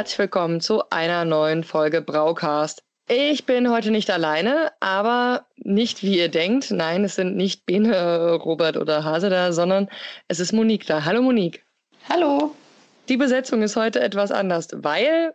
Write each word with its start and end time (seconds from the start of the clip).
herzlich 0.00 0.18
willkommen 0.18 0.62
zu 0.62 0.88
einer 0.88 1.26
neuen 1.26 1.62
Folge 1.62 2.00
Braucast. 2.00 2.82
Ich 3.06 3.44
bin 3.44 3.70
heute 3.70 3.90
nicht 3.90 4.10
alleine, 4.10 4.72
aber 4.80 5.44
nicht 5.56 6.02
wie 6.02 6.16
ihr 6.16 6.30
denkt. 6.30 6.70
Nein, 6.70 7.04
es 7.04 7.16
sind 7.16 7.36
nicht 7.36 7.66
Bene, 7.66 8.32
Robert 8.32 8.78
oder 8.78 9.04
Hase 9.04 9.28
da, 9.28 9.52
sondern 9.52 9.90
es 10.26 10.40
ist 10.40 10.54
Monique 10.54 10.86
da. 10.86 11.04
Hallo 11.04 11.20
Monique. 11.20 11.66
Hallo. 12.08 12.54
Die 13.10 13.18
Besetzung 13.18 13.60
ist 13.60 13.76
heute 13.76 14.00
etwas 14.00 14.32
anders, 14.32 14.68
weil 14.72 15.34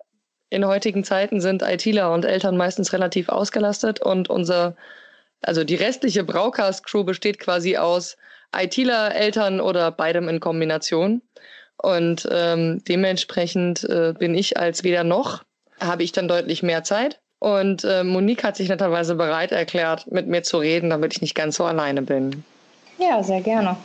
in 0.49 0.65
heutigen 0.65 1.03
Zeiten 1.03 1.41
sind 1.41 1.61
ITler 1.61 2.11
und 2.11 2.25
Eltern 2.25 2.57
meistens 2.57 2.91
relativ 2.91 3.29
ausgelastet 3.29 4.01
und 4.01 4.31
unser, 4.31 4.75
also 5.41 5.63
die 5.63 5.75
restliche 5.75 6.23
Braucast-Crew 6.23 7.03
besteht 7.03 7.37
quasi 7.37 7.77
aus 7.77 8.17
ITler, 8.51 9.13
Eltern 9.13 9.61
oder 9.61 9.91
beidem 9.91 10.27
in 10.27 10.39
Kombination. 10.39 11.21
Und 11.77 12.27
ähm, 12.31 12.83
dementsprechend 12.87 13.83
äh, 13.83 14.13
bin 14.17 14.35
ich 14.35 14.57
als 14.57 14.83
weder 14.83 15.03
noch, 15.03 15.43
habe 15.79 16.03
ich 16.03 16.11
dann 16.11 16.27
deutlich 16.27 16.63
mehr 16.63 16.83
Zeit. 16.83 17.19
Und 17.39 17.83
äh, 17.83 18.03
Monique 18.03 18.43
hat 18.43 18.55
sich 18.55 18.69
netterweise 18.69 19.15
bereit 19.15 19.51
erklärt, 19.51 20.09
mit 20.11 20.27
mir 20.27 20.43
zu 20.43 20.57
reden, 20.57 20.89
damit 20.89 21.13
ich 21.13 21.21
nicht 21.21 21.35
ganz 21.35 21.57
so 21.57 21.65
alleine 21.65 22.01
bin. 22.01 22.43
Ja, 22.97 23.21
sehr 23.21 23.41
gerne. 23.41 23.77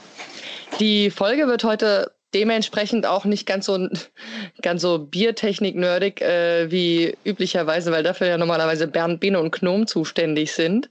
Die 0.79 1.11
Folge 1.11 1.47
wird 1.49 1.65
heute 1.65 2.13
dementsprechend 2.33 3.07
auch 3.07 3.25
nicht 3.25 3.45
ganz 3.45 3.67
so 3.67 3.89
ganz 4.63 4.83
so 4.83 4.99
Biertechnik-nerdig 4.99 6.21
äh, 6.21 6.71
wie 6.71 7.17
üblicherweise, 7.25 7.91
weil 7.91 8.05
dafür 8.05 8.29
ja 8.29 8.39
normalerweise 8.39 8.87
Bernd, 8.87 9.21
Bene 9.21 9.41
und 9.41 9.53
Gnome 9.53 9.87
zuständig 9.87 10.53
sind. 10.53 10.91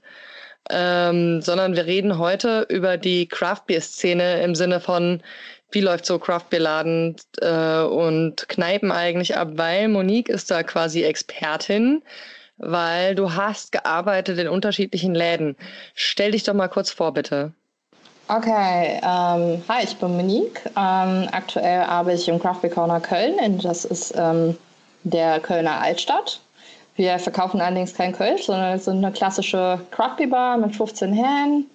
Ähm, 0.68 1.40
sondern 1.40 1.74
wir 1.74 1.86
reden 1.86 2.18
heute 2.18 2.66
über 2.68 2.98
die 2.98 3.26
Craft 3.26 3.62
Beer 3.66 3.80
Szene 3.80 4.42
im 4.42 4.54
Sinne 4.54 4.78
von 4.78 5.22
wie 5.72 5.80
läuft 5.80 6.06
so 6.06 6.18
Craft-Bier-Laden 6.18 7.16
äh, 7.40 7.82
und 7.82 8.48
Kneipen 8.48 8.92
eigentlich 8.92 9.36
ab, 9.36 9.50
weil 9.54 9.88
Monique 9.88 10.28
ist 10.28 10.50
da 10.50 10.62
quasi 10.62 11.02
Expertin, 11.02 12.02
weil 12.58 13.14
du 13.14 13.34
hast 13.34 13.72
gearbeitet 13.72 14.38
in 14.38 14.48
unterschiedlichen 14.48 15.14
Läden. 15.14 15.56
Stell 15.94 16.32
dich 16.32 16.42
doch 16.42 16.54
mal 16.54 16.68
kurz 16.68 16.90
vor, 16.90 17.12
bitte. 17.12 17.52
Okay, 18.28 19.00
ähm, 19.02 19.62
hi, 19.68 19.82
ich 19.82 19.96
bin 19.96 20.16
Monique. 20.16 20.62
Ähm, 20.76 21.28
aktuell 21.32 21.82
arbeite 21.82 22.20
ich 22.20 22.28
im 22.28 22.38
Craft 22.38 22.60
Beer 22.62 22.70
Corner 22.70 23.00
Köln. 23.00 23.58
Das 23.60 23.84
ist 23.84 24.14
ähm, 24.16 24.56
der 25.02 25.40
Kölner 25.40 25.80
Altstadt. 25.80 26.40
Wir 26.94 27.18
verkaufen 27.18 27.60
allerdings 27.60 27.94
kein 27.94 28.12
Kölsch, 28.12 28.44
sondern 28.44 28.76
es 28.76 28.84
sind 28.84 28.98
eine 28.98 29.12
klassische 29.12 29.80
Craft 29.90 30.16
Beer 30.18 30.28
Bar 30.28 30.58
mit 30.58 30.76
15 30.76 31.12
Herren 31.12 31.66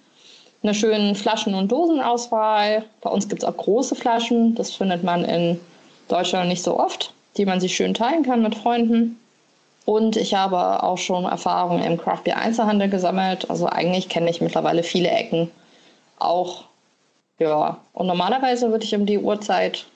eine 0.66 0.74
schöne 0.74 1.14
Flaschen- 1.14 1.54
und 1.54 1.70
Dosenauswahl. 1.70 2.84
Bei 3.00 3.10
uns 3.10 3.28
gibt 3.28 3.42
es 3.42 3.48
auch 3.48 3.56
große 3.56 3.94
Flaschen. 3.94 4.54
Das 4.54 4.72
findet 4.72 5.04
man 5.04 5.24
in 5.24 5.60
Deutschland 6.08 6.48
nicht 6.48 6.62
so 6.62 6.78
oft, 6.78 7.12
die 7.36 7.46
man 7.46 7.60
sich 7.60 7.74
schön 7.74 7.94
teilen 7.94 8.24
kann 8.24 8.42
mit 8.42 8.54
Freunden. 8.54 9.18
Und 9.84 10.16
ich 10.16 10.34
habe 10.34 10.82
auch 10.82 10.98
schon 10.98 11.24
Erfahrungen 11.24 11.84
im 11.84 11.96
Craft 11.96 12.24
Beer 12.24 12.38
Einzelhandel 12.38 12.88
gesammelt. 12.88 13.48
Also 13.48 13.66
eigentlich 13.66 14.08
kenne 14.08 14.28
ich 14.28 14.40
mittlerweile 14.40 14.82
viele 14.82 15.08
Ecken. 15.08 15.50
Auch, 16.18 16.64
ja. 17.38 17.78
Und 17.92 18.08
normalerweise 18.08 18.70
würde 18.70 18.84
ich 18.84 18.94
um 18.94 19.06
die 19.06 19.18
Uhrzeit 19.18 19.86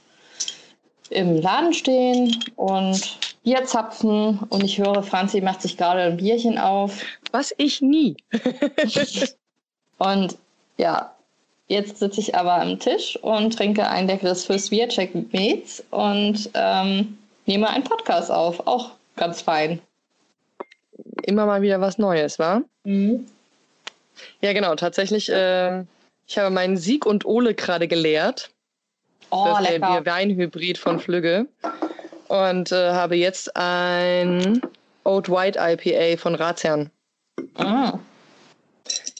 im 1.10 1.40
Laden 1.40 1.74
stehen 1.74 2.36
und 2.54 3.18
Bier 3.42 3.64
zapfen. 3.64 4.38
Und 4.48 4.62
ich 4.62 4.78
höre, 4.78 5.02
Franzi 5.02 5.40
macht 5.40 5.62
sich 5.62 5.76
gerade 5.76 6.02
ein 6.02 6.18
Bierchen 6.18 6.58
auf. 6.58 7.02
Was 7.32 7.52
ich 7.58 7.82
nie. 7.82 8.16
und 9.98 10.36
ja, 10.80 11.14
jetzt 11.68 11.98
sitze 11.98 12.20
ich 12.20 12.34
aber 12.34 12.54
am 12.54 12.78
Tisch 12.78 13.18
und 13.22 13.56
trinke 13.56 13.86
ein 13.86 14.06
leckeres 14.06 14.46
First 14.46 14.70
Beer 14.70 14.88
Check 14.88 15.14
mit 15.14 15.32
Mates 15.32 15.84
und 15.90 16.48
ähm, 16.54 17.18
nehme 17.44 17.68
einen 17.68 17.84
Podcast 17.84 18.30
auf. 18.30 18.66
Auch 18.66 18.92
ganz 19.16 19.42
fein. 19.42 19.80
Immer 21.24 21.44
mal 21.44 21.60
wieder 21.60 21.80
was 21.82 21.98
Neues, 21.98 22.38
wa? 22.38 22.62
Mhm. 22.84 23.26
Ja, 24.40 24.54
genau. 24.54 24.74
Tatsächlich, 24.74 25.30
äh, 25.30 25.82
ich 26.26 26.38
habe 26.38 26.50
meinen 26.50 26.78
Sieg 26.78 27.04
und 27.04 27.26
Ole 27.26 27.54
gerade 27.54 27.86
geleert. 27.86 28.50
Oh, 29.30 29.44
das 29.46 29.60
ist 29.60 29.70
lecker. 29.70 30.00
der 30.02 30.12
Weinhybrid 30.12 30.78
von 30.78 30.98
Flügge. 30.98 31.46
Und 32.28 32.72
äh, 32.72 32.92
habe 32.92 33.16
jetzt 33.16 33.54
ein 33.54 34.62
Oat 35.04 35.28
White 35.28 35.58
IPA 35.60 36.16
von 36.20 36.34
Ratsherrn. 36.34 36.90
Ah. 37.56 37.98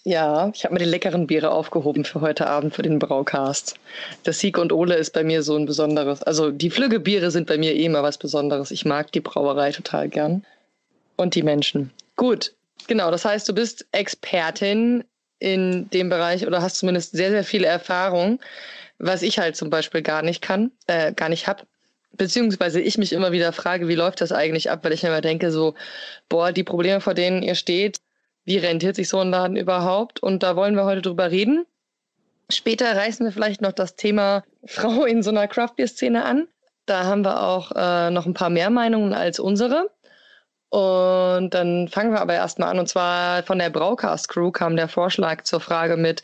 Ja, 0.05 0.51
ich 0.55 0.65
habe 0.65 0.75
mir 0.75 0.79
die 0.81 0.87
leckeren 0.87 1.27
Biere 1.27 1.51
aufgehoben 1.51 2.05
für 2.05 2.23
heute 2.23 2.47
Abend 2.47 2.75
für 2.75 2.83
den 2.83 2.99
Braucast. 2.99 3.75
Das 4.23 4.39
Sieg 4.39 4.57
und 4.57 4.73
Ole 4.73 4.95
ist 4.95 5.13
bei 5.13 5.25
mir 5.25 5.43
so 5.43 5.57
ein 5.57 5.67
besonderes. 5.67 6.23
Also 6.23 6.51
die 6.51 6.71
Flügge-Biere 6.71 7.31
sind 7.31 7.47
bei 7.47 7.59
mir 7.59 7.75
eh 7.75 7.85
immer 7.85 8.03
was 8.03 8.17
Besonderes. 8.17 8.71
Ich 8.71 8.87
mag 8.87 9.13
die 9.13 9.21
Brauerei 9.21 9.73
total 9.73 10.09
gern. 10.09 10.45
Und 11.17 11.35
die 11.35 11.43
Menschen. 11.43 11.91
Gut, 12.17 12.55
genau. 12.87 13.11
Das 13.11 13.27
heißt, 13.27 13.47
du 13.47 13.55
bist 13.55 13.87
Expertin 13.93 15.05
in 15.39 15.91
dem 15.91 16.09
Bereich 16.09 16.47
oder 16.47 16.63
hast 16.63 16.79
zumindest 16.79 17.13
sehr, 17.13 17.31
sehr 17.31 17.45
viele 17.45 17.67
Erfahrung, 17.67 18.41
was 18.99 19.21
ich 19.21 19.39
halt 19.39 19.57
zum 19.57 19.69
Beispiel 19.69 20.01
gar 20.01 20.23
nicht 20.23 20.41
kann, 20.41 20.71
äh, 20.87 21.13
gar 21.13 21.29
nicht 21.29 21.47
habe. 21.47 21.65
Beziehungsweise 22.13 22.81
ich 22.81 22.97
mich 22.97 23.13
immer 23.13 23.33
wieder 23.33 23.53
frage, 23.53 23.87
wie 23.87 23.95
läuft 23.95 24.23
das 24.23 24.33
eigentlich 24.33 24.71
ab, 24.71 24.81
weil 24.83 24.93
ich 24.93 25.03
mir 25.03 25.11
immer 25.11 25.21
denke, 25.21 25.51
so, 25.51 25.75
boah, 26.31 26.53
die 26.53 26.65
Probleme, 26.65 27.01
vor 27.01 27.15
denen 27.15 27.43
ihr 27.43 27.55
steht, 27.55 27.99
wie 28.51 28.59
rentiert 28.59 28.97
sich 28.97 29.09
so 29.09 29.21
ein 29.21 29.31
Laden 29.31 29.55
überhaupt? 29.55 30.21
Und 30.21 30.43
da 30.43 30.57
wollen 30.57 30.75
wir 30.75 30.85
heute 30.85 31.03
drüber 31.03 31.31
reden. 31.31 31.67
Später 32.51 32.97
reißen 32.97 33.25
wir 33.25 33.31
vielleicht 33.31 33.61
noch 33.61 33.71
das 33.71 33.95
Thema 33.95 34.43
Frau 34.67 35.05
in 35.05 35.23
so 35.23 35.31
einer 35.31 35.47
Craft-Bier-Szene 35.47 36.25
an. 36.25 36.49
Da 36.85 37.05
haben 37.05 37.25
wir 37.25 37.45
auch 37.45 37.71
äh, 37.77 38.11
noch 38.11 38.27
ein 38.27 38.35
paar 38.35 38.51
mehr 38.51 38.69
Meinungen 38.71 39.15
als 39.15 39.39
unsere. 39.39 39.89
Und 40.71 41.51
dann 41.51 41.87
fangen 41.87 42.11
wir 42.11 42.21
aber 42.21 42.35
erstmal 42.35 42.71
an. 42.71 42.81
Und 42.81 42.89
zwar 42.89 43.45
von 43.45 43.61
der 43.61 43.71
Braucast 43.71 44.29
Crew 44.29 44.51
kam 44.51 44.75
der 44.75 44.89
Vorschlag 44.89 45.45
zur 45.45 45.61
Frage 45.61 45.97
mit, 45.97 46.23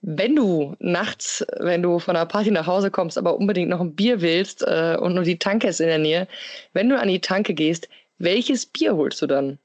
wenn 0.00 0.34
du 0.34 0.76
nachts, 0.78 1.44
wenn 1.60 1.82
du 1.82 1.98
von 1.98 2.16
einer 2.16 2.24
Party 2.24 2.52
nach 2.52 2.66
Hause 2.66 2.90
kommst, 2.90 3.18
aber 3.18 3.36
unbedingt 3.36 3.68
noch 3.68 3.82
ein 3.82 3.94
Bier 3.94 4.22
willst 4.22 4.62
äh, 4.62 4.96
und 4.98 5.14
nur 5.14 5.24
die 5.24 5.38
Tanke 5.38 5.68
ist 5.68 5.82
in 5.82 5.88
der 5.88 5.98
Nähe, 5.98 6.26
wenn 6.72 6.88
du 6.88 6.98
an 6.98 7.08
die 7.08 7.20
Tanke 7.20 7.52
gehst, 7.52 7.86
welches 8.16 8.64
Bier 8.64 8.96
holst 8.96 9.20
du 9.20 9.26
dann? 9.26 9.58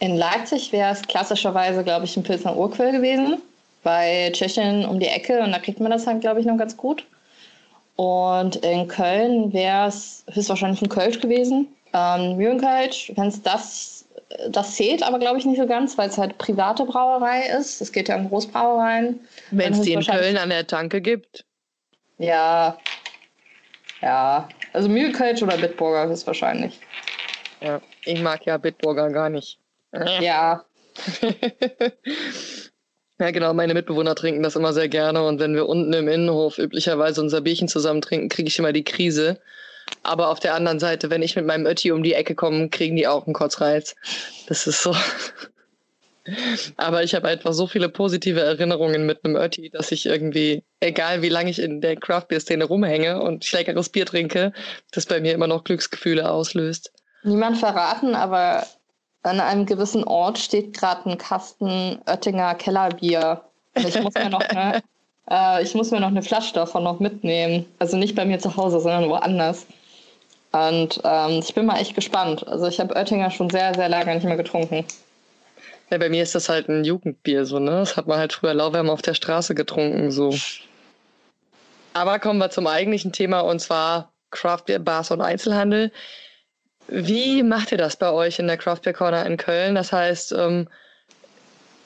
In 0.00 0.16
Leipzig 0.16 0.72
wäre 0.72 0.92
es 0.92 1.02
klassischerweise, 1.02 1.82
glaube 1.82 2.04
ich, 2.04 2.16
ein 2.16 2.22
Pilsner 2.22 2.56
Urquell 2.56 2.92
gewesen. 2.92 3.40
Bei 3.82 4.30
Tschechien 4.32 4.84
um 4.84 4.98
die 4.98 5.06
Ecke 5.06 5.40
und 5.40 5.52
da 5.52 5.58
kriegt 5.58 5.80
man 5.80 5.90
das 5.90 6.06
halt, 6.06 6.20
glaube 6.20 6.40
ich, 6.40 6.46
noch 6.46 6.58
ganz 6.58 6.76
gut. 6.76 7.06
Und 7.94 8.56
in 8.56 8.88
Köln 8.88 9.52
wäre 9.52 9.88
es 9.88 10.24
höchstwahrscheinlich 10.30 10.82
ein 10.82 10.88
Kölsch 10.88 11.20
gewesen. 11.20 11.68
Ähm, 11.94 12.36
Mühlenkölsch, 12.36 13.12
wenn 13.16 13.28
es 13.28 13.42
das, 13.42 14.04
das 14.50 14.74
zählt 14.74 15.02
aber, 15.02 15.18
glaube 15.18 15.38
ich, 15.38 15.46
nicht 15.46 15.58
so 15.58 15.66
ganz, 15.66 15.96
weil 15.96 16.10
es 16.10 16.18
halt 16.18 16.36
private 16.36 16.84
Brauerei 16.84 17.46
ist. 17.58 17.80
Es 17.80 17.92
geht 17.92 18.08
ja 18.08 18.16
um 18.16 18.28
Großbrauereien. 18.28 19.20
Wenn 19.50 19.72
es 19.72 19.80
die 19.80 19.94
in 19.94 20.04
Köln 20.04 20.36
an 20.36 20.50
der 20.50 20.66
Tanke 20.66 21.00
gibt. 21.00 21.44
Ja. 22.18 22.76
Ja. 24.02 24.48
Also 24.74 24.90
Mühlenkölsch 24.90 25.42
oder 25.42 25.56
Bitburger 25.56 26.10
ist 26.12 26.26
wahrscheinlich. 26.26 26.78
Ja, 27.62 27.80
ich 28.04 28.20
mag 28.20 28.44
ja 28.44 28.58
Bitburger 28.58 29.08
gar 29.10 29.30
nicht. 29.30 29.58
Ja. 30.20 30.64
ja, 33.18 33.30
genau. 33.30 33.54
Meine 33.54 33.74
Mitbewohner 33.74 34.14
trinken 34.14 34.42
das 34.42 34.56
immer 34.56 34.72
sehr 34.72 34.88
gerne. 34.88 35.24
Und 35.24 35.40
wenn 35.40 35.54
wir 35.54 35.68
unten 35.68 35.92
im 35.92 36.08
Innenhof 36.08 36.58
üblicherweise 36.58 37.20
unser 37.20 37.40
Bierchen 37.40 37.68
zusammen 37.68 38.02
trinken, 38.02 38.28
kriege 38.28 38.48
ich 38.48 38.58
immer 38.58 38.72
die 38.72 38.84
Krise. 38.84 39.40
Aber 40.02 40.28
auf 40.28 40.40
der 40.40 40.54
anderen 40.54 40.80
Seite, 40.80 41.10
wenn 41.10 41.22
ich 41.22 41.36
mit 41.36 41.46
meinem 41.46 41.66
Ötti 41.66 41.92
um 41.92 42.02
die 42.02 42.14
Ecke 42.14 42.34
komme, 42.34 42.68
kriegen 42.68 42.96
die 42.96 43.06
auch 43.06 43.26
einen 43.26 43.34
Kotzreiz. 43.34 43.94
Das 44.48 44.66
ist 44.66 44.82
so. 44.82 44.94
Aber 46.76 47.04
ich 47.04 47.14
habe 47.14 47.28
einfach 47.28 47.52
so 47.52 47.68
viele 47.68 47.88
positive 47.88 48.40
Erinnerungen 48.40 49.06
mit 49.06 49.24
einem 49.24 49.36
Ötti, 49.36 49.70
dass 49.70 49.92
ich 49.92 50.06
irgendwie, 50.06 50.64
egal 50.80 51.22
wie 51.22 51.28
lange 51.28 51.50
ich 51.50 51.60
in 51.60 51.80
der 51.80 51.96
Craft 51.96 52.26
Beer 52.28 52.40
Szene 52.40 52.64
rumhänge 52.64 53.20
und 53.22 53.50
leckeres 53.52 53.90
Bier 53.90 54.06
trinke, 54.06 54.52
das 54.90 55.06
bei 55.06 55.20
mir 55.20 55.34
immer 55.34 55.46
noch 55.46 55.62
Glücksgefühle 55.62 56.28
auslöst. 56.28 56.92
Niemand 57.22 57.58
verraten, 57.58 58.14
aber 58.14 58.66
an 59.22 59.40
einem 59.40 59.66
gewissen 59.66 60.04
Ort 60.04 60.38
steht 60.38 60.76
gerade 60.76 61.10
ein 61.10 61.18
Kasten 61.18 61.98
Oettinger 62.06 62.54
Kellerbier. 62.54 63.42
Und 63.74 63.88
ich 63.88 64.00
muss 64.00 64.14
mir 64.14 64.30
noch 64.30 64.40
eine, 64.40 64.82
äh, 65.30 65.62
ich 65.62 65.74
muss 65.74 65.90
mir 65.90 66.00
noch 66.00 66.08
eine 66.08 66.22
Flasche 66.22 66.54
davon 66.54 66.84
noch 66.84 67.00
mitnehmen. 67.00 67.66
Also 67.78 67.96
nicht 67.96 68.14
bei 68.14 68.24
mir 68.24 68.38
zu 68.38 68.56
Hause, 68.56 68.80
sondern 68.80 69.08
woanders. 69.08 69.66
Und 70.52 71.00
ähm, 71.04 71.40
ich 71.40 71.54
bin 71.54 71.66
mal 71.66 71.78
echt 71.78 71.94
gespannt. 71.94 72.46
Also 72.46 72.66
ich 72.66 72.80
habe 72.80 72.94
Oettinger 72.94 73.30
schon 73.30 73.50
sehr, 73.50 73.74
sehr 73.74 73.88
lange 73.88 74.14
nicht 74.14 74.24
mehr 74.24 74.36
getrunken. 74.36 74.84
Ja, 75.90 75.98
bei 75.98 76.08
mir 76.08 76.22
ist 76.22 76.34
das 76.34 76.48
halt 76.48 76.68
ein 76.68 76.84
Jugendbier, 76.84 77.46
so, 77.46 77.58
ne? 77.58 77.70
Das 77.70 77.96
hat 77.96 78.06
man 78.06 78.18
halt 78.18 78.32
früher 78.32 78.54
lauwarm 78.54 78.90
auf 78.90 79.02
der 79.02 79.14
Straße 79.14 79.54
getrunken, 79.54 80.10
so. 80.10 80.34
Aber 81.94 82.18
kommen 82.18 82.38
wir 82.38 82.50
zum 82.50 82.66
eigentlichen 82.66 83.12
Thema 83.12 83.40
und 83.40 83.60
zwar 83.60 84.10
Craft 84.30 84.64
Beer 84.66 84.80
Bars 84.80 85.10
und 85.10 85.20
Einzelhandel. 85.20 85.92
Wie 86.88 87.42
macht 87.42 87.72
ihr 87.72 87.78
das 87.78 87.96
bei 87.96 88.10
euch 88.10 88.38
in 88.38 88.46
der 88.46 88.56
Craft 88.56 88.82
Beer 88.82 88.92
Corner 88.92 89.26
in 89.26 89.36
Köln? 89.36 89.74
Das 89.74 89.92
heißt, 89.92 90.32
ähm, 90.32 90.68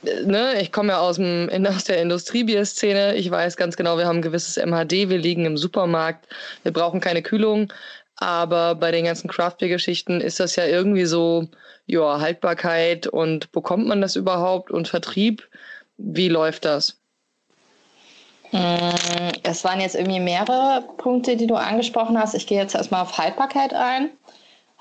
ne, 0.02 0.61
ich 0.61 0.73
komme 0.73 0.93
ja 0.93 1.00
aus, 1.00 1.17
dem, 1.17 1.49
aus 1.67 1.85
der 1.85 2.00
Industriebier-Szene. 2.02 3.14
Ich 3.14 3.31
weiß 3.31 3.56
ganz 3.56 3.76
genau, 3.76 3.97
wir 3.97 4.06
haben 4.06 4.19
ein 4.19 4.23
gewisses 4.23 4.56
MHD, 4.56 5.08
wir 5.08 5.19
liegen 5.19 5.47
im 5.47 5.56
Supermarkt, 5.56 6.26
wir 6.62 6.73
brauchen 6.73 7.00
keine 7.00 7.23
Kühlung. 7.23 7.73
Aber 8.17 8.75
bei 8.75 8.91
den 8.91 9.06
ganzen 9.06 9.29
Craft 9.29 9.56
Beer 9.58 9.69
Geschichten 9.69 10.20
ist 10.20 10.41
das 10.41 10.56
ja 10.56 10.67
irgendwie 10.67 11.06
so, 11.06 11.49
ja, 11.87 12.20
Haltbarkeit 12.20 13.06
und 13.06 13.50
bekommt 13.53 13.87
man 13.87 14.03
das 14.03 14.17
überhaupt 14.17 14.70
und 14.70 14.88
Vertrieb? 14.88 15.49
Wie 15.96 16.29
läuft 16.29 16.67
das? 16.67 16.99
Mm, 18.53 18.91
es 19.43 19.64
waren 19.64 19.81
jetzt 19.81 19.94
irgendwie 19.94 20.20
mehrere 20.20 20.85
Punkte, 20.99 21.37
die 21.37 21.46
du 21.46 21.55
angesprochen 21.55 22.19
hast. 22.19 22.35
Ich 22.35 22.46
gehe 22.46 22.58
jetzt 22.58 22.75
erstmal 22.75 23.03
auf 23.03 23.17
Haltbarkeit 23.17 23.73
ein. 23.73 24.11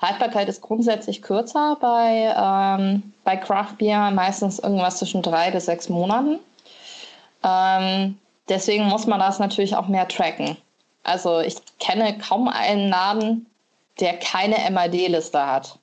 Haltbarkeit 0.00 0.48
ist 0.48 0.62
grundsätzlich 0.62 1.20
kürzer 1.20 1.76
bei, 1.80 2.34
ähm, 2.36 3.12
bei 3.24 3.36
Craft 3.36 3.74
Beer, 3.78 4.10
meistens 4.10 4.58
irgendwas 4.58 4.98
zwischen 4.98 5.22
drei 5.22 5.50
bis 5.50 5.66
sechs 5.66 5.88
Monaten. 5.88 6.38
Ähm, 7.44 8.18
deswegen 8.48 8.84
muss 8.84 9.06
man 9.06 9.20
das 9.20 9.38
natürlich 9.38 9.76
auch 9.76 9.88
mehr 9.88 10.08
tracken. 10.08 10.56
Also 11.02 11.40
ich 11.40 11.56
kenne 11.78 12.16
kaum 12.18 12.48
einen 12.48 12.88
Laden, 12.88 13.46
der 14.00 14.18
keine 14.18 14.56
MAD-Liste 14.70 15.46
hat. 15.46 15.78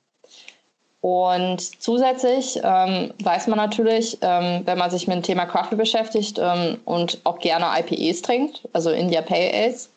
Und 1.00 1.60
zusätzlich 1.80 2.58
ähm, 2.62 3.12
weiß 3.22 3.46
man 3.46 3.56
natürlich, 3.56 4.18
ähm, 4.20 4.62
wenn 4.64 4.78
man 4.78 4.90
sich 4.90 5.06
mit 5.06 5.16
dem 5.16 5.22
Thema 5.22 5.46
Craft 5.46 5.76
beschäftigt 5.76 6.40
ähm, 6.42 6.78
und 6.84 7.20
auch 7.22 7.38
gerne 7.38 7.66
IPAs 7.78 8.22
trinkt, 8.22 8.68
also 8.72 8.90
India 8.90 9.22
Pale 9.22 9.52
Ales, 9.54 9.90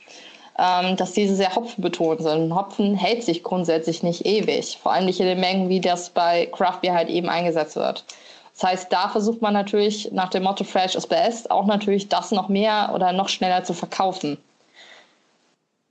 ähm, 0.61 0.95
dass 0.95 1.13
diese 1.13 1.35
sehr 1.35 1.55
hopfenbetont 1.55 2.21
sind. 2.21 2.53
Hopfen 2.53 2.93
hält 2.93 3.23
sich 3.23 3.41
grundsätzlich 3.41 4.03
nicht 4.03 4.27
ewig, 4.27 4.77
vor 4.77 4.91
allem 4.91 5.05
nicht 5.05 5.19
in 5.19 5.25
den 5.25 5.39
Mengen, 5.39 5.69
wie 5.69 5.81
das 5.81 6.11
bei 6.11 6.45
Craft 6.51 6.81
Beer 6.81 6.93
halt 6.93 7.09
eben 7.09 7.29
eingesetzt 7.29 7.75
wird. 7.75 8.05
Das 8.53 8.69
heißt, 8.69 8.93
da 8.93 9.09
versucht 9.09 9.41
man 9.41 9.53
natürlich 9.53 10.11
nach 10.11 10.29
dem 10.29 10.43
Motto 10.43 10.63
Fresh 10.63 10.93
is 10.93 11.07
best 11.07 11.49
auch 11.49 11.65
natürlich 11.65 12.09
das 12.09 12.29
noch 12.29 12.47
mehr 12.47 12.91
oder 12.93 13.11
noch 13.11 13.27
schneller 13.27 13.63
zu 13.63 13.73
verkaufen. 13.73 14.37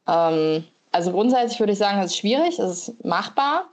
Ähm, 0.07 0.65
also 0.93 1.11
grundsätzlich 1.11 1.59
würde 1.59 1.73
ich 1.73 1.79
sagen, 1.79 1.99
es 1.99 2.13
ist 2.13 2.19
schwierig, 2.19 2.61
es 2.61 2.89
ist 2.89 3.05
machbar, 3.05 3.65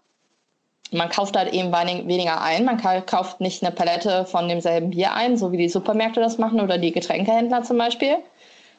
man 0.92 1.10
kauft 1.10 1.36
halt 1.38 1.54
eben 1.54 1.72
weniger 2.08 2.42
ein. 2.42 2.66
Man 2.66 2.82
kauft 3.06 3.42
nicht 3.42 3.62
eine 3.62 3.76
Palette 3.76 4.26
von 4.26 4.48
demselben 4.48 4.92
Bier 4.92 5.14
ein, 5.14 5.38
so 5.38 5.52
wie 5.52 5.58
die 5.58 5.70
Supermärkte 5.70 6.22
das 6.22 6.38
machen 6.38 6.62
oder 6.62 6.78
die 6.78 6.92
Getränkehändler 6.92 7.64
zum 7.64 7.78
Beispiel. 7.78 8.18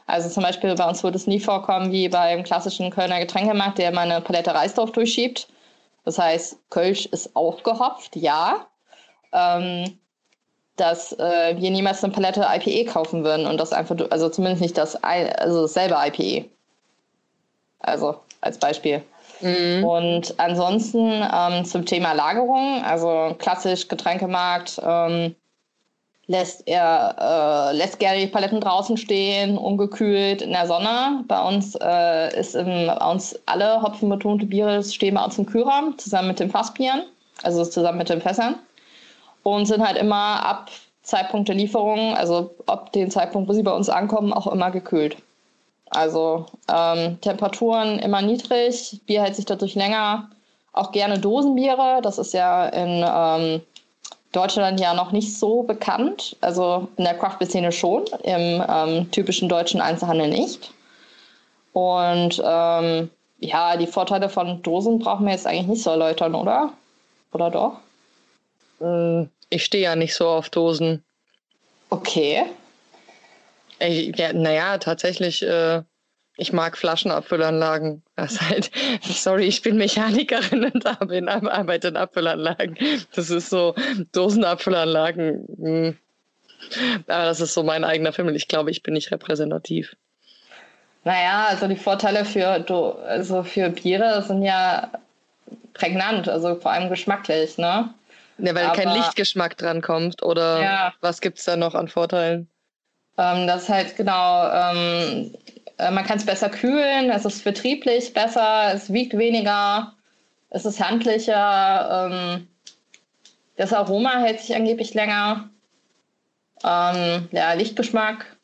Also 0.08 0.31
zum 0.31 0.43
Beispiel 0.43 0.75
bei 0.75 0.88
uns 0.88 1.02
würde 1.05 1.19
es 1.19 1.26
nie 1.26 1.38
vorkommen 1.38 1.93
wie 1.93 2.08
beim 2.08 2.43
klassischen 2.43 2.90
Kölner 2.90 3.20
Getränkemarkt, 3.20 3.76
der 3.76 3.93
mal 3.93 4.10
eine 4.10 4.22
Palette 4.22 4.55
Reisdorf 4.55 4.90
durchschiebt. 4.93 5.49
Das 6.06 6.19
heißt, 6.19 6.58
Kölsch 6.70 7.05
ist 7.06 7.37
auch 7.37 7.62
gehopft, 7.62 8.16
ja. 8.16 8.66
Ähm, 9.32 9.99
dass 10.76 11.12
äh, 11.12 11.56
wir 11.58 11.70
niemals 11.70 12.02
eine 12.02 12.12
Palette 12.14 12.46
IPE 12.49 12.87
kaufen 12.90 13.22
würden 13.22 13.46
und 13.46 13.58
das 13.58 13.75
einfach, 13.75 13.96
also 14.08 14.31
zumindest 14.31 14.62
nicht 14.62 14.78
das, 14.78 14.96
also 14.96 15.62
dasselbe 15.62 15.96
IPE. 15.99 16.49
Also 17.81 18.19
als 18.40 18.58
Beispiel. 18.58 19.02
Mhm. 19.40 19.84
Und 19.84 20.34
ansonsten 20.38 21.22
ähm, 21.31 21.66
zum 21.66 21.84
Thema 21.84 22.12
Lagerung, 22.12 22.82
also 22.82 23.37
klassisch 23.38 23.88
Getränkemarkt, 23.88 24.81
ähm, 24.82 25.34
lässt 26.29 26.63
er 26.69 27.17
äh, 27.73 27.77
lässt 27.77 27.99
gerne 27.99 28.21
die 28.21 28.27
Paletten 28.27 28.61
draußen 28.61 28.97
stehen, 28.97 29.59
ungekühlt 29.59 30.43
in 30.43 30.53
der 30.53 30.67
Sonne. 30.67 31.25
Bei 31.27 31.43
uns 31.43 31.75
äh, 31.81 32.39
ist 32.39 32.55
im, 32.55 32.87
bei 32.87 33.11
uns 33.11 33.39
alle 33.47 33.83
hopfenbetonte 33.83 34.47
Biere 34.47 34.85
stehen 34.85 35.15
bei 35.15 35.25
uns 35.25 35.39
im 35.39 35.47
Kühlraum 35.47 35.99
zusammen 35.99 36.29
mit 36.29 36.39
den 36.39 36.51
Fassbieren, 36.51 37.03
also 37.43 37.65
zusammen 37.65 37.99
mit 37.99 38.11
den 38.11 38.21
Fässern 38.21 38.57
und 39.43 39.67
sind 39.67 39.85
halt 39.85 39.97
immer 39.97 40.45
ab 40.47 40.71
Zeitpunkt 41.03 41.49
der 41.49 41.57
Lieferung, 41.57 42.15
also 42.15 42.55
ab 42.67 42.93
dem 42.93 43.11
Zeitpunkt, 43.11 43.49
wo 43.49 43.55
sie 43.55 43.63
bei 43.63 43.73
uns 43.73 43.89
ankommen, 43.89 44.35
auch 44.35 44.47
immer 44.47 44.71
gekühlt. 44.71 45.17
Also 45.91 46.45
ähm, 46.71 47.19
Temperaturen 47.23 47.99
immer 48.01 48.21
niedrig, 48.21 49.01
Bier 49.07 49.23
hält 49.23 49.37
sich 49.37 49.47
dadurch 49.47 49.75
länger. 49.75 50.29
Auch 50.75 50.93
gerne 50.93 51.19
Dosenbiere, 51.19 52.01
das 52.03 52.19
ist 52.19 52.35
ja 52.35 52.67
in 52.67 53.03
ähm, 53.09 53.63
Deutschland 54.33 54.81
ja 54.81 54.95
noch 54.95 55.13
nicht 55.13 55.37
so 55.39 55.63
bekannt. 55.63 56.37
Also 56.41 56.89
in 56.97 57.05
der 57.05 57.15
Craft-Szene 57.15 57.73
schon, 57.73 58.05
im 58.23 58.65
ähm, 58.69 59.11
typischen 59.11 59.49
deutschen 59.49 59.81
Einzelhandel 59.81 60.29
nicht. 60.29 60.71
Und 61.73 62.43
ähm, 62.45 63.11
ja, 63.41 63.77
die 63.77 63.87
Vorteile 63.87 64.29
von 64.29 64.63
Dosen 64.63 64.99
brauchen 64.99 65.27
wir 65.27 65.33
jetzt 65.33 65.47
eigentlich 65.47 65.69
nicht 65.69 65.83
so 65.83 65.91
erläutern, 65.91 66.35
oder? 66.35 66.73
Oder 67.33 67.51
doch? 67.51 67.79
Äh, 68.81 69.27
ich 69.51 69.65
stehe 69.65 69.85
ja 69.85 69.97
nicht 69.97 70.15
so 70.15 70.29
auf 70.29 70.51
Dosen. 70.51 71.05
Okay. 71.91 72.45
Ey, 73.79 74.13
ja, 74.17 74.33
naja, 74.33 74.79
tatsächlich, 74.79 75.43
äh, 75.43 75.83
ich 76.38 76.52
mag 76.52 76.79
Flaschenabfüllanlagen. 76.79 78.02
Das 78.17 78.40
halt, 78.40 78.70
sorry, 79.02 79.44
ich 79.44 79.61
bin 79.61 79.76
Mechanikerin 79.76 80.64
und 80.67 80.87
arbeite 80.87 81.88
in 81.88 81.96
Abfüllanlagen. 81.96 82.79
Das 83.14 83.29
ist 83.29 83.50
so 83.50 83.75
Dosenabfüllanlagen. 84.12 85.46
Hm. 85.61 85.96
Aber 87.06 87.25
das 87.25 87.40
ist 87.40 87.55
so 87.55 87.62
mein 87.62 87.85
eigener 87.85 88.12
Film 88.12 88.29
und 88.29 88.35
ich 88.35 88.49
glaube, 88.49 88.70
ich 88.70 88.82
bin 88.82 88.94
nicht 88.94 89.11
repräsentativ. 89.11 89.96
Naja, 91.05 91.46
also 91.49 91.67
die 91.67 91.76
Vorteile 91.76 92.25
für, 92.25 92.64
also 93.06 93.43
für 93.43 93.70
Biere 93.70 94.23
sind 94.23 94.43
ja 94.43 94.91
prägnant, 95.75 96.29
also 96.29 96.56
vor 96.56 96.73
allem 96.73 96.88
geschmacklich, 96.88 97.58
ne? 97.58 97.93
Ja, 98.38 98.55
weil 98.55 98.67
Aber, 98.67 98.76
kein 98.76 98.94
Lichtgeschmack 98.94 99.56
dran 99.56 99.82
kommt 99.82 100.23
oder 100.23 100.62
ja. 100.62 100.93
was 101.00 101.20
gibt 101.20 101.38
es 101.38 101.44
da 101.44 101.56
noch 101.56 101.75
an 101.75 101.88
Vorteilen? 101.88 102.49
Ähm, 103.17 103.49
das 103.49 103.64
ist 103.64 103.69
halt 103.69 103.96
genau, 103.96 104.49
ähm, 104.49 105.34
äh, 105.79 105.91
man 105.91 106.05
kann 106.05 106.19
es 106.19 106.27
besser 106.27 106.49
kühlen, 106.49 107.11
es 107.11 107.25
ist 107.25 107.43
vertrieblich 107.43 108.13
besser, 108.13 108.73
es 108.75 108.93
wiegt 108.93 109.17
weniger, 109.17 109.95
es 110.51 110.65
ist 110.65 110.81
handlicher, 110.81 112.11
ähm, 112.11 112.49
das 113.57 113.73
Aroma 113.73 114.21
hält 114.21 114.41
sich 114.41 114.55
angeblich 114.55 114.95
länger, 114.95 115.51
ähm, 116.65 117.29
ja, 117.33 117.53
Lichtgeschmack. 117.55 118.37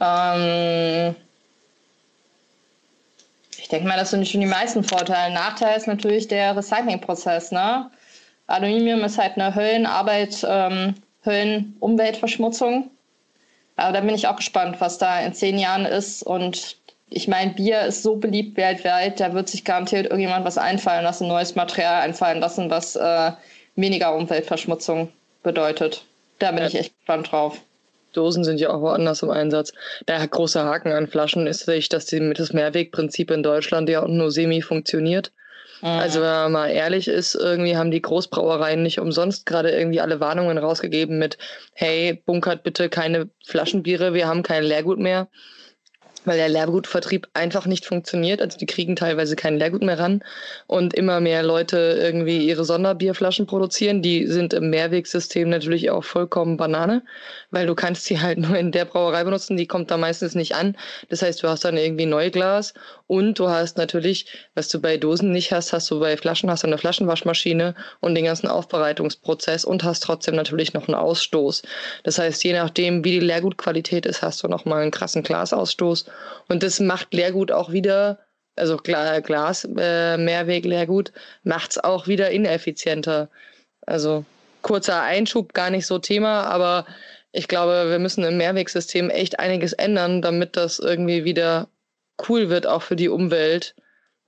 Ähm, 0.00 1.14
ich 3.58 3.68
denke 3.68 3.88
mal, 3.88 3.98
das 3.98 4.10
sind 4.10 4.26
schon 4.26 4.40
die 4.40 4.46
meisten 4.46 4.82
Vorteile. 4.82 5.34
Nachteil 5.34 5.76
ist 5.76 5.86
natürlich 5.86 6.28
der 6.28 6.56
Recyclingprozess. 6.56 7.52
Ne? 7.52 7.90
Aluminium 8.46 9.04
ist 9.04 9.18
halt 9.18 9.36
eine 9.36 9.54
Höllenarbeit, 9.54 10.46
ähm, 10.48 10.94
Höllenumweltverschmutzung. 11.26 12.90
Aber 13.78 13.92
da 13.92 14.00
bin 14.00 14.14
ich 14.14 14.26
auch 14.26 14.36
gespannt, 14.36 14.80
was 14.80 14.98
da 14.98 15.20
in 15.20 15.32
zehn 15.32 15.56
Jahren 15.56 15.86
ist. 15.86 16.24
Und 16.24 16.76
ich 17.10 17.28
meine, 17.28 17.52
Bier 17.52 17.82
ist 17.82 18.02
so 18.02 18.16
beliebt 18.16 18.56
weltweit, 18.56 19.20
da 19.20 19.32
wird 19.32 19.48
sich 19.48 19.64
garantiert 19.64 20.06
irgendjemand 20.06 20.44
was 20.44 20.58
einfallen 20.58 21.04
lassen, 21.04 21.28
neues 21.28 21.54
Material 21.54 22.02
einfallen 22.02 22.40
lassen, 22.40 22.70
was 22.70 22.96
äh, 22.96 23.30
weniger 23.76 24.16
Umweltverschmutzung 24.16 25.12
bedeutet. 25.44 26.04
Da 26.40 26.50
bin 26.50 26.62
ja. 26.62 26.66
ich 26.66 26.74
echt 26.74 26.98
gespannt 26.98 27.30
drauf. 27.30 27.60
Dosen 28.12 28.42
sind 28.42 28.58
ja 28.58 28.70
auch 28.70 28.80
woanders 28.80 29.22
im 29.22 29.30
Einsatz. 29.30 29.72
Der 30.08 30.26
große 30.26 30.64
Haken 30.64 30.90
an 30.90 31.06
Flaschen 31.06 31.46
ist 31.46 31.64
sich, 31.64 31.88
dass 31.88 32.06
die, 32.06 32.32
das 32.32 32.52
Mehrwegprinzip 32.52 33.30
in 33.30 33.44
Deutschland 33.44 33.88
ja 33.88 34.02
auch 34.02 34.08
nur 34.08 34.32
semi 34.32 34.60
funktioniert. 34.60 35.30
Mhm. 35.82 35.88
Also 35.88 36.20
wenn 36.20 36.28
man 36.28 36.52
mal 36.52 36.66
ehrlich 36.68 37.08
ist, 37.08 37.34
irgendwie 37.34 37.76
haben 37.76 37.90
die 37.90 38.02
Großbrauereien 38.02 38.82
nicht 38.82 38.98
umsonst 38.98 39.46
gerade 39.46 39.70
irgendwie 39.70 40.00
alle 40.00 40.20
Warnungen 40.20 40.58
rausgegeben 40.58 41.18
mit, 41.18 41.38
hey, 41.74 42.22
bunkert 42.26 42.62
bitte 42.62 42.88
keine 42.88 43.28
Flaschenbiere, 43.44 44.14
wir 44.14 44.26
haben 44.26 44.42
kein 44.42 44.64
Leergut 44.64 44.98
mehr 44.98 45.28
weil 46.28 46.36
der 46.36 46.48
Leergutvertrieb 46.48 47.26
einfach 47.32 47.66
nicht 47.66 47.86
funktioniert. 47.86 48.42
Also 48.42 48.58
die 48.58 48.66
kriegen 48.66 48.94
teilweise 48.94 49.34
kein 49.34 49.58
Leergut 49.58 49.82
mehr 49.82 49.98
ran 49.98 50.22
und 50.66 50.94
immer 50.94 51.20
mehr 51.20 51.42
Leute 51.42 51.98
irgendwie 52.00 52.46
ihre 52.46 52.64
Sonderbierflaschen 52.64 53.46
produzieren. 53.46 54.02
Die 54.02 54.26
sind 54.26 54.52
im 54.52 54.70
Mehrwegsystem 54.70 55.48
natürlich 55.48 55.90
auch 55.90 56.04
vollkommen 56.04 56.58
Banane, 56.58 57.02
weil 57.50 57.66
du 57.66 57.74
kannst 57.74 58.04
sie 58.04 58.20
halt 58.20 58.38
nur 58.38 58.56
in 58.56 58.72
der 58.72 58.84
Brauerei 58.84 59.24
benutzen. 59.24 59.56
Die 59.56 59.66
kommt 59.66 59.90
da 59.90 59.96
meistens 59.96 60.34
nicht 60.34 60.54
an. 60.54 60.76
Das 61.08 61.22
heißt, 61.22 61.42
du 61.42 61.48
hast 61.48 61.64
dann 61.64 61.78
irgendwie 61.78 62.06
Neuglas 62.06 62.74
und 63.06 63.38
du 63.38 63.48
hast 63.48 63.78
natürlich, 63.78 64.26
was 64.54 64.68
du 64.68 64.80
bei 64.80 64.98
Dosen 64.98 65.32
nicht 65.32 65.50
hast, 65.50 65.72
hast 65.72 65.90
du 65.90 65.98
bei 65.98 66.16
Flaschen, 66.18 66.50
hast 66.50 66.62
du 66.62 66.66
eine 66.66 66.76
Flaschenwaschmaschine 66.76 67.74
und 68.00 68.14
den 68.14 68.26
ganzen 68.26 68.48
Aufbereitungsprozess 68.48 69.64
und 69.64 69.82
hast 69.82 70.02
trotzdem 70.02 70.34
natürlich 70.34 70.74
noch 70.74 70.88
einen 70.88 70.94
Ausstoß. 70.94 71.62
Das 72.04 72.18
heißt, 72.18 72.44
je 72.44 72.52
nachdem, 72.52 73.02
wie 73.04 73.12
die 73.12 73.26
Leergutqualität 73.26 74.04
ist, 74.04 74.20
hast 74.20 74.42
du 74.42 74.48
noch 74.48 74.66
mal 74.66 74.82
einen 74.82 74.90
krassen 74.90 75.22
Glasausstoß 75.22 76.04
und 76.48 76.62
das 76.62 76.80
macht 76.80 77.12
Leergut 77.14 77.52
auch 77.52 77.72
wieder, 77.72 78.18
also 78.56 78.76
Glas, 78.76 79.64
äh, 79.64 80.16
Mehrweg 80.16 80.64
Leergut, 80.64 81.12
macht 81.44 81.72
es 81.72 81.78
auch 81.78 82.06
wieder 82.06 82.30
ineffizienter. 82.30 83.28
Also 83.86 84.24
kurzer 84.62 85.02
Einschub, 85.02 85.54
gar 85.54 85.70
nicht 85.70 85.86
so 85.86 85.98
Thema, 85.98 86.44
aber 86.44 86.86
ich 87.32 87.48
glaube, 87.48 87.90
wir 87.90 87.98
müssen 87.98 88.24
im 88.24 88.36
Mehrwegsystem 88.36 89.10
echt 89.10 89.38
einiges 89.38 89.72
ändern, 89.72 90.22
damit 90.22 90.56
das 90.56 90.78
irgendwie 90.78 91.24
wieder 91.24 91.68
cool 92.28 92.48
wird, 92.48 92.66
auch 92.66 92.82
für 92.82 92.96
die 92.96 93.08
Umwelt 93.08 93.74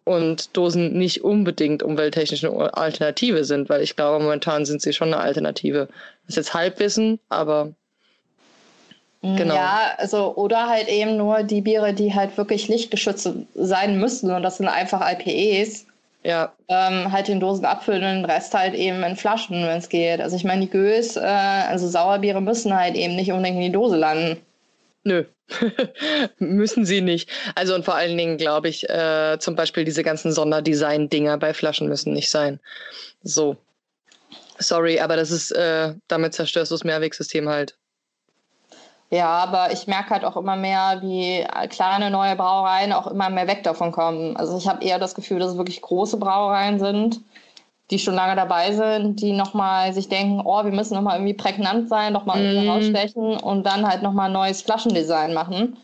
und 0.05 0.57
Dosen 0.57 0.93
nicht 0.97 1.23
unbedingt 1.25 1.83
umwelttechnisch 1.83 2.45
eine 2.45 2.77
Alternative 2.77 3.45
sind, 3.45 3.69
weil 3.69 3.83
ich 3.83 3.97
glaube, 3.97 4.23
momentan 4.23 4.65
sind 4.65 4.83
sie 4.83 4.93
schon 4.93 5.13
eine 5.13 5.23
Alternative. 5.23 5.89
Das 6.27 6.31
ist 6.31 6.37
jetzt 6.37 6.55
Halbwissen, 6.55 7.21
aber 7.29 7.75
genau. 9.23 9.55
Ja, 9.55 9.93
also 9.99 10.35
oder 10.37 10.69
halt 10.69 10.89
eben 10.89 11.17
nur 11.17 11.43
die 11.43 11.61
Biere, 11.61 11.93
die 11.93 12.15
halt 12.15 12.37
wirklich 12.37 12.69
lichtgeschützt 12.69 13.29
sein 13.55 13.99
müssen 13.99 14.31
und 14.31 14.43
das 14.43 14.57
sind 14.57 14.69
einfach 14.69 15.01
IPAs. 15.01 15.87
Ja. 16.23 16.53
Ähm, 16.69 17.11
halt 17.11 17.31
in 17.31 17.41
Dosen 17.41 17.65
abfüllen 17.65 18.03
und 18.03 18.23
den 18.23 18.25
Rest 18.27 18.53
halt 18.53 18.75
eben 18.75 19.03
in 19.03 19.17
Flaschen, 19.17 19.63
wenn 19.63 19.79
es 19.79 19.89
geht. 19.89 20.21
Also 20.21 20.37
ich 20.37 20.45
meine, 20.45 20.61
die 20.63 20.71
Gös, 20.71 21.17
äh, 21.17 21.21
also 21.21 21.89
Sauerbiere 21.89 22.43
müssen 22.43 22.77
halt 22.77 22.95
eben 22.95 23.17
nicht 23.17 23.33
unbedingt 23.33 23.57
in 23.57 23.63
die 23.63 23.73
Dose 23.73 23.97
landen. 23.97 24.39
Nö, 25.03 25.25
müssen 26.39 26.85
sie 26.85 27.01
nicht. 27.01 27.31
Also 27.55 27.75
und 27.75 27.87
vor 27.87 27.95
allen 27.95 28.19
Dingen 28.19 28.37
glaube 28.37 28.69
ich, 28.69 28.89
äh, 28.91 29.39
zum 29.39 29.57
Beispiel 29.57 29.85
diese 29.85 30.03
ganzen 30.03 30.33
Sonderdesign-Dinger 30.33 31.39
bei 31.39 31.55
Flaschen 31.55 31.89
müssen 31.89 32.13
nicht 32.13 32.31
sein. 32.31 32.61
So. 33.23 33.57
Sorry, 34.59 35.01
aber 35.01 35.17
das 35.17 35.31
ist, 35.31 35.53
äh, 35.53 35.95
damit 36.07 36.35
zerstörst 36.35 36.71
du 36.71 36.75
das 36.75 36.85
Mehrwegsystem 36.85 37.49
halt. 37.49 37.77
Ja, 39.13 39.29
aber 39.29 39.73
ich 39.73 39.89
merke 39.89 40.11
halt 40.11 40.25
auch 40.25 40.37
immer 40.37 40.55
mehr, 40.55 41.01
wie 41.03 41.45
kleine 41.69 42.11
neue 42.11 42.37
Brauereien 42.37 42.93
auch 42.93 43.09
immer 43.09 43.29
mehr 43.29 43.49
weg 43.49 43.65
davon 43.65 43.91
kommen. 43.91 44.37
Also 44.37 44.57
ich 44.57 44.69
habe 44.69 44.85
eher 44.85 45.01
das 45.01 45.17
Gefühl, 45.17 45.41
dass 45.41 45.53
es 45.53 45.59
wirklich 45.59 45.83
große 45.83 46.17
Brauereien 46.17 46.79
sind, 46.79 47.21
die 47.91 47.99
schon 47.99 48.15
lange 48.15 48.37
dabei 48.37 48.73
sind, 48.73 49.21
die 49.21 49.33
nochmal 49.33 49.93
sich 49.93 50.09
denken, 50.09 50.43
oh, 50.45 50.65
wir 50.65 50.71
müssen 50.71 50.95
nochmal 50.95 51.17
irgendwie 51.17 51.35
prägnant 51.35 51.89
sein, 51.89 52.13
nochmal 52.13 52.41
mm. 52.41 52.69
rausstechen 52.69 53.37
und 53.39 53.65
dann 53.65 53.85
halt 53.85 54.03
nochmal 54.03 54.27
ein 54.27 54.33
neues 54.33 54.63
Flaschendesign 54.63 55.35
machen. 55.35 55.77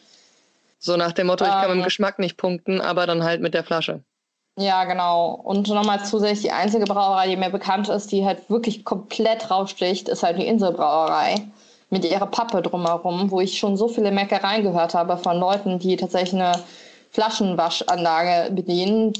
So 0.78 0.96
nach 0.96 1.10
dem 1.10 1.26
Motto, 1.26 1.44
ich 1.44 1.50
kann 1.50 1.62
mit 1.62 1.70
dem 1.70 1.78
ähm. 1.78 1.84
Geschmack 1.84 2.20
nicht 2.20 2.36
punkten, 2.36 2.80
aber 2.80 3.08
dann 3.08 3.24
halt 3.24 3.40
mit 3.40 3.54
der 3.54 3.64
Flasche. 3.64 4.04
Ja, 4.56 4.84
genau. 4.84 5.32
Und 5.32 5.66
nochmal 5.68 6.04
zusätzlich 6.04 6.42
die 6.42 6.52
einzige 6.52 6.84
Brauerei, 6.84 7.28
die 7.28 7.36
mir 7.36 7.50
bekannt 7.50 7.88
ist, 7.88 8.12
die 8.12 8.24
halt 8.24 8.48
wirklich 8.48 8.84
komplett 8.84 9.50
raussticht, 9.50 10.08
ist 10.08 10.22
halt 10.22 10.38
die 10.38 10.46
Inselbrauerei 10.46 11.34
mit 11.90 12.04
ihrer 12.04 12.26
Pappe 12.26 12.62
drumherum, 12.62 13.30
wo 13.30 13.40
ich 13.40 13.58
schon 13.58 13.76
so 13.76 13.88
viele 13.88 14.10
Meckereien 14.10 14.62
gehört 14.62 14.94
habe 14.94 15.16
von 15.18 15.38
Leuten, 15.38 15.78
die 15.78 15.96
tatsächlich 15.96 16.40
eine 16.40 16.62
Flaschenwaschanlage 17.10 18.52
bedienen, 18.52 19.12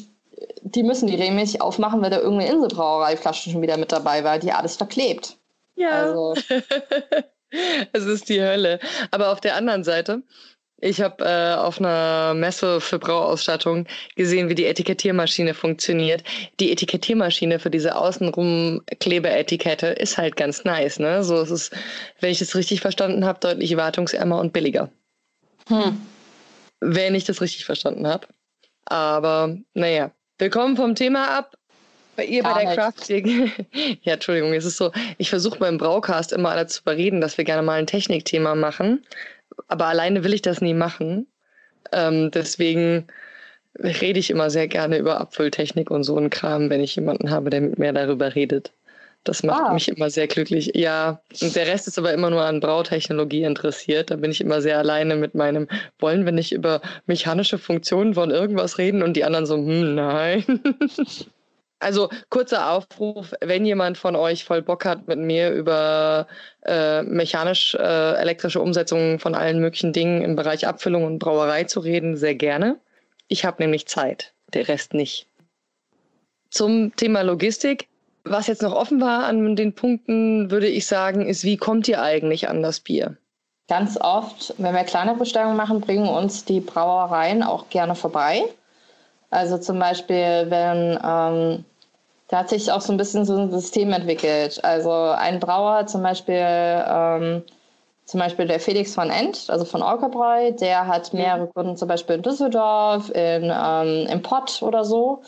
die 0.63 0.83
müssen 0.83 1.07
die 1.07 1.15
regelmäßig 1.15 1.61
aufmachen, 1.61 2.03
weil 2.03 2.11
da 2.11 2.19
irgendeine 2.19 2.53
Inselbrauerei-Flasche 2.53 3.51
schon 3.51 3.63
wieder 3.63 3.77
mit 3.77 3.93
dabei 3.93 4.25
war, 4.25 4.39
die 4.39 4.53
alles 4.53 4.77
verklebt. 4.77 5.37
Ja. 5.77 5.91
Also. 5.91 6.35
es 7.93 8.05
ist 8.05 8.29
die 8.29 8.43
Hölle. 8.43 8.81
Aber 9.11 9.33
auf 9.33 9.41
der 9.41 9.55
anderen 9.57 9.85
Seite, 9.85 10.23
ich 10.79 11.01
habe 11.01 11.25
äh, 11.25 11.55
auf 11.55 11.79
einer 11.81 12.35
Messe 12.35 12.81
für 12.81 12.99
Brauausstattung 12.99 13.87
gesehen, 14.15 14.51
wie 14.51 14.55
die 14.55 14.67
Etikettiermaschine 14.67 15.55
funktioniert. 15.55 16.23
Die 16.61 16.71
Etikettiermaschine 16.71 17.59
für 17.59 17.71
diese 17.71 17.97
außenrum 17.97 18.83
Klebeetikette 19.01 19.87
ist 19.87 20.19
halt 20.19 20.37
ganz 20.37 20.65
nice. 20.65 20.99
Ne? 20.99 21.25
So 21.25 21.41
ist 21.41 21.51
es, 21.51 21.71
wenn 22.21 22.31
ich 22.31 22.43
es 22.43 22.55
richtig 22.55 22.83
verstanden 22.83 23.25
habe, 23.25 23.41
deutlich 23.41 23.77
wartungsärmer 23.77 24.39
und 24.39 24.53
billiger. 24.53 24.91
Hm. 25.69 26.01
Wenn 26.81 27.15
ich 27.15 27.25
das 27.25 27.41
richtig 27.41 27.65
verstanden 27.65 28.07
habe. 28.07 28.27
Aber 28.85 29.57
naja, 29.73 30.11
wir 30.39 30.51
kommen 30.51 30.77
vom 30.77 30.95
Thema 30.95 31.39
ab. 31.39 31.57
Bei 32.17 32.25
ihr 32.25 32.43
Gar 32.43 32.55
bei 32.55 32.65
der 32.65 32.75
Crafting. 32.75 33.53
ja, 34.03 34.15
Entschuldigung, 34.15 34.53
es 34.53 34.65
ist 34.65 34.77
so, 34.77 34.91
ich 35.19 35.29
versuche 35.29 35.59
beim 35.59 35.79
Braucast 35.79 36.33
immer 36.33 36.51
alle 36.51 36.67
zu 36.67 36.81
überreden, 36.81 37.21
dass 37.21 37.37
wir 37.37 37.45
gerne 37.45 37.63
mal 37.63 37.79
ein 37.79 37.87
Technikthema 37.87 38.55
machen. 38.55 39.05
Aber 39.69 39.87
alleine 39.87 40.25
will 40.25 40.35
ich 40.35 40.43
das 40.43 40.61
nie 40.61 40.75
machen. 40.75 41.27
Ähm, 41.93 42.31
deswegen 42.31 43.07
rede 43.79 44.19
ich 44.19 44.31
immer 44.31 44.51
sehr 44.51 44.69
gerne 44.69 44.99
über 44.99 45.21
Abfülltechnik 45.21 45.91
und 45.91 46.05
so 46.05 46.17
ein 46.17 46.31
Kram, 46.31 46.71
wenn 46.71 46.81
ich 46.81 46.97
jemanden 46.97 47.31
habe, 47.31 47.51
der 47.51 47.61
mit 47.61 47.79
mir 47.79 47.93
darüber 47.93 48.35
redet. 48.35 48.73
Das 49.25 49.43
macht 49.43 49.65
ah. 49.65 49.75
mich 49.75 49.89
immer 49.89 50.09
sehr 50.09 50.29
glücklich. 50.29 50.71
Ja, 50.75 51.21
und 51.43 51.57
der 51.57 51.67
Rest 51.67 51.89
ist 51.89 51.99
aber 51.99 52.13
immer 52.13 52.31
nur 52.31 52.43
an 52.43 52.61
Brautechnologie 52.61 53.43
interessiert. 53.43 54.11
Da 54.11 54.17
bin 54.17 54.31
ich 54.31 54.41
immer 54.41 54.61
sehr 54.61 54.79
alleine 54.79 55.17
mit 55.17 55.35
meinem 55.35 55.67
Wollen, 55.99 56.25
wenn 56.27 56.39
ich 56.39 56.53
über 56.53 56.81
mechanische 57.07 57.59
Funktionen 57.59 58.15
von 58.15 58.31
irgendwas 58.31 58.79
reden 58.79 59.03
und 59.03 59.15
die 59.15 59.25
anderen 59.25 59.47
so, 59.47 59.57
hm, 59.57 59.97
nein. 59.97 60.45
Also 61.79 62.09
kurzer 62.31 62.71
Aufruf, 62.71 63.35
wenn 63.41 63.67
jemand 63.67 63.99
von 63.99 64.17
euch 64.17 64.45
voll 64.45 64.63
Bock 64.63 64.85
hat, 64.85 65.07
mit 65.09 65.19
mir 65.19 65.51
über 65.51 66.27
äh, 66.65 67.03
mechanisch-elektrische 67.03 68.59
äh, 68.59 68.63
Umsetzungen 68.63 69.19
von 69.19 69.35
allen 69.35 69.61
möglichen 69.61 69.93
Dingen 69.93 70.23
im 70.23 70.37
Bereich 70.37 70.67
Abfüllung 70.67 71.05
und 71.05 71.19
Brauerei 71.19 71.65
zu 71.65 71.81
reden, 71.81 72.17
sehr 72.17 72.35
gerne. 72.35 72.79
Ich 73.29 73.45
habe 73.45 73.63
nämlich 73.63 73.87
Zeit, 73.87 74.33
der 74.55 74.69
Rest 74.69 74.95
nicht. 74.95 75.27
Zum 76.51 76.97
Thema 76.97 77.23
Logistik 77.23 77.89
was 78.29 78.47
jetzt 78.47 78.63
noch 78.63 78.75
offen 78.75 79.01
war 79.01 79.25
an 79.25 79.57
den 79.57 79.73
Punkten, 79.73 80.51
würde 80.51 80.67
ich 80.67 80.87
sagen, 80.87 81.27
ist, 81.27 81.45
wie 81.45 81.57
kommt 81.57 81.89
ihr 81.89 82.03
eigentlich 82.03 82.49
an 82.49 82.63
das 82.63 82.81
Bier? 82.81 83.17
Ganz 83.69 83.99
oft, 84.01 84.55
wenn 84.59 84.75
wir 84.75 84.85
kleine 84.85 85.15
Bestellungen 85.15 85.57
machen, 85.57 85.81
bringen 85.81 86.09
uns 86.09 86.45
die 86.45 86.61
Brauereien 86.61 87.43
auch 87.43 87.69
gerne 87.69 87.95
vorbei. 87.95 88.43
Also 89.31 89.59
zum 89.59 89.79
Beispiel, 89.79 90.47
wenn 90.49 90.99
ähm, 91.05 91.65
da 92.29 92.39
hat 92.39 92.49
sich 92.49 92.73
auch 92.73 92.81
so 92.81 92.93
ein 92.93 92.97
bisschen 92.97 93.25
so 93.25 93.37
ein 93.37 93.51
System 93.51 93.93
entwickelt. 93.93 94.65
Also 94.65 94.91
ein 94.91 95.39
Brauer, 95.39 95.87
zum 95.87 96.03
Beispiel, 96.03 96.35
ähm, 96.37 97.43
zum 98.05 98.21
Beispiel 98.21 98.47
der 98.47 98.61
Felix 98.61 98.95
von 98.95 99.11
End, 99.11 99.49
also 99.49 99.65
von 99.65 99.83
Orkabräu, 99.83 100.53
der 100.53 100.87
hat 100.87 101.13
mhm. 101.13 101.21
mehrere 101.21 101.47
Kunden, 101.49 101.77
zum 101.77 101.89
Beispiel 101.89 102.17
in 102.17 102.23
Düsseldorf, 102.23 103.11
in, 103.11 103.53
ähm, 103.53 104.07
im 104.11 104.23
Pott 104.23 104.63
oder 104.63 104.85
so. 104.85 105.23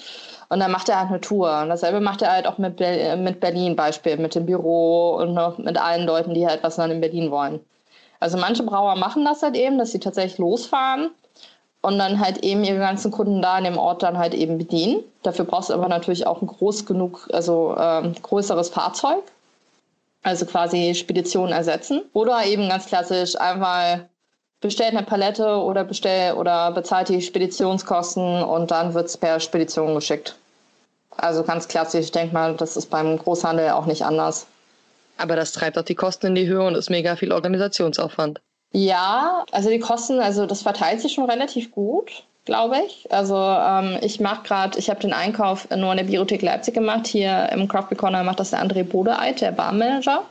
Und 0.48 0.60
dann 0.60 0.70
macht 0.70 0.88
er 0.88 0.98
halt 0.98 1.10
eine 1.10 1.20
Tour. 1.20 1.60
Und 1.62 1.68
dasselbe 1.68 2.00
macht 2.00 2.22
er 2.22 2.32
halt 2.32 2.46
auch 2.46 2.58
mit, 2.58 2.76
Be 2.76 3.16
mit 3.16 3.40
Berlin 3.40 3.76
Beispiel, 3.76 4.16
mit 4.16 4.34
dem 4.34 4.46
Büro 4.46 5.16
und 5.16 5.34
noch 5.34 5.58
mit 5.58 5.76
allen 5.76 6.06
Leuten, 6.06 6.34
die 6.34 6.46
halt 6.46 6.62
was 6.62 6.76
dann 6.76 6.90
in 6.90 7.00
Berlin 7.00 7.30
wollen. 7.30 7.60
Also 8.20 8.38
manche 8.38 8.64
Brauer 8.64 8.96
machen 8.96 9.24
das 9.24 9.42
halt 9.42 9.56
eben, 9.56 9.78
dass 9.78 9.92
sie 9.92 10.00
tatsächlich 10.00 10.38
losfahren 10.38 11.10
und 11.82 11.98
dann 11.98 12.20
halt 12.20 12.38
eben 12.38 12.64
ihre 12.64 12.78
ganzen 12.78 13.10
Kunden 13.10 13.40
da 13.40 13.58
in 13.58 13.64
dem 13.64 13.78
Ort 13.78 14.02
dann 14.02 14.18
halt 14.18 14.34
eben 14.34 14.58
bedienen. 14.58 15.04
Dafür 15.22 15.44
brauchst 15.44 15.70
du 15.70 15.74
aber 15.74 15.88
natürlich 15.88 16.26
auch 16.26 16.42
ein 16.42 16.46
groß 16.46 16.86
genug, 16.86 17.28
also 17.32 17.76
ähm, 17.78 18.14
größeres 18.20 18.70
Fahrzeug. 18.70 19.22
Also 20.22 20.46
quasi 20.46 20.94
Spedition 20.94 21.52
ersetzen. 21.52 22.02
Oder 22.12 22.44
eben 22.44 22.68
ganz 22.68 22.86
klassisch 22.86 23.36
einfach 23.40 24.00
bestellt 24.60 24.94
eine 24.96 25.04
Palette 25.04 25.46
oder 25.46 25.84
bestell 25.84 26.34
oder 26.34 26.72
bezahlt 26.72 27.08
die 27.08 27.22
Speditionskosten 27.22 28.42
und 28.42 28.70
dann 28.72 28.94
wird 28.94 29.06
es 29.06 29.16
per 29.16 29.38
Spedition 29.38 29.94
geschickt. 29.94 30.34
Also 31.16 31.44
ganz 31.44 31.68
klassisch, 31.68 32.06
ich 32.06 32.12
denke 32.12 32.34
mal, 32.34 32.54
das 32.54 32.76
ist 32.76 32.90
beim 32.90 33.16
Großhandel 33.18 33.70
auch 33.70 33.86
nicht 33.86 34.04
anders. 34.04 34.46
Aber 35.16 35.36
das 35.36 35.52
treibt 35.52 35.78
auch 35.78 35.82
die 35.82 35.94
Kosten 35.94 36.28
in 36.28 36.34
die 36.34 36.46
Höhe 36.46 36.64
und 36.64 36.74
ist 36.74 36.90
mega 36.90 37.16
viel 37.16 37.32
Organisationsaufwand. 37.32 38.40
Ja, 38.72 39.44
also 39.50 39.70
die 39.70 39.78
Kosten, 39.78 40.20
also 40.20 40.46
das 40.46 40.62
verteilt 40.62 41.00
sich 41.00 41.14
schon 41.14 41.28
relativ 41.28 41.70
gut, 41.70 42.24
glaube 42.44 42.76
ich. 42.86 43.10
Also 43.10 43.36
ähm, 43.36 43.98
ich 44.02 44.20
mache 44.20 44.42
gerade, 44.42 44.78
ich 44.78 44.90
habe 44.90 45.00
den 45.00 45.12
Einkauf 45.12 45.68
nur 45.70 45.92
in 45.92 45.98
der 45.98 46.04
Biothek 46.04 46.42
Leipzig 46.42 46.74
gemacht. 46.74 47.06
Hier 47.06 47.48
im 47.52 47.66
Craft 47.68 47.96
Corner 47.96 48.22
macht 48.22 48.40
das 48.40 48.50
der 48.50 48.62
André 48.62 48.84
Bodeeit, 48.84 49.40
der 49.40 49.52
Barmanager. 49.52 50.24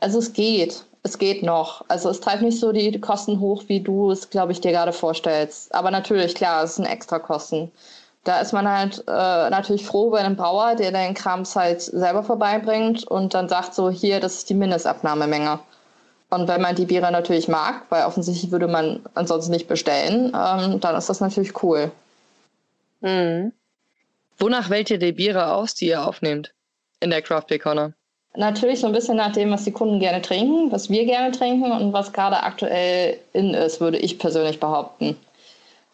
Also 0.00 0.18
es 0.18 0.32
geht 0.32 0.84
es 1.06 1.18
geht 1.18 1.42
noch. 1.42 1.84
Also 1.88 2.10
es 2.10 2.20
treibt 2.20 2.42
nicht 2.42 2.58
so 2.58 2.72
die 2.72 3.00
Kosten 3.00 3.40
hoch, 3.40 3.64
wie 3.68 3.80
du 3.80 4.10
es, 4.10 4.28
glaube 4.28 4.52
ich, 4.52 4.60
dir 4.60 4.72
gerade 4.72 4.92
vorstellst. 4.92 5.74
Aber 5.74 5.90
natürlich, 5.90 6.34
klar, 6.34 6.64
es 6.64 6.76
sind 6.76 6.84
extra 6.84 7.18
Kosten. 7.18 7.70
Da 8.24 8.40
ist 8.40 8.52
man 8.52 8.68
halt 8.68 9.04
äh, 9.06 9.50
natürlich 9.50 9.86
froh 9.86 10.10
bei 10.10 10.18
einem 10.18 10.36
Brauer, 10.36 10.74
der 10.74 10.90
den 10.90 11.14
Krams 11.14 11.54
halt 11.54 11.80
selber 11.80 12.24
vorbeibringt 12.24 13.04
und 13.06 13.34
dann 13.34 13.48
sagt 13.48 13.74
so, 13.74 13.88
hier, 13.88 14.18
das 14.18 14.34
ist 14.38 14.50
die 14.50 14.54
Mindestabnahmemenge. 14.54 15.60
Und 16.30 16.48
wenn 16.48 16.60
man 16.60 16.74
die 16.74 16.86
Biere 16.86 17.10
natürlich 17.12 17.48
mag, 17.48 17.82
weil 17.88 18.04
offensichtlich 18.04 18.50
würde 18.50 18.66
man 18.66 19.00
ansonsten 19.14 19.52
nicht 19.52 19.68
bestellen, 19.68 20.32
ähm, 20.34 20.80
dann 20.80 20.96
ist 20.96 21.08
das 21.08 21.20
natürlich 21.20 21.62
cool. 21.62 21.90
Mhm. 23.00 23.52
Wonach 24.38 24.68
wählt 24.68 24.90
ihr 24.90 24.98
die 24.98 25.12
Biere 25.12 25.52
aus, 25.52 25.74
die 25.74 25.86
ihr 25.86 26.06
aufnehmt 26.06 26.52
in 27.00 27.10
der 27.10 27.22
Craft 27.22 27.44
Beer 27.48 27.58
Corner? 27.58 27.92
Natürlich 28.34 28.80
so 28.80 28.86
ein 28.86 28.92
bisschen 28.92 29.16
nach 29.16 29.32
dem, 29.32 29.50
was 29.50 29.64
die 29.64 29.72
Kunden 29.72 29.98
gerne 29.98 30.20
trinken, 30.20 30.70
was 30.70 30.90
wir 30.90 31.06
gerne 31.06 31.32
trinken 31.32 31.72
und 31.72 31.92
was 31.94 32.12
gerade 32.12 32.42
aktuell 32.42 33.18
in 33.32 33.54
ist, 33.54 33.80
würde 33.80 33.96
ich 33.96 34.18
persönlich 34.18 34.60
behaupten. 34.60 35.16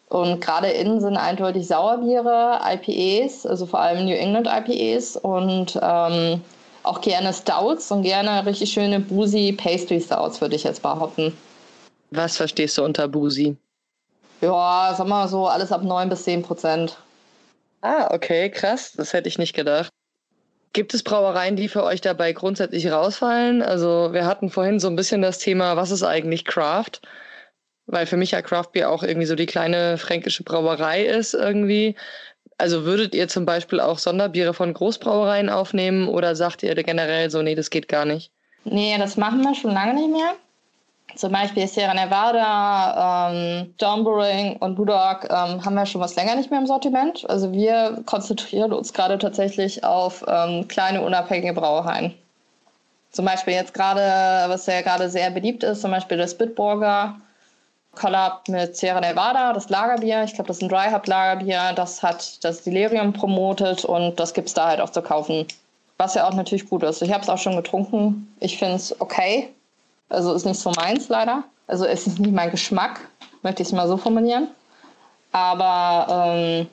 Und 0.09 0.41
gerade 0.41 0.67
innen 0.67 0.99
sind 0.99 1.15
eindeutig 1.15 1.67
Sauerbiere, 1.67 2.59
IPAs, 2.63 3.45
also 3.45 3.65
vor 3.65 3.79
allem 3.79 4.05
New 4.05 4.15
England 4.15 4.47
IPAs 4.47 5.15
und 5.15 5.79
ähm, 5.81 6.41
auch 6.83 7.01
gerne 7.01 7.33
Stouts 7.33 7.91
und 7.91 8.03
gerne 8.03 8.45
richtig 8.45 8.71
schöne 8.71 8.99
Boozy 8.99 9.53
Pastry 9.53 9.99
Stouts, 9.99 10.41
würde 10.41 10.55
ich 10.55 10.63
jetzt 10.63 10.81
behaupten. 10.81 11.35
Was 12.11 12.37
verstehst 12.37 12.77
du 12.77 12.83
unter 12.83 13.07
Boozy? 13.07 13.57
Ja, 14.41 14.93
sag 14.97 15.07
mal 15.07 15.27
so, 15.27 15.47
alles 15.47 15.71
ab 15.71 15.83
9 15.83 16.09
bis 16.09 16.23
10 16.23 16.43
Prozent. 16.43 16.97
Ah, 17.81 18.13
okay, 18.13 18.49
krass. 18.49 18.93
Das 18.95 19.13
hätte 19.13 19.29
ich 19.29 19.37
nicht 19.37 19.53
gedacht. 19.53 19.89
Gibt 20.73 20.93
es 20.93 21.03
Brauereien, 21.03 21.55
die 21.55 21.67
für 21.67 21.83
euch 21.83 22.01
dabei 22.01 22.33
grundsätzlich 22.33 22.91
rausfallen? 22.91 23.61
Also 23.61 24.09
wir 24.11 24.25
hatten 24.25 24.49
vorhin 24.49 24.79
so 24.79 24.87
ein 24.87 24.95
bisschen 24.95 25.21
das 25.21 25.37
Thema, 25.37 25.77
was 25.77 25.91
ist 25.91 26.03
eigentlich 26.03 26.45
Craft? 26.45 27.01
Weil 27.85 28.05
für 28.05 28.17
mich 28.17 28.31
ja 28.31 28.41
Craft 28.41 28.71
Beer 28.73 28.89
auch 28.89 29.03
irgendwie 29.03 29.27
so 29.27 29.35
die 29.35 29.45
kleine 29.45 29.97
fränkische 29.97 30.43
Brauerei 30.43 31.05
ist 31.05 31.33
irgendwie. 31.33 31.95
Also 32.63 32.85
würdet 32.85 33.13
ihr 33.13 33.27
zum 33.27 33.45
Beispiel 33.45 33.81
auch 33.81 33.97
Sonderbiere 33.97 34.53
von 34.53 34.73
Großbrauereien 34.73 35.49
aufnehmen 35.49 36.07
oder 36.07 36.33
sagt 36.33 36.63
ihr 36.63 36.73
generell 36.75 37.29
so, 37.29 37.41
nee, 37.41 37.55
das 37.55 37.69
geht 37.69 37.89
gar 37.89 38.05
nicht? 38.05 38.31
Nee, 38.63 38.95
das 38.97 39.17
machen 39.17 39.41
wir 39.41 39.53
schon 39.53 39.71
lange 39.71 39.93
nicht 39.93 40.09
mehr. 40.09 40.35
Zum 41.17 41.33
Beispiel 41.33 41.67
Sierra 41.67 41.93
Nevada, 41.93 43.33
ähm, 43.33 43.73
John 43.81 44.05
Brewing 44.05 44.55
und 44.61 44.75
Budok 44.75 45.25
ähm, 45.25 45.65
haben 45.65 45.73
wir 45.73 45.85
schon 45.85 45.99
was 45.99 46.15
länger 46.15 46.35
nicht 46.35 46.51
mehr 46.51 46.61
im 46.61 46.65
Sortiment. 46.65 47.29
Also 47.29 47.51
wir 47.51 48.01
konzentrieren 48.05 48.71
uns 48.71 48.93
gerade 48.93 49.17
tatsächlich 49.17 49.83
auf 49.83 50.23
ähm, 50.25 50.65
kleine 50.69 51.01
unabhängige 51.01 51.51
Brauereien. 51.51 52.13
Zum 53.11 53.25
Beispiel 53.25 53.55
jetzt 53.55 53.73
gerade, 53.73 54.49
was 54.49 54.67
ja 54.67 54.79
gerade 54.79 55.09
sehr 55.09 55.31
beliebt 55.31 55.65
ist, 55.65 55.81
zum 55.81 55.91
Beispiel 55.91 56.17
das 56.17 56.37
Bitburger 56.37 57.17
Collab 57.95 58.47
mit 58.49 58.75
Sierra 58.75 58.99
Nevada, 58.99 59.53
das 59.53 59.69
Lagerbier. 59.69 60.23
Ich 60.23 60.33
glaube, 60.33 60.47
das 60.47 60.57
ist 60.57 60.63
ein 60.63 60.69
Dry 60.69 60.91
Hub 60.91 61.07
Lagerbier. 61.07 61.73
Das 61.75 62.01
hat 62.01 62.43
das 62.43 62.63
Delirium 62.63 63.13
promotet 63.13 63.85
und 63.85 64.19
das 64.19 64.33
gibt 64.33 64.47
es 64.47 64.53
da 64.53 64.67
halt 64.67 64.81
auch 64.81 64.89
zu 64.89 65.01
kaufen. 65.01 65.45
Was 65.97 66.15
ja 66.15 66.27
auch 66.27 66.33
natürlich 66.33 66.67
gut 66.69 66.83
ist. 66.83 67.01
Ich 67.01 67.13
habe 67.13 67.23
es 67.23 67.29
auch 67.29 67.37
schon 67.37 67.55
getrunken. 67.55 68.33
Ich 68.39 68.57
finde 68.57 68.75
es 68.75 68.99
okay. 68.99 69.49
Also 70.09 70.33
ist 70.33 70.45
nicht 70.45 70.59
so 70.59 70.71
meins 70.71 71.09
leider. 71.09 71.43
Also 71.67 71.85
es 71.85 72.07
ist 72.07 72.19
nicht 72.19 72.33
mein 72.33 72.51
Geschmack, 72.51 72.99
möchte 73.41 73.61
ich 73.61 73.69
es 73.69 73.73
mal 73.73 73.87
so 73.87 73.97
formulieren. 73.97 74.47
Aber 75.31 76.07
ähm, 76.09 76.67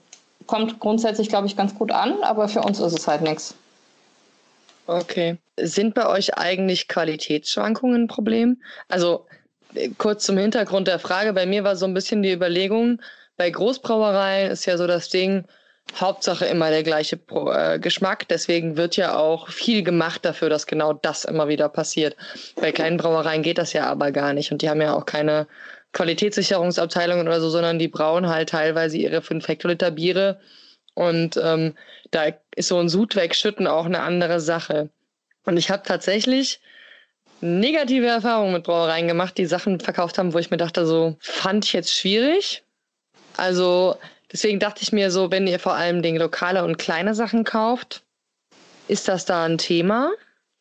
kommt 0.47 0.81
grundsätzlich, 0.81 1.29
glaube 1.29 1.47
ich, 1.47 1.57
ganz 1.57 1.75
gut 1.75 1.93
an. 1.93 2.23
Aber 2.23 2.49
für 2.49 2.63
uns 2.63 2.81
ist 2.81 2.99
es 2.99 3.07
halt 3.07 3.23
nichts. 3.23 3.55
Okay. 4.87 5.39
Sind 5.57 5.95
bei 5.95 6.09
euch 6.09 6.37
eigentlich 6.37 6.89
Qualitätsschwankungen 6.89 8.05
ein 8.05 8.09
Problem? 8.09 8.61
Also 8.89 9.27
kurz 9.99 10.25
zum 10.25 10.37
Hintergrund 10.37 10.89
der 10.89 10.99
Frage. 10.99 11.33
Bei 11.33 11.47
mir 11.47 11.65
war 11.65 11.77
so 11.77 11.87
ein 11.87 11.95
bisschen 11.95 12.23
die 12.23 12.33
Überlegung, 12.33 13.01
bei 13.37 13.49
Großbrauereien 13.49 14.51
ist 14.51 14.67
ja 14.67 14.77
so 14.77 14.87
das 14.87 15.09
Ding, 15.09 15.47
Hauptsache 15.99 16.45
immer 16.45 16.69
der 16.69 16.83
gleiche 16.83 17.17
Pro 17.17 17.51
äh, 17.51 17.79
Geschmack. 17.79 18.29
Deswegen 18.29 18.77
wird 18.77 18.97
ja 18.97 19.17
auch 19.17 19.49
viel 19.49 19.83
gemacht 19.83 20.27
dafür, 20.27 20.51
dass 20.51 20.67
genau 20.67 20.93
das 20.93 21.25
immer 21.25 21.49
wieder 21.49 21.71
passiert. 21.71 22.17
Bei 22.57 22.71
kleinen 22.71 22.99
Brauereien 22.99 23.43
geht 23.43 23.57
das 23.57 23.73
ja 23.73 23.87
aber 23.87 24.13
gar 24.13 24.35
nicht. 24.35 24.53
Und 24.53 24.61
die 24.61 24.69
haben 24.69 24.83
ja 24.83 24.93
auch 24.93 25.07
keine 25.07 25.47
Qualitätssicherungsabteilungen 25.93 27.27
oder 27.27 27.41
so, 27.41 27.49
sondern 27.49 27.79
die 27.79 27.89
brauen 27.89 28.29
halt 28.29 28.51
teilweise 28.51 28.99
ihre 28.99 29.23
5 29.23 29.49
Hektoliter 29.49 29.91
Biere. 29.91 30.39
Und 30.95 31.41
ähm, 31.43 31.75
da 32.11 32.27
ist 32.55 32.69
so 32.69 32.79
ein 32.79 32.91
Sud 32.91 33.17
wegschütten 33.17 33.67
auch 33.67 33.87
eine 33.87 34.03
andere 34.03 34.41
Sache. 34.41 34.91
Und 35.45 35.57
ich 35.57 35.71
habe 35.71 35.83
tatsächlich 35.85 36.61
negative 37.41 38.07
Erfahrungen 38.07 38.53
mit 38.53 38.65
Brauereien 38.65 39.09
gemacht, 39.09 39.39
die 39.39 39.47
Sachen 39.47 39.81
verkauft 39.81 40.19
haben, 40.19 40.35
wo 40.35 40.39
ich 40.39 40.51
mir 40.51 40.57
dachte, 40.57 40.87
so 40.87 41.17
fand 41.21 41.65
ich 41.65 41.73
jetzt 41.73 41.95
schwierig. 41.95 42.63
Also 43.37 43.97
Deswegen 44.33 44.61
dachte 44.61 44.83
ich 44.83 44.93
mir 44.93 45.11
so, 45.11 45.31
wenn 45.31 45.47
ihr 45.47 45.59
vor 45.59 45.75
allem 45.75 46.03
Dinge 46.03 46.21
lokale 46.21 46.65
und 46.65 46.79
kleine 46.79 47.15
Sachen 47.15 47.45
kauft, 47.45 48.03
ist 48.89 49.09
das 49.09 49.25
da 49.25 49.45
ein 49.45 49.59
Thema, 49.59 50.11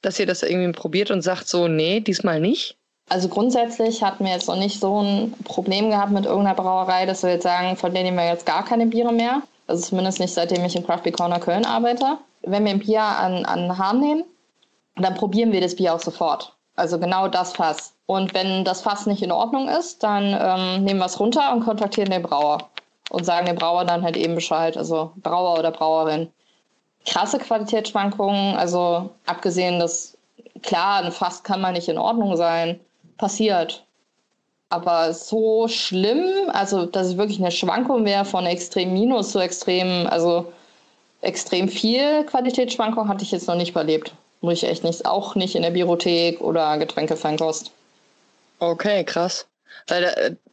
dass 0.02 0.20
ihr 0.20 0.26
das 0.26 0.44
irgendwie 0.44 0.72
probiert 0.72 1.12
und 1.12 1.22
sagt 1.22 1.48
so, 1.48 1.68
nee, 1.68 2.00
diesmal 2.00 2.40
nicht? 2.40 2.78
Also 3.10 3.28
grundsätzlich 3.28 4.04
hatten 4.04 4.24
wir 4.24 4.34
jetzt 4.34 4.48
noch 4.48 4.56
nicht 4.56 4.80
so 4.80 5.02
ein 5.02 5.34
Problem 5.44 5.90
gehabt 5.90 6.12
mit 6.12 6.26
irgendeiner 6.26 6.56
Brauerei, 6.56 7.06
dass 7.06 7.24
wir 7.24 7.32
jetzt 7.32 7.44
sagen, 7.44 7.76
von 7.76 7.94
denen 7.94 8.06
nehmen 8.06 8.18
wir 8.18 8.28
jetzt 8.28 8.46
gar 8.46 8.64
keine 8.64 8.86
Biere 8.86 9.12
mehr. 9.12 9.42
Also 9.68 9.84
zumindest 9.84 10.20
nicht, 10.20 10.34
seitdem 10.34 10.64
ich 10.66 10.76
im 10.76 10.86
Craft 10.86 11.04
Beer 11.04 11.12
Corner 11.12 11.40
Köln 11.40 11.66
arbeite. 11.66 12.18
Wenn 12.42 12.66
wir 12.66 12.72
ein 12.72 12.80
Bier 12.80 13.02
an, 13.02 13.46
an 13.46 13.62
den 13.64 13.78
Hahn 13.78 14.00
nehmen, 14.00 14.24
dann 14.96 15.16
probieren 15.16 15.52
wir 15.52 15.62
das 15.62 15.76
Bier 15.76 15.94
auch 15.94 16.00
sofort. 16.00 16.56
Also 16.80 16.98
genau 16.98 17.28
das 17.28 17.52
Fass. 17.52 17.94
Und 18.06 18.34
wenn 18.34 18.64
das 18.64 18.82
Fass 18.82 19.06
nicht 19.06 19.22
in 19.22 19.34
Ordnung 19.34 19.68
ist, 19.68 20.02
dann 20.02 20.24
ähm, 20.24 20.86
nehmen 20.86 21.00
wir 21.00 21.08
es 21.08 21.20
runter 21.20 21.52
und 21.52 21.66
kontaktieren 21.66 22.10
den 22.10 22.24
Brauer 22.24 22.70
und 23.10 23.26
sagen 23.26 23.48
dem 23.48 23.58
Brauer 23.58 23.84
dann 23.84 24.02
halt 24.02 24.16
eben 24.16 24.36
Bescheid, 24.36 24.78
also 24.78 25.12
Brauer 25.18 25.60
oder 25.60 25.72
Brauerin. 25.72 26.32
Krasse 27.06 27.38
Qualitätsschwankungen, 27.38 28.56
also 28.56 29.10
abgesehen, 29.26 29.80
dass 29.80 30.18
klar, 30.64 31.04
ein 31.04 31.12
Fass 31.12 31.44
kann 31.44 31.60
man 31.60 31.74
nicht 31.74 31.90
in 31.90 31.98
Ordnung 31.98 32.38
sein, 32.38 32.80
passiert. 33.18 33.84
Aber 34.70 35.14
so 35.14 35.68
schlimm, 35.68 36.50
also 36.54 36.86
dass 36.86 37.08
es 37.08 37.18
wirklich 37.18 37.40
eine 37.40 37.52
Schwankung 37.52 38.06
wäre 38.06 38.24
von 38.24 38.46
extrem 38.46 38.94
minus 38.94 39.32
zu 39.32 39.40
extrem, 39.40 40.08
also 40.08 40.54
extrem 41.22 41.68
viel 41.68 42.24
Qualitätsschwankung 42.26 43.10
hatte 43.10 43.24
ich 43.24 43.32
jetzt 43.32 43.48
noch 43.48 43.56
nicht 43.56 43.76
erlebt. 43.76 44.14
Muss 44.42 44.64
ich 44.64 44.70
echt 44.70 44.84
nicht. 44.84 45.06
Auch 45.06 45.36
nicht 45.36 45.56
in 45.56 45.62
der 45.62 45.72
Biothek 45.72 46.42
oder 46.42 46.78
Getränkefeinkost. 46.78 47.72
Okay, 48.60 49.04
krass. 49.04 49.48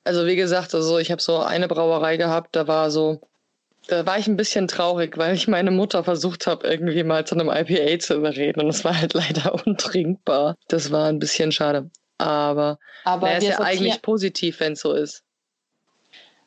Also 0.04 0.26
wie 0.26 0.36
gesagt, 0.36 0.74
also 0.74 0.98
ich 0.98 1.10
habe 1.10 1.22
so 1.22 1.38
eine 1.38 1.68
Brauerei 1.68 2.16
gehabt, 2.16 2.54
da 2.54 2.66
war 2.66 2.90
so, 2.90 3.20
da 3.88 4.06
war 4.06 4.18
ich 4.18 4.26
ein 4.26 4.36
bisschen 4.36 4.68
traurig, 4.68 5.16
weil 5.18 5.34
ich 5.34 5.48
meine 5.48 5.70
Mutter 5.70 6.04
versucht 6.04 6.46
habe, 6.46 6.66
irgendwie 6.66 7.02
mal 7.02 7.26
zu 7.26 7.34
einem 7.34 7.50
IPA 7.50 7.98
zu 7.98 8.14
überreden 8.14 8.60
und 8.60 8.68
es 8.68 8.84
war 8.84 8.98
halt 8.98 9.14
leider 9.14 9.54
untrinkbar. 9.66 10.56
Das 10.68 10.90
war 10.90 11.08
ein 11.08 11.18
bisschen 11.18 11.52
schade. 11.52 11.90
Aber, 12.18 12.78
Aber 13.04 13.30
er 13.30 13.38
ist 13.38 13.48
ja 13.48 13.60
eigentlich 13.60 14.00
positiv, 14.02 14.60
wenn 14.60 14.72
es 14.72 14.80
so 14.80 14.92
ist. 14.92 15.22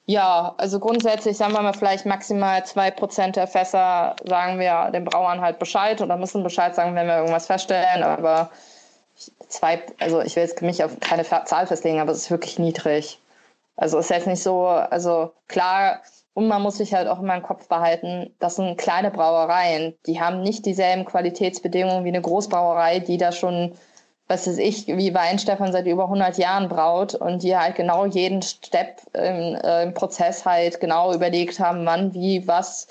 Ja, 0.09 0.55
also 0.57 0.79
grundsätzlich 0.79 1.37
sagen 1.37 1.53
wir 1.53 1.61
mal 1.61 1.73
vielleicht 1.73 2.07
maximal 2.07 2.65
zwei 2.65 2.89
Prozent 2.89 3.35
der 3.35 3.45
Fässer 3.45 4.15
sagen 4.25 4.59
wir 4.59 4.89
den 4.91 5.05
Brauern 5.05 5.39
halt 5.39 5.59
Bescheid 5.59 6.01
oder 6.01 6.17
müssen 6.17 6.41
Bescheid 6.41 6.73
sagen, 6.73 6.95
wenn 6.95 7.05
wir 7.05 7.17
irgendwas 7.17 7.45
feststellen. 7.45 8.01
Aber 8.01 8.49
zwei, 9.49 9.83
also 9.99 10.21
ich 10.21 10.35
will 10.35 10.41
jetzt 10.41 10.63
mich 10.63 10.83
auf 10.83 10.99
keine 10.99 11.23
Zahl 11.23 11.67
festlegen, 11.67 11.99
aber 11.99 12.11
es 12.11 12.17
ist 12.23 12.31
wirklich 12.31 12.57
niedrig. 12.57 13.19
Also 13.75 13.99
ist 13.99 14.09
jetzt 14.09 14.25
nicht 14.25 14.41
so, 14.41 14.65
also 14.65 15.31
klar, 15.47 16.01
und 16.33 16.47
man 16.47 16.63
muss 16.63 16.77
sich 16.77 16.95
halt 16.95 17.07
auch 17.07 17.19
immer 17.19 17.35
im 17.35 17.43
Kopf 17.43 17.67
behalten, 17.67 18.33
das 18.39 18.55
sind 18.55 18.79
kleine 18.79 19.11
Brauereien, 19.11 19.95
die 20.07 20.19
haben 20.19 20.41
nicht 20.41 20.65
dieselben 20.65 21.05
Qualitätsbedingungen 21.05 22.03
wie 22.03 22.09
eine 22.09 22.21
Großbrauerei, 22.21 22.97
die 22.97 23.17
da 23.17 23.31
schon, 23.31 23.77
was 24.29 24.45
weiß 24.45 24.59
ich, 24.59 24.85
wie 24.85 25.13
Weinstefan 25.13 25.71
seit 25.71 25.87
über 25.87 26.03
100 26.03 26.37
Jahren 26.37 26.69
braut 26.69 27.15
und 27.15 27.41
die 27.41 27.57
halt 27.57 27.75
genau 27.75 28.05
jeden 28.05 28.43
Step 28.43 29.01
im, 29.13 29.55
äh, 29.55 29.83
im 29.83 29.93
Prozess 29.95 30.45
halt 30.45 30.79
genau 30.79 31.13
überlegt 31.13 31.59
haben, 31.59 31.83
wann, 31.85 32.13
wie, 32.13 32.47
was, 32.47 32.87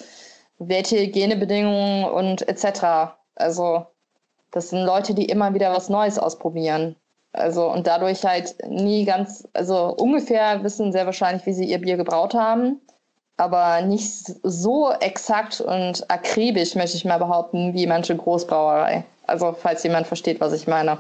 welche 0.59 0.99
Hygienebedingungen 0.99 2.05
und 2.07 2.47
etc. 2.49 3.15
Also 3.37 3.87
das 4.51 4.71
sind 4.71 4.85
Leute, 4.85 5.15
die 5.15 5.27
immer 5.27 5.55
wieder 5.55 5.73
was 5.73 5.89
Neues 5.89 6.19
ausprobieren. 6.19 6.97
Also 7.33 7.71
und 7.71 7.87
dadurch 7.87 8.25
halt 8.25 8.57
nie 8.69 9.05
ganz, 9.05 9.47
also 9.53 9.95
ungefähr 9.97 10.65
wissen 10.65 10.91
sehr 10.91 11.07
wahrscheinlich, 11.07 11.47
wie 11.47 11.53
sie 11.53 11.67
ihr 11.67 11.81
Bier 11.81 11.97
gebraut 11.97 12.35
haben, 12.35 12.81
aber 13.37 13.83
nicht 13.83 14.11
so 14.43 14.91
exakt 14.91 15.61
und 15.61 16.11
akribisch, 16.11 16.75
möchte 16.75 16.97
ich 16.97 17.05
mal 17.05 17.19
behaupten, 17.19 17.75
wie 17.75 17.87
manche 17.87 18.17
Großbrauerei. 18.17 19.05
Also 19.29 19.53
falls 19.53 19.85
jemand 19.85 20.09
versteht, 20.09 20.41
was 20.41 20.53
ich 20.53 20.67
meine. 20.67 20.99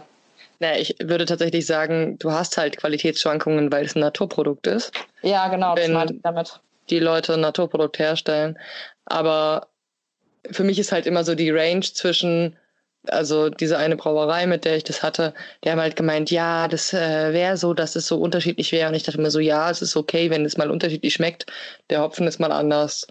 Na, 0.60 0.76
ich 0.76 0.96
würde 1.02 1.24
tatsächlich 1.24 1.66
sagen, 1.66 2.18
du 2.18 2.32
hast 2.32 2.58
halt 2.58 2.76
Qualitätsschwankungen, 2.76 3.70
weil 3.70 3.86
es 3.86 3.94
ein 3.94 4.00
Naturprodukt 4.00 4.66
ist. 4.66 4.92
Ja, 5.22 5.48
genau, 5.48 5.74
das 5.74 5.88
meine 5.88 6.12
ich 6.12 6.22
damit. 6.22 6.60
Die 6.90 6.98
Leute 6.98 7.34
ein 7.34 7.40
Naturprodukt 7.40 7.98
herstellen. 7.98 8.58
Aber 9.04 9.68
für 10.50 10.64
mich 10.64 10.78
ist 10.78 10.90
halt 10.90 11.06
immer 11.06 11.22
so 11.24 11.34
die 11.34 11.50
Range 11.50 11.82
zwischen 11.82 12.56
also 13.06 13.48
diese 13.48 13.78
eine 13.78 13.96
Brauerei, 13.96 14.46
mit 14.46 14.64
der 14.64 14.76
ich 14.76 14.84
das 14.84 15.02
hatte, 15.02 15.34
die 15.64 15.70
haben 15.70 15.80
halt 15.80 15.96
gemeint, 15.96 16.30
ja, 16.30 16.68
das 16.68 16.92
äh, 16.92 17.32
wäre 17.32 17.56
so, 17.56 17.74
dass 17.74 17.96
es 17.96 18.06
so 18.06 18.20
unterschiedlich 18.20 18.72
wäre. 18.72 18.88
Und 18.88 18.94
ich 18.94 19.02
dachte 19.02 19.20
mir 19.20 19.30
so, 19.30 19.40
ja, 19.40 19.70
es 19.70 19.82
ist 19.82 19.96
okay, 19.96 20.30
wenn 20.30 20.44
es 20.44 20.56
mal 20.56 20.70
unterschiedlich 20.70 21.14
schmeckt. 21.14 21.46
Der 21.90 22.02
Hopfen 22.02 22.26
ist 22.26 22.40
mal 22.40 22.52
anders. 22.52 23.06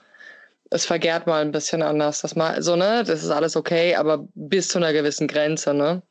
Es 0.70 0.86
vergärt 0.86 1.28
mal 1.28 1.42
ein 1.42 1.52
bisschen 1.52 1.82
anders. 1.82 2.22
Das 2.22 2.36
mal, 2.36 2.62
so, 2.62 2.76
ne, 2.76 3.04
das 3.06 3.24
ist 3.24 3.30
alles 3.30 3.56
okay, 3.56 3.96
aber 3.96 4.28
bis 4.36 4.70
zu 4.70 4.78
einer 4.78 4.94
gewissen 4.94 5.28
Grenze, 5.28 5.74
ne? 5.74 6.02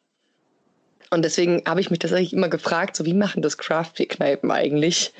Und 1.10 1.24
deswegen 1.24 1.62
habe 1.66 1.80
ich 1.80 1.90
mich 1.90 1.98
das 2.00 2.12
eigentlich 2.12 2.32
immer 2.32 2.48
gefragt, 2.48 2.96
so 2.96 3.04
wie 3.04 3.14
machen 3.14 3.42
das 3.42 3.58
Craft-Kneipen 3.58 4.50
eigentlich? 4.50 5.12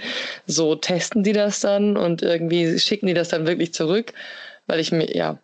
So 0.46 0.74
testen 0.74 1.22
die 1.22 1.32
das 1.32 1.60
dann 1.60 1.96
und 1.96 2.22
irgendwie 2.22 2.78
schicken 2.78 3.06
die 3.06 3.14
das 3.14 3.28
dann 3.28 3.46
wirklich 3.46 3.72
zurück? 3.72 4.12
Weil 4.66 4.80
ich 4.80 4.90
mir, 4.90 5.14
ja, 5.16 5.38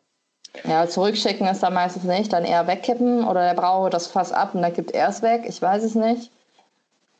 ja, 0.64 0.86
zurückschicken 0.86 1.46
ist 1.46 1.62
da 1.62 1.70
meistens 1.70 2.04
nicht, 2.04 2.32
dann 2.32 2.44
eher 2.44 2.66
wegkippen 2.66 3.24
oder 3.24 3.42
der 3.42 3.54
Brauer 3.54 3.88
das 3.90 4.06
Fass 4.06 4.32
ab 4.32 4.54
und 4.54 4.62
dann 4.62 4.74
gibt 4.74 4.90
er 4.90 5.08
es 5.08 5.22
weg. 5.22 5.44
Ich 5.46 5.62
weiß 5.62 5.82
es 5.82 5.94
nicht. 5.94 6.30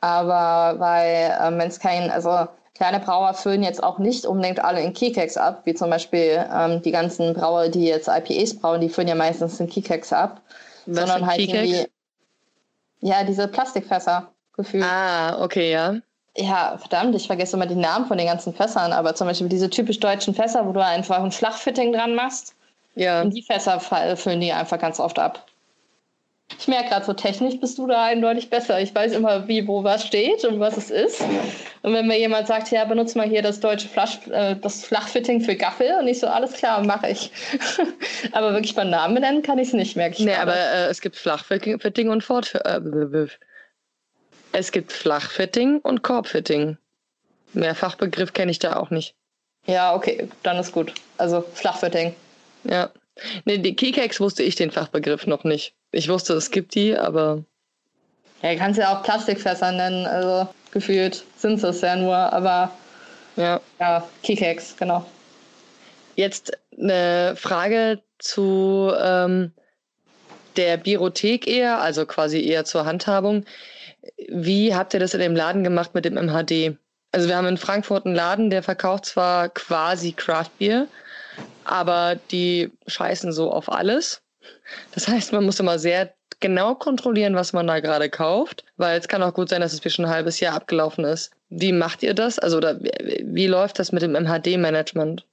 Aber 0.01 0.79
weil, 0.79 1.39
ähm, 1.41 1.59
wenn 1.59 1.69
es 1.69 1.79
kein, 1.79 2.11
also 2.11 2.47
kleine 2.75 3.01
Brauer 3.01 3.35
füllen 3.35 3.63
jetzt 3.63 3.83
auch 3.83 3.99
nicht 3.99 4.27
unbedingt 4.27 4.63
alle 4.63 4.83
in 4.83 4.93
Keycakes 4.93 5.37
ab, 5.37 5.63
wie 5.65 5.75
zum 5.75 5.91
Beispiel 5.91 6.45
ähm, 6.53 6.83
die 6.83 6.91
ganzen 6.91 7.35
Brauer, 7.35 7.69
die 7.69 7.87
jetzt 7.87 8.09
IPAs 8.09 8.59
brauen, 8.59 8.81
die 8.81 8.89
füllen 8.89 9.09
ja 9.09 9.15
meistens 9.15 9.61
in 9.61 9.69
Keycakes 9.69 10.13
ab. 10.13 10.41
Was 10.87 11.09
sondern 11.09 11.27
halt 11.27 11.39
irgendwie. 11.39 11.87
Ja, 13.03 13.25
diese 13.25 13.47
Plastikfässer 13.49 14.33
gefühlt. 14.57 14.85
Ah, 14.85 15.43
okay, 15.43 15.71
ja. 15.71 15.97
Ja, 16.35 16.79
verdammt, 16.79 17.15
ich 17.15 17.27
vergesse 17.27 17.57
immer 17.57 17.67
die 17.67 17.75
Namen 17.75 18.07
von 18.07 18.17
den 18.17 18.27
ganzen 18.27 18.55
Fässern, 18.55 18.93
aber 18.93 19.15
zum 19.15 19.27
Beispiel 19.27 19.51
diese 19.51 19.69
typisch 19.69 20.01
deutschen 20.01 20.35
Fässer, 20.35 20.67
wo 20.67 20.73
du 20.73 20.83
einfach 20.83 21.23
ein 21.23 21.31
Schlagfitting 21.31 21.93
dran 21.93 22.15
machst 22.15 22.55
ja. 22.95 23.23
Und 23.23 23.35
die 23.35 23.43
Fässer 23.43 23.81
füllen 23.81 24.41
die 24.41 24.53
einfach 24.53 24.79
ganz 24.79 25.01
oft 25.01 25.19
ab. 25.19 25.47
Ich 26.59 26.69
merke 26.69 26.91
gerade, 26.91 27.05
so 27.05 27.13
technisch 27.13 27.59
bist 27.59 27.79
du 27.79 27.87
da 27.87 28.05
eindeutig 28.05 28.51
besser. 28.51 28.81
Ich 28.81 28.95
weiß 28.95 29.13
immer, 29.13 29.49
wie, 29.49 29.67
wo 29.67 29.85
was 29.85 30.07
steht 30.07 30.45
und 30.45 30.61
was 30.61 30.77
es 30.77 30.91
ist. 30.91 31.21
Und 31.83 31.95
wenn 31.95 32.07
mir 32.07 32.19
jemand 32.19 32.47
sagt, 32.47 32.71
ja, 32.71 32.85
benutze 32.85 33.19
mal 33.19 33.29
hier 33.29 33.43
das 33.43 33.61
deutsche 33.61 33.89
Flasch, 33.89 34.19
äh, 34.31 34.57
das 34.57 34.85
Flachfitting 34.85 35.41
für 35.41 35.57
Gaffel 35.57 35.95
und 35.99 36.07
ich 36.07 36.21
so, 36.21 36.27
alles 36.29 36.53
klar, 36.53 36.85
mache 36.85 37.11
ich. 37.11 37.31
aber 38.33 38.53
wirklich 38.53 38.75
beim 38.75 38.91
Namen 38.91 39.15
benennen 39.15 39.43
kann 39.43 39.59
ich 39.59 39.69
es 39.69 39.75
nicht, 39.75 39.97
merke 39.97 40.17
ich. 40.19 40.25
Nee, 40.25 40.35
aber 40.35 40.55
äh, 40.55 40.87
es 40.87 41.01
gibt 41.01 41.17
Flachfitting 41.17 42.11
und 42.11 42.23
Fort. 42.23 42.55
Äh, 42.65 42.81
Es 44.53 44.71
gibt 44.71 44.93
Flachfitting 44.93 45.79
und 45.81 46.03
Korbfitting. 46.03 46.77
Mehr 47.55 47.75
Fachbegriff 47.75 48.33
kenne 48.33 48.51
ich 48.51 48.59
da 48.59 48.77
auch 48.77 48.91
nicht. 48.91 49.15
Ja, 49.67 49.95
okay, 49.95 50.29
dann 50.43 50.59
ist 50.59 50.73
gut. 50.73 50.93
Also 51.19 51.45
Flachfitting. 51.55 52.15
Ja. 52.65 52.91
Nee, 53.45 53.59
die 53.59 53.77
Keycakes 53.77 54.21
wusste 54.21 54.43
ich 54.43 54.55
den 54.55 54.71
Fachbegriff 54.71 55.27
noch 55.27 55.45
nicht. 55.45 55.75
Ich 55.93 56.09
wusste, 56.09 56.33
es 56.35 56.51
gibt 56.51 56.75
die, 56.75 56.97
aber. 56.97 57.45
Ja, 58.43 58.57
kannst 58.57 58.81
ja 58.81 58.97
auch 58.97 59.03
Plastikfässer 59.03 59.71
nennen, 59.71 60.07
also 60.07 60.49
gefühlt 60.73 61.25
sind 61.37 61.63
es 61.63 61.81
ja 61.83 61.95
nur, 61.97 62.17
aber. 62.17 62.73
Ja. 63.37 63.61
Ja, 63.79 64.07
Keycakes, 64.23 64.75
genau. 64.77 65.07
Jetzt 66.17 66.53
eine 66.79 67.35
Frage 67.37 68.03
zu 68.19 68.93
ähm, 68.99 69.53
der 70.57 70.77
Biothek 70.77 71.47
eher, 71.47 71.81
also 71.81 72.07
quasi 72.07 72.43
eher 72.43 72.65
zur 72.65 72.85
Handhabung. 72.85 73.45
Wie 74.29 74.75
habt 74.75 74.95
ihr 74.95 75.01
das 75.01 75.15
in 75.15 75.21
dem 75.21 75.37
Laden 75.37 75.65
gemacht 75.65 75.95
mit 75.95 76.05
dem 76.05 76.15
MHD? 76.15 76.77
Also 77.13 77.29
wir 77.29 77.37
haben 77.37 77.47
in 77.47 77.59
Frankfurt 77.59 78.07
einen 78.07 78.15
Laden, 78.15 78.51
der 78.51 78.63
verkauft 78.63 79.07
zwar 79.07 79.49
quasi 79.51 80.13
Craft 80.13 80.51
Beer, 80.59 80.87
aber 81.65 82.17
die 82.31 82.71
scheißen 82.87 83.33
so 83.33 83.51
auf 83.51 83.71
alles. 83.71 84.23
Das 84.95 85.09
heißt, 85.09 85.33
man 85.33 85.45
muss 85.45 85.61
immer 85.61 85.79
sehr 85.79 86.13
genau 86.41 86.75
kontrollieren, 86.75 87.35
was 87.35 87.53
man 87.53 87.67
da 87.67 87.81
gerade 87.81 88.11
kauft, 88.11 88.65
weil 88.77 88.99
es 88.99 89.09
kann 89.09 89.23
auch 89.23 89.35
gut 89.35 89.49
sein, 89.49 89.61
dass 89.61 89.73
es 89.73 89.81
bis 89.81 89.95
schon 89.95 90.05
ein 90.05 90.11
halbes 90.11 90.41
Jahr 90.41 90.55
abgelaufen 90.55 91.05
ist. 91.05 91.31
Wie 91.49 91.73
macht 91.73 92.03
ihr 92.03 92.15
das? 92.15 92.39
Also 92.39 92.57
oder 92.59 92.79
wie 92.81 93.47
läuft 93.47 93.79
das 93.79 93.93
mit 93.93 94.03
dem 94.03 94.13
MHD-Management? 94.13 95.25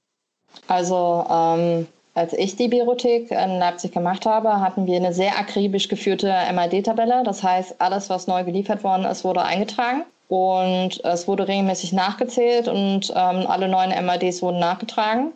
Also 0.68 1.26
ähm, 1.30 1.86
als 2.14 2.32
ich 2.32 2.56
die 2.56 2.68
Biothek 2.68 3.30
in 3.30 3.58
Leipzig 3.58 3.92
gemacht 3.92 4.26
habe, 4.26 4.60
hatten 4.60 4.86
wir 4.86 4.96
eine 4.96 5.12
sehr 5.12 5.38
akribisch 5.38 5.88
geführte 5.88 6.32
MAD-Tabelle. 6.52 7.22
Das 7.24 7.42
heißt, 7.42 7.80
alles, 7.80 8.10
was 8.10 8.26
neu 8.26 8.44
geliefert 8.44 8.82
worden 8.84 9.04
ist, 9.04 9.24
wurde 9.24 9.42
eingetragen. 9.42 10.04
Und 10.28 11.04
es 11.04 11.26
wurde 11.26 11.48
regelmäßig 11.48 11.92
nachgezählt 11.92 12.68
und 12.68 13.10
ähm, 13.10 13.46
alle 13.48 13.68
neuen 13.68 13.90
MADs 14.06 14.42
wurden 14.42 14.60
nachgetragen. 14.60 15.32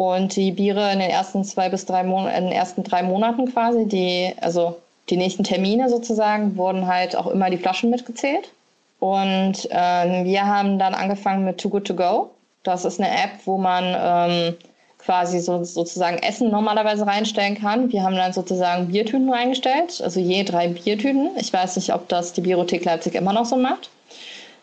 Und 0.00 0.34
die 0.34 0.52
Biere 0.52 0.92
in 0.94 0.98
den 0.98 1.10
ersten 1.10 1.44
zwei 1.44 1.68
bis 1.68 1.84
drei 1.84 2.04
Monaten, 2.04 2.34
in 2.34 2.44
den 2.44 2.52
ersten 2.52 2.82
drei 2.82 3.02
Monaten 3.02 3.52
quasi, 3.52 3.84
die, 3.84 4.32
also 4.40 4.78
die 5.10 5.18
nächsten 5.18 5.44
Termine 5.44 5.90
sozusagen, 5.90 6.56
wurden 6.56 6.86
halt 6.86 7.14
auch 7.14 7.26
immer 7.26 7.50
die 7.50 7.58
Flaschen 7.58 7.90
mitgezählt. 7.90 8.50
Und 8.98 9.68
ähm, 9.70 10.24
wir 10.24 10.46
haben 10.46 10.78
dann 10.78 10.94
angefangen 10.94 11.44
mit 11.44 11.58
Too 11.58 11.68
Good 11.68 11.86
To 11.86 11.94
Go. 11.94 12.30
Das 12.62 12.86
ist 12.86 12.98
eine 12.98 13.10
App, 13.10 13.32
wo 13.44 13.58
man 13.58 13.84
ähm, 13.84 14.56
quasi 14.96 15.38
so, 15.38 15.62
sozusagen 15.64 16.16
Essen 16.16 16.50
normalerweise 16.50 17.06
reinstellen 17.06 17.58
kann. 17.58 17.92
Wir 17.92 18.02
haben 18.02 18.16
dann 18.16 18.32
sozusagen 18.32 18.88
Biertüten 18.88 19.30
reingestellt, 19.30 20.00
also 20.02 20.18
je 20.18 20.44
drei 20.44 20.68
Biertüten. 20.68 21.32
Ich 21.36 21.52
weiß 21.52 21.76
nicht, 21.76 21.92
ob 21.92 22.08
das 22.08 22.32
die 22.32 22.40
Biothek 22.40 22.86
Leipzig 22.86 23.16
immer 23.16 23.34
noch 23.34 23.44
so 23.44 23.56
macht. 23.56 23.90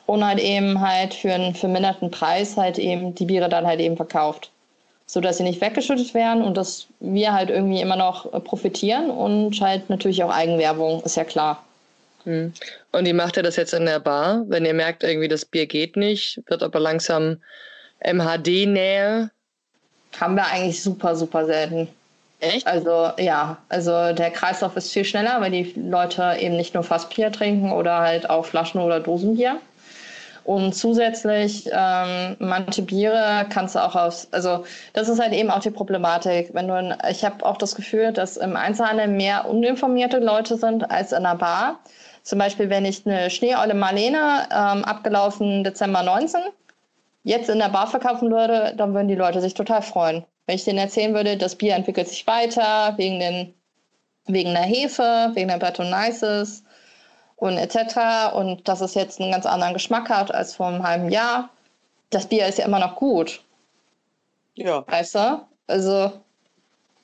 Und 0.08 0.26
halt 0.26 0.40
eben 0.40 0.82
halt 0.82 1.14
für 1.14 1.32
einen 1.32 1.54
verminderten 1.54 2.10
Preis 2.10 2.58
halt 2.58 2.80
eben 2.80 3.14
die 3.14 3.26
Biere 3.26 3.50
dann 3.50 3.68
halt 3.68 3.82
eben 3.82 3.98
verkauft. 3.98 4.50
So 5.10 5.22
dass 5.22 5.38
sie 5.38 5.44
nicht 5.44 5.62
weggeschüttet 5.62 6.14
werden 6.14 6.44
und 6.44 6.58
dass 6.58 6.88
wir 7.00 7.34
halt 7.34 7.50
irgendwie 7.50 7.82
immer 7.82 7.96
noch 7.96 8.30
profitieren 8.44 9.10
und 9.10 9.60
halt 9.62 9.90
natürlich 9.90 10.22
auch 10.24 10.32
Eigenwerbung, 10.32 11.02
ist 11.04 11.16
ja 11.16 11.24
klar. 11.24 11.64
Hm. 12.26 12.54
Und 12.92 13.06
wie 13.06 13.14
macht 13.14 13.38
ihr 13.38 13.44
das 13.44 13.56
jetzt 13.56 13.74
in 13.74 13.86
der 13.86 14.00
Bar? 14.00 14.44
Wenn 14.48 14.66
ihr 14.66 14.74
merkt, 14.74 15.04
irgendwie 15.04 15.30
das 15.30 15.46
Bier 15.46 15.66
geht 15.66 15.96
nicht, 15.96 16.42
wird 16.48 16.62
aber 16.62 16.80
langsam 16.80 17.38
MHD-Nähe, 18.02 19.32
haben 20.20 20.36
wir 20.36 20.48
eigentlich 20.48 20.82
super, 20.82 21.16
super 21.16 21.46
selten. 21.46 21.88
Echt? 22.40 22.68
Also 22.68 23.12
ja, 23.18 23.58
also 23.70 24.14
der 24.14 24.30
Kreislauf 24.32 24.76
ist 24.76 24.92
viel 24.92 25.06
schneller, 25.06 25.42
weil 25.42 25.52
die 25.52 25.74
Leute 25.76 26.36
eben 26.40 26.56
nicht 26.56 26.74
nur 26.74 26.84
Fassbier 26.84 27.32
trinken 27.32 27.72
oder 27.72 28.00
halt 28.00 28.30
auch 28.30 28.46
Flaschen- 28.46 28.82
oder 28.82 29.00
Dosenbier. 29.00 29.60
Und 30.48 30.74
zusätzlich, 30.74 31.70
ähm, 31.74 32.38
manche 32.40 32.82
Biere 32.82 33.46
kannst 33.50 33.76
du 33.76 33.80
auch 33.80 33.96
aus, 33.98 34.30
also 34.32 34.64
das 34.94 35.10
ist 35.10 35.20
halt 35.20 35.34
eben 35.34 35.52
auch 35.52 35.60
die 35.60 35.72
Problematik. 35.72 36.52
Wenn 36.54 36.70
du, 36.70 36.80
in, 36.80 36.96
ich 37.12 37.26
habe 37.26 37.46
auch 37.46 37.58
das 37.58 37.76
Gefühl, 37.76 38.14
dass 38.14 38.38
im 38.38 38.56
Einzelhandel 38.56 39.10
mehr 39.10 39.50
uninformierte 39.50 40.20
Leute 40.20 40.56
sind 40.56 40.90
als 40.90 41.12
in 41.12 41.24
der 41.24 41.36
Bar. 41.36 41.80
Zum 42.24 42.40
Beispiel, 42.40 42.70
wenn 42.70 42.86
ich 42.86 43.06
eine 43.06 43.30
Schneeolle 43.30 43.74
Marlene 43.74 44.48
ähm, 44.50 44.86
abgelaufen 44.86 45.66
Dezember 45.66 46.02
19 46.02 46.40
jetzt 47.26 47.50
in 47.50 47.60
der 47.60 47.68
Bar 47.68 47.88
verkaufen 47.88 48.32
würde, 48.32 48.74
dann 48.78 48.94
würden 48.94 49.10
die 49.10 49.16
Leute 49.16 49.42
sich 49.42 49.54
total 49.54 49.82
freuen. 49.82 50.24
Wenn 50.46 50.56
ich 50.56 50.64
denen 50.64 50.80
erzählen 50.80 51.14
würde, 51.14 51.36
das 51.36 51.58
Bier 51.58 51.76
entwickelt 51.76 52.08
sich 52.08 52.26
weiter 52.26 52.94
wegen, 52.96 53.20
den, 53.20 53.54
wegen 54.28 54.54
der 54.54 54.64
Hefe, 54.64 55.32
wegen 55.34 55.50
der 55.50 55.58
Bretonnices 55.58 56.64
und 57.38 57.58
etc. 57.58 58.34
Und 58.34 58.68
dass 58.68 58.82
es 58.82 58.94
jetzt 58.94 59.22
einen 59.22 59.32
ganz 59.32 59.46
anderen 59.46 59.74
Geschmack 59.74 60.10
hat 60.10 60.34
als 60.34 60.56
vor 60.56 60.68
einem 60.68 60.84
halben 60.84 61.10
Jahr. 61.10 61.50
Das 62.10 62.28
Bier 62.28 62.48
ist 62.48 62.58
ja 62.58 62.66
immer 62.66 62.80
noch 62.80 62.96
gut. 62.96 63.42
Ja. 64.56 64.84
Weißt 64.88 65.16
du? 65.16 65.46
Also, 65.68 66.12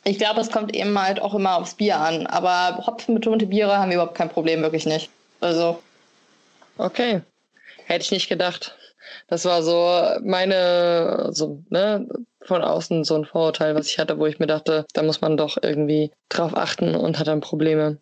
ich 0.03 0.17
glaube, 0.17 0.41
es 0.41 0.51
kommt 0.51 0.75
eben 0.75 0.99
halt 1.01 1.21
auch 1.21 1.33
immer 1.33 1.57
aufs 1.57 1.75
Bier 1.75 1.97
an. 1.97 2.27
Aber 2.27 2.85
hopfenbetonte 2.85 3.45
Biere 3.45 3.77
haben 3.77 3.89
wir 3.89 3.95
überhaupt 3.95 4.17
kein 4.17 4.29
Problem, 4.29 4.61
wirklich 4.61 4.85
nicht. 4.85 5.09
Also. 5.39 5.81
Okay. 6.77 7.21
Hätte 7.85 8.03
ich 8.03 8.11
nicht 8.11 8.29
gedacht. 8.29 8.75
Das 9.27 9.45
war 9.45 9.61
so 9.61 10.19
meine, 10.23 11.29
so, 11.31 11.61
ne, 11.69 12.07
von 12.41 12.61
außen 12.63 13.03
so 13.03 13.15
ein 13.15 13.25
Vorurteil, 13.25 13.75
was 13.75 13.87
ich 13.87 13.99
hatte, 13.99 14.17
wo 14.17 14.25
ich 14.25 14.39
mir 14.39 14.47
dachte, 14.47 14.85
da 14.93 15.03
muss 15.03 15.21
man 15.21 15.37
doch 15.37 15.57
irgendwie 15.61 16.11
drauf 16.29 16.55
achten 16.55 16.95
und 16.95 17.19
hat 17.19 17.27
dann 17.27 17.41
Probleme. 17.41 17.99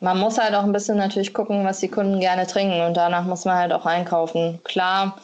Man 0.00 0.18
muss 0.18 0.38
halt 0.38 0.54
auch 0.54 0.62
ein 0.62 0.72
bisschen 0.72 0.96
natürlich 0.96 1.34
gucken, 1.34 1.64
was 1.64 1.80
die 1.80 1.88
Kunden 1.88 2.20
gerne 2.20 2.46
trinken 2.46 2.80
und 2.82 2.96
danach 2.96 3.24
muss 3.24 3.44
man 3.44 3.56
halt 3.56 3.72
auch 3.72 3.84
einkaufen. 3.84 4.60
Klar, 4.62 5.16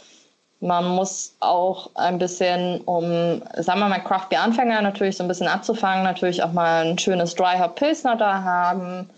man 0.60 0.88
muss 0.88 1.36
auch 1.40 1.90
ein 1.94 2.18
bisschen, 2.18 2.80
um, 2.82 3.42
sagen 3.56 3.80
wir 3.80 3.88
mal, 3.88 4.00
Craft 4.00 4.30
Beer 4.30 4.42
Anfänger 4.42 4.82
natürlich 4.82 5.16
so 5.16 5.22
ein 5.24 5.28
bisschen 5.28 5.46
abzufangen, 5.46 6.02
natürlich 6.02 6.42
auch 6.42 6.52
mal 6.52 6.86
ein 6.86 6.98
schönes 6.98 7.34
Dry 7.34 7.58
Hop 7.58 7.76
Pilsner 7.76 8.16
da 8.16 8.42
haben 8.42 9.10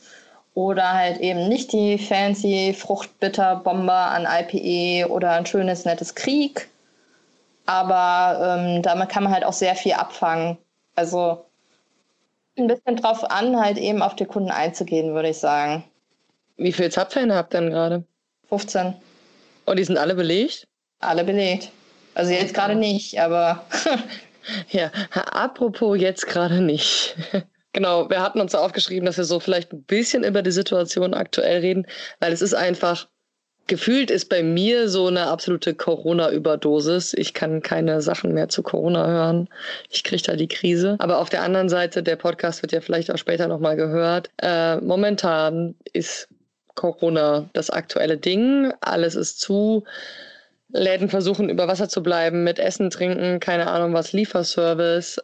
oder 0.54 0.92
halt 0.92 1.20
eben 1.20 1.48
nicht 1.48 1.72
die 1.72 1.98
fancy 1.98 2.74
Fruchtbitterbombe 2.76 3.92
an 3.92 4.26
IPE 4.26 5.08
oder 5.08 5.32
ein 5.32 5.46
schönes, 5.46 5.84
nettes 5.84 6.14
Krieg. 6.14 6.68
Aber 7.66 8.58
ähm, 8.58 8.82
damit 8.82 9.08
kann 9.08 9.24
man 9.24 9.32
halt 9.32 9.44
auch 9.44 9.52
sehr 9.52 9.74
viel 9.74 9.92
abfangen. 9.92 10.58
Also 10.94 11.45
ein 12.58 12.68
bisschen 12.68 12.96
drauf 12.96 13.24
an, 13.30 13.58
halt 13.58 13.78
eben 13.78 14.02
auf 14.02 14.16
die 14.16 14.24
Kunden 14.24 14.50
einzugehen, 14.50 15.14
würde 15.14 15.30
ich 15.30 15.38
sagen. 15.38 15.84
Wie 16.56 16.72
viele 16.72 16.90
Zapfhähne 16.90 17.34
habt 17.34 17.54
ihr 17.54 17.60
denn 17.60 17.70
gerade? 17.70 18.04
15. 18.48 18.94
Und 19.66 19.78
die 19.78 19.84
sind 19.84 19.98
alle 19.98 20.14
belegt? 20.14 20.66
Alle 21.00 21.24
belegt. 21.24 21.70
Also 22.14 22.32
jetzt 22.32 22.54
gerade 22.54 22.74
nicht, 22.74 23.20
aber. 23.20 23.64
ja, 24.70 24.90
apropos 25.12 25.98
jetzt 26.00 26.26
gerade 26.26 26.60
nicht. 26.60 27.16
Genau, 27.72 28.08
wir 28.08 28.22
hatten 28.22 28.40
uns 28.40 28.54
aufgeschrieben, 28.54 29.04
dass 29.04 29.18
wir 29.18 29.24
so 29.24 29.38
vielleicht 29.38 29.70
ein 29.70 29.82
bisschen 29.82 30.24
über 30.24 30.40
die 30.40 30.50
Situation 30.50 31.12
aktuell 31.12 31.60
reden, 31.60 31.86
weil 32.20 32.32
es 32.32 32.40
ist 32.40 32.54
einfach, 32.54 33.06
gefühlt 33.66 34.10
ist 34.10 34.28
bei 34.28 34.42
mir 34.42 34.88
so 34.88 35.06
eine 35.06 35.26
absolute 35.26 35.74
Corona-Überdosis. 35.74 37.14
Ich 37.14 37.34
kann 37.34 37.62
keine 37.62 38.00
Sachen 38.00 38.32
mehr 38.32 38.48
zu 38.48 38.62
Corona 38.62 39.06
hören. 39.06 39.48
Ich 39.90 40.04
kriege 40.04 40.22
da 40.22 40.36
die 40.36 40.48
Krise. 40.48 40.96
Aber 40.98 41.18
auf 41.18 41.28
der 41.28 41.42
anderen 41.42 41.68
Seite, 41.68 42.02
der 42.02 42.16
Podcast 42.16 42.62
wird 42.62 42.72
ja 42.72 42.80
vielleicht 42.80 43.10
auch 43.10 43.18
später 43.18 43.48
nochmal 43.48 43.76
gehört. 43.76 44.30
Äh, 44.42 44.76
momentan 44.76 45.74
ist 45.92 46.28
Corona 46.74 47.48
das 47.52 47.70
aktuelle 47.70 48.16
Ding. 48.16 48.72
Alles 48.80 49.14
ist 49.14 49.40
zu. 49.40 49.84
Läden 50.70 51.08
versuchen 51.08 51.48
über 51.48 51.68
Wasser 51.68 51.88
zu 51.88 52.02
bleiben 52.02 52.44
mit 52.44 52.58
Essen, 52.58 52.90
Trinken, 52.90 53.40
keine 53.40 53.68
Ahnung 53.68 53.94
was, 53.94 54.12
Lieferservice. 54.12 55.20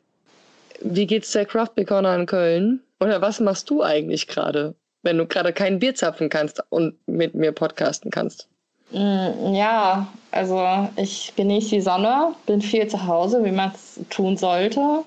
Wie 0.81 1.07
geht's 1.07 1.33
der 1.33 1.47
Craft 1.47 1.75
Beer 1.75 2.15
in 2.15 2.27
Köln? 2.27 2.81
Oder 3.01 3.21
was 3.21 3.41
machst 3.41 3.69
du 3.69 3.83
eigentlich 3.83 4.29
gerade, 4.29 4.75
wenn 5.03 5.19
du 5.19 5.27
gerade 5.27 5.53
kein 5.53 5.79
Bier 5.79 5.95
zapfen 5.95 6.29
kannst 6.29 6.63
und 6.71 6.97
mit 7.07 7.35
mir 7.35 7.53
podcasten 7.53 8.11
kannst? 8.11 8.49
Mm, 8.91 9.55
ja, 9.55 10.07
also 10.31 10.89
ich 10.97 11.33
genieße 11.37 11.71
die 11.71 11.81
Sonne, 11.81 12.35
bin 12.47 12.61
viel 12.61 12.87
zu 12.89 13.07
Hause, 13.07 13.45
wie 13.45 13.53
man 13.53 13.73
es 13.75 14.01
tun 14.11 14.37
sollte, 14.37 15.05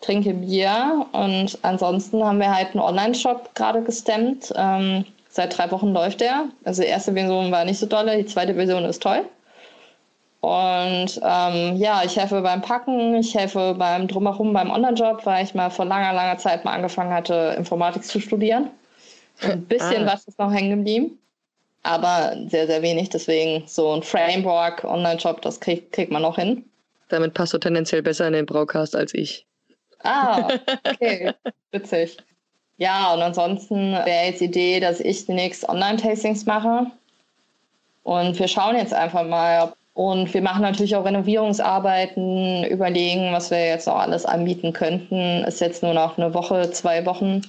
trinke 0.00 0.34
Bier 0.34 1.06
und 1.12 1.58
ansonsten 1.62 2.24
haben 2.24 2.38
wir 2.38 2.54
halt 2.54 2.68
einen 2.72 2.80
Online-Shop 2.80 3.54
gerade 3.54 3.82
gestemmt. 3.82 4.52
Ähm, 4.56 5.04
seit 5.28 5.56
drei 5.56 5.70
Wochen 5.70 5.92
läuft 5.92 6.20
der. 6.20 6.44
Also 6.64 6.82
die 6.82 6.88
erste 6.88 7.12
Version 7.12 7.50
war 7.50 7.64
nicht 7.64 7.78
so 7.78 7.86
dolle, 7.86 8.16
die 8.18 8.26
zweite 8.26 8.54
Version 8.54 8.84
ist 8.84 9.02
toll. 9.02 9.24
Und 10.40 11.20
ähm, 11.22 11.76
ja, 11.76 12.02
ich 12.04 12.16
helfe 12.16 12.42
beim 12.42 12.62
Packen, 12.62 13.14
ich 13.14 13.34
helfe 13.34 13.74
beim 13.78 14.08
Drumherum 14.08 14.52
beim 14.52 14.70
Online-Job, 14.70 15.24
weil 15.24 15.44
ich 15.44 15.54
mal 15.54 15.70
vor 15.70 15.84
langer, 15.84 16.12
langer 16.12 16.36
Zeit 16.38 16.64
mal 16.64 16.72
angefangen 16.72 17.14
hatte, 17.14 17.54
Informatik 17.56 18.04
zu 18.04 18.20
studieren. 18.20 18.68
Ein 19.42 19.64
bisschen 19.64 20.08
ah. 20.08 20.12
was 20.12 20.24
ist 20.24 20.38
noch 20.38 20.52
hängen 20.52 20.78
geblieben, 20.78 21.18
aber 21.82 22.36
sehr, 22.48 22.66
sehr 22.66 22.82
wenig. 22.82 23.10
Deswegen 23.10 23.64
so 23.66 23.92
ein 23.92 24.02
Framework, 24.02 24.84
Online-Job, 24.84 25.42
das 25.42 25.60
kriegt, 25.60 25.92
kriegt 25.92 26.12
man 26.12 26.22
noch 26.22 26.36
hin. 26.36 26.64
Damit 27.08 27.34
passt 27.34 27.52
du 27.52 27.58
tendenziell 27.58 28.02
besser 28.02 28.26
in 28.26 28.32
den 28.32 28.46
Broadcast 28.46 28.96
als 28.96 29.12
ich. 29.14 29.46
Ah, 30.02 30.48
okay, 30.88 31.32
witzig. 31.70 32.16
Ja, 32.78 33.12
und 33.14 33.22
ansonsten 33.22 33.92
wäre 33.92 34.26
jetzt 34.26 34.40
die 34.40 34.46
Idee, 34.46 34.80
dass 34.80 34.98
ich 34.98 35.26
demnächst 35.26 35.68
Online-Tastings 35.68 36.46
mache. 36.46 36.86
Und 38.02 38.38
wir 38.38 38.48
schauen 38.48 38.76
jetzt 38.76 38.94
einfach 38.94 39.24
mal. 39.24 39.74
Und 39.94 40.32
wir 40.32 40.40
machen 40.40 40.62
natürlich 40.62 40.96
auch 40.96 41.04
Renovierungsarbeiten, 41.04 42.64
überlegen, 42.64 43.32
was 43.32 43.50
wir 43.50 43.64
jetzt 43.64 43.86
noch 43.86 43.98
alles 43.98 44.24
anbieten 44.24 44.72
könnten. 44.72 45.44
Ist 45.44 45.60
jetzt 45.60 45.82
nur 45.82 45.92
noch 45.92 46.16
eine 46.16 46.32
Woche, 46.32 46.70
zwei 46.70 47.04
Wochen. 47.04 47.42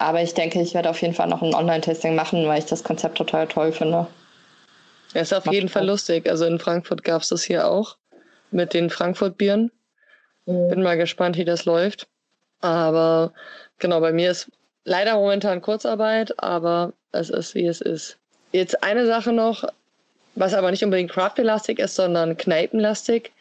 Aber 0.00 0.22
ich 0.22 0.32
denke, 0.32 0.62
ich 0.62 0.72
werde 0.72 0.88
auf 0.88 1.02
jeden 1.02 1.12
Fall 1.12 1.28
noch 1.28 1.42
ein 1.42 1.54
Online-Testing 1.54 2.14
machen, 2.14 2.48
weil 2.48 2.58
ich 2.58 2.64
das 2.64 2.82
Konzept 2.82 3.18
total 3.18 3.46
toll 3.46 3.70
finde. 3.70 4.06
Ja, 5.12 5.20
ist 5.20 5.34
auf 5.34 5.44
Macht 5.44 5.54
jeden 5.54 5.68
Fall 5.68 5.86
lustig. 5.86 6.26
Also 6.26 6.46
in 6.46 6.58
Frankfurt 6.58 7.04
gab 7.04 7.20
es 7.20 7.28
das 7.28 7.42
hier 7.42 7.68
auch 7.68 7.96
mit 8.50 8.72
den 8.72 8.88
Frankfurt-Bieren. 8.88 9.70
Mhm. 10.46 10.68
Bin 10.70 10.82
mal 10.82 10.96
gespannt, 10.96 11.36
wie 11.36 11.44
das 11.44 11.66
läuft. 11.66 12.08
Aber 12.62 13.34
genau, 13.78 14.00
bei 14.00 14.10
mir 14.12 14.30
ist 14.30 14.50
leider 14.84 15.16
momentan 15.16 15.60
Kurzarbeit, 15.60 16.42
aber 16.42 16.94
es 17.12 17.28
ist, 17.28 17.54
wie 17.54 17.66
es 17.66 17.82
ist. 17.82 18.16
Jetzt 18.52 18.82
eine 18.82 19.06
Sache 19.06 19.32
noch, 19.32 19.64
was 20.34 20.54
aber 20.54 20.70
nicht 20.70 20.82
unbedingt 20.82 21.12
Craft-lastig 21.12 21.78
ist, 21.78 21.96
sondern 21.96 22.38
Kneipenlastig. 22.38 23.32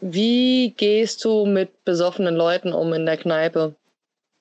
Wie 0.00 0.70
gehst 0.76 1.24
du 1.24 1.46
mit 1.46 1.84
besoffenen 1.84 2.36
Leuten 2.36 2.72
um 2.72 2.92
in 2.92 3.06
der 3.06 3.16
Kneipe? 3.16 3.74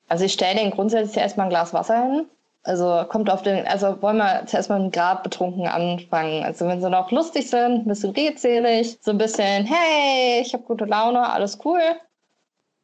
Also 0.08 0.26
ich 0.26 0.34
stelle 0.34 0.60
denen 0.60 0.72
grundsätzlich 0.72 1.18
erstmal 1.18 1.48
ein 1.48 1.50
Glas 1.50 1.74
Wasser 1.74 2.02
hin. 2.04 2.28
Also 2.64 3.04
kommt 3.10 3.30
auf 3.30 3.42
den, 3.42 3.68
also 3.68 4.02
wollen 4.02 4.18
wir 4.18 4.44
zuerst 4.46 4.70
mal 4.70 4.90
Grab 4.90 5.24
betrunken 5.24 5.68
anfangen. 5.68 6.44
Also 6.46 6.66
wenn 6.68 6.82
sie 6.82 6.90
noch 6.90 7.12
lustig 7.12 7.50
sind, 7.50 7.86
ein 7.86 7.88
bisschen 7.88 8.12
redselig, 8.12 8.98
so 9.02 9.12
ein 9.12 9.18
bisschen, 9.18 9.66
hey, 9.66 10.42
ich 10.42 10.54
habe 10.54 10.64
gute 10.64 10.86
Laune, 10.86 11.30
alles 11.30 11.60
cool. 11.66 11.82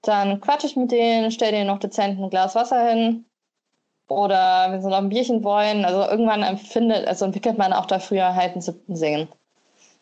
Dann 0.01 0.41
quatsche 0.41 0.67
ich 0.67 0.75
mit 0.75 0.91
denen, 0.91 1.31
stelle 1.31 1.53
denen 1.53 1.67
noch 1.67 1.79
dezent 1.79 2.19
ein 2.19 2.29
Glas 2.29 2.55
Wasser 2.55 2.89
hin. 2.89 3.25
Oder 4.09 4.67
wenn 4.71 4.81
sie 4.81 4.89
noch 4.89 4.97
ein 4.97 5.09
Bierchen 5.09 5.43
wollen, 5.43 5.85
also 5.85 6.01
irgendwann 6.09 6.43
empfindet, 6.43 7.07
also 7.07 7.25
entwickelt 7.25 7.57
man 7.57 7.73
auch 7.73 7.85
da 7.85 7.99
früher 7.99 8.35
halt 8.35 8.53
einen 8.53 8.61
siebten 8.61 8.95
Singen. 8.95 9.29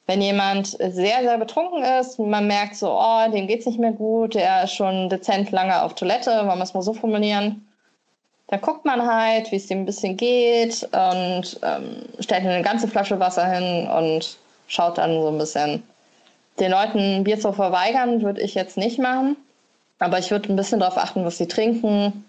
Wenn 0.07 0.21
jemand 0.21 0.67
sehr, 0.67 1.21
sehr 1.21 1.37
betrunken 1.37 1.83
ist, 1.83 2.17
man 2.17 2.47
merkt 2.47 2.77
so, 2.77 2.89
oh, 2.89 3.29
dem 3.31 3.45
geht's 3.45 3.65
nicht 3.65 3.79
mehr 3.79 3.91
gut, 3.91 4.35
der 4.35 4.63
ist 4.63 4.73
schon 4.73 5.09
dezent 5.09 5.51
lange 5.51 5.83
auf 5.83 5.95
Toilette, 5.95 6.31
wollen 6.31 6.57
wir 6.57 6.63
es 6.63 6.73
mal 6.73 6.81
so 6.81 6.93
formulieren, 6.93 7.67
dann 8.47 8.61
guckt 8.61 8.85
man 8.85 9.05
halt, 9.05 9.51
wie 9.51 9.57
es 9.57 9.67
dem 9.67 9.79
ein 9.79 9.85
bisschen 9.85 10.15
geht 10.15 10.83
und 10.83 11.59
ähm, 11.61 12.05
stellt 12.19 12.45
eine 12.45 12.61
ganze 12.61 12.87
Flasche 12.87 13.19
Wasser 13.19 13.45
hin 13.49 13.87
und 13.87 14.37
schaut 14.67 14.97
dann 14.97 15.21
so 15.21 15.27
ein 15.27 15.37
bisschen. 15.37 15.83
Den 16.59 16.71
Leuten 16.71 17.23
Bier 17.23 17.39
zu 17.39 17.51
verweigern, 17.51 18.21
würde 18.21 18.41
ich 18.41 18.55
jetzt 18.55 18.77
nicht 18.77 18.99
machen. 18.99 19.35
Aber 19.99 20.19
ich 20.19 20.31
würde 20.31 20.51
ein 20.51 20.55
bisschen 20.55 20.79
darauf 20.79 20.97
achten, 20.97 21.25
was 21.25 21.37
sie 21.37 21.47
trinken. 21.47 22.25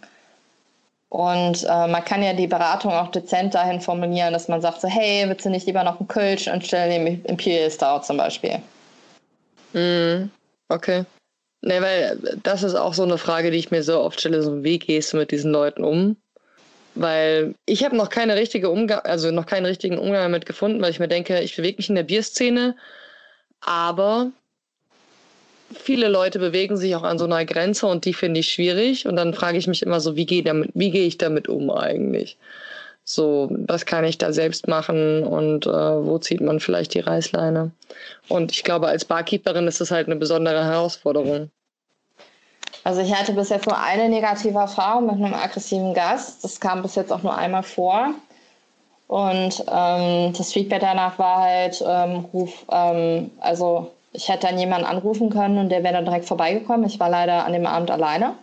Und 1.11 1.64
äh, 1.64 1.87
man 1.87 2.05
kann 2.05 2.23
ja 2.23 2.35
die 2.35 2.47
Beratung 2.47 2.92
auch 2.92 3.11
dezent 3.11 3.55
dahin 3.55 3.81
formulieren, 3.81 4.33
dass 4.33 4.49
man 4.49 4.61
sagt 4.61 4.83
so, 4.83 4.88
hey, 4.88 5.27
willst 5.27 5.47
du 5.47 5.51
nicht 5.51 5.66
lieber 5.66 5.83
noch 5.83 5.99
einen 5.99 6.09
Kölsch 6.09 6.49
anstelle 6.49 6.92
dem 6.92 7.25
Imperial 7.25 7.71
Stout 7.71 8.03
zum 8.03 8.18
Beispiel? 8.18 8.61
Mm, 9.73 10.31
okay. 10.68 11.05
Ne, 11.62 11.83
weil 11.83 12.38
das 12.42 12.62
ist 12.62 12.75
auch 12.75 12.94
so 12.94 13.03
eine 13.03 13.18
Frage, 13.18 13.51
die 13.51 13.59
ich 13.59 13.71
mir 13.71 13.83
so 13.83 14.01
oft 14.01 14.21
stelle, 14.21 14.42
so 14.42 14.62
wie 14.62 14.79
gehst 14.79 15.12
du 15.12 15.16
mit 15.16 15.31
diesen 15.31 15.51
Leuten 15.51 15.83
um? 15.83 16.16
Weil 16.94 17.55
ich 17.66 17.85
habe 17.85 17.97
noch 17.97 18.11
keine 18.11 18.37
richtige 18.37 18.71
Umgang, 18.71 19.01
also 19.01 19.31
noch 19.31 19.47
keinen 19.47 19.66
richtigen 19.66 19.99
Umgang 19.99 20.23
damit 20.23 20.47
gefunden, 20.47 20.81
weil 20.81 20.90
ich 20.90 21.01
mir 21.01 21.09
denke, 21.09 21.40
ich 21.40 21.57
bewege 21.57 21.79
mich 21.79 21.88
in 21.88 21.94
der 21.94 22.03
Bierszene, 22.05 22.77
aber 23.61 24.31
viele 25.74 26.09
Leute 26.09 26.38
bewegen 26.38 26.76
sich 26.76 26.94
auch 26.96 27.02
an 27.02 27.18
so 27.18 27.24
einer 27.24 27.44
Grenze 27.44 27.87
und 27.87 28.04
die 28.04 28.14
finde 28.14 28.40
ich 28.40 28.52
schwierig. 28.52 29.07
Und 29.07 29.16
dann 29.16 29.35
frage 29.35 29.59
ich 29.59 29.66
mich 29.66 29.83
immer 29.83 30.00
so, 30.00 30.16
wie 30.16 30.26
gehe 30.26 30.42
gehe 30.42 31.07
ich 31.07 31.18
damit 31.18 31.48
um 31.48 31.70
eigentlich? 31.70 32.38
So, 33.04 33.48
was 33.50 33.87
kann 33.87 34.04
ich 34.04 34.18
da 34.18 34.33
selbst 34.33 34.68
machen 34.68 35.24
und 35.24 35.66
äh, 35.66 35.70
wo 35.70 36.18
zieht 36.18 36.42
man 36.42 36.61
vielleicht 36.61 36.92
die 36.92 37.00
Reißleine? 37.00 37.70
Und 38.28 38.52
ich 38.52 38.64
glaube, 38.64 38.88
als 38.88 39.07
Barkeeperin 39.07 39.66
ist 39.66 39.81
das 39.81 39.90
halt 39.90 40.09
eine 40.09 40.16
besondere 40.16 40.62
Herausforderung. 40.62 41.50
Also 42.85 43.00
ich 43.00 43.14
hatte 43.14 43.33
bis 43.33 43.48
jetzt 43.48 43.66
nur 43.66 43.78
eine 43.78 44.09
negative 44.09 44.59
Erfahrung 44.59 45.07
mit 45.07 45.14
einem 45.14 45.35
aggressiven 45.35 45.94
Gast. 45.94 46.44
Das 46.44 46.61
kam 46.61 46.83
bis 46.83 46.94
jetzt 46.96 47.12
auch 47.12 47.22
nur 47.22 47.37
einmal 47.37 47.62
vor. 47.62 48.14
Und 49.07 49.64
ähm, 49.72 50.35
das 50.37 50.52
Feedback 50.52 50.81
danach 50.81 51.18
war 51.18 51.40
halt, 51.40 51.83
ähm, 51.87 52.26
ruf, 52.33 52.66
ähm, 52.70 53.31
also 53.40 53.90
ich 54.12 54.29
hätte 54.29 54.47
dann 54.47 54.59
jemanden 54.59 54.87
anrufen 54.87 55.31
können 55.31 55.59
und 55.59 55.68
der 55.68 55.83
wäre 55.83 55.94
dann 55.94 56.05
direkt 56.05 56.27
vorbeigekommen. 56.27 56.87
Ich 56.87 56.99
war 56.99 57.11
leider 57.11 57.44
an 57.44 57.53
dem 57.53 57.66
Abend 57.66 57.90
alleine. 57.90 58.35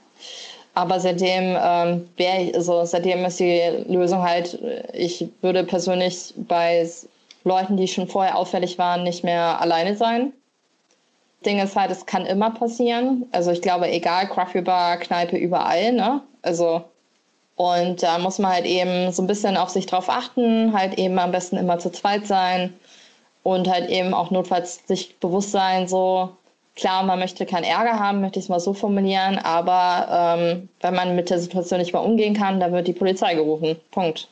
Aber 0.73 0.99
seitdem, 0.99 1.57
ähm, 1.59 2.09
wär, 2.17 2.53
also 2.53 2.83
seitdem 2.85 3.23
ist 3.25 3.39
die 3.39 3.61
Lösung 3.87 4.21
halt, 4.21 4.59
ich 4.93 5.27
würde 5.41 5.63
persönlich 5.63 6.33
bei 6.35 6.87
Leuten, 7.45 7.77
die 7.77 7.87
schon 7.87 8.07
vorher 8.07 8.37
auffällig 8.37 8.77
waren, 8.77 9.03
nicht 9.03 9.23
mehr 9.23 9.59
alleine 9.61 9.95
sein. 9.95 10.33
Ding 11.45 11.59
ist 11.59 11.75
halt, 11.75 11.91
es 11.91 12.05
kann 12.05 12.25
immer 12.25 12.51
passieren. 12.51 13.25
Also 13.31 13.51
ich 13.51 13.61
glaube, 13.61 13.89
egal, 13.89 14.27
Craft 14.27 14.63
Bar, 14.63 14.97
Kneipe, 14.97 15.37
überall, 15.37 15.93
ne? 15.93 16.21
Also 16.41 16.83
und 17.55 18.03
da 18.03 18.17
muss 18.17 18.37
man 18.37 18.51
halt 18.51 18.65
eben 18.65 19.13
so 19.13 19.23
ein 19.23 19.27
bisschen 19.27 19.55
auf 19.55 19.69
sich 19.69 19.85
drauf 19.85 20.09
achten, 20.09 20.73
halt 20.77 20.97
eben 20.97 21.17
am 21.19 21.31
besten 21.31 21.55
immer 21.55 21.79
zu 21.79 21.89
zweit 21.89 22.27
sein 22.27 22.73
und 23.45 23.69
halt 23.69 23.91
eben 23.91 24.15
auch 24.15 24.31
notfalls 24.31 24.81
sich 24.87 25.19
bewusst 25.19 25.51
sein, 25.51 25.87
so, 25.87 26.31
klar, 26.75 27.03
man 27.03 27.19
möchte 27.19 27.45
keinen 27.45 27.63
Ärger 27.63 27.99
haben, 27.99 28.21
möchte 28.21 28.39
ich 28.39 28.45
es 28.45 28.49
mal 28.49 28.59
so 28.59 28.73
formulieren, 28.73 29.37
aber 29.37 30.39
ähm, 30.39 30.67
wenn 30.81 30.95
man 30.95 31.15
mit 31.15 31.29
der 31.29 31.37
Situation 31.37 31.79
nicht 31.79 31.93
mehr 31.93 32.01
umgehen 32.01 32.33
kann, 32.33 32.59
dann 32.59 32.73
wird 32.73 32.87
die 32.87 32.93
Polizei 32.93 33.35
gerufen. 33.35 33.75
Punkt. 33.91 34.29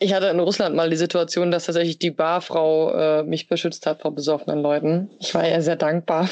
Ich 0.00 0.12
hatte 0.12 0.26
in 0.26 0.38
Russland 0.38 0.76
mal 0.76 0.90
die 0.90 0.96
Situation, 0.96 1.50
dass 1.50 1.64
tatsächlich 1.64 1.98
die 1.98 2.10
Barfrau 2.10 2.90
äh, 2.90 3.22
mich 3.22 3.48
beschützt 3.48 3.86
hat 3.86 4.02
vor 4.02 4.10
besoffenen 4.10 4.60
Leuten. 4.60 5.08
Ich 5.18 5.34
war 5.34 5.48
ihr 5.48 5.62
sehr 5.62 5.76
dankbar. 5.76 6.28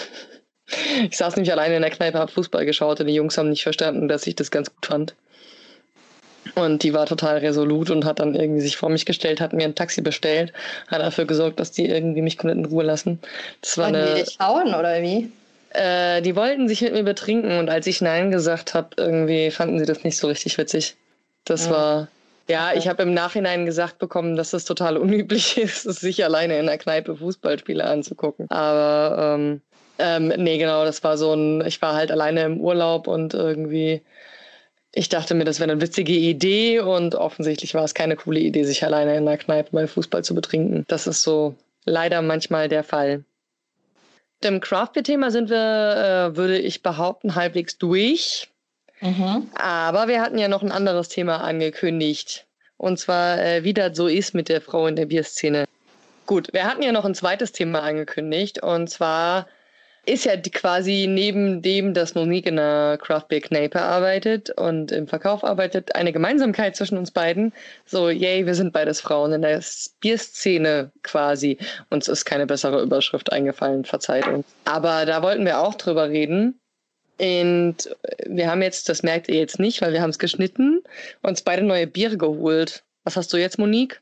Ich 1.08 1.16
saß 1.16 1.36
nämlich 1.36 1.50
alleine 1.50 1.76
in 1.76 1.82
der 1.82 1.90
Kneipe, 1.90 2.18
habe 2.18 2.30
Fußball 2.30 2.66
geschaut 2.66 3.00
und 3.00 3.06
die 3.06 3.14
Jungs 3.14 3.38
haben 3.38 3.48
nicht 3.48 3.62
verstanden, 3.62 4.08
dass 4.08 4.26
ich 4.26 4.34
das 4.36 4.50
ganz 4.50 4.68
gut 4.74 4.84
fand. 4.84 5.14
Und 6.54 6.82
die 6.82 6.92
war 6.92 7.06
total 7.06 7.38
resolut 7.38 7.90
und 7.90 8.04
hat 8.04 8.18
dann 8.18 8.34
irgendwie 8.34 8.60
sich 8.60 8.76
vor 8.76 8.88
mich 8.88 9.06
gestellt, 9.06 9.40
hat 9.40 9.52
mir 9.52 9.64
ein 9.64 9.74
Taxi 9.74 10.00
bestellt, 10.00 10.52
hat 10.88 11.00
dafür 11.00 11.24
gesorgt, 11.24 11.60
dass 11.60 11.70
die 11.70 11.86
irgendwie 11.86 12.22
mich 12.22 12.38
komplett 12.38 12.58
in 12.58 12.64
Ruhe 12.64 12.84
lassen. 12.84 13.20
Das 13.62 13.78
war 13.78 13.86
Wollten 13.86 13.96
eine, 13.96 14.14
die 14.14 14.24
dich 14.24 14.38
hauen 14.40 14.74
oder 14.74 15.02
wie? 15.02 15.30
Äh, 15.70 16.20
die 16.22 16.34
wollten 16.34 16.68
sich 16.68 16.80
mit 16.82 16.92
mir 16.92 17.04
betrinken 17.04 17.58
und 17.58 17.68
als 17.68 17.86
ich 17.86 18.00
Nein 18.00 18.30
gesagt 18.30 18.74
habe, 18.74 18.88
irgendwie 18.96 19.50
fanden 19.50 19.78
sie 19.78 19.86
das 19.86 20.02
nicht 20.02 20.16
so 20.16 20.26
richtig 20.26 20.58
witzig. 20.58 20.96
Das 21.44 21.66
ja. 21.66 21.70
war, 21.70 22.08
ja, 22.48 22.72
ich 22.74 22.88
habe 22.88 23.02
im 23.04 23.14
Nachhinein 23.14 23.66
gesagt 23.66 23.98
bekommen, 23.98 24.36
dass 24.36 24.52
es 24.52 24.64
total 24.64 24.96
unüblich 24.96 25.56
ist, 25.62 25.82
sich 25.82 26.24
alleine 26.24 26.58
in 26.58 26.66
der 26.66 26.78
Kneipe 26.78 27.16
Fußballspiele 27.16 27.84
anzugucken. 27.84 28.50
Aber 28.50 29.36
ähm, 29.38 29.60
ähm, 29.98 30.32
nee, 30.36 30.58
genau, 30.58 30.84
das 30.84 31.04
war 31.04 31.16
so 31.16 31.34
ein, 31.34 31.64
ich 31.66 31.80
war 31.82 31.94
halt 31.94 32.10
alleine 32.10 32.42
im 32.42 32.60
Urlaub 32.60 33.06
und 33.06 33.34
irgendwie 33.34 34.02
ich 34.92 35.08
dachte 35.08 35.34
mir, 35.34 35.44
das 35.44 35.60
wäre 35.60 35.70
eine 35.70 35.80
witzige 35.80 36.12
Idee 36.12 36.80
und 36.80 37.14
offensichtlich 37.14 37.74
war 37.74 37.84
es 37.84 37.94
keine 37.94 38.16
coole 38.16 38.40
Idee, 38.40 38.64
sich 38.64 38.84
alleine 38.84 39.16
in 39.16 39.26
der 39.26 39.38
Kneipe 39.38 39.74
mal 39.74 39.86
Fußball 39.86 40.24
zu 40.24 40.34
betrinken. 40.34 40.84
Das 40.88 41.06
ist 41.06 41.22
so 41.22 41.54
leider 41.84 42.22
manchmal 42.22 42.68
der 42.68 42.82
Fall. 42.82 43.24
Dem 44.42 44.60
Craft-Beer-Thema 44.60 45.30
sind 45.30 45.50
wir, 45.50 46.32
äh, 46.32 46.36
würde 46.36 46.58
ich 46.58 46.82
behaupten, 46.82 47.34
halbwegs 47.34 47.78
durch. 47.78 48.48
Mhm. 49.00 49.48
Aber 49.54 50.08
wir 50.08 50.20
hatten 50.20 50.38
ja 50.38 50.48
noch 50.48 50.62
ein 50.62 50.72
anderes 50.72 51.08
Thema 51.08 51.36
angekündigt. 51.36 52.46
Und 52.76 52.98
zwar, 52.98 53.38
äh, 53.38 53.62
wie 53.64 53.74
das 53.74 53.96
so 53.96 54.08
ist 54.08 54.34
mit 54.34 54.48
der 54.48 54.60
Frau 54.60 54.86
in 54.86 54.96
der 54.96 55.06
Bierszene. 55.06 55.66
Gut, 56.26 56.52
wir 56.52 56.64
hatten 56.64 56.82
ja 56.82 56.92
noch 56.92 57.04
ein 57.04 57.14
zweites 57.14 57.52
Thema 57.52 57.82
angekündigt. 57.82 58.62
Und 58.62 58.88
zwar 58.88 59.46
ist 60.06 60.24
ja 60.24 60.36
quasi 60.36 61.06
neben 61.08 61.62
dem, 61.62 61.94
dass 61.94 62.14
Monique 62.14 62.46
in 62.46 62.58
einer 62.58 62.96
Craft 62.98 63.28
Beer 63.28 63.40
Kneipe 63.40 63.80
arbeitet 63.80 64.50
und 64.50 64.92
im 64.92 65.06
Verkauf 65.06 65.44
arbeitet, 65.44 65.94
eine 65.94 66.12
Gemeinsamkeit 66.12 66.74
zwischen 66.76 66.98
uns 66.98 67.10
beiden. 67.10 67.52
So, 67.86 68.08
yay, 68.08 68.46
wir 68.46 68.54
sind 68.54 68.72
beides 68.72 69.00
Frauen 69.00 69.32
in 69.32 69.42
der 69.42 69.62
Bierszene 70.00 70.90
quasi. 71.02 71.58
Uns 71.90 72.08
ist 72.08 72.24
keine 72.24 72.46
bessere 72.46 72.82
Überschrift 72.82 73.30
eingefallen, 73.32 73.84
verzeiht 73.84 74.26
uns. 74.26 74.46
Aber 74.64 75.04
da 75.04 75.22
wollten 75.22 75.44
wir 75.44 75.60
auch 75.60 75.74
drüber 75.74 76.08
reden. 76.08 76.58
Und 77.20 77.76
wir 78.26 78.50
haben 78.50 78.62
jetzt, 78.62 78.88
das 78.88 79.02
merkt 79.02 79.28
ihr 79.28 79.36
jetzt 79.36 79.58
nicht, 79.58 79.82
weil 79.82 79.92
wir 79.92 80.00
haben 80.00 80.10
es 80.10 80.18
geschnitten, 80.18 80.82
uns 81.20 81.42
beide 81.42 81.62
neue 81.62 81.86
Biere 81.86 82.16
geholt. 82.16 82.82
Was 83.04 83.16
hast 83.16 83.32
du 83.34 83.36
jetzt, 83.36 83.58
Monique? 83.58 84.00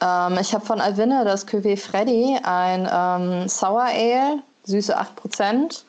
Ähm, 0.00 0.38
ich 0.40 0.54
habe 0.54 0.64
von 0.64 0.80
Alvinne 0.80 1.24
das 1.24 1.46
Cuvée 1.46 1.76
Freddy, 1.76 2.38
ein 2.44 2.88
ähm, 2.92 3.48
Sour 3.48 3.82
Ale 3.82 4.42
süße 4.64 4.98
8% 4.98 5.82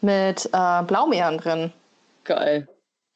mit 0.00 0.48
äh, 0.52 0.82
Blaubeeren 0.82 1.38
drin. 1.38 1.72
Geil. 2.24 2.68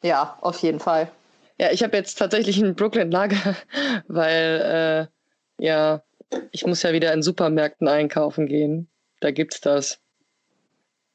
Ja, 0.02 0.36
auf 0.40 0.58
jeden 0.60 0.80
Fall. 0.80 1.10
Ja, 1.58 1.70
ich 1.70 1.82
habe 1.82 1.96
jetzt 1.96 2.18
tatsächlich 2.18 2.58
ein 2.58 2.74
Brooklyn 2.74 3.10
Lager, 3.10 3.56
weil 4.08 5.08
äh, 5.60 5.64
ja, 5.64 6.02
ich 6.50 6.66
muss 6.66 6.82
ja 6.82 6.92
wieder 6.92 7.12
in 7.12 7.22
Supermärkten 7.22 7.88
einkaufen 7.88 8.46
gehen. 8.46 8.88
Da 9.20 9.30
gibt's 9.30 9.60
das. 9.60 10.00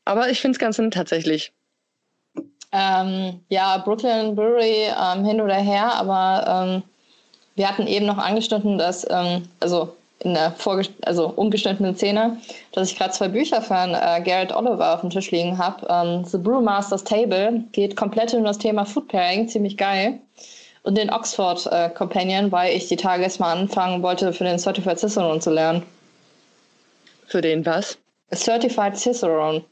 Aber 0.05 0.29
ich 0.29 0.39
finde 0.39 0.55
es 0.55 0.59
ganz 0.59 0.77
nett 0.77 0.93
tatsächlich. 0.93 1.53
Ähm, 2.71 3.41
ja, 3.49 3.77
Brooklyn 3.79 4.35
Brewery 4.35 4.87
ähm, 4.87 5.25
hin 5.25 5.41
oder 5.41 5.55
her, 5.55 5.93
aber 5.95 6.45
ähm, 6.47 6.83
wir 7.55 7.67
hatten 7.67 7.87
eben 7.87 8.05
noch 8.05 8.17
angeschnitten, 8.17 8.77
dass, 8.77 9.05
ähm, 9.09 9.49
also 9.59 9.95
in 10.19 10.33
der 10.33 10.53
also 11.01 11.27
ungeschnittenen 11.35 11.95
Szene, 11.95 12.37
dass 12.71 12.91
ich 12.91 12.97
gerade 12.97 13.13
zwei 13.13 13.27
Bücher 13.27 13.61
von 13.61 13.93
äh, 13.93 14.21
Garrett 14.23 14.55
Oliver 14.55 14.95
auf 14.95 15.01
dem 15.01 15.09
Tisch 15.09 15.31
liegen 15.31 15.57
habe. 15.57 15.85
Ähm, 15.89 16.25
The 16.25 16.37
Brewmaster's 16.37 17.03
Table 17.03 17.63
geht 17.71 17.95
komplett 17.95 18.33
um 18.33 18.43
das 18.43 18.57
Thema 18.57 18.85
Food 18.85 19.07
Pairing, 19.07 19.47
ziemlich 19.47 19.77
geil. 19.77 20.19
Und 20.83 20.97
den 20.97 21.11
Oxford 21.11 21.67
äh, 21.71 21.89
Companion, 21.89 22.51
weil 22.51 22.75
ich 22.75 22.87
die 22.87 22.95
Tage 22.95 23.23
erst 23.23 23.39
mal 23.39 23.51
anfangen 23.51 24.01
wollte, 24.01 24.31
für 24.33 24.45
den 24.45 24.57
Certified 24.57 24.97
Cicerone 24.97 25.39
zu 25.39 25.51
lernen. 25.51 25.83
Für 27.27 27.41
den 27.41 27.65
was? 27.65 27.97
Certified 28.33 28.97
Cicerone. 28.97 29.63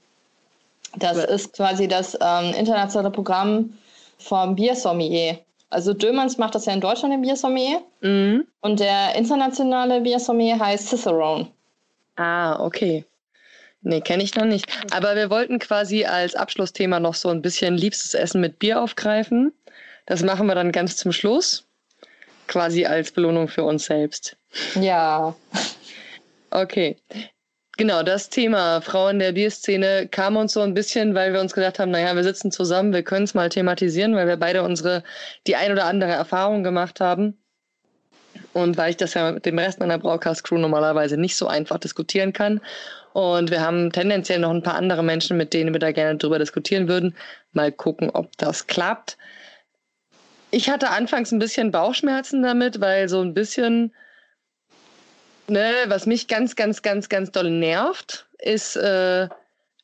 Das 0.97 1.17
was? 1.17 1.25
ist 1.25 1.53
quasi 1.53 1.87
das 1.87 2.17
ähm, 2.21 2.53
internationale 2.53 3.11
Programm 3.11 3.77
vom 4.19 4.55
Biersommelier. 4.55 5.39
Also 5.69 5.93
Dömans 5.93 6.37
macht 6.37 6.55
das 6.55 6.65
ja 6.65 6.73
in 6.73 6.81
Deutschland 6.81 7.13
im 7.13 7.21
Biersommelier. 7.21 7.81
Mhm. 8.01 8.45
Und 8.61 8.79
der 8.79 9.15
internationale 9.15 10.01
Biersommelier 10.01 10.59
heißt 10.59 10.89
Cicerone. 10.89 11.47
Ah, 12.15 12.63
okay. 12.63 13.05
Nee, 13.81 14.01
kenne 14.01 14.23
ich 14.23 14.35
noch 14.35 14.45
nicht. 14.45 14.65
Aber 14.91 15.15
wir 15.15 15.29
wollten 15.29 15.59
quasi 15.59 16.05
als 16.05 16.35
Abschlussthema 16.35 16.99
noch 16.99 17.13
so 17.13 17.29
ein 17.29 17.41
bisschen 17.41 17.77
liebstes 17.77 18.15
Essen 18.15 18.41
mit 18.41 18.57
Bier 18.57 18.81
aufgreifen. 18.81 19.53
Das 20.07 20.23
machen 20.23 20.47
wir 20.47 20.55
dann 20.55 20.71
ganz 20.71 20.97
zum 20.97 21.11
Schluss. 21.11 21.65
Quasi 22.47 22.85
als 22.85 23.11
Belohnung 23.11 23.47
für 23.47 23.63
uns 23.63 23.85
selbst. 23.85 24.37
Ja. 24.79 25.35
Okay. 26.51 26.97
Genau, 27.77 28.03
das 28.03 28.29
Thema 28.29 28.79
Frauen 28.79 29.19
der 29.19 29.33
Bierszene 29.33 30.07
kam 30.07 30.37
uns 30.37 30.53
so 30.53 30.61
ein 30.61 30.73
bisschen, 30.73 31.13
weil 31.13 31.33
wir 31.33 31.41
uns 31.41 31.53
gedacht 31.53 31.77
haben, 31.77 31.91
naja, 31.91 32.15
wir 32.15 32.23
sitzen 32.23 32.49
zusammen, 32.49 32.93
wir 32.93 33.03
können 33.03 33.25
es 33.25 33.33
mal 33.33 33.49
thematisieren, 33.49 34.15
weil 34.15 34.27
wir 34.27 34.37
beide 34.37 34.63
unsere, 34.63 35.03
die 35.45 35.57
ein 35.57 35.73
oder 35.73 35.85
andere 35.85 36.11
Erfahrung 36.11 36.63
gemacht 36.63 37.01
haben. 37.01 37.37
Und 38.53 38.77
weil 38.77 38.91
ich 38.91 38.97
das 38.97 39.13
ja 39.13 39.33
mit 39.33 39.45
dem 39.45 39.59
Rest 39.59 39.81
meiner 39.81 39.97
Broadcast-Crew 39.97 40.57
normalerweise 40.57 41.17
nicht 41.17 41.35
so 41.35 41.47
einfach 41.47 41.77
diskutieren 41.77 42.31
kann. 42.31 42.61
Und 43.11 43.51
wir 43.51 43.59
haben 43.59 43.91
tendenziell 43.91 44.39
noch 44.39 44.51
ein 44.51 44.63
paar 44.63 44.75
andere 44.75 45.03
Menschen, 45.03 45.35
mit 45.35 45.53
denen 45.53 45.73
wir 45.73 45.79
da 45.79 45.91
gerne 45.91 46.17
drüber 46.17 46.39
diskutieren 46.39 46.87
würden. 46.87 47.15
Mal 47.51 47.73
gucken, 47.73 48.09
ob 48.09 48.37
das 48.37 48.67
klappt. 48.67 49.17
Ich 50.51 50.69
hatte 50.69 50.89
anfangs 50.91 51.33
ein 51.33 51.39
bisschen 51.39 51.71
Bauchschmerzen 51.71 52.41
damit, 52.43 52.79
weil 52.79 53.09
so 53.09 53.21
ein 53.21 53.33
bisschen 53.33 53.93
Ne, 55.47 55.71
was 55.87 56.07
mich 56.07 56.27
ganz, 56.27 56.55
ganz, 56.55 56.81
ganz, 56.81 57.07
ganz 57.07 57.31
doll 57.31 57.51
nervt, 57.51 58.25
ist, 58.39 58.75
äh, 58.77 59.27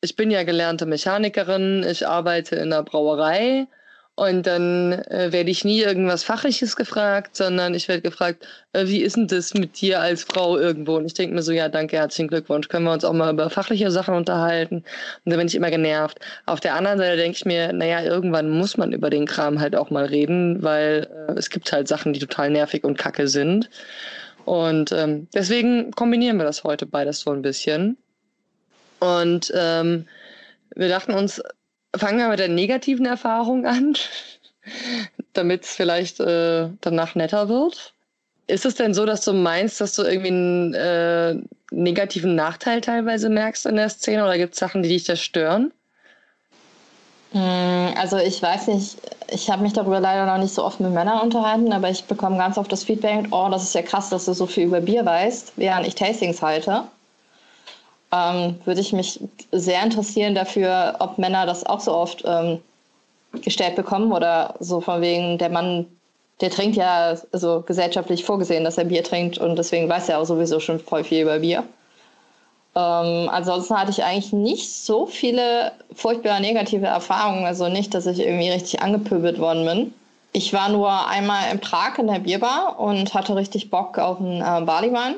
ich 0.00 0.16
bin 0.16 0.32
ja 0.32 0.42
gelernte 0.42 0.86
Mechanikerin, 0.86 1.84
ich 1.88 2.06
arbeite 2.06 2.56
in 2.56 2.70
der 2.70 2.82
Brauerei 2.82 3.68
und 4.16 4.46
dann 4.46 4.92
äh, 4.92 5.28
werde 5.30 5.50
ich 5.50 5.64
nie 5.64 5.80
irgendwas 5.80 6.24
Fachliches 6.24 6.74
gefragt, 6.74 7.36
sondern 7.36 7.74
ich 7.74 7.86
werde 7.86 8.02
gefragt, 8.02 8.46
äh, 8.72 8.86
wie 8.86 9.02
ist 9.02 9.16
denn 9.16 9.28
das 9.28 9.54
mit 9.54 9.80
dir 9.80 10.00
als 10.00 10.24
Frau 10.24 10.58
irgendwo? 10.58 10.96
Und 10.96 11.06
ich 11.06 11.14
denke 11.14 11.34
mir 11.34 11.42
so, 11.42 11.52
ja, 11.52 11.68
danke, 11.68 11.96
herzlichen 11.96 12.28
Glückwunsch, 12.28 12.68
können 12.68 12.84
wir 12.84 12.92
uns 12.92 13.04
auch 13.04 13.12
mal 13.12 13.32
über 13.32 13.48
fachliche 13.48 13.92
Sachen 13.92 14.14
unterhalten? 14.14 14.78
Und 14.78 15.30
dann 15.30 15.38
bin 15.38 15.46
ich 15.46 15.54
immer 15.54 15.70
genervt. 15.70 16.18
Auf 16.44 16.58
der 16.58 16.74
anderen 16.74 16.98
Seite 16.98 17.16
denke 17.16 17.36
ich 17.36 17.44
mir, 17.44 17.72
naja, 17.72 18.02
irgendwann 18.02 18.50
muss 18.50 18.76
man 18.76 18.92
über 18.92 19.10
den 19.10 19.26
Kram 19.26 19.60
halt 19.60 19.76
auch 19.76 19.90
mal 19.90 20.06
reden, 20.06 20.62
weil 20.62 21.08
äh, 21.28 21.38
es 21.38 21.50
gibt 21.50 21.72
halt 21.72 21.86
Sachen, 21.86 22.12
die 22.12 22.20
total 22.20 22.50
nervig 22.50 22.82
und 22.82 22.98
kacke 22.98 23.28
sind. 23.28 23.70
Und 24.44 24.92
ähm, 24.92 25.28
deswegen 25.34 25.92
kombinieren 25.92 26.36
wir 26.36 26.44
das 26.44 26.64
heute 26.64 26.86
beides 26.86 27.20
so 27.20 27.30
ein 27.30 27.42
bisschen. 27.42 27.96
Und 29.00 29.52
ähm, 29.54 30.06
wir 30.74 30.88
dachten 30.88 31.12
uns, 31.12 31.42
fangen 31.96 32.18
wir 32.18 32.28
mit 32.28 32.38
der 32.38 32.48
negativen 32.48 33.06
Erfahrung 33.06 33.66
an, 33.66 33.96
damit 35.32 35.64
es 35.64 35.74
vielleicht 35.74 36.20
äh, 36.20 36.68
danach 36.80 37.14
netter 37.14 37.48
wird. 37.48 37.94
Ist 38.46 38.66
es 38.66 38.74
denn 38.74 38.94
so, 38.94 39.06
dass 39.06 39.24
du 39.24 39.32
meinst, 39.32 39.80
dass 39.80 39.94
du 39.94 40.02
irgendwie 40.02 40.28
einen 40.28 40.74
äh, 40.74 41.36
negativen 41.70 42.34
Nachteil 42.34 42.80
teilweise 42.80 43.28
merkst 43.28 43.66
in 43.66 43.76
der 43.76 43.88
Szene 43.88 44.24
oder 44.24 44.36
gibt 44.36 44.54
es 44.54 44.60
Sachen, 44.60 44.82
die 44.82 44.88
dich 44.88 45.04
da 45.04 45.16
stören? 45.16 45.72
Hm, 47.32 47.94
also 47.96 48.18
ich 48.18 48.42
weiß 48.42 48.68
nicht, 48.68 48.98
ich 49.28 49.50
habe 49.50 49.62
mich 49.62 49.72
darüber 49.72 50.00
leider 50.00 50.26
noch 50.26 50.38
nicht 50.38 50.54
so 50.54 50.64
oft 50.64 50.80
mit 50.80 50.92
Männern 50.92 51.20
unterhalten, 51.20 51.72
aber 51.72 51.88
ich 51.88 52.04
bekomme 52.04 52.36
ganz 52.36 52.58
oft 52.58 52.70
das 52.70 52.84
Feedback, 52.84 53.26
oh, 53.30 53.48
das 53.50 53.62
ist 53.62 53.74
ja 53.74 53.82
krass, 53.82 54.10
dass 54.10 54.26
du 54.26 54.34
so 54.34 54.46
viel 54.46 54.64
über 54.64 54.80
Bier 54.80 55.04
weißt, 55.04 55.52
während 55.56 55.86
ich 55.86 55.94
Tastings 55.94 56.42
halte. 56.42 56.84
Ähm, 58.12 58.60
würde 58.66 58.82
ich 58.82 58.92
mich 58.92 59.20
sehr 59.50 59.82
interessieren 59.82 60.34
dafür, 60.34 60.96
ob 60.98 61.16
Männer 61.16 61.46
das 61.46 61.64
auch 61.64 61.80
so 61.80 61.94
oft 61.94 62.22
ähm, 62.26 62.60
gestellt 63.42 63.76
bekommen 63.76 64.12
oder 64.12 64.54
so 64.60 64.82
von 64.82 65.00
wegen, 65.00 65.38
der 65.38 65.48
Mann, 65.48 65.86
der 66.42 66.50
trinkt 66.50 66.76
ja 66.76 67.16
also 67.32 67.62
gesellschaftlich 67.62 68.24
vorgesehen, 68.24 68.64
dass 68.64 68.76
er 68.76 68.84
Bier 68.84 69.02
trinkt 69.02 69.38
und 69.38 69.56
deswegen 69.56 69.88
weiß 69.88 70.10
er 70.10 70.18
auch 70.18 70.26
sowieso 70.26 70.60
schon 70.60 70.78
voll 70.78 71.04
viel 71.04 71.22
über 71.22 71.38
Bier. 71.38 71.64
Ähm, 72.74 73.28
ansonsten 73.30 73.78
hatte 73.78 73.90
ich 73.90 74.02
eigentlich 74.02 74.32
nicht 74.32 74.72
so 74.72 75.06
viele 75.06 75.72
furchtbar 75.94 76.40
negative 76.40 76.86
Erfahrungen. 76.86 77.44
Also 77.44 77.68
nicht, 77.68 77.94
dass 77.94 78.06
ich 78.06 78.20
irgendwie 78.20 78.50
richtig 78.50 78.80
angepöbelt 78.82 79.38
worden 79.38 79.64
bin. 79.66 79.94
Ich 80.32 80.52
war 80.54 80.70
nur 80.70 81.06
einmal 81.08 81.52
in 81.52 81.60
Prag 81.60 81.98
in 81.98 82.06
der 82.06 82.20
Bierbar 82.20 82.80
und 82.80 83.12
hatte 83.12 83.36
richtig 83.36 83.70
Bock 83.70 83.98
auf 83.98 84.18
einen 84.18 84.40
äh, 84.40 84.64
Barleywein. 84.64 85.16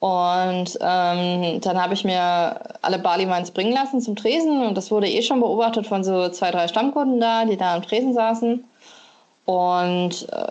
Und 0.00 0.78
ähm, 0.80 1.60
dann 1.60 1.80
habe 1.80 1.92
ich 1.92 2.04
mir 2.04 2.58
alle 2.80 2.98
Barleyweins 2.98 3.50
bringen 3.50 3.74
lassen 3.74 4.00
zum 4.00 4.16
Tresen 4.16 4.66
und 4.66 4.74
das 4.74 4.90
wurde 4.90 5.08
eh 5.08 5.20
schon 5.20 5.40
beobachtet 5.40 5.86
von 5.86 6.02
so 6.02 6.30
zwei, 6.30 6.50
drei 6.50 6.68
Stammkunden 6.68 7.20
da, 7.20 7.44
die 7.44 7.58
da 7.58 7.74
am 7.74 7.82
Tresen 7.82 8.14
saßen. 8.14 8.64
Und 9.50 10.28
äh, 10.30 10.46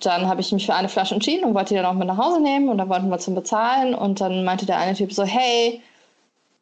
dann 0.00 0.28
habe 0.28 0.42
ich 0.42 0.52
mich 0.52 0.66
für 0.66 0.74
eine 0.74 0.90
Flasche 0.90 1.14
entschieden 1.14 1.44
und 1.44 1.54
wollte 1.54 1.70
die 1.70 1.76
dann 1.76 1.86
auch 1.86 1.94
mit 1.94 2.06
nach 2.06 2.18
Hause 2.18 2.42
nehmen 2.42 2.68
und 2.68 2.76
dann 2.76 2.90
wollten 2.90 3.08
wir 3.08 3.18
zum 3.18 3.34
Bezahlen 3.34 3.94
und 3.94 4.20
dann 4.20 4.44
meinte 4.44 4.66
der 4.66 4.76
eine 4.76 4.94
Typ 4.94 5.14
so, 5.14 5.24
hey, 5.24 5.80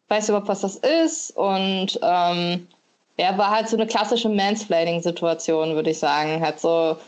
weißt 0.06 0.28
du 0.28 0.32
überhaupt, 0.32 0.48
was 0.48 0.60
das 0.60 0.76
ist? 0.76 1.36
Und 1.36 1.98
ähm, 2.00 2.68
er 3.16 3.36
war 3.36 3.50
halt 3.50 3.68
so 3.68 3.76
eine 3.76 3.88
klassische 3.88 4.28
Mansplaining-Situation, 4.28 5.74
würde 5.74 5.90
ich 5.90 5.98
sagen. 5.98 6.40
Halt 6.40 6.60
so, 6.60 6.98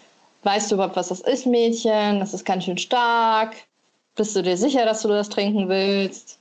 weißt 0.42 0.72
du 0.72 0.74
überhaupt, 0.74 0.96
was 0.96 1.08
das 1.08 1.20
ist, 1.20 1.46
Mädchen? 1.46 2.18
Das 2.18 2.34
ist 2.34 2.44
ganz 2.44 2.64
schön 2.64 2.78
stark. 2.78 3.54
Bist 4.16 4.34
du 4.34 4.42
dir 4.42 4.56
sicher, 4.56 4.84
dass 4.84 5.02
du 5.02 5.08
das 5.08 5.28
trinken 5.28 5.68
willst? 5.68 6.40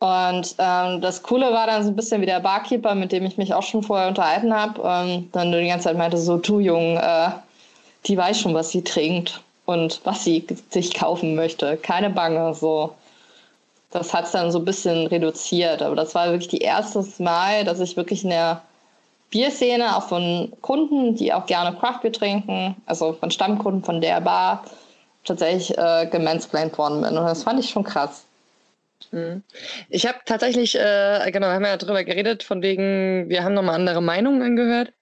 Und 0.00 0.56
ähm, 0.58 1.00
das 1.00 1.22
Coole 1.22 1.50
war 1.54 1.66
dann 1.66 1.84
so 1.84 1.88
ein 1.88 1.96
bisschen 1.96 2.20
wie 2.20 2.26
der 2.26 2.40
Barkeeper, 2.40 2.94
mit 2.94 3.12
dem 3.12 3.24
ich 3.24 3.38
mich 3.38 3.54
auch 3.54 3.62
schon 3.62 3.82
vorher 3.82 4.08
unterhalten 4.08 4.52
habe. 4.52 4.82
Ähm, 4.84 5.30
dann 5.32 5.52
die 5.52 5.66
ganze 5.66 5.84
Zeit 5.84 5.96
meinte 5.96 6.18
so, 6.18 6.36
du 6.36 6.60
Jung, 6.60 6.98
äh, 6.98 7.30
die 8.06 8.16
weiß 8.16 8.40
schon, 8.40 8.54
was 8.54 8.70
sie 8.70 8.82
trinkt 8.82 9.40
und 9.64 10.00
was 10.04 10.24
sie 10.24 10.46
sich 10.70 10.94
kaufen 10.94 11.34
möchte. 11.34 11.76
Keine 11.76 12.10
Bange, 12.10 12.54
so. 12.54 12.94
Das 13.90 14.12
hat 14.12 14.26
es 14.26 14.32
dann 14.32 14.50
so 14.50 14.58
ein 14.58 14.64
bisschen 14.64 15.06
reduziert. 15.06 15.80
Aber 15.80 15.96
das 15.96 16.14
war 16.14 16.26
wirklich 16.30 16.48
die 16.48 16.58
erste 16.58 17.04
Mal, 17.22 17.64
dass 17.64 17.80
ich 17.80 17.96
wirklich 17.96 18.24
in 18.24 18.30
der 18.30 18.62
Bierszene, 19.30 19.96
auch 19.96 20.08
von 20.08 20.52
Kunden, 20.60 21.16
die 21.16 21.32
auch 21.32 21.46
gerne 21.46 21.76
Craftbeer 21.76 22.12
trinken, 22.12 22.76
also 22.86 23.12
von 23.14 23.30
Stammkunden 23.30 23.82
von 23.82 24.00
der 24.00 24.20
Bar, 24.20 24.64
tatsächlich 25.24 25.76
äh, 25.76 26.06
gemansplained 26.06 26.76
worden 26.78 27.02
bin. 27.02 27.16
Und 27.16 27.24
das 27.24 27.42
fand 27.42 27.58
ich 27.58 27.70
schon 27.70 27.84
krass. 27.84 28.24
Mhm. 29.10 29.42
Ich 29.88 30.06
habe 30.06 30.18
tatsächlich, 30.24 30.76
äh, 30.76 31.30
genau, 31.32 31.48
haben 31.48 31.62
wir 31.62 31.70
ja 31.70 31.76
darüber 31.76 32.04
geredet, 32.04 32.42
von 32.42 32.62
wegen, 32.62 33.28
wir 33.28 33.42
haben 33.42 33.54
nochmal 33.54 33.74
andere 33.74 34.00
Meinungen 34.00 34.42
angehört. 34.42 34.92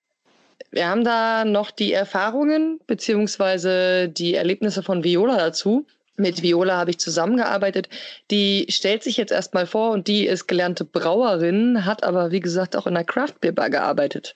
Wir 0.70 0.88
haben 0.88 1.04
da 1.04 1.44
noch 1.44 1.70
die 1.70 1.92
Erfahrungen 1.92 2.80
beziehungsweise 2.86 4.08
die 4.08 4.34
Erlebnisse 4.34 4.82
von 4.82 5.04
Viola 5.04 5.36
dazu. 5.36 5.86
Mit 6.16 6.42
Viola 6.42 6.76
habe 6.76 6.90
ich 6.90 6.98
zusammengearbeitet. 6.98 7.88
Die 8.30 8.66
stellt 8.68 9.02
sich 9.02 9.16
jetzt 9.16 9.32
erstmal 9.32 9.66
vor 9.66 9.90
und 9.90 10.06
die 10.06 10.26
ist 10.26 10.46
gelernte 10.46 10.84
Brauerin, 10.84 11.84
hat 11.84 12.04
aber 12.04 12.30
wie 12.30 12.40
gesagt 12.40 12.76
auch 12.76 12.86
in 12.86 12.94
der 12.94 13.04
Craft 13.04 13.34
Beer 13.40 13.52
Bar 13.52 13.70
gearbeitet. 13.70 14.34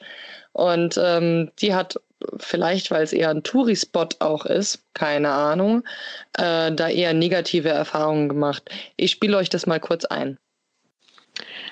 Und 0.53 0.99
ähm, 1.01 1.53
die 1.61 1.75
hat 1.75 2.01
vielleicht, 2.39 2.91
weil 2.91 3.05
es 3.05 3.13
eher 3.13 3.31
ein 3.31 3.45
Tourispot 3.45 4.17
auch 4.21 4.45
ist, 4.45 4.83
keine 4.95 5.31
Ahnung, 5.31 5.85
äh, 6.37 6.73
da 6.73 6.89
eher 6.89 7.15
negative 7.15 7.69
Erfahrungen 7.69 8.29
gemacht. 8.29 8.69
Ich 8.97 9.13
spiele 9.13 9.37
euch 9.37 9.49
das 9.49 9.67
mal 9.67 9.79
kurz 9.79 10.05
ein. 10.05 10.39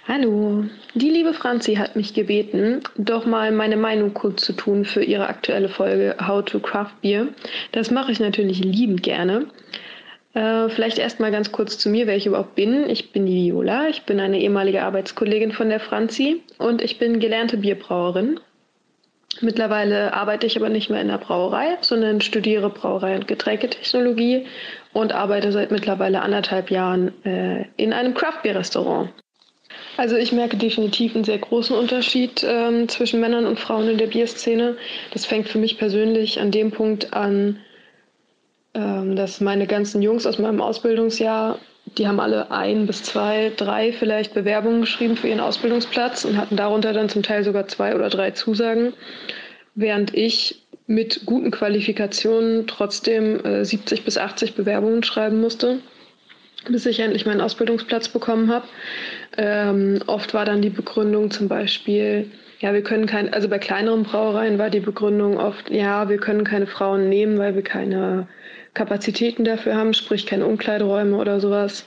Hallo, 0.09 0.65
die 0.95 1.11
liebe 1.11 1.35
Franzi 1.35 1.75
hat 1.75 1.97
mich 1.97 2.15
gebeten, 2.15 2.81
doch 2.97 3.27
mal 3.27 3.51
meine 3.51 3.77
Meinung 3.77 4.15
kurz 4.15 4.45
zu 4.45 4.53
tun 4.53 4.85
für 4.85 5.03
ihre 5.03 5.27
aktuelle 5.27 5.69
Folge 5.69 6.15
How 6.25 6.45
to 6.45 6.61
Craft 6.61 6.93
Beer. 7.03 7.27
Das 7.73 7.91
mache 7.91 8.13
ich 8.13 8.21
natürlich 8.21 8.63
liebend 8.63 9.03
gerne. 9.03 9.47
Äh, 10.35 10.69
vielleicht 10.69 10.99
erst 10.99 11.19
mal 11.19 11.33
ganz 11.33 11.51
kurz 11.51 11.77
zu 11.77 11.89
mir, 11.89 12.07
wer 12.07 12.15
ich 12.15 12.27
überhaupt 12.27 12.55
bin. 12.55 12.89
Ich 12.89 13.11
bin 13.11 13.27
die 13.27 13.51
Viola, 13.51 13.89
ich 13.89 14.05
bin 14.05 14.21
eine 14.21 14.39
ehemalige 14.39 14.85
Arbeitskollegin 14.85 15.51
von 15.51 15.71
der 15.71 15.81
Franzi 15.81 16.41
und 16.59 16.83
ich 16.83 17.01
bin 17.01 17.19
gelernte 17.19 17.57
Bierbrauerin. 17.57 18.39
Mittlerweile 19.41 20.15
arbeite 20.15 20.47
ich 20.47 20.57
aber 20.57 20.69
nicht 20.69 20.89
mehr 20.89 21.01
in 21.01 21.09
der 21.09 21.19
Brauerei, 21.19 21.79
sondern 21.81 22.21
studiere 22.21 22.71
Brauerei 22.71 23.17
und 23.17 23.27
Getränketechnologie 23.27 24.47
und 24.93 25.13
arbeite 25.13 25.51
seit 25.51 25.73
mittlerweile 25.73 26.23
anderthalb 26.23 26.71
Jahren 26.71 27.13
äh, 27.25 27.65
in 27.77 27.93
einem 27.93 28.15
Craft 28.15 28.43
Beer 28.45 28.55
Restaurant. 28.55 29.11
Also 29.97 30.17
ich 30.17 30.33
merke 30.33 30.57
definitiv 30.57 31.15
einen 31.15 31.25
sehr 31.25 31.39
großen 31.39 31.75
Unterschied 31.75 32.45
ähm, 32.47 32.89
zwischen 32.89 33.21
Männern 33.21 33.47
und 33.47 33.59
Frauen 33.59 33.89
in 33.89 33.99
der 33.99 34.09
Bierszene. 34.09 34.77
Das 35.13 35.25
fängt 35.25 35.49
für 35.49 35.59
mich 35.59 35.79
persönlich 35.79 36.41
an 36.41 36.51
dem 36.51 36.71
Punkt 36.71 37.15
an, 37.15 37.61
ähm, 38.75 39.17
dass 39.17 39.41
meine 39.41 39.67
ganzen 39.67 40.03
Jungs 40.03 40.27
aus 40.27 40.39
meinem 40.39 40.61
Ausbildungsjahr, 40.61 41.59
die 41.97 42.07
haben 42.07 42.21
alle 42.21 42.51
ein 42.51 42.87
bis 42.87 43.05
zwei, 43.05 43.53
drei 43.57 43.93
vielleicht 43.93 44.35
Bewerbungen 44.35 44.83
geschrieben 44.83 45.17
für 45.17 45.29
ihren 45.29 45.41
Ausbildungsplatz 45.41 46.25
und 46.25 46.37
hatten 46.37 46.57
darunter 46.57 46.93
dann 46.93 47.09
zum 47.09 47.23
Teil 47.23 47.43
sogar 47.43 47.67
zwei 47.69 47.95
oder 47.95 48.11
drei 48.11 48.33
Zusagen, 48.33 48.93
während 49.75 50.15
ich 50.15 50.63
mit 50.87 51.23
guten 51.25 51.51
Qualifikationen 51.51 52.67
trotzdem 52.67 53.45
äh, 53.45 53.65
70 53.65 54.05
bis 54.05 54.19
80 54.19 54.55
Bewerbungen 54.55 55.03
schreiben 55.03 55.41
musste 55.41 55.79
bis 56.73 56.87
ich 56.87 57.01
endlich 57.01 57.27
meinen 57.27 57.41
Ausbildungsplatz 57.41 58.09
bekommen 58.09 58.51
habe. 58.51 58.67
Ähm, 59.37 60.01
oft 60.07 60.35
war 60.35 60.45
dann 60.45 60.63
die 60.63 60.71
Begründung 60.71 61.31
zum 61.31 61.49
Beispiel, 61.49 62.31
ja, 62.61 62.73
wir 62.73 62.83
können 62.83 63.07
kein, 63.07 63.33
also 63.33 63.49
bei 63.49 63.59
kleineren 63.59 64.05
Brauereien 64.05 64.59
war 64.59 64.71
die 64.71 64.81
Begründung 64.81 65.39
oft, 65.39 65.71
ja, 65.71 66.09
wir 66.09 66.19
können 66.19 66.45
keine 66.45 66.67
Frauen 66.67 67.09
nehmen, 67.09 67.39
weil 67.39 67.55
wir 67.55 67.63
keine 67.63 68.29
Kapazitäten 68.75 69.45
dafür 69.45 69.77
haben, 69.77 69.95
sprich 69.95 70.27
keine 70.27 70.47
Umkleideräume 70.47 71.17
oder 71.17 71.41
sowas. 71.41 71.87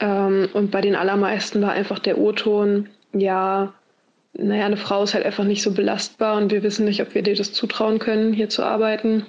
Ähm, 0.00 0.48
und 0.52 0.70
bei 0.70 0.80
den 0.80 0.96
allermeisten 0.96 1.62
war 1.62 1.72
einfach 1.72 1.98
der 1.98 2.18
O-Ton, 2.18 2.88
ja, 3.12 3.72
naja, 4.32 4.66
eine 4.66 4.76
Frau 4.76 5.02
ist 5.02 5.14
halt 5.14 5.26
einfach 5.26 5.44
nicht 5.44 5.62
so 5.62 5.72
belastbar 5.72 6.36
und 6.36 6.50
wir 6.52 6.62
wissen 6.62 6.84
nicht, 6.84 7.02
ob 7.02 7.14
wir 7.14 7.22
dir 7.22 7.34
das 7.34 7.52
zutrauen 7.52 7.98
können, 7.98 8.32
hier 8.32 8.48
zu 8.48 8.62
arbeiten. 8.62 9.26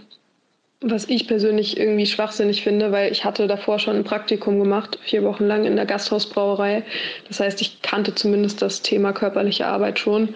Was 0.84 1.08
ich 1.08 1.28
persönlich 1.28 1.78
irgendwie 1.78 2.08
schwachsinnig 2.08 2.64
finde, 2.64 2.92
weil 2.92 3.12
ich 3.12 3.24
hatte 3.24 3.46
davor 3.48 3.78
schon 3.78 3.98
ein 3.98 4.04
Praktikum 4.04 4.60
gemacht, 4.60 4.98
vier 5.04 5.24
Wochen 5.24 5.46
lang 5.46 5.66
in 5.66 5.76
der 5.76 5.86
Gasthausbrauerei. 5.86 6.84
Das 7.28 7.40
heißt, 7.40 7.62
ich 7.62 7.84
kannte 7.84 8.16
zumindest 8.16 8.64
das 8.64 8.82
Thema 8.82 9.14
körperliche 9.14 9.68
Arbeit 9.68 10.00
schon. 10.00 10.34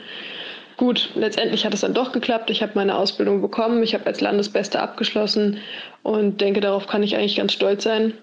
Gut, 0.77 1.09
letztendlich 1.15 1.65
hat 1.65 1.73
es 1.73 1.81
dann 1.81 1.95
doch 1.95 2.11
geklappt. 2.11 2.51
Ich 2.51 2.61
habe 2.61 2.73
meine 2.75 2.95
Ausbildung 2.95 3.41
bekommen. 3.41 3.81
Ich 3.81 3.95
habe 3.95 4.05
als 4.05 4.21
Landesbeste 4.21 4.79
abgeschlossen 4.79 5.59
und 6.03 6.41
denke, 6.41 6.59
darauf 6.59 6.85
kann 6.85 7.01
ich 7.01 7.15
eigentlich 7.15 7.37
ganz 7.37 7.53
stolz 7.53 7.83
sein. 7.83 8.13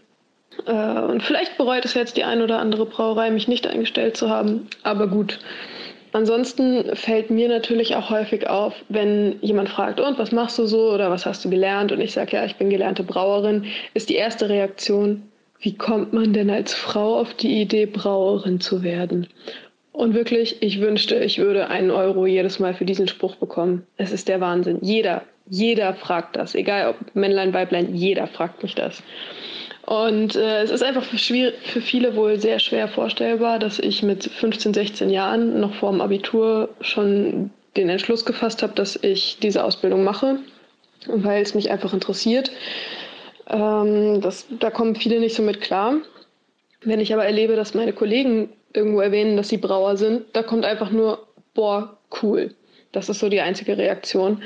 Äh, 0.67 0.73
und 0.73 1.23
vielleicht 1.23 1.57
bereut 1.57 1.85
es 1.85 1.95
jetzt 1.95 2.17
die 2.17 2.25
ein 2.25 2.43
oder 2.43 2.59
andere 2.59 2.87
Brauerei, 2.87 3.31
mich 3.31 3.49
nicht 3.49 3.67
eingestellt 3.67 4.17
zu 4.17 4.31
haben. 4.31 4.69
Aber 4.83 5.09
gut, 5.09 5.41
Ansonsten 6.13 6.95
fällt 6.95 7.31
mir 7.31 7.49
natürlich 7.49 7.97
auch 7.97 8.11
häufig 8.11 8.49
auf, 8.49 8.75
wenn 8.91 9.37
jemand 9.41 9.71
fragt, 9.71 9.99
und 9.99 10.19
was 10.19 10.31
machst 10.31 10.59
du 10.59 10.67
so 10.67 10.93
oder 10.93 11.11
was 11.11 11.25
hast 11.25 11.45
du 11.45 11.51
gelernt? 11.51 11.91
Und 11.91 12.01
ich 12.01 12.13
sage, 12.13 12.37
ja, 12.37 12.45
ich 12.45 12.57
bin 12.57 12.69
gelernte 12.69 13.03
Brauerin, 13.03 13.65
ist 13.95 14.11
die 14.11 14.17
erste 14.17 14.49
Reaktion, 14.49 15.23
wie 15.61 15.75
kommt 15.75 16.13
man 16.13 16.33
denn 16.33 16.51
als 16.51 16.75
Frau 16.75 17.19
auf 17.19 17.35
die 17.35 17.63
Idee, 17.63 17.87
Brauerin 17.87 18.61
zu 18.61 18.83
werden? 18.83 19.27
Und 19.93 20.15
wirklich, 20.15 20.63
ich 20.63 20.81
wünschte, 20.81 21.17
ich 21.17 21.39
würde 21.39 21.69
einen 21.69 21.91
Euro 21.91 22.27
jedes 22.27 22.59
Mal 22.59 22.75
für 22.75 22.85
diesen 22.85 23.09
Spruch 23.09 23.37
bekommen. 23.37 23.87
Es 23.97 24.11
ist 24.11 24.29
der 24.29 24.41
Wahnsinn. 24.41 24.79
Jeder, 24.81 25.23
jeder 25.49 25.95
fragt 25.95 26.37
das. 26.37 26.55
Egal 26.55 26.89
ob 26.89 27.15
Männlein, 27.15 27.55
Weiblein, 27.55 27.95
jeder 27.95 28.27
fragt 28.27 28.63
mich 28.63 28.75
das. 28.75 29.03
Und 29.87 30.37
äh, 30.37 30.63
es 30.63 30.71
ist 30.71 30.83
einfach 30.83 31.03
für, 31.03 31.19
für, 31.19 31.81
viele 31.81 32.15
wohl 32.15 32.39
sehr 32.39 32.61
schwer 32.61 32.87
vorstellbar, 32.87 33.59
dass 33.59 33.79
ich 33.79 34.03
mit 34.03 34.25
15, 34.25 34.75
16 34.75 35.11
Jahren 35.11 35.61
noch 35.61 35.75
vor 35.75 35.91
dem 35.91 36.01
Abitur 36.01 36.69
schon 36.81 37.51
den 37.77 37.89
Entschluss 37.89 38.25
gefasst 38.25 38.63
habe, 38.63 38.75
dass 38.75 38.97
ich 39.03 39.39
diese 39.43 39.65
Ausbildung 39.65 40.05
mache, 40.05 40.39
weil 41.07 41.43
es 41.43 41.55
mich 41.55 41.71
einfach 41.71 41.93
interessiert. 41.93 42.53
Ähm, 43.49 44.21
das, 44.21 44.47
da 44.61 44.71
kommen 44.71 44.95
viele 44.95 45.19
nicht 45.19 45.35
so 45.35 45.43
mit 45.43 45.61
klar. 45.61 45.95
Wenn 46.85 47.01
ich 47.01 47.13
aber 47.13 47.25
erlebe, 47.25 47.57
dass 47.57 47.75
meine 47.75 47.93
Kollegen 47.93 48.51
irgendwo 48.73 49.01
erwähnen, 49.01 49.37
dass 49.37 49.49
sie 49.49 49.57
Brauer 49.57 49.97
sind, 49.97 50.27
da 50.33 50.43
kommt 50.45 50.65
einfach 50.65 50.91
nur, 50.91 51.27
boah, 51.55 51.99
cool. 52.23 52.55
Das 52.93 53.09
ist 53.09 53.19
so 53.19 53.29
die 53.29 53.41
einzige 53.41 53.77
Reaktion. 53.77 54.43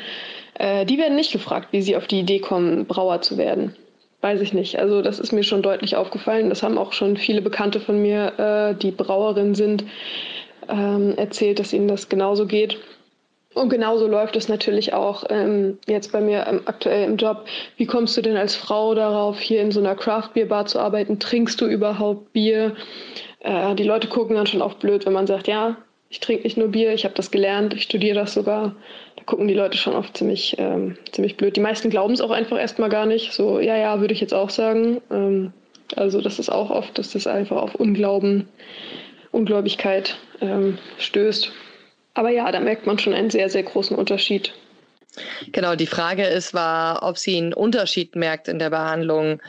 Äh, 0.55 0.87
die 0.87 0.97
werden 0.97 1.17
nicht 1.17 1.33
gefragt, 1.33 1.69
wie 1.73 1.83
sie 1.83 1.97
auf 1.97 2.07
die 2.07 2.21
Idee 2.21 2.39
kommen, 2.39 2.87
Brauer 2.87 3.21
zu 3.21 3.37
werden 3.37 3.77
weiß 4.27 4.41
ich 4.41 4.53
nicht. 4.53 4.81
Also 4.81 5.03
das 5.03 5.21
ist 5.21 5.31
mir 5.31 5.45
schon 5.45 5.63
deutlich 5.63 5.95
aufgefallen. 5.95 6.49
Das 6.49 6.65
haben 6.65 6.79
auch 6.79 6.93
schon 6.93 7.17
viele 7.17 7.41
Bekannte 7.41 7.79
von 7.79 8.03
mir, 8.03 8.33
äh, 8.39 8.75
die 8.75 8.91
Brauerin 8.91 9.55
sind, 9.55 9.85
ähm, 10.69 11.15
erzählt, 11.17 11.61
dass 11.61 11.73
ihnen 11.73 11.87
das 11.87 12.09
genauso 12.09 12.47
geht. 12.47 12.77
Und 13.55 13.69
genauso 13.69 14.09
läuft 14.09 14.35
es 14.35 14.49
natürlich 14.49 14.93
auch 14.95 15.23
ähm, 15.31 15.79
jetzt 15.87 16.11
bei 16.11 16.21
mir 16.21 16.45
ähm, 16.49 16.63
aktuell 16.65 17.05
im 17.05 17.17
Job. 17.17 17.45
Wie 17.77 17.87
kommst 17.87 18.17
du 18.17 18.21
denn 18.21 18.37
als 18.37 18.57
Frau 18.57 18.97
darauf, 18.97 19.39
hier 19.39 19.63
in 19.63 19.71
so 19.71 19.79
einer 19.79 19.95
Craft 19.95 20.31
Beer 20.35 20.47
Bar 20.47 20.67
zu 20.67 20.81
arbeiten? 20.81 21.21
Trinkst 21.21 21.61
du 21.61 21.67
überhaupt 21.67 22.33
Bier? 22.33 22.75
Äh, 23.41 23.77
die 23.77 23.85
Leute 23.85 24.09
gucken 24.09 24.35
dann 24.35 24.49
schon 24.49 24.61
oft 24.61 24.81
blöd, 24.81 25.07
wenn 25.07 25.13
man 25.13 25.29
sagt, 25.29 25.47
ja, 25.47 25.77
ich 26.09 26.19
trinke 26.19 26.43
nicht 26.43 26.57
nur 26.57 26.69
Bier, 26.69 26.93
ich 26.95 27.05
habe 27.05 27.15
das 27.15 27.31
gelernt, 27.31 27.75
ich 27.75 27.85
studiere 27.85 28.17
das 28.17 28.35
sogar 28.35 28.75
gucken 29.27 29.49
die 29.49 29.55
Leute 29.55 29.77
schon 29.77 29.95
oft 29.95 30.17
ziemlich, 30.17 30.55
ähm, 30.59 30.97
ziemlich 31.13 31.37
blöd. 31.37 31.57
Die 31.57 31.61
meisten 31.61 31.91
glauben 31.91 32.15
es 32.15 32.21
auch 32.21 32.31
einfach 32.31 32.59
erstmal 32.59 32.89
gar 32.89 33.07
nicht. 33.07 33.33
So, 33.33 33.61
ja, 33.61 33.77
ja, 33.77 34.01
würde 34.01 34.15
ich 34.15 34.21
jetzt 34.21 34.35
auch 34.35 34.51
sagen. 34.51 35.03
Ähm, 35.11 35.53
also 35.97 36.21
das 36.21 36.39
ist 36.39 36.49
auch 36.49 36.71
oft, 36.71 36.97
dass 36.99 37.11
das 37.11 37.27
einfach 37.27 37.57
auf 37.57 37.75
Unglauben, 37.75 38.49
Ungläubigkeit 39.33 40.17
ähm, 40.41 40.79
stößt. 40.99 41.53
Aber 42.15 42.31
ja, 42.31 42.51
da 42.51 42.61
merkt 42.61 42.87
man 42.87 42.99
schon 42.99 43.13
einen 43.13 43.31
sehr, 43.31 43.51
sehr 43.51 43.65
großen 43.65 43.97
Unterschied. 43.97 44.55
Genau, 45.53 45.75
die 45.75 45.87
Frage 45.87 46.25
ist, 46.25 46.55
war, 46.55 47.03
ob 47.03 47.19
sie 47.19 47.37
einen 47.37 47.53
Unterschied 47.53 48.17
merkt 48.17 48.49
in 48.49 48.59
der 48.59 48.71
Behandlung, 48.71 49.41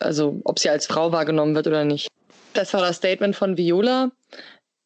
also 0.00 0.40
ob 0.44 0.58
sie 0.58 0.70
als 0.70 0.86
Frau 0.86 1.12
wahrgenommen 1.12 1.54
wird 1.54 1.66
oder 1.66 1.84
nicht. 1.84 2.08
Das 2.52 2.74
war 2.74 2.80
das 2.80 2.96
Statement 2.96 3.36
von 3.36 3.56
Viola. 3.56 4.10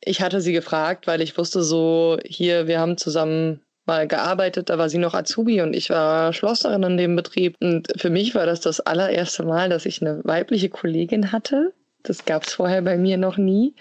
Ich 0.01 0.21
hatte 0.21 0.41
sie 0.41 0.53
gefragt, 0.53 1.07
weil 1.07 1.23
ich 1.23 1.39
wusste 1.39 1.63
so, 1.63 2.19
hier, 2.25 2.67
wir 2.67 2.81
haben 2.81 2.99
zusammen 2.99 3.62
mal 3.87 4.07
gearbeitet, 4.07 4.71
da 4.71 4.79
war 4.79 4.89
sie 4.89 4.99
noch 4.99 5.15
Azubi 5.15 5.61
und 5.61 5.75
ich 5.75 5.91
war 5.91 6.33
Schlosserin 6.33 6.83
in 6.85 6.97
dem 6.97 7.17
Betrieb. 7.17 7.57
Und 7.61 7.89
für 7.97 8.11
mich 8.11 8.35
war 8.35 8.47
das 8.47 8.61
das 8.61 8.81
allererste 8.81 9.45
Mal, 9.45 9.69
dass 9.69 9.87
ich 9.87 10.01
eine 10.01 10.21
weibliche 10.25 10.69
Kollegin 10.69 11.33
hatte. 11.33 11.73
Das 12.05 12.25
gab 12.25 12.45
es 12.45 12.55
vorher 12.55 12.83
bei 12.83 12.97
mir 12.97 13.17
noch 13.17 13.37
nie. 13.37 13.75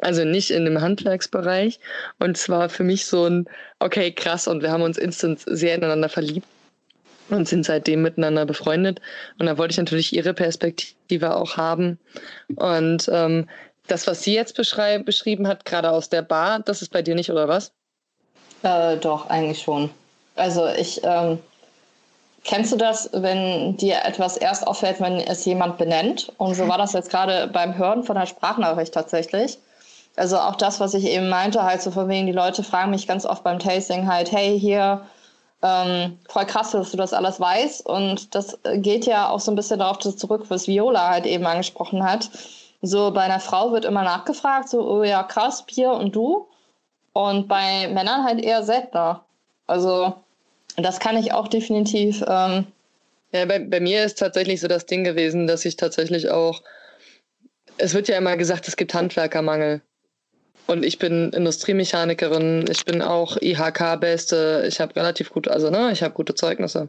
Also 0.00 0.24
nicht 0.24 0.50
in 0.50 0.64
dem 0.64 0.80
Handwerksbereich. 0.80 1.80
Und 2.18 2.36
zwar 2.36 2.68
für 2.68 2.84
mich 2.84 3.06
so 3.06 3.26
ein, 3.26 3.46
okay, 3.78 4.12
krass. 4.12 4.48
Und 4.48 4.62
wir 4.62 4.70
haben 4.70 4.82
uns 4.82 4.98
instant 4.98 5.40
sehr 5.46 5.74
ineinander 5.74 6.08
verliebt 6.08 6.46
und 7.30 7.48
sind 7.48 7.64
seitdem 7.64 8.02
miteinander 8.02 8.44
befreundet. 8.44 9.00
Und 9.38 9.46
da 9.46 9.56
wollte 9.56 9.72
ich 9.72 9.78
natürlich 9.78 10.14
ihre 10.14 10.34
Perspektive 10.34 11.34
auch 11.34 11.56
haben. 11.56 11.98
Und 12.56 13.08
ähm, 13.12 13.48
das, 13.86 14.06
was 14.06 14.22
sie 14.22 14.34
jetzt 14.34 14.56
beschrieben 14.56 15.48
hat, 15.48 15.64
gerade 15.64 15.90
aus 15.90 16.08
der 16.08 16.22
Bar, 16.22 16.60
das 16.60 16.82
ist 16.82 16.90
bei 16.90 17.02
dir 17.02 17.14
nicht, 17.14 17.30
oder 17.30 17.48
was? 17.48 17.72
Äh, 18.64 18.96
doch, 18.96 19.28
eigentlich 19.28 19.62
schon. 19.62 19.90
Also 20.36 20.66
ich, 20.66 21.02
ähm, 21.04 21.38
kennst 22.44 22.72
du 22.72 22.76
das, 22.76 23.10
wenn 23.12 23.76
dir 23.76 24.04
etwas 24.04 24.38
erst 24.38 24.66
auffällt, 24.66 25.00
wenn 25.00 25.20
es 25.20 25.44
jemand 25.44 25.76
benennt? 25.76 26.32
Und 26.38 26.54
so 26.54 26.66
war 26.66 26.78
das 26.78 26.94
jetzt 26.94 27.10
gerade 27.10 27.46
beim 27.46 27.76
Hören 27.76 28.04
von 28.04 28.16
der 28.16 28.26
Sprachnachricht 28.26 28.94
tatsächlich. 28.94 29.58
Also 30.16 30.38
auch 30.38 30.54
das, 30.56 30.80
was 30.80 30.94
ich 30.94 31.04
eben 31.04 31.28
meinte, 31.28 31.62
halt 31.62 31.82
so 31.82 31.90
von 31.90 32.08
wegen, 32.08 32.26
die 32.26 32.32
Leute 32.32 32.62
fragen 32.62 32.90
mich 32.90 33.06
ganz 33.06 33.26
oft 33.26 33.44
beim 33.44 33.58
Tasting 33.58 34.08
halt, 34.08 34.32
hey, 34.32 34.58
hier, 34.58 35.02
ähm, 35.62 36.18
voll 36.28 36.46
krass, 36.46 36.70
dass 36.70 36.90
du 36.90 36.96
das 36.96 37.12
alles 37.12 37.40
weißt. 37.40 37.84
Und 37.84 38.34
das 38.34 38.58
geht 38.76 39.04
ja 39.04 39.28
auch 39.28 39.40
so 39.40 39.52
ein 39.52 39.56
bisschen 39.56 39.80
darauf 39.80 39.98
zurück, 39.98 40.46
was 40.48 40.68
Viola 40.68 41.10
halt 41.10 41.26
eben 41.26 41.44
angesprochen 41.44 42.02
hat. 42.02 42.30
So 42.80 43.10
bei 43.10 43.22
einer 43.22 43.40
Frau 43.40 43.72
wird 43.72 43.84
immer 43.84 44.02
nachgefragt, 44.04 44.70
so, 44.70 44.88
oh 44.88 45.02
ja, 45.02 45.22
krass, 45.22 45.64
Bier 45.66 45.92
und 45.92 46.16
du? 46.16 46.46
Und 47.14 47.48
bei 47.48 47.88
Männern 47.88 48.24
halt 48.24 48.44
eher 48.44 48.64
seltener. 48.64 49.24
Also 49.66 50.14
das 50.76 50.98
kann 51.00 51.16
ich 51.16 51.32
auch 51.32 51.48
definitiv. 51.48 52.22
Ähm 52.26 52.66
ja, 53.32 53.46
bei, 53.46 53.60
bei 53.60 53.80
mir 53.80 54.04
ist 54.04 54.18
tatsächlich 54.18 54.60
so 54.60 54.68
das 54.68 54.86
Ding 54.86 55.04
gewesen, 55.04 55.46
dass 55.46 55.64
ich 55.64 55.76
tatsächlich 55.76 56.30
auch, 56.30 56.62
es 57.78 57.94
wird 57.94 58.08
ja 58.08 58.18
immer 58.18 58.36
gesagt, 58.36 58.68
es 58.68 58.76
gibt 58.76 58.94
Handwerkermangel. 58.94 59.80
Und 60.66 60.84
ich 60.84 60.98
bin 60.98 61.30
Industriemechanikerin, 61.30 62.64
ich 62.70 62.84
bin 62.84 63.00
auch 63.00 63.36
IHK-Beste, 63.40 64.64
ich 64.66 64.80
habe 64.80 64.96
relativ 64.96 65.30
gut, 65.30 65.46
also 65.46 65.70
ne, 65.70 65.92
ich 65.92 66.02
habe 66.02 66.14
gute 66.14 66.34
Zeugnisse. 66.34 66.88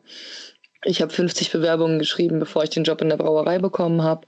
Ich 0.83 1.01
habe 1.01 1.11
50 1.11 1.51
Bewerbungen 1.51 1.99
geschrieben, 1.99 2.39
bevor 2.39 2.63
ich 2.63 2.69
den 2.69 2.83
Job 2.83 3.01
in 3.01 3.09
der 3.09 3.17
Brauerei 3.17 3.59
bekommen 3.59 4.03
habe. 4.03 4.25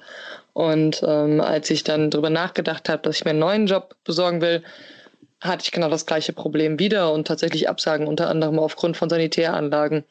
Und 0.54 1.02
ähm, 1.08 1.40
als 1.40 1.70
ich 1.70 1.84
dann 1.84 2.10
darüber 2.12 2.30
nachgedacht 2.30 2.90
habe, 2.90 3.04
dass 3.04 3.16
ich 3.16 3.26
mir 3.26 3.32
einen 3.32 3.40
neuen 3.40 3.68
Job 3.68 3.96
besorgen 4.04 4.42
will, 4.42 4.64
hatte 5.42 5.64
ich 5.64 5.72
genau 5.72 5.90
das 5.90 6.06
gleiche 6.06 6.34
Problem 6.34 6.80
wieder 6.80 7.14
und 7.14 7.28
tatsächlich 7.28 7.70
Absagen, 7.70 8.08
unter 8.08 8.30
anderem 8.30 8.60
aufgrund 8.60 8.98
von 8.98 9.10
Sanitäranlagen. 9.10 10.04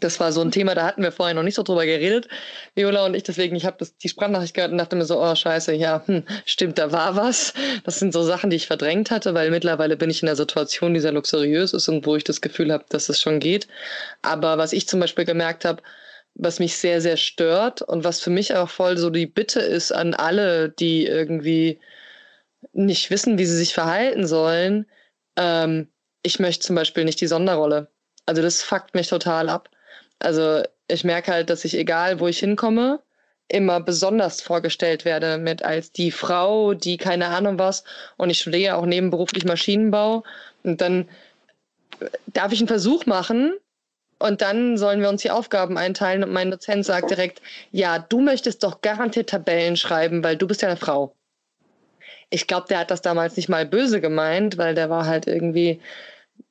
Das 0.00 0.18
war 0.18 0.32
so 0.32 0.40
ein 0.40 0.50
Thema, 0.50 0.74
da 0.74 0.86
hatten 0.86 1.02
wir 1.02 1.12
vorher 1.12 1.34
noch 1.34 1.42
nicht 1.44 1.54
so 1.54 1.62
drüber 1.62 1.86
geredet, 1.86 2.28
Viola 2.74 3.06
und 3.06 3.14
ich. 3.14 3.22
Deswegen, 3.22 3.54
ich 3.54 3.64
habe 3.64 3.86
die 4.02 4.08
Sprachnachricht 4.08 4.54
gehört 4.54 4.72
und 4.72 4.78
dachte 4.78 4.96
mir 4.96 5.04
so, 5.04 5.22
oh 5.22 5.34
scheiße, 5.34 5.72
ja, 5.74 6.02
hm, 6.06 6.24
stimmt, 6.46 6.78
da 6.78 6.90
war 6.90 7.14
was. 7.16 7.54
Das 7.84 7.98
sind 8.00 8.12
so 8.12 8.22
Sachen, 8.22 8.50
die 8.50 8.56
ich 8.56 8.66
verdrängt 8.66 9.10
hatte, 9.10 9.34
weil 9.34 9.50
mittlerweile 9.50 9.96
bin 9.96 10.10
ich 10.10 10.22
in 10.22 10.28
einer 10.28 10.36
Situation, 10.36 10.94
die 10.94 11.00
sehr 11.00 11.12
luxuriös 11.12 11.72
ist 11.72 11.88
und 11.88 12.06
wo 12.06 12.16
ich 12.16 12.24
das 12.24 12.40
Gefühl 12.40 12.72
habe, 12.72 12.84
dass 12.88 13.08
es 13.08 13.20
schon 13.20 13.38
geht. 13.38 13.68
Aber 14.22 14.58
was 14.58 14.72
ich 14.72 14.88
zum 14.88 15.00
Beispiel 15.00 15.24
gemerkt 15.24 15.64
habe, 15.64 15.82
was 16.34 16.58
mich 16.58 16.76
sehr, 16.76 17.00
sehr 17.00 17.16
stört 17.16 17.82
und 17.82 18.02
was 18.04 18.20
für 18.20 18.30
mich 18.30 18.54
auch 18.56 18.68
voll 18.68 18.98
so 18.98 19.10
die 19.10 19.26
Bitte 19.26 19.60
ist 19.60 19.92
an 19.92 20.14
alle, 20.14 20.68
die 20.70 21.06
irgendwie 21.06 21.78
nicht 22.72 23.10
wissen, 23.10 23.38
wie 23.38 23.46
sie 23.46 23.56
sich 23.56 23.74
verhalten 23.74 24.26
sollen. 24.26 24.86
Ähm, 25.36 25.88
ich 26.22 26.38
möchte 26.38 26.66
zum 26.66 26.76
Beispiel 26.76 27.04
nicht 27.04 27.20
die 27.20 27.26
Sonderrolle. 27.26 27.88
Also 28.26 28.42
das 28.42 28.62
fuckt 28.62 28.94
mich 28.94 29.08
total 29.08 29.48
ab. 29.48 29.68
Also 30.18 30.62
ich 30.88 31.04
merke 31.04 31.32
halt, 31.32 31.50
dass 31.50 31.64
ich, 31.64 31.76
egal 31.76 32.20
wo 32.20 32.28
ich 32.28 32.38
hinkomme, 32.38 33.00
immer 33.48 33.80
besonders 33.80 34.40
vorgestellt 34.40 35.04
werde 35.04 35.38
mit 35.38 35.62
als 35.62 35.92
die 35.92 36.10
Frau, 36.10 36.74
die 36.74 36.96
keine 36.96 37.28
Ahnung 37.28 37.58
was. 37.58 37.84
Und 38.16 38.30
ich 38.30 38.40
studiere 38.40 38.76
auch 38.76 38.86
nebenberuflich 38.86 39.44
Maschinenbau. 39.44 40.24
Und 40.62 40.80
dann 40.80 41.08
darf 42.26 42.52
ich 42.52 42.60
einen 42.60 42.68
Versuch 42.68 43.06
machen 43.06 43.52
und 44.18 44.40
dann 44.40 44.78
sollen 44.78 45.00
wir 45.00 45.08
uns 45.08 45.22
die 45.22 45.30
Aufgaben 45.30 45.76
einteilen 45.76 46.24
und 46.24 46.32
mein 46.32 46.50
Dozent 46.50 46.84
sagt 46.84 47.10
direkt, 47.10 47.42
ja, 47.72 47.98
du 47.98 48.20
möchtest 48.20 48.62
doch 48.62 48.80
garantiert 48.80 49.30
Tabellen 49.30 49.76
schreiben, 49.76 50.24
weil 50.24 50.36
du 50.36 50.46
bist 50.46 50.62
ja 50.62 50.68
eine 50.68 50.76
Frau. 50.76 51.14
Ich 52.30 52.46
glaube, 52.46 52.66
der 52.68 52.78
hat 52.80 52.90
das 52.90 53.02
damals 53.02 53.36
nicht 53.36 53.48
mal 53.48 53.66
böse 53.66 54.00
gemeint, 54.00 54.58
weil 54.58 54.74
der 54.74 54.90
war 54.90 55.06
halt 55.06 55.26
irgendwie, 55.26 55.80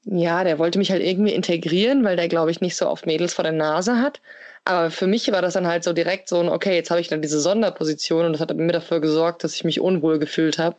ja, 0.05 0.43
der 0.43 0.59
wollte 0.59 0.80
mich 0.80 0.91
halt 0.91 1.03
irgendwie 1.03 1.34
integrieren, 1.34 2.03
weil 2.03 2.15
der, 2.15 2.28
glaube 2.28 2.51
ich, 2.51 2.61
nicht 2.61 2.76
so 2.76 2.88
oft 2.88 3.05
Mädels 3.05 3.34
vor 3.34 3.43
der 3.43 3.53
Nase 3.53 3.97
hat. 3.99 4.21
Aber 4.65 4.91
für 4.91 5.07
mich 5.07 5.32
war 5.32 5.41
das 5.41 5.53
dann 5.53 5.67
halt 5.67 5.84
so 5.84 5.93
direkt 5.93 6.30
so 6.30 6.39
ein, 6.39 6.49
okay, 6.49 6.76
jetzt 6.76 6.89
habe 6.89 7.01
ich 7.01 7.09
dann 7.09 7.21
diese 7.21 7.39
Sonderposition 7.41 8.26
und 8.26 8.34
das 8.34 8.41
hat 8.41 8.55
mir 8.55 8.71
dafür 8.71 9.01
gesorgt, 9.01 9.43
dass 9.43 9.55
ich 9.55 9.63
mich 9.65 9.82
unwohl 9.82 10.19
gefühlt 10.19 10.57
habe. 10.57 10.78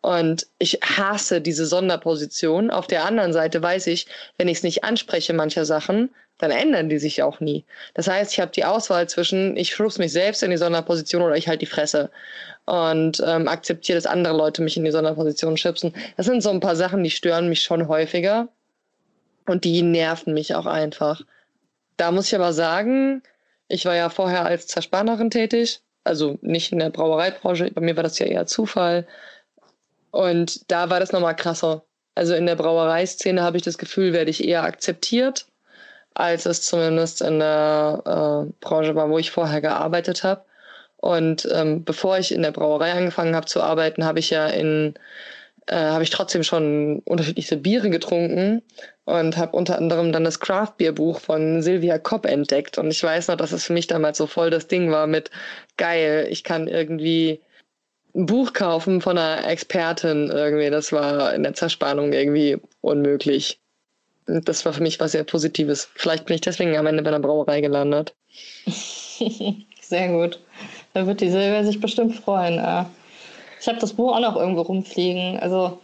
Und 0.00 0.46
ich 0.58 0.80
hasse 0.82 1.40
diese 1.40 1.66
Sonderposition. 1.66 2.70
Auf 2.70 2.86
der 2.86 3.04
anderen 3.04 3.32
Seite 3.32 3.62
weiß 3.62 3.88
ich, 3.88 4.06
wenn 4.38 4.48
ich 4.48 4.58
es 4.58 4.62
nicht 4.62 4.84
anspreche, 4.84 5.34
mancher 5.34 5.64
Sachen, 5.64 6.10
dann 6.38 6.50
ändern 6.52 6.88
die 6.88 6.98
sich 6.98 7.22
auch 7.22 7.40
nie. 7.40 7.64
Das 7.94 8.06
heißt, 8.08 8.32
ich 8.32 8.40
habe 8.40 8.52
die 8.52 8.64
Auswahl 8.64 9.08
zwischen, 9.08 9.56
ich 9.56 9.74
schubs 9.74 9.98
mich 9.98 10.12
selbst 10.12 10.42
in 10.42 10.50
die 10.50 10.56
Sonderposition 10.56 11.22
oder 11.22 11.36
ich 11.36 11.48
halte 11.48 11.60
die 11.60 11.66
Fresse 11.66 12.10
und 12.68 13.22
ähm, 13.26 13.48
akzeptiere, 13.48 13.96
dass 13.96 14.04
andere 14.04 14.36
Leute 14.36 14.60
mich 14.60 14.76
in 14.76 14.84
die 14.84 14.90
Sonderposition 14.90 15.56
schubsen. 15.56 15.94
Das 16.18 16.26
sind 16.26 16.42
so 16.42 16.50
ein 16.50 16.60
paar 16.60 16.76
Sachen, 16.76 17.02
die 17.02 17.10
stören 17.10 17.48
mich 17.48 17.62
schon 17.62 17.88
häufiger 17.88 18.48
und 19.46 19.64
die 19.64 19.80
nerven 19.80 20.34
mich 20.34 20.54
auch 20.54 20.66
einfach. 20.66 21.22
Da 21.96 22.12
muss 22.12 22.26
ich 22.26 22.34
aber 22.34 22.52
sagen, 22.52 23.22
ich 23.68 23.86
war 23.86 23.96
ja 23.96 24.10
vorher 24.10 24.44
als 24.44 24.66
Zerspannerin 24.66 25.30
tätig, 25.30 25.80
also 26.04 26.38
nicht 26.42 26.70
in 26.70 26.78
der 26.78 26.90
Brauereibranche, 26.90 27.70
bei 27.70 27.80
mir 27.80 27.96
war 27.96 28.02
das 28.02 28.18
ja 28.18 28.26
eher 28.26 28.46
Zufall. 28.46 29.06
Und 30.10 30.70
da 30.70 30.90
war 30.90 31.00
das 31.00 31.12
nochmal 31.12 31.36
krasser. 31.36 31.84
Also 32.14 32.34
in 32.34 32.44
der 32.44 32.56
Brauereiszene 32.56 33.40
habe 33.42 33.56
ich 33.56 33.62
das 33.62 33.78
Gefühl, 33.78 34.12
werde 34.12 34.30
ich 34.30 34.44
eher 34.46 34.64
akzeptiert, 34.64 35.46
als 36.12 36.44
es 36.44 36.62
zumindest 36.62 37.22
in 37.22 37.38
der 37.38 38.02
äh, 38.04 38.52
Branche 38.60 38.94
war, 38.94 39.08
wo 39.08 39.18
ich 39.18 39.30
vorher 39.30 39.62
gearbeitet 39.62 40.22
habe. 40.22 40.42
Und 40.98 41.48
ähm, 41.52 41.84
bevor 41.84 42.18
ich 42.18 42.32
in 42.32 42.42
der 42.42 42.50
Brauerei 42.50 42.92
angefangen 42.92 43.36
habe 43.36 43.46
zu 43.46 43.62
arbeiten, 43.62 44.04
habe 44.04 44.18
ich 44.18 44.30
ja 44.30 44.48
in 44.48 44.94
äh, 45.68 45.76
habe 45.76 46.02
ich 46.02 46.10
trotzdem 46.10 46.42
schon 46.42 47.00
unterschiedliche 47.04 47.56
Biere 47.56 47.90
getrunken 47.90 48.62
und 49.04 49.36
habe 49.36 49.56
unter 49.56 49.76
anderem 49.78 50.12
dann 50.12 50.24
das 50.24 50.40
Craft 50.40 50.74
Beer 50.78 50.92
Buch 50.92 51.20
von 51.20 51.62
Sylvia 51.62 51.98
Kopp 51.98 52.26
entdeckt. 52.26 52.78
Und 52.78 52.90
ich 52.90 53.02
weiß 53.02 53.28
noch, 53.28 53.36
dass 53.36 53.52
es 53.52 53.64
für 53.64 53.74
mich 53.74 53.86
damals 53.86 54.18
so 54.18 54.26
voll 54.26 54.50
das 54.50 54.66
Ding 54.66 54.90
war 54.90 55.06
mit 55.06 55.30
geil, 55.76 56.26
ich 56.30 56.42
kann 56.42 56.68
irgendwie 56.68 57.40
ein 58.14 58.26
Buch 58.26 58.52
kaufen 58.54 59.00
von 59.00 59.18
einer 59.18 59.46
Expertin 59.46 60.30
irgendwie. 60.30 60.70
Das 60.70 60.92
war 60.92 61.34
in 61.34 61.42
der 61.42 61.54
Zerspannung 61.54 62.12
irgendwie 62.12 62.58
unmöglich. 62.80 63.60
Und 64.26 64.48
das 64.48 64.64
war 64.64 64.72
für 64.72 64.82
mich 64.82 64.98
was 65.00 65.12
sehr 65.12 65.24
Positives. 65.24 65.90
Vielleicht 65.94 66.26
bin 66.26 66.34
ich 66.34 66.40
deswegen 66.40 66.76
am 66.76 66.86
Ende 66.86 67.02
bei 67.02 67.08
einer 67.08 67.20
Brauerei 67.20 67.60
gelandet. 67.60 68.14
sehr 69.80 70.08
gut. 70.08 70.40
Da 70.94 71.06
wird 71.06 71.20
die 71.20 71.30
Silvia 71.30 71.64
sich 71.64 71.80
bestimmt 71.80 72.16
freuen. 72.16 72.54
Ich 73.60 73.68
habe 73.68 73.78
das 73.78 73.92
Buch 73.92 74.14
auch 74.14 74.20
noch 74.20 74.36
irgendwo 74.36 74.62
rumfliegen. 74.62 75.38
Also 75.40 75.78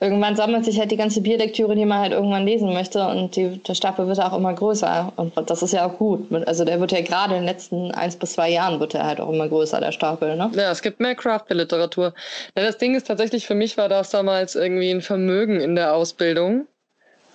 irgendwann 0.00 0.34
sammelt 0.34 0.64
sich 0.64 0.78
halt 0.78 0.90
die 0.90 0.96
ganze 0.96 1.20
Bierlektüre, 1.20 1.76
die 1.76 1.84
man 1.84 1.98
halt 1.98 2.12
irgendwann 2.12 2.46
lesen 2.46 2.72
möchte 2.72 3.06
und 3.06 3.36
die, 3.36 3.58
der 3.58 3.74
Stapel 3.74 4.06
wird 4.06 4.18
auch 4.20 4.36
immer 4.36 4.54
größer 4.54 5.12
und 5.16 5.32
das 5.48 5.62
ist 5.62 5.72
ja 5.72 5.86
auch 5.86 5.98
gut. 5.98 6.26
Also 6.46 6.64
der 6.64 6.80
wird 6.80 6.92
ja 6.92 7.02
gerade 7.02 7.34
in 7.34 7.42
den 7.42 7.46
letzten 7.46 7.92
eins 7.92 8.16
bis 8.16 8.32
zwei 8.32 8.50
Jahren 8.50 8.80
wird 8.80 8.94
er 8.94 9.04
halt 9.04 9.20
auch 9.20 9.30
immer 9.30 9.48
größer, 9.48 9.78
der 9.78 9.92
Stapel, 9.92 10.36
ne? 10.36 10.50
Ja, 10.54 10.70
es 10.70 10.80
gibt 10.80 11.00
mehr 11.00 11.14
Craft-Literatur. 11.14 12.14
Ja, 12.56 12.64
das 12.64 12.78
Ding 12.78 12.94
ist 12.94 13.06
tatsächlich, 13.06 13.46
für 13.46 13.54
mich 13.54 13.76
war 13.76 13.88
das 13.88 14.10
damals 14.10 14.54
irgendwie 14.54 14.90
ein 14.90 15.02
Vermögen 15.02 15.60
in 15.60 15.76
der 15.76 15.94
Ausbildung. 15.94 16.66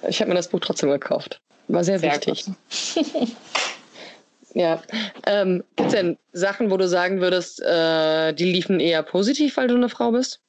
Ich 0.08 0.20
habe 0.22 0.30
mir 0.30 0.36
das 0.36 0.47
Buch 0.47 0.60
trotzdem 0.60 0.89
gekauft. 0.89 1.39
War 1.68 1.84
sehr, 1.84 1.99
sehr 1.99 2.14
wichtig. 2.14 2.45
ja. 4.56 4.82
Ähm, 5.28 5.64
Gibt 5.76 5.89
es 5.89 5.95
denn 5.95 6.18
Sachen, 6.32 6.72
wo 6.72 6.78
du 6.78 6.88
sagen 6.88 7.20
würdest, 7.20 7.62
äh, 7.62 8.34
die 8.34 8.45
liefen 8.45 8.80
eher 8.80 9.03
positiv, 9.03 9.58
weil 9.58 9.68
du 9.68 9.76
eine 9.76 9.89
Frau 9.89 10.12
bist? 10.12 10.39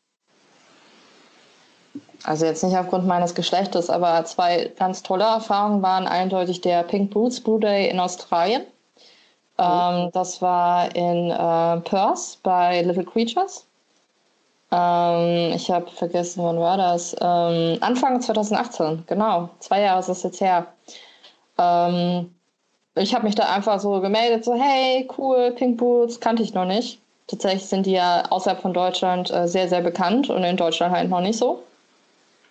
Also 2.23 2.47
jetzt 2.47 2.63
nicht 2.63 2.77
aufgrund 2.77 3.07
meines 3.07 3.35
Geschlechtes, 3.35 3.91
aber 3.91 4.25
zwei 4.25 4.73
ganz 4.79 5.03
tolle 5.03 5.25
Erfahrungen 5.25 5.83
waren 5.83 6.07
eindeutig 6.07 6.61
der 6.61 6.85
Pink 6.85 7.11
Boots 7.11 7.41
Blue 7.41 7.61
Day 7.61 7.89
in 7.89 7.99
Australien. 7.99 8.63
Oh. 9.59 9.63
Ähm, 9.63 10.11
das 10.13 10.41
war 10.41 10.95
in 10.95 11.31
äh, 11.31 11.81
Perth 11.81 12.39
bei 12.45 12.83
Little 12.83 13.05
Creatures. 13.05 13.67
Ähm, 14.71 15.53
ich 15.55 15.69
habe 15.69 15.91
vergessen, 15.91 16.45
wann 16.45 16.61
war 16.61 16.77
das? 16.77 17.17
Ähm, 17.21 17.79
Anfang 17.81 18.21
2018, 18.21 19.03
genau. 19.09 19.51
Zwei 19.59 19.81
Jahre 19.81 20.01
ist 20.01 20.09
das 20.09 20.23
jetzt 20.23 20.41
her. 20.41 20.67
Ähm, 21.59 22.36
ich 22.97 23.15
habe 23.15 23.25
mich 23.25 23.35
da 23.35 23.45
einfach 23.45 23.79
so 23.81 24.01
gemeldet, 24.01 24.45
so 24.45 24.55
hey, 24.55 25.09
cool, 25.19 25.53
Pink 25.53 25.79
Boots, 25.79 26.21
kannte 26.21 26.43
ich 26.43 26.55
noch 26.55 26.65
nicht. 26.65 26.99
Tatsächlich 27.27 27.67
sind 27.67 27.87
die 27.87 27.93
ja 27.93 28.25
außerhalb 28.31 28.61
von 28.61 28.73
Deutschland 28.73 29.31
äh, 29.31 29.49
sehr, 29.49 29.69
sehr 29.69 29.81
bekannt 29.83 30.31
und 30.31 30.45
in 30.45 30.57
Deutschland 30.57 30.95
halt 30.95 31.11
noch 31.11 31.21
nicht 31.21 31.39
so. 31.39 31.63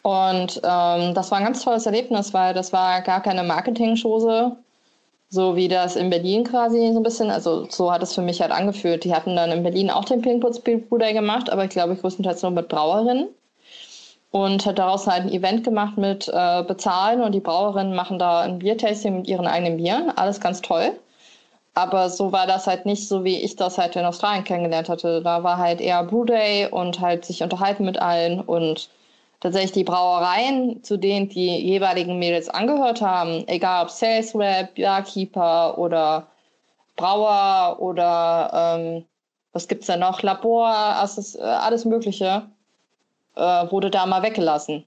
Und 0.03 0.61
ähm, 0.63 1.13
das 1.15 1.31
war 1.31 1.39
ein 1.39 1.45
ganz 1.45 1.63
tolles 1.63 1.85
Erlebnis, 1.87 2.33
weil 2.33 2.53
das 2.53 2.71
war 2.73 3.01
gar 3.01 3.21
keine 3.21 3.43
Marketing-Chose, 3.43 4.55
so 5.29 5.55
wie 5.55 5.67
das 5.67 5.95
in 5.95 6.11
Berlin 6.11 6.43
quasi 6.43 6.91
so 6.91 6.99
ein 6.99 7.03
bisschen, 7.03 7.31
also 7.31 7.65
so 7.69 7.91
hat 7.91 8.03
es 8.03 8.13
für 8.13 8.21
mich 8.21 8.41
halt 8.41 8.51
angefühlt. 8.51 9.03
Die 9.03 9.15
hatten 9.15 9.35
dann 9.35 9.51
in 9.51 9.63
Berlin 9.63 9.89
auch 9.89 10.05
den 10.05 10.21
Pinkputz 10.21 10.59
Bruder 10.59 11.11
gemacht, 11.13 11.49
aber 11.49 11.63
ich 11.63 11.71
glaube 11.71 11.95
größtenteils 11.95 12.43
nur 12.43 12.51
mit 12.51 12.67
Brauerinnen. 12.67 13.29
Und 14.35 14.65
hat 14.65 14.79
daraus 14.79 15.07
halt 15.07 15.21
ein 15.23 15.31
Event 15.31 15.63
gemacht 15.63 15.97
mit 15.97 16.27
äh, 16.27 16.61
Bezahlen 16.63 17.21
und 17.21 17.31
die 17.31 17.39
Brauerinnen 17.39 17.95
machen 17.95 18.19
da 18.19 18.41
ein 18.41 18.59
Biertasting 18.59 19.15
mit 19.15 19.29
ihren 19.29 19.47
eigenen 19.47 19.77
Bieren. 19.77 20.11
Alles 20.13 20.41
ganz 20.41 20.61
toll. 20.61 20.91
Aber 21.73 22.09
so 22.09 22.33
war 22.33 22.45
das 22.45 22.67
halt 22.67 22.85
nicht 22.85 23.07
so, 23.07 23.23
wie 23.23 23.37
ich 23.41 23.55
das 23.55 23.77
halt 23.77 23.95
in 23.95 24.03
Australien 24.03 24.43
kennengelernt 24.43 24.89
hatte. 24.89 25.21
Da 25.21 25.43
war 25.43 25.57
halt 25.57 25.79
eher 25.79 26.03
Brew 26.03 26.25
Day 26.25 26.67
und 26.69 26.99
halt 26.99 27.23
sich 27.23 27.43
unterhalten 27.43 27.85
mit 27.85 28.01
allen 28.01 28.41
und 28.41 28.89
tatsächlich 29.39 29.71
die 29.71 29.83
Brauereien, 29.85 30.83
zu 30.83 30.97
denen 30.97 31.29
die 31.29 31.55
jeweiligen 31.57 32.19
Mädels 32.19 32.49
angehört 32.49 33.01
haben, 33.01 33.47
egal 33.47 33.83
ob 33.83 33.89
Sales 33.89 34.35
Rep, 34.35 34.75
Barkeeper 34.75 35.77
oder 35.77 36.27
Brauer 36.97 37.77
oder 37.79 38.51
ähm, 38.53 39.05
was 39.53 39.69
gibt 39.69 39.83
es 39.83 39.87
da 39.87 39.95
noch, 39.95 40.23
Labor, 40.23 40.67
alles, 40.67 41.37
alles 41.37 41.85
Mögliche, 41.85 42.43
äh, 43.35 43.71
wurde 43.71 43.89
da 43.89 44.05
mal 44.05 44.23
weggelassen. 44.23 44.85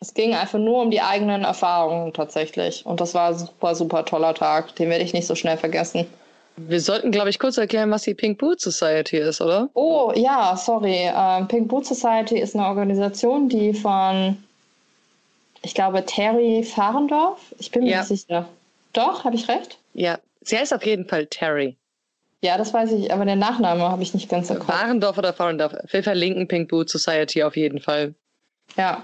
Es 0.00 0.14
ging 0.14 0.34
einfach 0.34 0.58
nur 0.58 0.82
um 0.82 0.90
die 0.90 1.00
eigenen 1.00 1.44
Erfahrungen 1.44 2.12
tatsächlich. 2.12 2.84
Und 2.84 3.00
das 3.00 3.14
war 3.14 3.28
ein 3.28 3.38
super, 3.38 3.74
super 3.74 4.04
toller 4.04 4.34
Tag. 4.34 4.74
Den 4.76 4.90
werde 4.90 5.04
ich 5.04 5.12
nicht 5.12 5.26
so 5.26 5.34
schnell 5.34 5.56
vergessen. 5.56 6.06
Wir 6.56 6.80
sollten, 6.80 7.10
glaube 7.10 7.28
ich, 7.28 7.38
kurz 7.38 7.58
erklären, 7.58 7.90
was 7.90 8.02
die 8.02 8.14
Pink 8.14 8.38
Boot 8.38 8.60
Society 8.60 9.18
ist, 9.18 9.40
oder? 9.40 9.68
Oh, 9.74 10.12
ja, 10.14 10.56
sorry. 10.56 11.10
Ähm, 11.14 11.46
Pink 11.48 11.68
Boot 11.68 11.86
Society 11.86 12.38
ist 12.38 12.54
eine 12.56 12.66
Organisation, 12.66 13.48
die 13.48 13.74
von, 13.74 14.42
ich 15.62 15.74
glaube, 15.74 16.04
Terry 16.06 16.62
Fahrendorf, 16.62 17.54
ich 17.58 17.70
bin 17.70 17.84
mir 17.84 17.90
ja. 17.90 17.98
nicht 17.98 18.08
sicher. 18.08 18.48
Doch, 18.94 19.24
habe 19.24 19.36
ich 19.36 19.48
recht? 19.48 19.78
Ja, 19.92 20.18
sie 20.40 20.56
heißt 20.56 20.72
auf 20.72 20.86
jeden 20.86 21.06
Fall 21.06 21.26
Terry. 21.26 21.76
Ja, 22.46 22.56
das 22.56 22.72
weiß 22.72 22.92
ich, 22.92 23.12
aber 23.12 23.24
den 23.24 23.40
Nachnamen 23.40 23.82
habe 23.82 24.04
ich 24.04 24.14
nicht 24.14 24.28
ganz 24.28 24.50
im 24.50 24.60
Kopf. 24.60 24.68
Fahrendorf 24.68 25.18
oder 25.18 25.32
Fahrendorf? 25.32 25.74
Wir 25.90 26.02
verlinken 26.04 26.46
Pink 26.46 26.68
Boot 26.68 26.88
Society 26.88 27.42
auf 27.42 27.56
jeden 27.56 27.80
Fall. 27.80 28.14
Ja, 28.76 29.02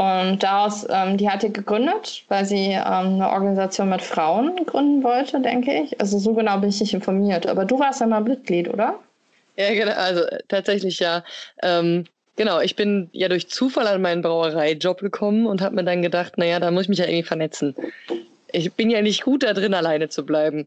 und 0.00 0.42
daraus, 0.42 0.84
ähm, 0.90 1.16
die 1.16 1.28
hat 1.28 1.44
die 1.44 1.52
gegründet, 1.52 2.24
weil 2.28 2.46
sie 2.46 2.72
ähm, 2.72 2.82
eine 3.20 3.30
Organisation 3.30 3.90
mit 3.90 4.02
Frauen 4.02 4.64
gründen 4.66 5.04
wollte, 5.04 5.40
denke 5.40 5.82
ich. 5.82 6.00
Also 6.00 6.18
so 6.18 6.34
genau 6.34 6.58
bin 6.58 6.70
ich 6.70 6.80
nicht 6.80 6.92
informiert. 6.94 7.46
Aber 7.46 7.66
du 7.66 7.78
warst 7.78 8.00
ja 8.00 8.06
mal 8.06 8.22
Mitglied, 8.22 8.68
oder? 8.68 8.98
Ja, 9.56 9.72
genau. 9.72 9.92
Also 9.92 10.22
tatsächlich 10.48 10.98
ja. 10.98 11.22
Ähm, 11.62 12.06
genau, 12.34 12.60
ich 12.60 12.74
bin 12.74 13.10
ja 13.12 13.28
durch 13.28 13.48
Zufall 13.48 13.86
an 13.86 14.02
meinen 14.02 14.22
Brauereijob 14.22 15.00
gekommen 15.00 15.46
und 15.46 15.60
habe 15.60 15.76
mir 15.76 15.84
dann 15.84 16.02
gedacht, 16.02 16.36
naja, 16.36 16.58
da 16.58 16.72
muss 16.72 16.84
ich 16.84 16.88
mich 16.88 16.98
ja 16.98 17.04
irgendwie 17.04 17.22
vernetzen. 17.22 17.76
Ich 18.52 18.72
bin 18.72 18.90
ja 18.90 19.02
nicht 19.02 19.22
gut 19.22 19.44
da 19.44 19.52
drin, 19.52 19.74
alleine 19.74 20.08
zu 20.08 20.24
bleiben. 20.26 20.66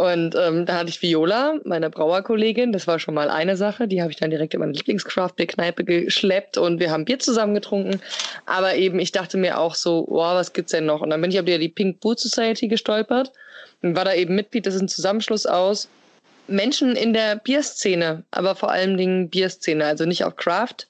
Und 0.00 0.34
ähm, 0.34 0.64
da 0.64 0.78
hatte 0.78 0.88
ich 0.88 1.02
Viola, 1.02 1.60
meine 1.64 1.90
Brauerkollegin. 1.90 2.72
Das 2.72 2.86
war 2.86 2.98
schon 2.98 3.12
mal 3.12 3.28
eine 3.28 3.54
Sache. 3.54 3.86
Die 3.86 4.00
habe 4.00 4.10
ich 4.10 4.16
dann 4.16 4.30
direkt 4.30 4.54
in 4.54 4.60
meine 4.60 4.72
Lieblingscraft-Beer-Kneipe 4.72 5.84
geschleppt 5.84 6.56
und 6.56 6.80
wir 6.80 6.90
haben 6.90 7.04
Bier 7.04 7.18
zusammen 7.18 7.52
getrunken. 7.52 8.00
Aber 8.46 8.76
eben, 8.76 8.98
ich 8.98 9.12
dachte 9.12 9.36
mir 9.36 9.58
auch 9.58 9.74
so, 9.74 10.06
wow, 10.08 10.34
was 10.36 10.54
gibt's 10.54 10.72
denn 10.72 10.86
noch? 10.86 11.02
Und 11.02 11.10
dann 11.10 11.20
bin 11.20 11.30
ich 11.30 11.38
auf 11.38 11.44
die 11.44 11.68
Pink 11.68 12.00
Boot 12.00 12.18
Society 12.18 12.66
gestolpert 12.66 13.30
und 13.82 13.94
war 13.94 14.06
da 14.06 14.14
eben 14.14 14.34
Mitglied. 14.34 14.64
Das 14.64 14.74
ist 14.74 14.80
ein 14.80 14.88
Zusammenschluss 14.88 15.44
aus 15.44 15.86
Menschen 16.46 16.96
in 16.96 17.12
der 17.12 17.36
Bierszene, 17.36 18.24
aber 18.30 18.54
vor 18.54 18.70
allen 18.70 18.96
Dingen 18.96 19.28
Bierszene, 19.28 19.84
also 19.84 20.06
nicht 20.06 20.24
auf 20.24 20.34
Craft 20.36 20.86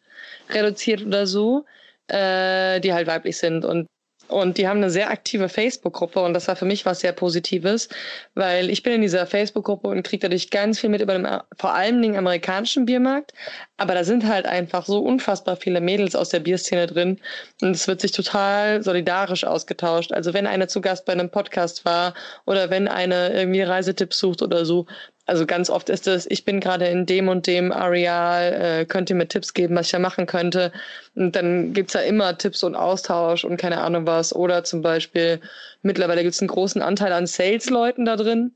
reduziert 0.51 1.05
oder 1.05 1.27
so, 1.27 1.65
äh, 2.07 2.79
die 2.79 2.93
halt 2.93 3.09
weiblich 3.09 3.39
sind. 3.39 3.65
Und 3.65 3.89
und 4.31 4.59
die 4.59 4.69
haben 4.69 4.79
eine 4.79 4.91
sehr 4.91 5.11
aktive 5.11 5.49
Facebook-Gruppe 5.49 6.21
und 6.21 6.35
das 6.35 6.49
war 6.49 6.57
für 6.57 6.65
mich 6.65 6.87
was 6.87 7.01
sehr 7.01 7.13
Positives, 7.13 7.89
weil 8.35 8.71
ich 8.71 8.83
bin 8.83 8.95
in 8.95 9.03
dieser 9.03 9.27
Facebook-Gruppe 9.27 9.89
und 9.89 10.03
kriege 10.03 10.23
dadurch 10.23 10.51
ganz 10.51 10.81
viel 10.81 10.91
mit 10.91 11.01
über 11.01 11.15
den 11.15 11.29
vor 11.59 11.75
allem 11.75 12.01
den 12.03 12.17
amerikanischen 12.17 12.87
Biermarkt. 12.87 13.33
Aber 13.77 13.95
da 13.95 14.05
sind 14.05 14.27
halt 14.27 14.47
einfach 14.47 14.87
so 14.87 14.99
unfassbar 15.01 15.57
viele 15.57 15.81
Mädels 15.81 16.15
aus 16.15 16.29
der 16.29 16.41
Bierszene 16.41 16.87
drin 16.87 17.21
und 17.63 17.71
es 17.71 17.89
wird 17.89 18.01
sich 18.01 18.13
total 18.13 18.83
solidarisch 18.83 19.45
ausgetauscht. 19.45 20.13
Also 20.13 20.35
wenn 20.35 20.47
eine 20.47 20.69
zu 20.69 20.81
Gast 20.81 21.07
bei 21.07 21.13
einem 21.13 21.31
Podcast 21.31 21.85
war 21.85 22.15
oder 22.47 22.71
wenn 22.71 22.89
eine 22.89 23.33
irgendwie 23.33 23.63
Reisetipps 23.63 24.19
sucht 24.19 24.43
oder 24.43 24.65
so, 24.65 24.87
also 25.31 25.47
ganz 25.47 25.71
oft 25.71 25.89
ist 25.91 26.09
es, 26.09 26.29
ich 26.29 26.45
bin 26.45 26.59
gerade 26.59 26.87
in 26.87 27.07
dem 27.07 27.29
und 27.29 27.47
dem 27.47 27.71
Areal, 27.71 28.53
äh, 28.81 28.85
könnt 28.85 29.11
ihr 29.11 29.17
mir 29.17 29.29
Tipps 29.29 29.55
geben, 29.55 29.77
was 29.77 29.87
ich 29.87 29.93
da 29.93 30.01
machen 30.01 30.27
könnte. 30.27 30.73
Und 31.15 31.37
dann 31.37 31.73
gibt's 31.73 31.95
ja 31.95 32.01
immer 32.01 32.37
Tipps 32.37 32.65
und 32.65 32.75
Austausch 32.75 33.45
und 33.45 33.57
keine 33.57 33.81
Ahnung 33.81 34.07
was. 34.07 34.35
Oder 34.35 34.65
zum 34.65 34.83
Beispiel, 34.83 35.41
mittlerweile 35.83 36.25
gibt's 36.25 36.41
einen 36.41 36.49
großen 36.49 36.83
Anteil 36.83 37.13
an 37.13 37.29
Sales-Leuten 37.29 38.07
da 38.07 38.17
drin. 38.17 38.51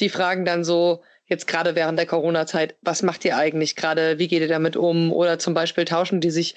Die 0.00 0.08
fragen 0.08 0.46
dann 0.46 0.64
so, 0.64 1.02
jetzt 1.26 1.46
gerade 1.46 1.74
während 1.74 1.98
der 1.98 2.06
Corona-Zeit, 2.06 2.76
was 2.80 3.02
macht 3.02 3.22
ihr 3.26 3.36
eigentlich 3.36 3.76
gerade, 3.76 4.18
wie 4.18 4.28
geht 4.28 4.40
ihr 4.40 4.48
damit 4.48 4.74
um? 4.74 5.12
Oder 5.12 5.38
zum 5.38 5.52
Beispiel 5.52 5.84
tauschen 5.84 6.22
die 6.22 6.30
sich, 6.30 6.54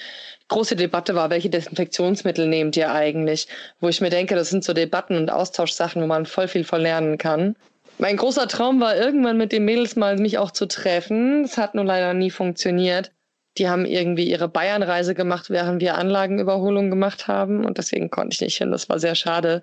große 0.48 0.78
Debatte 0.78 1.16
war, 1.16 1.30
welche 1.32 1.50
Desinfektionsmittel 1.50 2.48
nehmt 2.48 2.78
ihr 2.78 2.94
eigentlich? 2.94 3.50
Wo 3.82 3.90
ich 3.90 4.00
mir 4.00 4.10
denke, 4.10 4.36
das 4.36 4.52
sind 4.52 4.64
so 4.64 4.72
Debatten 4.72 5.18
und 5.18 5.30
Austauschsachen, 5.30 6.02
wo 6.02 6.08
man 6.08 6.26
voll 6.26 6.48
viel 6.48 6.64
von 6.64 6.80
lernen 6.80 7.18
kann. 7.18 7.58
Mein 8.02 8.16
großer 8.16 8.48
Traum 8.48 8.80
war 8.80 8.96
irgendwann 8.96 9.38
mit 9.38 9.52
den 9.52 9.66
Mädels 9.66 9.98
mal 9.98 10.16
mich 10.16 10.38
auch 10.38 10.52
zu 10.52 10.68
treffen. 10.68 11.44
Das 11.44 11.58
hat 11.58 11.76
nur 11.76 11.84
leider 11.84 12.14
nie 12.14 12.32
funktioniert. 12.32 13.12
Die 13.58 13.68
haben 13.68 13.86
irgendwie 13.86 14.30
ihre 14.30 14.48
Bayernreise 14.48 15.14
gemacht, 15.14 15.50
während 15.50 15.82
wir 15.82 15.98
Anlagenüberholung 15.98 16.90
gemacht 16.90 17.28
haben 17.28 17.66
und 17.66 17.78
deswegen 17.78 18.10
konnte 18.10 18.34
ich 18.34 18.42
nicht 18.42 18.58
hin. 18.58 18.72
Das 18.72 18.88
war 18.88 19.00
sehr 19.00 19.16
schade. 19.16 19.62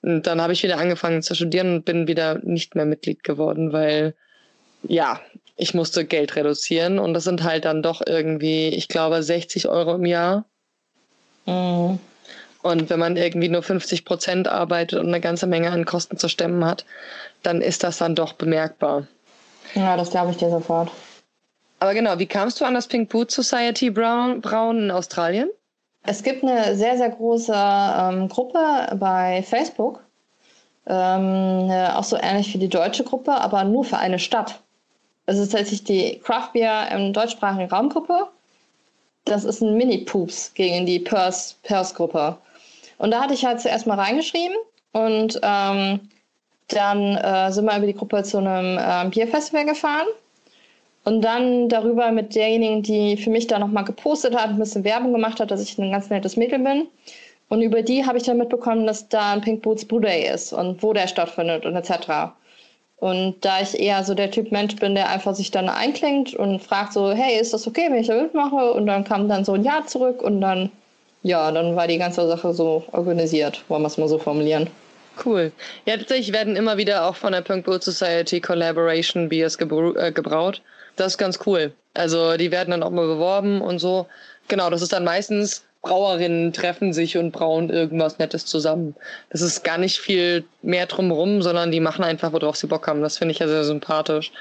Und 0.00 0.26
dann 0.26 0.40
habe 0.40 0.54
ich 0.54 0.62
wieder 0.62 0.78
angefangen 0.78 1.20
zu 1.20 1.34
studieren 1.34 1.74
und 1.74 1.84
bin 1.84 2.08
wieder 2.08 2.38
nicht 2.42 2.74
mehr 2.74 2.86
Mitglied 2.86 3.22
geworden, 3.22 3.74
weil 3.74 4.14
ja, 4.82 5.20
ich 5.56 5.74
musste 5.74 6.06
Geld 6.06 6.36
reduzieren 6.36 6.98
und 6.98 7.12
das 7.12 7.24
sind 7.24 7.42
halt 7.42 7.66
dann 7.66 7.82
doch 7.82 8.00
irgendwie, 8.06 8.68
ich 8.68 8.88
glaube, 8.88 9.22
60 9.22 9.68
Euro 9.68 9.96
im 9.96 10.06
Jahr. 10.06 10.46
Mhm. 11.44 11.98
Und 12.64 12.88
wenn 12.88 12.98
man 12.98 13.18
irgendwie 13.18 13.50
nur 13.50 13.62
50 13.62 14.06
Prozent 14.06 14.48
arbeitet 14.48 14.98
und 14.98 15.08
eine 15.08 15.20
ganze 15.20 15.46
Menge 15.46 15.70
an 15.70 15.84
Kosten 15.84 16.16
zu 16.16 16.30
stemmen 16.30 16.64
hat, 16.64 16.86
dann 17.46 17.60
ist 17.60 17.84
das 17.84 17.98
dann 17.98 18.14
doch 18.14 18.32
bemerkbar. 18.32 19.06
Ja, 19.74 19.96
das 19.96 20.10
glaube 20.10 20.30
ich 20.30 20.36
dir 20.36 20.50
sofort. 20.50 20.90
Aber 21.80 21.94
genau, 21.94 22.18
wie 22.18 22.26
kamst 22.26 22.60
du 22.60 22.64
an 22.64 22.74
das 22.74 22.86
Pink 22.86 23.10
Boot 23.10 23.30
Society 23.30 23.90
Brown, 23.90 24.40
Braun 24.40 24.84
in 24.84 24.90
Australien? 24.90 25.50
Es 26.06 26.22
gibt 26.22 26.42
eine 26.42 26.76
sehr, 26.76 26.96
sehr 26.96 27.10
große 27.10 27.52
ähm, 27.54 28.28
Gruppe 28.28 28.96
bei 28.98 29.42
Facebook. 29.42 30.04
Ähm, 30.86 31.70
auch 31.70 32.04
so 32.04 32.16
ähnlich 32.16 32.52
wie 32.52 32.58
die 32.58 32.68
deutsche 32.68 33.04
Gruppe, 33.04 33.32
aber 33.32 33.64
nur 33.64 33.84
für 33.84 33.96
eine 33.96 34.18
Stadt. 34.18 34.60
Es 35.26 35.38
ist 35.38 35.52
tatsächlich 35.52 35.84
die 35.84 36.20
Craft 36.20 36.50
Beer 36.52 36.88
im 36.90 37.14
deutschsprachigen 37.14 37.70
Raumgruppe. 37.70 38.28
Das 39.24 39.44
ist 39.44 39.62
ein 39.62 39.74
Mini-Poops 39.74 40.52
gegen 40.52 40.84
die 40.84 40.98
Purse-Gruppe. 40.98 42.36
Und 42.98 43.10
da 43.10 43.22
hatte 43.22 43.32
ich 43.32 43.46
halt 43.46 43.60
zuerst 43.60 43.86
mal 43.86 43.98
reingeschrieben 43.98 44.56
und 44.92 45.40
ähm, 45.42 46.08
dann 46.68 47.16
äh, 47.16 47.52
sind 47.52 47.64
wir 47.64 47.76
über 47.76 47.86
die 47.86 47.94
Gruppe 47.94 48.22
zu 48.22 48.38
einem 48.38 48.78
äh, 48.78 49.08
Bierfestival 49.10 49.66
gefahren. 49.66 50.06
Und 51.04 51.20
dann 51.22 51.68
darüber 51.68 52.10
mit 52.12 52.34
derjenigen, 52.34 52.82
die 52.82 53.18
für 53.18 53.28
mich 53.28 53.46
da 53.46 53.58
nochmal 53.58 53.84
gepostet 53.84 54.34
hat, 54.34 54.48
ein 54.48 54.58
bisschen 54.58 54.84
Werbung 54.84 55.12
gemacht 55.12 55.38
hat, 55.38 55.50
dass 55.50 55.62
ich 55.62 55.76
ein 55.76 55.92
ganz 55.92 56.08
nettes 56.08 56.36
Mädel 56.36 56.60
bin. 56.60 56.86
Und 57.50 57.60
über 57.60 57.82
die 57.82 58.06
habe 58.06 58.16
ich 58.16 58.24
dann 58.24 58.38
mitbekommen, 58.38 58.86
dass 58.86 59.08
da 59.10 59.32
ein 59.32 59.42
Pink 59.42 59.60
Boots 59.62 59.84
Brew 59.84 60.00
Day 60.00 60.32
ist 60.32 60.54
und 60.54 60.82
wo 60.82 60.94
der 60.94 61.06
stattfindet 61.06 61.66
und 61.66 61.76
etc. 61.76 62.32
Und 62.96 63.36
da 63.42 63.60
ich 63.60 63.78
eher 63.78 64.02
so 64.02 64.14
der 64.14 64.30
Typ 64.30 64.50
Mensch 64.50 64.76
bin, 64.76 64.94
der 64.94 65.10
einfach 65.10 65.34
sich 65.34 65.50
dann 65.50 65.68
einklingt 65.68 66.34
und 66.34 66.62
fragt 66.62 66.94
so, 66.94 67.12
hey, 67.12 67.38
ist 67.38 67.52
das 67.52 67.66
okay, 67.66 67.88
wenn 67.90 68.00
ich 68.00 68.06
da 68.06 68.22
mitmache? 68.22 68.72
Und 68.72 68.86
dann 68.86 69.04
kam 69.04 69.28
dann 69.28 69.44
so 69.44 69.52
ein 69.52 69.62
Ja 69.62 69.84
zurück 69.86 70.22
und 70.22 70.40
dann 70.40 70.70
ja, 71.24 71.50
dann 71.50 71.74
war 71.74 71.88
die 71.88 71.96
ganze 71.96 72.28
Sache 72.28 72.52
so 72.52 72.84
organisiert, 72.92 73.64
wollen 73.68 73.82
wir 73.82 73.86
es 73.86 73.96
mal 73.96 74.08
so 74.08 74.18
formulieren. 74.18 74.68
Cool. 75.22 75.52
Ja, 75.86 75.96
tatsächlich 75.96 76.32
werden 76.32 76.56
immer 76.56 76.76
wieder 76.76 77.06
auch 77.06 77.16
von 77.16 77.32
der 77.32 77.42
Punk 77.42 77.66
Boat 77.66 77.84
Society 77.84 78.40
Collaboration 78.40 79.28
Beers 79.28 79.56
äh, 79.56 80.12
gebraut. 80.12 80.62
Das 80.96 81.12
ist 81.12 81.18
ganz 81.18 81.38
cool. 81.46 81.72
Also 81.94 82.36
die 82.36 82.50
werden 82.50 82.70
dann 82.70 82.82
auch 82.82 82.90
mal 82.90 83.06
beworben 83.06 83.60
und 83.60 83.78
so. 83.78 84.06
Genau, 84.48 84.70
das 84.70 84.82
ist 84.82 84.92
dann 84.92 85.04
meistens 85.04 85.64
Brauerinnen 85.84 86.52
treffen 86.54 86.94
sich 86.94 87.18
und 87.18 87.30
brauen 87.30 87.68
irgendwas 87.68 88.18
Nettes 88.18 88.46
zusammen. 88.46 88.96
Das 89.28 89.42
ist 89.42 89.64
gar 89.64 89.76
nicht 89.76 89.98
viel 89.98 90.44
mehr 90.62 90.86
drumherum, 90.86 91.42
sondern 91.42 91.70
die 91.70 91.80
machen 91.80 92.04
einfach, 92.04 92.32
worauf 92.32 92.56
sie 92.56 92.66
Bock 92.66 92.88
haben. 92.88 93.02
Das 93.02 93.18
finde 93.18 93.32
ich 93.32 93.38
ja 93.38 93.46
sehr 93.46 93.64
sympathisch. 93.64 94.32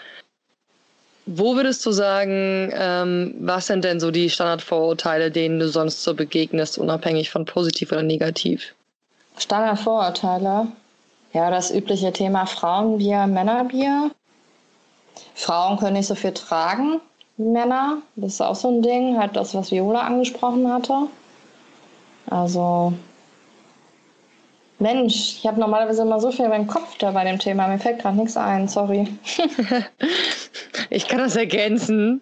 Wo 1.25 1.55
würdest 1.55 1.85
du 1.85 1.91
sagen, 1.91 2.71
ähm, 2.73 3.35
was 3.39 3.67
sind 3.67 3.83
denn 3.83 3.99
so 3.99 4.09
die 4.09 4.29
Standardvorurteile, 4.29 5.31
denen 5.31 5.59
du 5.59 5.67
sonst 5.67 6.03
so 6.03 6.13
begegnest, 6.13 6.77
unabhängig 6.77 7.29
von 7.29 7.45
positiv 7.45 7.91
oder 7.91 8.03
negativ? 8.03 8.73
Standardvorurteile? 9.37 10.67
Ja, 11.33 11.49
das 11.49 11.71
übliche 11.71 12.13
Thema 12.13 12.45
Frauenbier, 12.45 13.27
Männerbier. 13.27 14.11
Frauen 15.35 15.77
können 15.77 15.93
nicht 15.93 16.07
so 16.07 16.15
viel 16.15 16.33
tragen 16.33 17.01
wie 17.37 17.49
Männer. 17.49 17.97
Das 18.15 18.33
ist 18.33 18.41
auch 18.41 18.55
so 18.55 18.69
ein 18.69 18.81
Ding, 18.81 19.17
halt 19.17 19.35
das, 19.35 19.55
was 19.55 19.71
Viola 19.71 20.01
angesprochen 20.01 20.71
hatte. 20.71 21.07
Also 22.29 22.93
Mensch, 24.79 25.37
ich 25.37 25.47
habe 25.47 25.59
normalerweise 25.59 26.01
immer 26.01 26.19
so 26.19 26.31
viel 26.31 26.45
in 26.45 26.51
meinem 26.51 26.67
Kopf 26.67 26.97
da 26.97 27.11
bei 27.11 27.23
dem 27.23 27.39
Thema. 27.39 27.67
Mir 27.67 27.79
fällt 27.79 27.99
gerade 27.99 28.17
nichts 28.17 28.37
ein, 28.37 28.67
sorry. 28.67 29.07
ich 30.89 31.07
kann 31.07 31.19
das 31.19 31.35
ergänzen. 31.35 32.21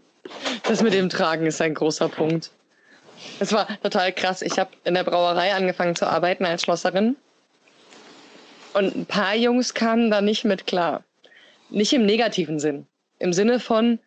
Das 0.64 0.82
mit 0.82 0.94
dem 0.94 1.10
Tragen 1.10 1.46
ist 1.48 1.62
ein 1.62 1.74
großer 1.74 2.08
Punkt. 2.08 2.52
Es 3.40 3.52
war 3.54 3.68
total 3.82 4.14
krass. 4.14 4.42
Ich 4.42 4.60
habe 4.60 4.72
in 4.84 4.94
der 4.94 5.04
Brauerei 5.04 5.54
angefangen 5.54 5.96
zu 5.96 6.08
arbeiten 6.08 6.46
als 6.46 6.64
Schlosserin. 6.64 7.16
Und 8.74 8.96
ein 8.96 9.06
paar 9.06 9.36
Jungs 9.36 9.74
kamen 9.74 10.12
da 10.12 10.22
nicht 10.22 10.46
mit 10.46 10.68
klar. 10.68 11.04
Nicht 11.70 11.94
im 11.94 12.06
negativen 12.06 12.60
Sinn. 12.60 12.86
Im 13.20 13.34
Sinne 13.34 13.60
von, 13.60 14.00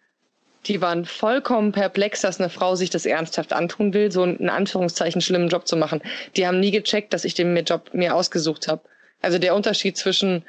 die 0.66 0.80
waren 0.80 1.04
vollkommen 1.04 1.72
perplex, 1.72 2.22
dass 2.22 2.40
eine 2.40 2.50
Frau 2.50 2.74
sich 2.74 2.90
das 2.90 3.06
ernsthaft 3.06 3.52
antun 3.52 3.92
will, 3.92 4.10
so 4.10 4.22
einen 4.22 4.36
in 4.36 4.48
Anführungszeichen 4.48 5.20
schlimmen 5.20 5.48
Job 5.48 5.66
zu 5.66 5.76
machen. 5.76 6.02
Die 6.36 6.46
haben 6.46 6.60
nie 6.60 6.70
gecheckt, 6.70 7.12
dass 7.12 7.24
ich 7.24 7.34
den 7.34 7.56
Job 7.64 7.90
mir 7.92 8.14
ausgesucht 8.14 8.68
habe. 8.68 8.82
Also 9.20 9.38
der 9.38 9.54
Unterschied 9.54 9.96
zwischen, 9.96 10.44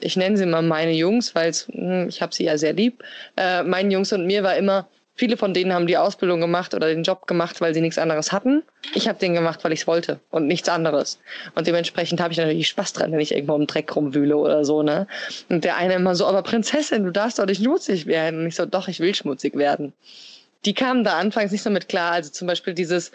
ich 0.00 0.16
nenne 0.16 0.36
sie 0.36 0.46
mal 0.46 0.62
meine 0.62 0.92
Jungs, 0.92 1.34
weil 1.34 1.52
hm, 1.52 2.08
ich 2.08 2.20
habe 2.22 2.34
sie 2.34 2.44
ja 2.44 2.58
sehr 2.58 2.72
lieb, 2.72 3.02
äh, 3.36 3.62
meinen 3.62 3.90
Jungs 3.90 4.12
und 4.12 4.26
mir 4.26 4.42
war 4.42 4.56
immer, 4.56 4.88
Viele 5.18 5.36
von 5.36 5.52
denen 5.52 5.72
haben 5.72 5.88
die 5.88 5.96
Ausbildung 5.96 6.40
gemacht 6.40 6.74
oder 6.74 6.86
den 6.86 7.02
Job 7.02 7.26
gemacht, 7.26 7.60
weil 7.60 7.74
sie 7.74 7.80
nichts 7.80 7.98
anderes 7.98 8.30
hatten. 8.30 8.62
Ich 8.94 9.08
habe 9.08 9.18
den 9.18 9.34
gemacht, 9.34 9.64
weil 9.64 9.72
ich 9.72 9.80
es 9.80 9.86
wollte 9.88 10.20
und 10.30 10.46
nichts 10.46 10.68
anderes. 10.68 11.18
Und 11.56 11.66
dementsprechend 11.66 12.20
habe 12.20 12.32
ich 12.32 12.38
natürlich 12.38 12.68
Spaß 12.68 12.92
dran, 12.92 13.10
wenn 13.10 13.18
ich 13.18 13.32
irgendwo 13.32 13.56
im 13.56 13.66
Dreck 13.66 13.94
rumwühle 13.96 14.36
oder 14.36 14.64
so. 14.64 14.84
Ne? 14.84 15.08
Und 15.48 15.64
der 15.64 15.76
eine 15.76 15.94
immer 15.94 16.14
so, 16.14 16.24
aber 16.24 16.42
Prinzessin, 16.42 17.02
du 17.02 17.10
darfst 17.10 17.40
doch 17.40 17.46
nicht 17.46 17.64
schmutzig 17.64 18.06
werden. 18.06 18.40
Und 18.40 18.46
ich 18.46 18.54
so, 18.54 18.64
doch, 18.64 18.86
ich 18.86 19.00
will 19.00 19.12
schmutzig 19.12 19.56
werden. 19.56 19.92
Die 20.64 20.72
kamen 20.72 21.02
da 21.02 21.18
anfangs 21.18 21.50
nicht 21.50 21.62
so 21.62 21.70
mit 21.70 21.88
klar. 21.88 22.12
Also 22.12 22.30
zum 22.30 22.46
Beispiel 22.46 22.74
dieses, 22.74 23.10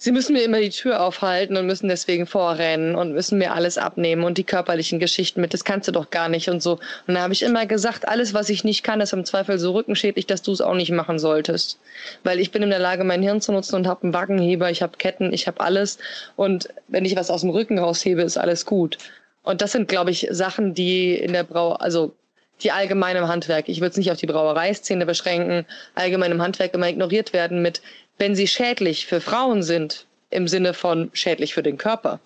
sie 0.00 0.12
müssen 0.12 0.32
mir 0.32 0.42
immer 0.42 0.60
die 0.60 0.70
Tür 0.70 1.02
aufhalten 1.02 1.58
und 1.58 1.66
müssen 1.66 1.88
deswegen 1.88 2.26
vorrennen 2.26 2.94
und 2.94 3.12
müssen 3.12 3.36
mir 3.36 3.52
alles 3.52 3.76
abnehmen 3.76 4.24
und 4.24 4.38
die 4.38 4.44
körperlichen 4.44 4.98
Geschichten 4.98 5.42
mit, 5.42 5.52
das 5.52 5.62
kannst 5.62 5.88
du 5.88 5.92
doch 5.92 6.08
gar 6.08 6.30
nicht 6.30 6.48
und 6.48 6.62
so. 6.62 6.78
Und 7.06 7.14
da 7.14 7.20
habe 7.20 7.34
ich 7.34 7.42
immer 7.42 7.66
gesagt, 7.66 8.08
alles, 8.08 8.32
was 8.32 8.48
ich 8.48 8.64
nicht 8.64 8.82
kann, 8.82 9.02
ist 9.02 9.12
im 9.12 9.26
Zweifel 9.26 9.58
so 9.58 9.72
rückenschädlich, 9.72 10.26
dass 10.26 10.40
du 10.40 10.52
es 10.52 10.62
auch 10.62 10.74
nicht 10.74 10.90
machen 10.90 11.18
solltest. 11.18 11.78
Weil 12.24 12.40
ich 12.40 12.50
bin 12.50 12.62
in 12.62 12.70
der 12.70 12.78
Lage, 12.78 13.04
mein 13.04 13.22
Hirn 13.22 13.42
zu 13.42 13.52
nutzen 13.52 13.76
und 13.76 13.86
habe 13.86 14.04
einen 14.04 14.14
Wackenheber, 14.14 14.70
ich 14.70 14.80
habe 14.80 14.96
Ketten, 14.96 15.34
ich 15.34 15.46
habe 15.46 15.60
alles. 15.60 15.98
Und 16.34 16.70
wenn 16.88 17.04
ich 17.04 17.14
was 17.14 17.30
aus 17.30 17.42
dem 17.42 17.50
Rücken 17.50 17.78
raushebe, 17.78 18.22
ist 18.22 18.38
alles 18.38 18.64
gut. 18.64 18.96
Und 19.42 19.60
das 19.60 19.72
sind, 19.72 19.86
glaube 19.86 20.12
ich, 20.12 20.28
Sachen, 20.30 20.72
die 20.72 21.14
in 21.14 21.34
der 21.34 21.44
Brau, 21.44 21.72
also 21.72 22.14
die 22.62 22.72
allgemein 22.72 23.16
im 23.16 23.28
Handwerk, 23.28 23.68
ich 23.68 23.80
würde 23.80 23.90
es 23.90 23.96
nicht 23.96 24.10
auf 24.10 24.18
die 24.18 24.26
Brauereiszene 24.26 25.04
beschränken, 25.06 25.66
allgemein 25.94 26.32
im 26.32 26.42
Handwerk 26.42 26.74
immer 26.74 26.88
ignoriert 26.88 27.32
werden 27.32 27.62
mit, 27.62 27.80
wenn 28.20 28.34
sie 28.34 28.46
schädlich 28.46 29.06
für 29.06 29.22
Frauen 29.22 29.62
sind, 29.62 30.06
im 30.28 30.46
Sinne 30.46 30.74
von 30.74 31.10
schädlich 31.14 31.54
für 31.54 31.62
den 31.62 31.78
Körper, 31.78 32.20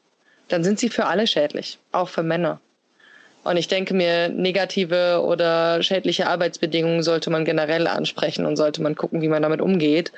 dann 0.48 0.64
sind 0.64 0.80
sie 0.80 0.88
für 0.88 1.06
alle 1.06 1.28
schädlich, 1.28 1.78
auch 1.92 2.08
für 2.08 2.24
Männer. 2.24 2.60
Und 3.44 3.58
ich 3.58 3.68
denke 3.68 3.94
mir, 3.94 4.28
negative 4.28 5.22
oder 5.24 5.82
schädliche 5.84 6.26
Arbeitsbedingungen 6.26 7.04
sollte 7.04 7.30
man 7.30 7.44
generell 7.44 7.86
ansprechen 7.86 8.44
und 8.44 8.56
sollte 8.56 8.82
man 8.82 8.96
gucken, 8.96 9.22
wie 9.22 9.28
man 9.28 9.42
damit 9.42 9.60
umgeht. 9.60 10.12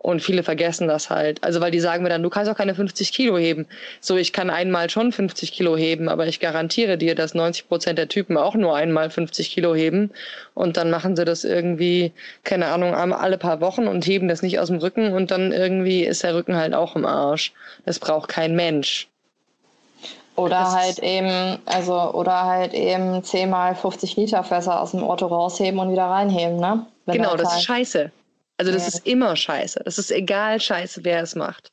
Und 0.00 0.22
viele 0.22 0.44
vergessen 0.44 0.86
das 0.86 1.10
halt. 1.10 1.42
Also, 1.42 1.60
weil 1.60 1.72
die 1.72 1.80
sagen 1.80 2.04
mir 2.04 2.08
dann, 2.08 2.22
du 2.22 2.30
kannst 2.30 2.48
auch 2.48 2.56
keine 2.56 2.76
50 2.76 3.12
Kilo 3.12 3.36
heben. 3.36 3.66
So, 4.00 4.16
ich 4.16 4.32
kann 4.32 4.48
einmal 4.48 4.88
schon 4.90 5.10
50 5.10 5.50
Kilo 5.52 5.76
heben, 5.76 6.08
aber 6.08 6.28
ich 6.28 6.38
garantiere 6.38 6.96
dir, 6.96 7.16
dass 7.16 7.34
90 7.34 7.68
Prozent 7.68 7.98
der 7.98 8.08
Typen 8.08 8.36
auch 8.36 8.54
nur 8.54 8.76
einmal 8.76 9.10
50 9.10 9.50
Kilo 9.50 9.74
heben. 9.74 10.12
Und 10.54 10.76
dann 10.76 10.90
machen 10.90 11.16
sie 11.16 11.24
das 11.24 11.42
irgendwie, 11.42 12.12
keine 12.44 12.66
Ahnung, 12.68 12.94
alle 12.94 13.38
paar 13.38 13.60
Wochen 13.60 13.88
und 13.88 14.06
heben 14.06 14.28
das 14.28 14.40
nicht 14.40 14.60
aus 14.60 14.68
dem 14.68 14.78
Rücken. 14.78 15.12
Und 15.12 15.32
dann 15.32 15.50
irgendwie 15.50 16.04
ist 16.04 16.22
der 16.22 16.36
Rücken 16.36 16.54
halt 16.54 16.74
auch 16.74 16.94
im 16.94 17.04
Arsch. 17.04 17.52
Das 17.84 17.98
braucht 17.98 18.28
kein 18.28 18.54
Mensch. 18.54 19.08
Oder 20.36 20.60
das 20.60 20.76
halt 20.76 20.98
eben, 21.00 21.58
also, 21.66 22.12
oder 22.12 22.44
halt 22.44 22.72
eben 22.72 23.24
10 23.24 23.50
mal 23.50 23.74
50 23.74 24.14
Liter 24.14 24.44
Fässer 24.44 24.80
aus 24.80 24.92
dem 24.92 25.02
Auto 25.02 25.26
rausheben 25.26 25.80
und 25.80 25.90
wieder 25.90 26.04
reinheben, 26.04 26.60
ne? 26.60 26.86
Wenn 27.06 27.16
genau, 27.16 27.34
das 27.34 27.56
ist 27.56 27.64
scheiße. 27.64 28.12
Also 28.58 28.72
das 28.72 28.82
ja. 28.82 28.88
ist 28.88 29.06
immer 29.06 29.34
scheiße. 29.36 29.80
Das 29.84 29.98
ist 29.98 30.10
egal 30.10 30.60
scheiße, 30.60 31.04
wer 31.04 31.22
es 31.22 31.34
macht. 31.34 31.70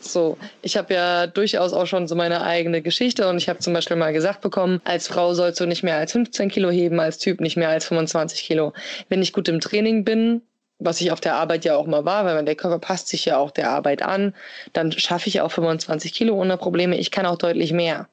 So, 0.00 0.38
ich 0.62 0.76
habe 0.76 0.94
ja 0.94 1.26
durchaus 1.26 1.72
auch 1.72 1.86
schon 1.86 2.06
so 2.06 2.14
meine 2.14 2.42
eigene 2.42 2.82
Geschichte 2.82 3.28
und 3.28 3.36
ich 3.36 3.48
habe 3.48 3.58
zum 3.58 3.72
Beispiel 3.72 3.96
mal 3.96 4.12
gesagt 4.12 4.40
bekommen, 4.40 4.80
als 4.84 5.08
Frau 5.08 5.34
sollst 5.34 5.60
du 5.60 5.66
nicht 5.66 5.82
mehr 5.82 5.96
als 5.96 6.12
15 6.12 6.50
Kilo 6.50 6.70
heben, 6.70 7.00
als 7.00 7.18
Typ 7.18 7.40
nicht 7.40 7.56
mehr 7.56 7.68
als 7.68 7.86
25 7.86 8.42
Kilo. 8.42 8.72
Wenn 9.08 9.22
ich 9.22 9.32
gut 9.32 9.48
im 9.48 9.60
Training 9.60 10.04
bin, 10.04 10.42
was 10.78 11.00
ich 11.00 11.10
auf 11.10 11.20
der 11.20 11.34
Arbeit 11.34 11.64
ja 11.64 11.76
auch 11.76 11.86
mal 11.86 12.04
war, 12.04 12.24
weil 12.24 12.44
der 12.44 12.54
Körper 12.54 12.78
passt 12.78 13.08
sich 13.08 13.24
ja 13.24 13.38
auch 13.38 13.50
der 13.50 13.70
Arbeit 13.70 14.02
an, 14.02 14.34
dann 14.72 14.92
schaffe 14.92 15.28
ich 15.28 15.40
auch 15.40 15.50
25 15.50 16.12
Kilo 16.12 16.34
ohne 16.34 16.56
Probleme. 16.56 16.96
Ich 16.96 17.10
kann 17.10 17.26
auch 17.26 17.38
deutlich 17.38 17.72
mehr. 17.72 18.08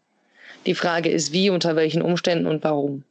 Die 0.66 0.76
Frage 0.76 1.10
ist, 1.10 1.32
wie, 1.32 1.52
unter 1.52 1.76
welchen 1.76 2.02
Umständen 2.02 2.48
und 2.48 2.64
warum. 2.64 3.04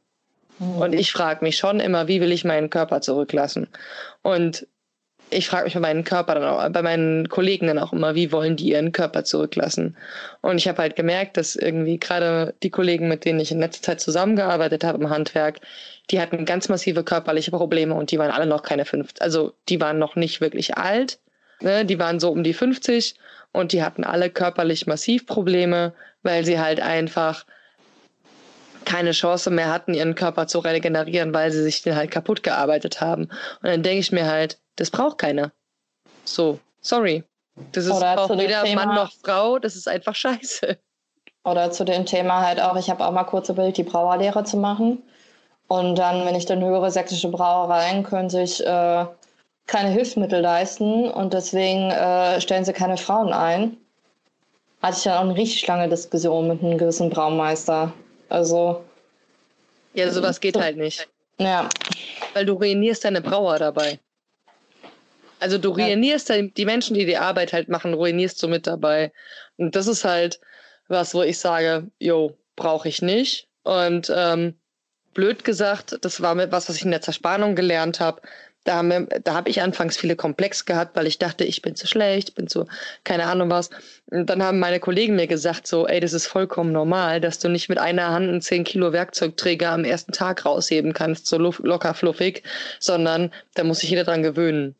Mhm. 0.59 0.75
Und 0.75 0.93
ich 0.93 1.13
frage 1.13 1.43
mich 1.43 1.57
schon 1.57 1.79
immer, 1.79 2.09
wie 2.09 2.19
will 2.19 2.33
ich 2.33 2.43
meinen 2.43 2.69
Körper 2.69 2.99
zurücklassen? 2.99 3.67
Und 4.21 4.67
ich 5.29 5.47
frage 5.47 5.65
mich 5.65 5.73
bei 5.73 5.79
meinen 5.79 6.03
Körper 6.03 6.35
dann 6.35 6.43
auch, 6.43 6.69
bei 6.69 6.81
meinen 6.81 7.29
Kollegen 7.29 7.67
dann 7.67 7.79
auch 7.79 7.93
immer, 7.93 8.15
wie 8.15 8.31
wollen 8.31 8.55
die 8.55 8.69
ihren 8.69 8.91
Körper 8.91 9.23
zurücklassen? 9.23 9.97
Und 10.41 10.57
ich 10.57 10.67
habe 10.67 10.81
halt 10.81 10.95
gemerkt, 10.95 11.37
dass 11.37 11.55
irgendwie 11.55 11.97
gerade 11.97 12.53
die 12.63 12.69
Kollegen, 12.69 13.07
mit 13.07 13.25
denen 13.25 13.39
ich 13.39 13.51
in 13.51 13.59
letzter 13.59 13.81
Zeit 13.81 14.01
zusammengearbeitet 14.01 14.83
habe 14.83 14.99
im 14.99 15.09
Handwerk, 15.09 15.59
die 16.11 16.21
hatten 16.21 16.45
ganz 16.45 16.69
massive 16.69 17.03
körperliche 17.03 17.51
Probleme 17.51 17.95
und 17.95 18.11
die 18.11 18.19
waren 18.19 18.31
alle 18.31 18.45
noch 18.45 18.63
keine 18.63 18.85
50, 18.85 19.21
also 19.21 19.53
die 19.69 19.81
waren 19.81 19.97
noch 19.97 20.15
nicht 20.15 20.41
wirklich 20.41 20.77
alt, 20.77 21.19
ne? 21.61 21.85
die 21.85 21.97
waren 21.99 22.19
so 22.19 22.29
um 22.31 22.43
die 22.43 22.53
50 22.53 23.15
und 23.51 23.71
die 23.71 23.83
hatten 23.83 24.03
alle 24.03 24.29
körperlich 24.29 24.85
massiv 24.85 25.25
Probleme, 25.25 25.93
weil 26.21 26.45
sie 26.45 26.59
halt 26.59 26.79
einfach 26.79 27.45
keine 28.85 29.11
Chance 29.11 29.49
mehr 29.49 29.71
hatten, 29.71 29.95
ihren 29.95 30.13
Körper 30.13 30.45
zu 30.45 30.59
regenerieren, 30.59 31.33
weil 31.33 31.51
sie 31.51 31.63
sich 31.63 31.81
den 31.81 31.95
halt 31.95 32.11
kaputt 32.11 32.43
gearbeitet 32.43 33.01
haben. 33.01 33.23
Und 33.23 33.63
dann 33.63 33.81
denke 33.81 33.99
ich 33.99 34.11
mir 34.11 34.27
halt, 34.27 34.59
das 34.75 34.89
braucht 34.89 35.17
keiner. 35.17 35.51
So, 36.23 36.59
sorry. 36.81 37.23
Das 37.71 37.85
ist 37.85 37.91
auch 37.91 38.29
weder 38.37 38.63
Thema, 38.63 38.85
Mann 38.85 38.95
noch 38.95 39.11
Frau, 39.23 39.59
das 39.59 39.75
ist 39.75 39.87
einfach 39.87 40.15
scheiße. 40.15 40.77
Oder 41.45 41.71
zu 41.71 41.85
dem 41.85 42.05
Thema 42.05 42.41
halt 42.41 42.59
auch, 42.59 42.75
ich 42.75 42.89
habe 42.89 43.05
auch 43.05 43.11
mal 43.11 43.23
kurz 43.23 43.49
überlegt, 43.49 43.77
die 43.77 43.83
Brauerlehre 43.83 44.43
zu 44.43 44.57
machen. 44.57 45.01
Und 45.67 45.95
dann, 45.95 46.25
wenn 46.25 46.35
ich 46.35 46.45
dann 46.45 46.63
höre, 46.63 46.91
sächsische 46.91 47.29
Brauereien 47.29 48.03
können 48.03 48.29
sich 48.29 48.65
äh, 48.65 49.05
keine 49.67 49.89
Hilfsmittel 49.89 50.41
leisten 50.41 51.09
und 51.09 51.33
deswegen 51.33 51.91
äh, 51.91 52.39
stellen 52.41 52.65
sie 52.65 52.73
keine 52.73 52.97
Frauen 52.97 53.33
ein, 53.33 53.77
hatte 54.81 54.97
ich 54.97 55.03
dann 55.03 55.17
auch 55.17 55.29
eine 55.29 55.35
richtig 55.35 55.65
lange 55.67 55.89
Diskussion 55.89 56.47
mit 56.47 56.61
einem 56.61 56.77
gewissen 56.77 57.09
Braumeister. 57.09 57.93
Also. 58.29 58.83
Ja, 59.93 60.11
sowas 60.11 60.39
geht 60.39 60.55
so, 60.55 60.61
halt 60.61 60.77
nicht. 60.77 61.07
Ja. 61.37 61.69
Weil 62.33 62.45
du 62.45 62.53
ruinierst 62.53 63.05
deine 63.05 63.21
Brauer 63.21 63.57
dabei. 63.59 63.99
Also 65.39 65.57
du 65.57 65.69
ruinierst 65.69 66.29
ja. 66.29 66.41
die 66.41 66.65
Menschen, 66.65 66.93
die 66.93 67.05
die 67.05 67.17
Arbeit 67.17 67.53
halt 67.53 67.69
machen, 67.69 67.93
ruinierst 67.93 68.41
du 68.41 68.47
mit 68.47 68.67
dabei. 68.67 69.11
Und 69.57 69.75
das 69.75 69.87
ist 69.87 70.05
halt 70.05 70.39
was, 70.87 71.13
wo 71.13 71.21
ich 71.21 71.39
sage, 71.39 71.89
jo, 71.99 72.37
brauche 72.55 72.87
ich 72.87 73.01
nicht. 73.01 73.47
Und 73.63 74.11
ähm, 74.15 74.55
blöd 75.13 75.43
gesagt, 75.43 75.97
das 76.01 76.21
war 76.21 76.37
was, 76.51 76.69
was 76.69 76.75
ich 76.75 76.85
in 76.85 76.91
der 76.91 77.01
Zerspannung 77.01 77.55
gelernt 77.55 77.99
habe. 77.99 78.21
Da, 78.63 78.77
habe 78.79 79.49
ich 79.49 79.61
anfangs 79.61 79.95
viele 79.95 80.15
Komplex 80.15 80.65
gehabt, 80.65 80.95
weil 80.95 81.05
ich 81.05 81.19
dachte, 81.19 81.43
ich 81.43 81.61
bin 81.61 81.75
zu 81.75 81.85
schlecht, 81.85 82.33
bin 82.33 82.47
zu 82.47 82.65
keine 83.03 83.25
Ahnung 83.25 83.51
was. 83.51 83.69
Und 84.09 84.27
dann 84.27 84.41
haben 84.41 84.57
meine 84.57 84.79
Kollegen 84.79 85.15
mir 85.15 85.27
gesagt, 85.27 85.67
so, 85.67 85.87
ey, 85.87 85.99
das 85.99 86.13
ist 86.13 86.25
vollkommen 86.25 86.71
normal, 86.71 87.21
dass 87.21 87.37
du 87.37 87.47
nicht 87.47 87.69
mit 87.69 87.77
einer 87.77 88.09
Hand 88.09 88.27
einen 88.27 88.41
10 88.41 88.63
Kilo 88.63 88.91
Werkzeugträger 88.91 89.71
am 89.71 89.83
ersten 89.85 90.13
Tag 90.13 90.45
rausheben 90.45 90.93
kannst, 90.93 91.27
so 91.27 91.37
locker 91.37 91.93
fluffig, 91.93 92.41
sondern 92.79 93.31
da 93.53 93.63
muss 93.63 93.79
sich 93.79 93.91
jeder 93.91 94.03
dran 94.03 94.23
gewöhnen. 94.23 94.75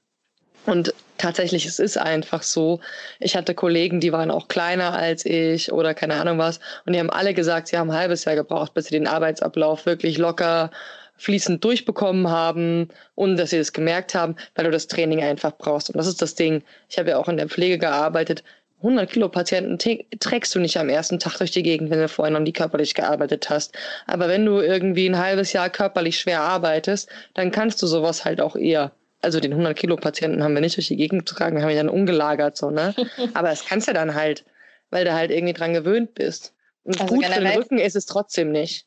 Und 0.66 0.94
tatsächlich, 1.18 1.66
es 1.66 1.80
ist 1.80 1.98
einfach 1.98 2.44
so. 2.44 2.80
Ich 3.20 3.36
hatte 3.36 3.54
Kollegen, 3.54 4.00
die 4.00 4.12
waren 4.12 4.32
auch 4.32 4.48
kleiner 4.48 4.94
als 4.94 5.26
ich 5.26 5.72
oder 5.72 5.94
keine 5.94 6.16
Ahnung 6.16 6.38
was. 6.38 6.60
Und 6.86 6.94
die 6.94 7.00
haben 7.00 7.10
alle 7.10 7.34
gesagt, 7.34 7.68
sie 7.68 7.78
haben 7.78 7.92
ein 7.92 7.98
halbes 7.98 8.26
Jahr 8.26 8.36
gebraucht, 8.36 8.74
bis 8.74 8.86
sie 8.86 8.96
den 8.96 9.08
Arbeitsablauf 9.08 9.86
wirklich 9.86 10.18
locker 10.18 10.72
fließend 11.18 11.64
durchbekommen 11.64 12.30
haben 12.30 12.90
und 13.16 13.38
dass 13.38 13.52
sie 13.52 13.58
das 13.58 13.72
gemerkt 13.72 14.16
haben, 14.16 14.36
weil 14.56 14.66
du 14.66 14.72
das 14.72 14.88
Training 14.88 15.24
einfach 15.24 15.54
brauchst. 15.58 15.90
Und 15.90 15.98
das 15.98 16.08
ist 16.08 16.22
das 16.22 16.36
Ding. 16.36 16.62
Ich 16.90 16.98
habe 16.98 17.12
ja 17.12 17.18
auch 17.18 17.30
in 17.30 17.38
der 17.38 17.48
Pflege 17.48 17.78
gearbeitet. 17.78 18.44
100 18.80 19.10
Kilo 19.10 19.30
Patienten 19.30 19.78
trägst 20.20 20.54
du 20.54 20.60
nicht 20.60 20.78
am 20.78 20.90
ersten 20.90 21.18
Tag 21.18 21.38
durch 21.38 21.52
die 21.52 21.64
Gegend, 21.64 21.90
wenn 21.90 22.00
du 22.00 22.10
vorher 22.10 22.34
noch 22.34 22.42
nie 22.42 22.52
körperlich 22.52 22.94
gearbeitet 22.94 23.50
hast. 23.50 23.74
Aber 24.06 24.28
wenn 24.28 24.46
du 24.46 24.60
irgendwie 24.60 25.08
ein 25.08 25.18
halbes 25.18 25.54
Jahr 25.54 25.70
körperlich 25.70 26.20
schwer 26.20 26.42
arbeitest, 26.42 27.10
dann 27.34 27.52
kannst 27.52 27.82
du 27.82 27.88
sowas 27.88 28.26
halt 28.26 28.42
auch 28.42 28.56
eher 28.58 28.92
also 29.26 29.40
den 29.40 29.52
100 29.52 29.76
Kilo 29.78 29.98
Patienten 29.98 30.44
haben 30.44 30.54
wir 30.54 30.62
nicht 30.62 30.78
durch 30.78 30.88
die 30.88 30.96
Gegend 30.96 31.26
getragen, 31.26 31.58
wir 31.58 31.64
haben 31.64 31.72
ihn 31.72 31.78
dann 31.78 31.90
umgelagert, 31.90 32.56
so, 32.56 32.70
ne? 32.70 32.96
Aber 33.34 33.50
das 33.50 33.66
kannst 33.66 33.88
du 33.88 33.94
dann 33.94 34.16
halt, 34.16 34.46
weil 34.92 35.04
du 35.04 35.14
halt 35.14 35.32
irgendwie 35.32 35.54
dran 35.54 35.74
gewöhnt 35.74 36.14
bist. 36.16 36.54
Und 36.84 37.02
also 37.02 37.14
gut 37.14 37.26
für 37.26 37.42
den 37.42 37.58
Rücken 37.58 37.80
ist 37.80 37.96
es 37.96 38.06
trotzdem 38.06 38.52
nicht. 38.52 38.86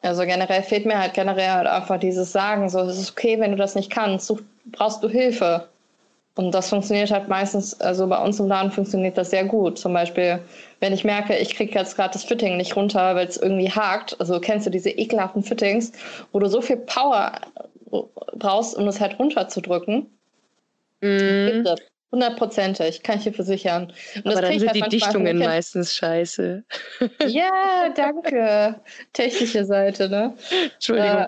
Also 0.00 0.22
generell 0.22 0.62
fehlt 0.62 0.86
mir 0.86 0.98
halt 0.98 1.14
generell 1.14 1.50
halt 1.50 1.66
einfach 1.66 1.98
dieses 1.98 2.32
Sagen, 2.32 2.68
so, 2.68 2.80
es 2.80 2.98
ist 2.98 3.12
okay, 3.12 3.38
wenn 3.38 3.50
du 3.50 3.56
das 3.56 3.74
nicht 3.74 3.90
kannst, 3.90 4.26
such, 4.26 4.40
brauchst 4.66 5.02
du 5.02 5.08
Hilfe. 5.08 5.68
Und 6.34 6.52
das 6.52 6.70
funktioniert 6.70 7.10
halt 7.10 7.28
meistens, 7.28 7.78
also 7.80 8.06
bei 8.06 8.16
uns 8.16 8.40
im 8.40 8.48
Laden 8.48 8.70
funktioniert 8.70 9.18
das 9.18 9.30
sehr 9.30 9.44
gut. 9.44 9.78
Zum 9.78 9.92
Beispiel, 9.92 10.40
wenn 10.80 10.94
ich 10.94 11.04
merke, 11.04 11.36
ich 11.36 11.54
kriege 11.54 11.78
jetzt 11.78 11.94
gerade 11.94 12.14
das 12.14 12.24
Fitting 12.24 12.56
nicht 12.56 12.74
runter, 12.74 13.14
weil 13.14 13.26
es 13.26 13.36
irgendwie 13.36 13.70
hakt. 13.70 14.18
Also 14.18 14.40
kennst 14.40 14.66
du 14.66 14.70
diese 14.70 14.90
ekelhaften 14.90 15.42
Fittings, 15.42 15.92
wo 16.32 16.38
du 16.38 16.48
so 16.48 16.62
viel 16.62 16.78
Power 16.78 17.32
brauchst, 18.34 18.76
um 18.76 18.86
das 18.86 19.00
halt 19.00 19.18
runterzudrücken. 19.18 20.06
Mm. 21.00 21.64
Hundertprozentig, 22.12 23.02
kann 23.02 23.16
ich 23.16 23.24
dir 23.24 23.32
versichern. 23.32 23.90
Und 24.16 24.32
Aber 24.32 24.42
dann 24.42 24.58
sind 24.58 24.68
halt 24.68 24.84
die 24.84 24.96
Dichtungen 24.98 25.38
meistens 25.38 25.94
scheiße. 25.94 26.62
Ja, 27.26 27.88
danke. 27.96 28.78
Technische 29.14 29.64
Seite, 29.64 30.10
ne? 30.10 30.34
Entschuldigung. 30.74 31.26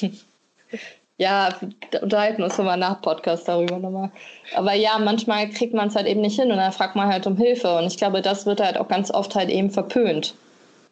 Äh, 0.00 0.08
ja, 1.18 1.50
unterhalten 2.00 2.38
wir 2.38 2.46
uns 2.46 2.56
nochmal 2.56 2.78
nach 2.78 3.02
Podcast 3.02 3.46
darüber 3.46 3.78
nochmal. 3.78 4.10
Aber 4.54 4.72
ja, 4.72 4.98
manchmal 4.98 5.50
kriegt 5.50 5.74
man 5.74 5.88
es 5.88 5.96
halt 5.96 6.06
eben 6.06 6.22
nicht 6.22 6.40
hin 6.40 6.50
und 6.50 6.56
dann 6.56 6.72
fragt 6.72 6.96
man 6.96 7.08
halt 7.08 7.26
um 7.26 7.36
Hilfe. 7.36 7.76
Und 7.76 7.86
ich 7.88 7.98
glaube, 7.98 8.22
das 8.22 8.46
wird 8.46 8.60
halt 8.60 8.78
auch 8.78 8.88
ganz 8.88 9.10
oft 9.10 9.34
halt 9.34 9.50
eben 9.50 9.70
verpönt. 9.70 10.34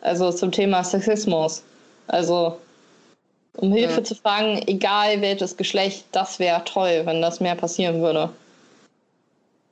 Also 0.03 0.31
zum 0.33 0.53
Thema 0.53 0.85
Sexismus. 0.85 1.64
Also 2.09 2.59
um 3.57 3.73
Hilfe 3.73 3.99
ja. 3.99 4.05
zu 4.05 4.15
fragen, 4.15 4.63
egal 4.67 5.21
welches 5.21 5.57
Geschlecht, 5.57 6.05
das 6.13 6.39
wäre 6.39 6.63
toll, 6.65 7.03
wenn 7.05 7.21
das 7.21 7.41
mehr 7.41 7.55
passieren 7.55 8.01
würde. 8.01 8.31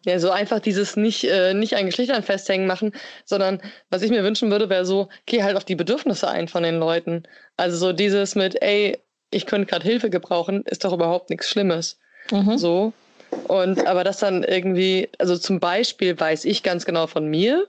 Ja, 0.05 0.19
so 0.19 0.31
einfach 0.31 0.61
dieses 0.61 0.97
nicht, 0.97 1.25
äh, 1.25 1.55
nicht 1.55 1.77
an 1.77 1.87
Geschlechtern 1.87 2.23
festhängen 2.23 2.67
machen, 2.67 2.93
sondern 3.25 3.61
was 3.91 4.03
ich 4.03 4.11
mir 4.11 4.25
wünschen 4.25 4.51
würde, 4.51 4.71
wäre 4.71 4.87
so, 4.87 5.09
geh 5.27 5.43
halt 5.43 5.57
auf 5.57 5.65
die 5.65 5.75
Bedürfnisse 5.75 6.29
ein 6.29 6.49
von 6.49 6.63
den 6.63 6.79
Leuten. 6.79 7.25
Also 7.57 7.77
so 7.77 7.93
dieses 7.93 8.35
mit, 8.35 8.63
ey, 8.63 8.99
ich 9.31 9.47
könnte 9.47 9.67
gerade 9.67 9.85
Hilfe 9.85 10.09
gebrauchen, 10.09 10.63
ist 10.65 10.85
doch 10.85 10.93
überhaupt 10.93 11.31
nichts 11.31 11.49
Schlimmes. 11.49 11.99
Mhm. 12.31 12.57
So. 12.57 12.93
Und 13.49 13.87
aber 13.87 14.05
das 14.05 14.19
dann 14.19 14.45
irgendwie, 14.45 15.11
also 15.19 15.37
zum 15.37 15.61
Beispiel 15.61 16.19
weiß 16.19 16.45
ich 16.47 16.63
ganz 16.63 16.87
genau 16.87 17.07
von 17.07 17.27
mir, 17.27 17.67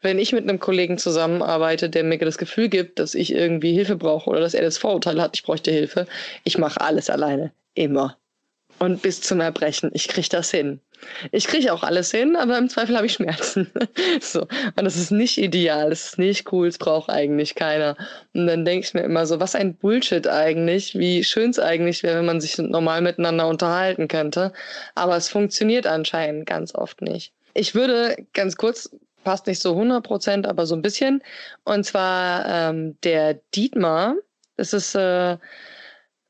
wenn 0.00 0.18
ich 0.18 0.32
mit 0.32 0.48
einem 0.48 0.60
Kollegen 0.60 0.98
zusammenarbeite, 0.98 1.90
der 1.90 2.04
mir 2.04 2.18
das 2.18 2.38
Gefühl 2.38 2.68
gibt, 2.68 2.98
dass 2.98 3.14
ich 3.14 3.32
irgendwie 3.34 3.72
Hilfe 3.72 3.96
brauche 3.96 4.30
oder 4.30 4.40
dass 4.40 4.54
er 4.54 4.62
das 4.62 4.78
Vorurteil 4.78 5.20
hat, 5.20 5.36
ich 5.36 5.42
bräuchte 5.42 5.70
Hilfe, 5.70 6.06
ich 6.44 6.58
mache 6.58 6.80
alles 6.80 7.10
alleine. 7.10 7.52
Immer. 7.74 8.16
Und 8.78 9.02
bis 9.02 9.20
zum 9.20 9.40
Erbrechen. 9.40 9.90
Ich 9.92 10.08
kriege 10.08 10.28
das 10.30 10.50
hin. 10.50 10.80
Ich 11.32 11.46
kriege 11.46 11.72
auch 11.72 11.82
alles 11.82 12.10
hin, 12.10 12.36
aber 12.36 12.58
im 12.58 12.68
Zweifel 12.68 12.96
habe 12.96 13.06
ich 13.06 13.14
Schmerzen. 13.14 13.70
so. 14.20 14.42
Und 14.42 14.84
das 14.84 14.96
ist 14.96 15.10
nicht 15.10 15.38
ideal, 15.38 15.90
das 15.90 16.06
ist 16.06 16.18
nicht 16.18 16.52
cool, 16.52 16.68
es 16.68 16.78
braucht 16.78 17.10
eigentlich 17.10 17.54
keiner. 17.54 17.96
Und 18.34 18.46
dann 18.46 18.64
denke 18.64 18.86
ich 18.86 18.94
mir 18.94 19.02
immer 19.02 19.26
so, 19.26 19.40
was 19.40 19.54
ein 19.54 19.74
Bullshit 19.74 20.26
eigentlich, 20.26 20.98
wie 20.98 21.24
schön 21.24 21.50
es 21.50 21.58
eigentlich 21.58 22.02
wäre, 22.02 22.18
wenn 22.18 22.26
man 22.26 22.40
sich 22.40 22.56
normal 22.58 23.00
miteinander 23.02 23.48
unterhalten 23.48 24.08
könnte. 24.08 24.52
Aber 24.94 25.16
es 25.16 25.28
funktioniert 25.28 25.86
anscheinend 25.86 26.46
ganz 26.46 26.74
oft 26.74 27.02
nicht. 27.02 27.32
Ich 27.54 27.74
würde 27.74 28.16
ganz 28.32 28.56
kurz 28.56 28.90
passt 29.24 29.46
nicht 29.46 29.60
so 29.60 29.72
100 29.72 30.04
Prozent, 30.04 30.46
aber 30.46 30.66
so 30.66 30.74
ein 30.74 30.82
bisschen. 30.82 31.22
Und 31.64 31.84
zwar 31.84 32.46
ähm, 32.46 32.96
der 33.02 33.34
Dietmar. 33.54 34.14
Das 34.56 34.72
ist 34.72 34.94
äh, 34.94 35.36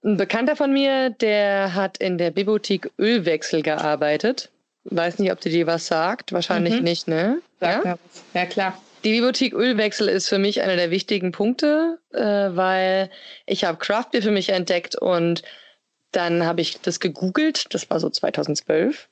ein 0.05 0.17
Bekannter 0.17 0.57
von 0.57 0.73
mir, 0.73 1.11
der 1.11 1.75
hat 1.75 1.99
in 1.99 2.19
der 2.19 2.31
Bibliothek 2.31 2.91
Ölwechsel 2.99 3.63
gearbeitet. 3.63 4.51
Weiß 4.85 5.19
nicht, 5.19 5.31
ob 5.31 5.41
dir 5.41 5.51
die 5.51 5.67
was 5.67 5.87
sagt. 5.87 6.33
Wahrscheinlich 6.33 6.77
mhm. 6.77 6.85
nicht, 6.85 7.09
ne? 7.09 7.41
Sag 7.61 7.85
ja? 7.85 7.99
ja, 8.35 8.47
klar. 8.47 8.81
Die 9.05 9.13
Bibliothek 9.13 9.53
Ölwechsel 9.53 10.09
ist 10.09 10.29
für 10.29 10.39
mich 10.39 10.63
einer 10.63 10.77
der 10.77 10.91
wichtigen 10.91 11.33
Punkte, 11.33 11.99
äh, 12.13 12.21
weil 12.21 13.11
ich 13.47 13.65
habe 13.65 13.79
Craft 13.79 14.11
Beer 14.13 14.23
für 14.23 14.31
mich 14.31 14.51
entdeckt 14.51 14.95
und 14.95 15.43
dann 16.13 16.45
habe 16.45 16.61
ich 16.61 16.81
das 16.81 17.01
gegoogelt. 17.01 17.73
Das 17.73 17.89
war 17.89 18.01
so 18.01 18.11
2012. 18.11 19.09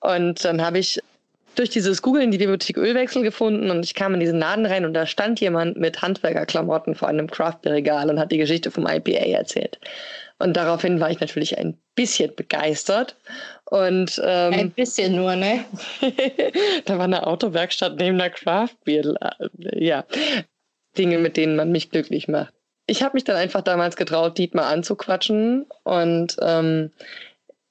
Und 0.00 0.44
dann 0.44 0.62
habe 0.62 0.78
ich 0.78 1.00
durch 1.58 1.70
dieses 1.70 2.02
Googlen 2.02 2.30
die 2.30 2.38
Bibliothek 2.38 2.76
Ölwechsel 2.76 3.22
gefunden 3.22 3.70
und 3.70 3.84
ich 3.84 3.94
kam 3.94 4.14
in 4.14 4.20
diesen 4.20 4.38
Laden 4.38 4.66
rein 4.66 4.84
und 4.84 4.94
da 4.94 5.06
stand 5.06 5.40
jemand 5.40 5.76
mit 5.76 6.02
Handwerkerklamotten 6.02 6.94
vor 6.94 7.08
einem 7.08 7.30
Craft 7.30 7.58
Beer 7.62 7.72
Regal 7.72 8.10
und 8.10 8.18
hat 8.18 8.32
die 8.32 8.38
Geschichte 8.38 8.70
vom 8.70 8.86
IPA 8.86 9.26
erzählt. 9.26 9.78
Und 10.38 10.56
daraufhin 10.56 11.00
war 11.00 11.10
ich 11.10 11.20
natürlich 11.20 11.56
ein 11.56 11.78
bisschen 11.94 12.34
begeistert. 12.34 13.16
Und, 13.64 14.20
ähm, 14.22 14.52
ein 14.52 14.70
bisschen 14.70 15.16
nur, 15.16 15.34
ne? 15.34 15.64
da 16.84 16.98
war 16.98 17.04
eine 17.04 17.26
Autowerkstatt 17.26 17.96
neben 17.98 18.18
der 18.18 18.30
Craft 18.30 18.76
Beer. 18.84 19.14
Ja, 19.58 20.04
Dinge, 20.98 21.18
mit 21.18 21.36
denen 21.36 21.56
man 21.56 21.72
mich 21.72 21.90
glücklich 21.90 22.28
macht. 22.28 22.52
Ich 22.86 23.02
habe 23.02 23.14
mich 23.14 23.24
dann 23.24 23.36
einfach 23.36 23.62
damals 23.62 23.96
getraut, 23.96 24.38
Dietmar 24.38 24.66
anzuquatschen. 24.66 25.66
Und 25.84 26.36
ähm, 26.40 26.92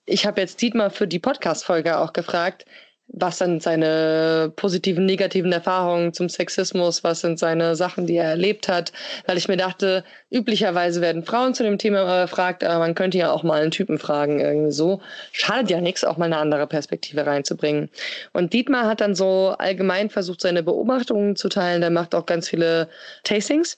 ich 0.05 0.25
habe 0.25 0.41
jetzt 0.41 0.61
Dietmar 0.61 0.89
für 0.89 1.07
die 1.07 1.19
Podcast-Folge 1.19 1.97
auch 1.99 2.13
gefragt, 2.13 2.65
was 3.07 3.37
sind 3.37 3.61
seine 3.61 4.51
positiven, 4.55 5.05
negativen 5.05 5.51
Erfahrungen 5.51 6.13
zum 6.13 6.27
Sexismus, 6.27 7.03
was 7.03 7.21
sind 7.21 7.39
seine 7.39 7.75
Sachen, 7.75 8.07
die 8.07 8.15
er 8.15 8.29
erlebt 8.29 8.67
hat, 8.67 8.91
weil 9.25 9.37
ich 9.37 9.47
mir 9.47 9.57
dachte, 9.57 10.03
üblicherweise 10.31 11.01
werden 11.01 11.23
Frauen 11.23 11.53
zu 11.53 11.63
dem 11.63 11.77
Thema 11.77 12.23
befragt, 12.23 12.63
aber 12.63 12.79
man 12.79 12.95
könnte 12.95 13.17
ja 13.17 13.31
auch 13.31 13.43
mal 13.43 13.61
einen 13.61 13.71
Typen 13.71 13.99
fragen, 13.99 14.39
irgendwie 14.39 14.71
so. 14.71 15.01
Schadet 15.31 15.69
ja 15.69 15.81
nichts, 15.81 16.03
auch 16.03 16.17
mal 16.17 16.25
eine 16.25 16.37
andere 16.37 16.67
Perspektive 16.67 17.25
reinzubringen. 17.25 17.89
Und 18.33 18.53
Dietmar 18.53 18.87
hat 18.87 19.01
dann 19.01 19.15
so 19.15 19.55
allgemein 19.57 20.09
versucht, 20.09 20.41
seine 20.41 20.63
Beobachtungen 20.63 21.35
zu 21.35 21.47
teilen. 21.47 21.81
Der 21.81 21.91
macht 21.91 22.15
auch 22.15 22.25
ganz 22.25 22.49
viele 22.49 22.89
Tastings. 23.23 23.77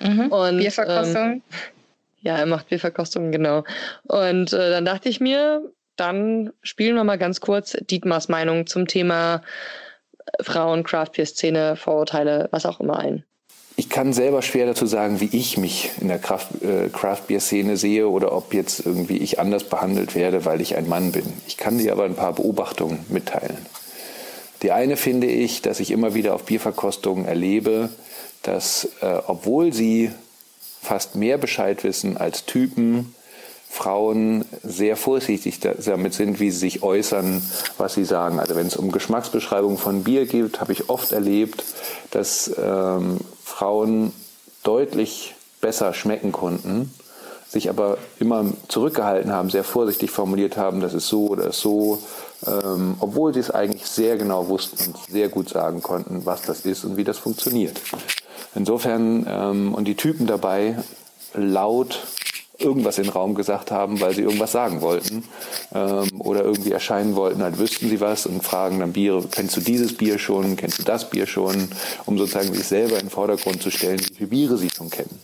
Mhm. 0.00 0.30
Und, 0.30 0.58
Bierverkostung. 0.58 1.32
Ähm, 1.32 1.42
ja, 2.20 2.36
er 2.36 2.46
macht 2.46 2.68
Bierverkostungen, 2.68 3.32
genau. 3.32 3.64
Und 4.04 4.52
äh, 4.52 4.70
dann 4.70 4.84
dachte 4.84 5.08
ich 5.08 5.20
mir, 5.20 5.62
dann 5.98 6.52
spielen 6.62 6.94
wir 6.94 7.04
mal 7.04 7.18
ganz 7.18 7.40
kurz 7.40 7.76
Dietmars 7.90 8.28
Meinung 8.28 8.66
zum 8.66 8.86
Thema 8.86 9.42
äh, 10.18 10.42
Frauen, 10.42 10.84
Craft 10.84 11.12
Beer 11.16 11.26
Szene, 11.26 11.76
Vorurteile, 11.76 12.48
was 12.50 12.66
auch 12.66 12.80
immer 12.80 12.98
ein. 12.98 13.24
Ich 13.76 13.88
kann 13.88 14.12
selber 14.12 14.42
schwer 14.42 14.66
dazu 14.66 14.86
sagen, 14.86 15.20
wie 15.20 15.28
ich 15.30 15.56
mich 15.56 15.92
in 16.00 16.08
der 16.08 16.18
Craft, 16.18 16.48
äh, 16.62 16.88
Craft 16.88 17.22
Beer 17.28 17.40
Szene 17.40 17.76
sehe 17.76 18.08
oder 18.08 18.32
ob 18.32 18.52
jetzt 18.52 18.84
irgendwie 18.84 19.18
ich 19.18 19.38
anders 19.38 19.64
behandelt 19.64 20.14
werde, 20.14 20.44
weil 20.44 20.60
ich 20.60 20.76
ein 20.76 20.88
Mann 20.88 21.12
bin. 21.12 21.32
Ich 21.46 21.56
kann 21.56 21.78
dir 21.78 21.92
aber 21.92 22.04
ein 22.04 22.16
paar 22.16 22.32
Beobachtungen 22.32 23.04
mitteilen. 23.08 23.58
Die 24.62 24.72
eine 24.72 24.96
finde 24.96 25.28
ich, 25.28 25.62
dass 25.62 25.78
ich 25.78 25.92
immer 25.92 26.14
wieder 26.14 26.34
auf 26.34 26.44
Bierverkostungen 26.44 27.26
erlebe, 27.26 27.90
dass 28.42 28.88
äh, 29.00 29.20
obwohl 29.26 29.72
sie 29.72 30.10
fast 30.82 31.14
mehr 31.14 31.38
Bescheid 31.38 31.84
wissen 31.84 32.16
als 32.16 32.46
Typen, 32.46 33.14
Frauen 33.78 34.44
sehr 34.64 34.96
vorsichtig 34.96 35.60
damit 35.60 36.12
sind, 36.12 36.40
wie 36.40 36.50
sie 36.50 36.58
sich 36.58 36.82
äußern, 36.82 37.40
was 37.76 37.94
sie 37.94 38.04
sagen. 38.04 38.40
Also 38.40 38.56
wenn 38.56 38.66
es 38.66 38.76
um 38.76 38.90
Geschmacksbeschreibung 38.90 39.78
von 39.78 40.02
Bier 40.02 40.26
geht, 40.26 40.60
habe 40.60 40.72
ich 40.72 40.90
oft 40.90 41.12
erlebt, 41.12 41.62
dass 42.10 42.50
ähm, 42.60 43.18
Frauen 43.44 44.12
deutlich 44.64 45.36
besser 45.60 45.94
schmecken 45.94 46.32
konnten, 46.32 46.92
sich 47.48 47.70
aber 47.70 47.98
immer 48.18 48.46
zurückgehalten 48.66 49.30
haben, 49.30 49.48
sehr 49.48 49.62
vorsichtig 49.62 50.10
formuliert 50.10 50.56
haben, 50.56 50.80
das 50.80 50.92
ist 50.92 51.06
so 51.06 51.28
oder 51.28 51.52
so, 51.52 52.02
ähm, 52.48 52.96
obwohl 52.98 53.32
sie 53.32 53.40
es 53.40 53.52
eigentlich 53.52 53.86
sehr 53.86 54.16
genau 54.16 54.48
wussten 54.48 54.92
und 54.92 54.96
sehr 55.08 55.28
gut 55.28 55.50
sagen 55.50 55.82
konnten, 55.82 56.26
was 56.26 56.42
das 56.42 56.62
ist 56.62 56.82
und 56.82 56.96
wie 56.96 57.04
das 57.04 57.18
funktioniert. 57.18 57.80
Insofern, 58.56 59.24
ähm, 59.28 59.72
und 59.72 59.84
die 59.84 59.94
Typen 59.94 60.26
dabei 60.26 60.78
laut 61.34 62.00
irgendwas 62.58 62.98
in 62.98 63.04
den 63.04 63.12
Raum 63.12 63.34
gesagt 63.34 63.70
haben, 63.70 64.00
weil 64.00 64.14
sie 64.14 64.22
irgendwas 64.22 64.52
sagen 64.52 64.80
wollten 64.80 65.24
ähm, 65.72 66.20
oder 66.20 66.42
irgendwie 66.42 66.72
erscheinen 66.72 67.14
wollten, 67.14 67.42
halt 67.42 67.58
wüssten 67.58 67.88
sie 67.88 68.00
was 68.00 68.26
und 68.26 68.42
fragen 68.42 68.80
dann 68.80 68.92
Biere, 68.92 69.24
kennst 69.30 69.56
du 69.56 69.60
dieses 69.60 69.96
Bier 69.96 70.18
schon, 70.18 70.56
kennst 70.56 70.80
du 70.80 70.82
das 70.82 71.08
Bier 71.08 71.26
schon, 71.26 71.68
um 72.06 72.18
sozusagen 72.18 72.52
sich 72.52 72.66
selber 72.66 72.94
in 72.96 73.06
den 73.06 73.10
Vordergrund 73.10 73.62
zu 73.62 73.70
stellen, 73.70 74.00
wie 74.00 74.14
viele 74.14 74.30
Biere 74.30 74.58
sie 74.58 74.70
schon 74.70 74.90
kennen. 74.90 75.20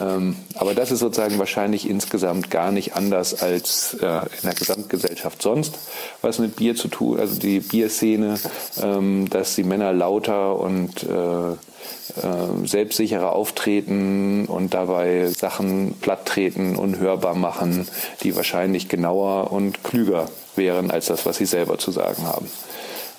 Ähm, 0.00 0.36
aber 0.54 0.74
das 0.74 0.90
ist 0.90 1.00
sozusagen 1.00 1.38
wahrscheinlich 1.38 1.88
insgesamt 1.88 2.50
gar 2.50 2.72
nicht 2.72 2.94
anders 2.94 3.42
als 3.42 3.94
äh, 3.94 4.06
in 4.06 4.42
der 4.44 4.54
Gesamtgesellschaft 4.54 5.42
sonst, 5.42 5.78
was 6.22 6.38
mit 6.38 6.56
Bier 6.56 6.74
zu 6.74 6.88
tun, 6.88 7.18
also 7.18 7.38
die 7.38 7.60
Bierszene, 7.60 8.38
ähm, 8.82 9.28
dass 9.30 9.54
die 9.54 9.64
Männer 9.64 9.92
lauter 9.92 10.58
und 10.58 11.02
äh, 11.02 11.52
äh, 11.52 12.66
selbstsicherer 12.66 13.32
auftreten 13.32 14.46
und 14.46 14.74
dabei 14.74 15.28
Sachen 15.28 15.94
platttreten, 16.00 16.76
unhörbar 16.76 17.34
machen, 17.34 17.88
die 18.22 18.36
wahrscheinlich 18.36 18.88
genauer 18.88 19.52
und 19.52 19.84
klüger 19.84 20.28
wären 20.56 20.90
als 20.90 21.06
das, 21.06 21.26
was 21.26 21.36
sie 21.36 21.46
selber 21.46 21.78
zu 21.78 21.90
sagen 21.90 22.24
haben. 22.24 22.50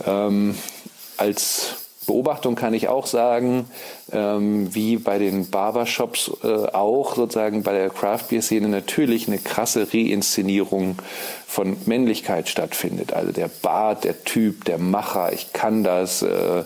Ähm, 0.06 0.56
als 1.18 1.76
Beobachtung 2.08 2.56
kann 2.56 2.74
ich 2.74 2.88
auch 2.88 3.06
sagen, 3.06 3.68
ähm, 4.12 4.74
wie 4.74 4.98
bei 4.98 5.20
den 5.20 5.50
Barbershops 5.52 6.32
äh, 6.44 6.48
auch 6.48 7.16
sozusagen 7.16 7.62
bei 7.62 7.74
der 7.74 7.90
Craft 7.90 8.26
Beer 8.30 8.42
Szene 8.42 8.70
natürlich 8.70 9.28
eine 9.28 9.38
krasse 9.38 9.88
Reinszenierung 9.94 10.98
von 11.46 11.78
Männlichkeit 11.86 12.50
stattfindet. 12.50 13.14
Also 13.14 13.32
der 13.32 13.50
Bart, 13.50 14.04
der 14.04 14.24
Typ, 14.24 14.66
der 14.66 14.80
Macher, 14.80 15.32
ich 15.32 15.54
kann 15.54 15.84
das, 15.84 16.24
äh, 16.24 16.64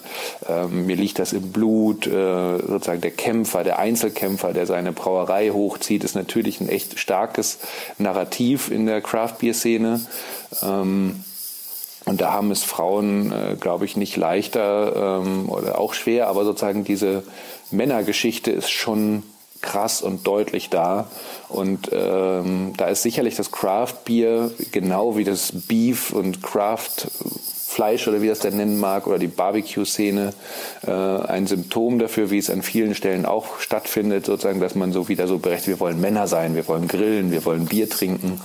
äh, 0.48 0.68
mir 0.70 0.96
liegt 0.96 1.20
das 1.20 1.34
im 1.34 1.52
Blut, 1.52 2.08
äh, 2.08 2.58
sozusagen 2.60 3.02
der 3.02 3.12
Kämpfer, 3.12 3.66
der 3.66 3.78
Einzelkämpfer, 3.80 4.54
der 4.54 4.66
seine 4.66 4.94
Brauerei 4.94 5.50
hochzieht, 5.50 6.06
ist 6.06 6.16
natürlich 6.16 6.62
ein 6.62 6.70
echt 6.70 6.98
starkes 6.98 7.60
Narrativ 7.98 8.72
in 8.72 8.86
der 8.86 9.02
Craft 9.02 9.40
Beer 9.40 9.54
Szene. 9.54 10.00
Ähm, 10.64 11.24
und 12.06 12.22
da 12.22 12.32
haben 12.32 12.52
es 12.52 12.64
Frauen, 12.64 13.32
äh, 13.32 13.56
glaube 13.56 13.86
ich, 13.86 13.98
nicht 13.98 14.16
leichter 14.16 15.22
ähm, 15.22 15.50
oder 15.50 15.80
auch 15.80 15.94
schwer, 15.94 16.28
aber 16.28 16.46
sozusagen 16.46 16.84
diese 16.84 17.24
Männergeschichte 17.72 18.52
ist 18.52 18.70
schon 18.70 19.24
krass 19.62 20.04
und 20.04 20.28
deutlich 20.28 20.70
da. 20.70 21.08
Und 21.50 21.90
ähm, 21.92 22.74
da 22.78 22.86
ist 22.86 23.02
sicherlich 23.02 23.36
das 23.36 23.52
Craft 23.52 24.06
Beer 24.06 24.52
genau 24.72 25.18
wie 25.18 25.24
das 25.24 25.52
Beef 25.68 26.12
und 26.12 26.44
Craft 26.44 27.08
Fleisch 27.68 28.08
oder 28.08 28.22
wie 28.22 28.28
das 28.28 28.40
denn 28.40 28.56
nennen 28.56 28.80
mag 28.80 29.06
oder 29.06 29.18
die 29.18 29.28
Barbecue-Szene 29.28 30.34
äh, 30.88 30.92
ein 30.92 31.46
Symptom 31.48 32.00
dafür, 32.00 32.30
wie 32.30 32.38
es 32.38 32.50
an 32.50 32.62
vielen 32.62 32.96
Stellen 32.96 33.26
auch 33.26 33.60
stattfindet, 33.60 34.28
sozusagen, 34.28 34.62
dass 34.62 34.76
man 34.76 34.94
so 34.94 35.10
wieder 35.10 35.28
so 35.28 35.40
berechtigt, 35.40 35.68
wir 35.68 35.80
wollen 35.82 36.00
Männer 36.00 36.28
sein, 36.28 36.56
wir 36.56 36.68
wollen 36.70 36.88
grillen, 36.88 37.32
wir 37.32 37.44
wollen 37.44 37.66
Bier 37.66 37.90
trinken 37.90 38.40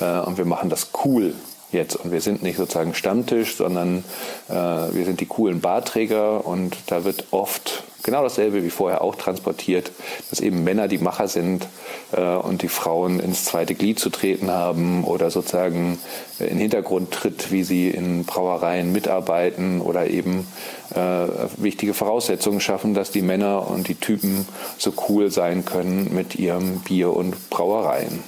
äh, 0.00 0.20
und 0.20 0.38
wir 0.38 0.46
machen 0.46 0.70
das 0.70 0.92
cool 1.04 1.34
jetzt. 1.72 1.96
Und 1.96 2.12
wir 2.12 2.20
sind 2.20 2.42
nicht 2.42 2.56
sozusagen 2.56 2.94
Stammtisch, 2.94 3.56
sondern 3.56 4.04
äh, 4.48 4.54
wir 4.54 5.04
sind 5.04 5.20
die 5.20 5.26
coolen 5.26 5.60
Barträger 5.60 6.46
und 6.46 6.76
da 6.86 7.04
wird 7.04 7.24
oft 7.30 7.84
genau 8.02 8.22
dasselbe 8.22 8.64
wie 8.64 8.70
vorher 8.70 9.02
auch 9.02 9.14
transportiert, 9.14 9.90
dass 10.30 10.40
eben 10.40 10.64
Männer 10.64 10.88
die 10.88 10.98
Macher 10.98 11.28
sind 11.28 11.66
äh, 12.12 12.20
und 12.20 12.62
die 12.62 12.68
Frauen 12.68 13.20
ins 13.20 13.44
zweite 13.44 13.74
Glied 13.74 13.98
zu 13.98 14.10
treten 14.10 14.50
haben 14.50 15.04
oder 15.04 15.30
sozusagen 15.30 15.98
in 16.38 16.48
den 16.48 16.58
Hintergrund 16.58 17.10
tritt, 17.10 17.52
wie 17.52 17.64
sie 17.64 17.88
in 17.88 18.24
Brauereien 18.24 18.92
mitarbeiten 18.92 19.80
oder 19.80 20.08
eben 20.08 20.46
äh, 20.94 21.26
wichtige 21.56 21.94
Voraussetzungen 21.94 22.60
schaffen, 22.60 22.94
dass 22.94 23.10
die 23.10 23.22
Männer 23.22 23.68
und 23.68 23.88
die 23.88 23.94
Typen 23.94 24.46
so 24.78 24.92
cool 25.08 25.30
sein 25.30 25.64
können 25.64 26.14
mit 26.14 26.36
ihrem 26.36 26.80
Bier 26.80 27.12
und 27.12 27.50
Brauereien. 27.50 28.22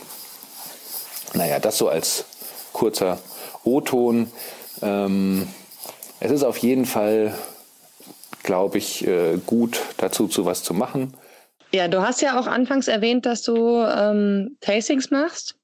Naja, 1.35 1.59
das 1.59 1.79
so 1.79 1.89
als 1.89 2.25
kurzer 2.73 3.19
O-Ton. 3.65 4.31
Ähm, 4.83 5.49
es 6.21 6.31
ist 6.31 6.45
auf 6.45 6.59
jeden 6.59 6.85
Fall, 6.85 7.35
glaube 8.43 8.79
ich, 8.79 9.07
äh, 9.07 9.39
gut 9.47 9.81
dazu 9.97 10.29
zu 10.29 10.45
was 10.45 10.63
zu 10.63 10.75
machen. 10.75 11.15
Ja, 11.73 11.89
du 11.89 12.03
hast 12.03 12.21
ja 12.21 12.39
auch 12.39 12.47
anfangs 12.47 12.87
erwähnt, 12.87 13.25
dass 13.25 13.43
du 13.43 13.83
ähm, 13.83 14.57
Tastings 14.61 15.11
machst. 15.11 15.57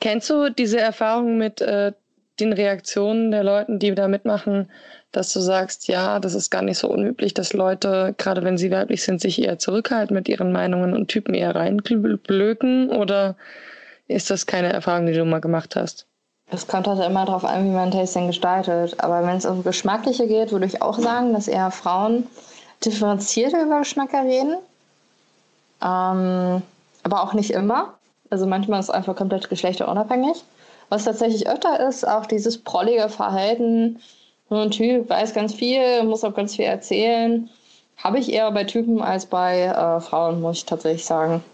Kennst 0.00 0.30
du 0.30 0.50
diese 0.50 0.78
Erfahrung 0.78 1.36
mit 1.36 1.60
äh, 1.60 1.92
den 2.38 2.52
Reaktionen 2.52 3.30
der 3.30 3.44
Leute, 3.44 3.76
die 3.76 3.94
da 3.94 4.08
mitmachen, 4.08 4.70
dass 5.12 5.32
du 5.32 5.40
sagst, 5.40 5.88
ja, 5.88 6.20
das 6.20 6.34
ist 6.34 6.50
gar 6.50 6.62
nicht 6.62 6.78
so 6.78 6.88
unüblich, 6.88 7.34
dass 7.34 7.52
Leute, 7.52 8.14
gerade 8.16 8.44
wenn 8.44 8.56
sie 8.56 8.70
weiblich 8.70 9.02
sind, 9.02 9.20
sich 9.20 9.42
eher 9.42 9.58
zurückhalten 9.58 10.14
mit 10.14 10.28
ihren 10.28 10.52
Meinungen 10.52 10.94
und 10.94 11.08
Typen 11.08 11.34
eher 11.34 11.54
reinblöken? 11.54 12.90
Oder 12.90 13.36
ist 14.06 14.30
das 14.30 14.46
keine 14.46 14.72
Erfahrung, 14.72 15.06
die 15.06 15.12
du 15.12 15.24
mal 15.24 15.40
gemacht 15.40 15.76
hast? 15.76 16.06
Es 16.52 16.66
kommt 16.66 16.88
halt 16.88 17.00
immer 17.04 17.24
darauf 17.24 17.44
an, 17.44 17.64
wie 17.64 17.74
man 17.74 17.90
Tasting 17.90 18.26
gestaltet. 18.26 18.98
Aber 18.98 19.24
wenn 19.26 19.36
es 19.36 19.46
um 19.46 19.62
Geschmackliche 19.62 20.26
geht, 20.26 20.52
würde 20.52 20.66
ich 20.66 20.82
auch 20.82 20.98
sagen, 20.98 21.32
dass 21.32 21.48
eher 21.48 21.70
Frauen 21.70 22.26
differenzierter 22.84 23.62
über 23.62 23.80
Geschmäcker 23.80 24.24
reden. 24.24 24.56
Ähm, 25.82 26.62
aber 27.02 27.22
auch 27.22 27.34
nicht 27.34 27.50
immer. 27.50 27.94
Also 28.30 28.46
manchmal 28.46 28.80
ist 28.80 28.88
es 28.88 28.94
einfach 28.94 29.16
komplett 29.16 29.48
geschlechterunabhängig. 29.48 30.42
Was 30.88 31.04
tatsächlich 31.04 31.48
öfter 31.48 31.88
ist, 31.88 32.06
auch 32.06 32.26
dieses 32.26 32.58
prollige 32.58 33.08
Verhalten. 33.08 34.00
So 34.48 34.56
ein 34.56 34.72
Typ 34.72 35.08
weiß 35.08 35.34
ganz 35.34 35.54
viel, 35.54 36.02
muss 36.02 36.24
auch 36.24 36.34
ganz 36.34 36.56
viel 36.56 36.64
erzählen. 36.64 37.48
Habe 37.96 38.18
ich 38.18 38.32
eher 38.32 38.50
bei 38.50 38.64
Typen 38.64 39.00
als 39.00 39.26
bei 39.26 39.62
äh, 39.62 40.00
Frauen, 40.00 40.40
muss 40.40 40.58
ich 40.58 40.64
tatsächlich 40.64 41.04
sagen. 41.04 41.44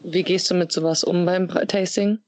Wie 0.00 0.22
gehst 0.22 0.50
du 0.50 0.54
mit 0.54 0.70
sowas 0.70 1.02
um 1.02 1.26
beim 1.26 1.48
Tasting? 1.48 2.18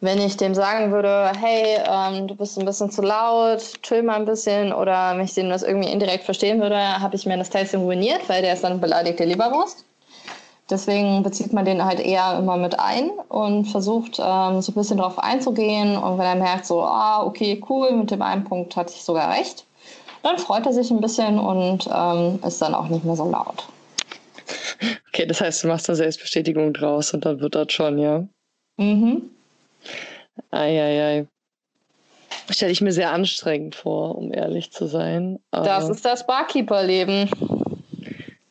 Wenn 0.00 0.18
ich 0.18 0.36
dem 0.36 0.54
sagen 0.54 0.92
würde, 0.92 1.32
hey, 1.38 1.78
ähm, 1.84 2.26
du 2.26 2.34
bist 2.34 2.58
ein 2.58 2.64
bisschen 2.64 2.90
zu 2.90 3.02
laut, 3.02 3.60
chill 3.82 4.02
mal 4.02 4.16
ein 4.16 4.24
bisschen, 4.24 4.72
oder 4.72 5.14
wenn 5.14 5.24
ich 5.24 5.34
den 5.34 5.50
das 5.50 5.62
irgendwie 5.62 5.90
indirekt 5.90 6.24
verstehen 6.24 6.60
würde, 6.60 6.78
habe 6.78 7.16
ich 7.16 7.26
mir 7.26 7.36
das 7.36 7.50
Tasting 7.50 7.82
ruiniert, 7.82 8.28
weil 8.28 8.42
der 8.42 8.54
ist 8.54 8.64
dann 8.64 8.80
beleidigte 8.80 9.24
Leberwurst. 9.24 9.84
Deswegen 10.70 11.22
bezieht 11.22 11.52
man 11.52 11.64
den 11.64 11.84
halt 11.84 11.98
eher 11.98 12.38
immer 12.38 12.56
mit 12.56 12.78
ein 12.78 13.10
und 13.28 13.66
versucht 13.66 14.20
ähm, 14.20 14.62
so 14.62 14.70
ein 14.70 14.74
bisschen 14.74 14.98
darauf 14.98 15.18
einzugehen. 15.18 15.96
Und 15.96 16.16
wenn 16.16 16.26
er 16.26 16.36
merkt, 16.36 16.64
so, 16.64 16.82
ah, 16.82 17.24
okay, 17.24 17.60
cool, 17.68 17.90
mit 17.92 18.12
dem 18.12 18.22
einen 18.22 18.44
Punkt 18.44 18.76
hatte 18.76 18.92
ich 18.94 19.02
sogar 19.02 19.32
recht, 19.32 19.66
dann 20.22 20.38
freut 20.38 20.66
er 20.66 20.72
sich 20.72 20.90
ein 20.90 21.00
bisschen 21.00 21.38
und 21.40 21.88
ähm, 21.92 22.38
ist 22.46 22.62
dann 22.62 22.74
auch 22.74 22.88
nicht 22.88 23.04
mehr 23.04 23.16
so 23.16 23.28
laut. 23.28 23.66
Okay, 25.08 25.26
das 25.26 25.40
heißt, 25.40 25.64
du 25.64 25.68
machst 25.68 25.88
da 25.88 25.94
Selbstbestätigung 25.94 26.72
draus 26.72 27.12
und 27.12 27.24
dann 27.24 27.40
wird 27.40 27.56
das 27.56 27.72
schon, 27.72 27.98
ja? 27.98 28.24
Mhm. 28.76 29.28
Eieiei. 30.50 31.26
Stelle 32.50 32.72
ich 32.72 32.80
mir 32.80 32.92
sehr 32.92 33.12
anstrengend 33.12 33.74
vor, 33.76 34.16
um 34.16 34.32
ehrlich 34.32 34.72
zu 34.72 34.86
sein. 34.86 35.38
Aber 35.50 35.64
das 35.64 35.88
ist 35.88 36.04
das 36.04 36.26
Barkeeper-Leben. 36.26 37.30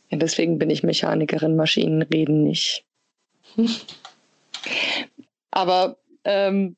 Ja, 0.09 0.17
deswegen 0.17 0.57
bin 0.57 0.69
ich 0.69 0.83
Mechanikerin, 0.83 1.55
Maschinen 1.55 2.01
reden 2.01 2.43
nicht. 2.43 2.85
Aber 5.51 5.97
ähm, 6.23 6.75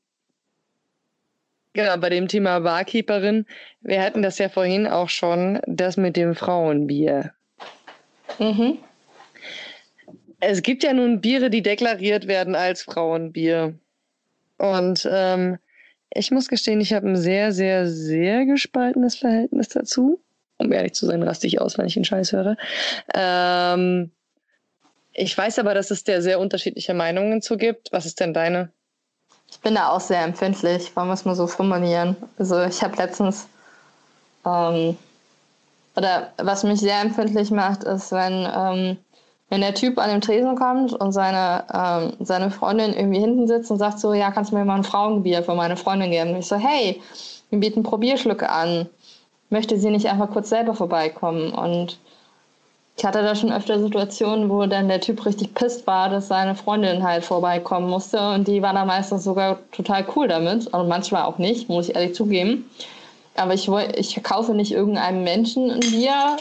genau, 1.74 1.98
bei 1.98 2.10
dem 2.10 2.28
Thema 2.28 2.60
Barkeeperin, 2.60 3.46
wir 3.82 4.02
hatten 4.02 4.22
das 4.22 4.38
ja 4.38 4.50
vorhin 4.50 4.88
auch 4.88 5.10
schon, 5.10 5.60
das 5.68 5.98
mit 5.98 6.16
dem 6.16 6.36
Frauenbier. 6.36 7.34
Mhm. 8.40 8.78
Es 10.40 10.64
gibt 10.64 10.84
ja 10.84 10.94
nun 10.94 11.22
Biere, 11.22 11.50
die 11.50 11.62
deklariert 11.62 12.28
werden 12.28 12.56
als 12.56 12.82
Frauenbier. 12.82 13.76
Und 14.62 15.10
ähm, 15.12 15.58
ich 16.12 16.30
muss 16.30 16.48
gestehen, 16.48 16.82
ich 16.82 16.94
habe 16.94 17.10
ein 17.10 17.16
sehr, 17.16 17.52
sehr, 17.52 17.88
sehr 17.88 18.46
gespaltenes 18.46 19.16
Verhältnis 19.16 19.70
dazu. 19.70 20.22
Um 20.60 20.72
ehrlich 20.72 20.94
zu 20.94 21.08
sein, 21.08 21.24
raste 21.24 21.48
ich 21.48 21.60
aus, 21.60 21.80
wenn 21.80 21.88
ich 21.88 21.96
den 21.96 22.06
Scheiß 22.06 22.32
höre. 22.32 22.58
Ähm, 23.16 24.12
ich 25.14 25.36
weiß 25.36 25.58
aber, 25.58 25.74
dass 25.74 25.90
es 25.90 26.04
da 26.04 26.22
sehr 26.22 26.40
unterschiedliche 26.40 26.94
Meinungen 26.94 27.42
zu 27.42 27.58
gibt. 27.58 27.92
Was 27.92 28.06
ist 28.06 28.20
denn 28.20 28.36
deine? 28.36 28.70
Ich 29.50 29.60
bin 29.62 29.74
da 29.74 29.90
auch 29.90 30.00
sehr 30.00 30.22
empfindlich, 30.22 30.96
wollen 30.96 31.08
wir 31.08 31.14
es 31.14 31.26
mal 31.26 31.36
so 31.36 31.48
formulieren. 31.48 32.16
Also 32.38 32.62
ich 32.62 32.84
habe 32.84 32.96
letztens, 32.98 33.48
ähm, 34.46 34.96
oder 35.96 36.32
was 36.38 36.64
mich 36.64 36.82
sehr 36.82 37.02
empfindlich 37.02 37.50
macht, 37.50 37.84
ist, 37.84 38.12
wenn 38.12 38.48
ähm, 38.56 38.98
wenn 39.52 39.60
der 39.60 39.76
Typ 39.76 39.98
an 39.98 40.10
den 40.10 40.22
Tresen 40.22 40.56
kommt 40.56 40.94
und 40.94 41.12
seine, 41.12 41.66
ähm, 41.74 42.14
seine 42.26 42.50
Freundin 42.52 42.94
irgendwie 42.94 43.20
hinten 43.20 43.48
sitzt 43.50 43.70
und 43.70 43.80
sagt 43.80 44.00
so, 44.00 44.14
ja, 44.14 44.32
kannst 44.32 44.52
du 44.52 44.56
mir 44.56 44.64
mal 44.64 44.76
ein 44.76 44.86
Frauenbier 44.86 45.44
für 45.44 45.54
meine 45.54 45.76
Freundin 45.76 46.10
geben? 46.10 46.32
Und 46.32 46.38
ich 46.38 46.48
so, 46.48 46.56
hey, 46.56 47.02
wir 47.50 47.60
bieten 47.60 47.84
Probierschlücke 47.84 48.50
an. 48.50 48.88
Möchte 49.50 49.78
sie 49.78 49.90
nicht 49.90 50.08
einfach 50.08 50.32
kurz 50.32 50.48
selber 50.48 50.74
vorbeikommen? 50.74 51.52
Und 51.52 52.00
ich 52.96 53.04
hatte 53.04 53.22
da 53.22 53.36
schon 53.36 53.52
öfter 53.52 53.78
Situationen, 53.78 54.50
wo 54.50 54.66
dann 54.68 54.88
der 54.88 55.02
Typ 55.02 55.26
richtig 55.26 55.54
pisst 55.54 55.86
war, 55.86 56.08
dass 56.08 56.30
seine 56.30 56.56
Freundin 56.56 57.04
halt 57.04 57.26
vorbeikommen 57.26 57.90
musste. 57.90 58.22
Und 58.32 58.48
die 58.48 58.62
war 58.62 58.74
dann 58.74 58.88
meistens 58.88 59.26
sogar 59.26 59.60
total 59.74 60.06
cool 60.16 60.30
damit. 60.30 60.68
Und 60.68 60.88
manchmal 60.88 61.24
auch 61.24 61.40
nicht, 61.40 61.68
muss 61.68 61.90
ich 61.90 61.96
ehrlich 61.96 62.16
zugeben. 62.16 62.70
Aber 63.36 63.54
ich, 63.54 63.68
ich 63.68 64.24
kaufe 64.24 64.54
nicht 64.54 64.72
irgendeinem 64.72 65.26
Menschen 65.26 65.72
ein 65.72 65.82
Bier, 65.82 66.38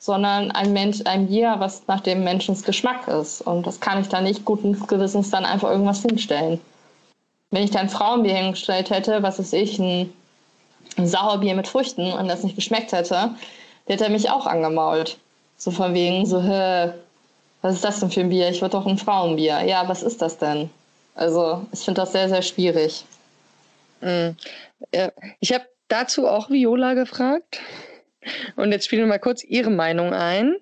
sondern 0.00 0.50
ein 0.50 0.72
Mensch, 0.72 1.02
ein 1.04 1.28
Bier, 1.28 1.56
was 1.58 1.86
nach 1.86 2.00
dem 2.00 2.24
Menschens 2.24 2.64
Geschmack 2.64 3.06
ist. 3.06 3.42
Und 3.42 3.66
das 3.66 3.78
kann 3.80 4.00
ich 4.00 4.08
da 4.08 4.22
nicht 4.22 4.46
guten 4.46 4.72
Gewissens 4.86 5.30
dann 5.30 5.44
einfach 5.44 5.70
irgendwas 5.70 6.00
hinstellen. 6.00 6.58
Wenn 7.50 7.64
ich 7.64 7.70
dann 7.70 7.90
Frauenbier 7.90 8.34
hingestellt 8.34 8.88
hätte, 8.88 9.22
was 9.22 9.38
ist 9.38 9.52
ich, 9.52 9.78
ein, 9.78 10.10
ein 10.96 11.06
Sauerbier 11.06 11.54
mit 11.54 11.68
Früchten 11.68 12.12
und 12.12 12.28
das 12.28 12.42
nicht 12.42 12.56
geschmeckt 12.56 12.92
hätte, 12.92 13.30
der 13.86 13.96
hätte 13.96 14.08
mich 14.10 14.30
auch 14.30 14.46
angemault. 14.46 15.18
So 15.58 15.70
von 15.70 15.92
wegen, 15.92 16.24
so, 16.24 16.40
hä, 16.42 16.92
was 17.60 17.74
ist 17.74 17.84
das 17.84 18.00
denn 18.00 18.10
für 18.10 18.20
ein 18.20 18.30
Bier? 18.30 18.48
Ich 18.48 18.62
würde 18.62 18.78
doch 18.78 18.86
ein 18.86 18.96
Frauenbier. 18.96 19.60
Ja, 19.64 19.86
was 19.86 20.02
ist 20.02 20.22
das 20.22 20.38
denn? 20.38 20.70
Also, 21.14 21.66
ich 21.72 21.80
finde 21.80 22.00
das 22.00 22.12
sehr, 22.12 22.30
sehr 22.30 22.40
schwierig. 22.40 23.04
Mhm. 24.00 24.34
Ich 25.40 25.52
habe 25.52 25.66
dazu 25.88 26.26
auch 26.26 26.48
Viola 26.48 26.94
gefragt. 26.94 27.60
Und 28.56 28.72
jetzt 28.72 28.86
spielen 28.86 29.02
wir 29.02 29.08
mal 29.08 29.18
kurz 29.18 29.44
Ihre 29.44 29.70
Meinung 29.70 30.12
ein. 30.12 30.56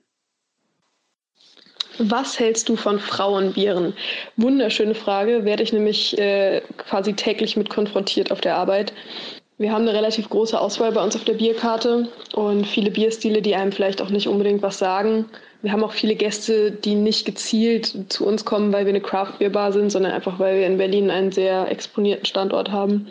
Was 1.99 2.39
hältst 2.39 2.69
du 2.69 2.77
von 2.77 3.01
Frauenbieren? 3.01 3.93
Wunderschöne 4.37 4.95
Frage, 4.95 5.45
werde 5.45 5.65
ich 5.65 5.73
nämlich 5.73 6.17
äh, 6.17 6.63
quasi 6.77 7.15
täglich 7.15 7.57
mit 7.57 7.71
konfrontiert 7.71 8.31
auf 8.31 8.41
der 8.41 8.57
Arbeit. 8.57 8.93
Wir 9.59 9.73
haben 9.73 9.83
eine 9.83 9.95
relativ 9.95 10.31
große 10.31 10.59
Auswahl 10.59 10.93
bei 10.93 11.03
uns 11.03 11.17
auf 11.17 11.25
der 11.25 11.35
Bierkarte 11.35 12.09
und 12.35 12.65
viele 12.65 12.93
Bierstile, 12.93 13.43
die 13.43 13.57
einem 13.57 13.73
vielleicht 13.73 14.01
auch 14.01 14.11
nicht 14.11 14.29
unbedingt 14.29 14.63
was 14.63 14.79
sagen. 14.79 15.25
Wir 15.63 15.73
haben 15.73 15.83
auch 15.83 15.93
viele 15.93 16.15
Gäste, 16.15 16.71
die 16.71 16.95
nicht 16.95 17.27
gezielt 17.27 18.13
zu 18.13 18.25
uns 18.25 18.45
kommen, 18.45 18.73
weil 18.73 18.87
wir 18.87 18.91
eine 18.91 19.01
Craft-Bier-Bar 19.01 19.73
sind, 19.73 19.91
sondern 19.91 20.13
einfach, 20.13 20.39
weil 20.39 20.61
wir 20.61 20.67
in 20.69 20.79
Berlin 20.79 21.11
einen 21.11 21.33
sehr 21.33 21.69
exponierten 21.69 22.27
Standort 22.27 22.71
haben. 22.71 23.09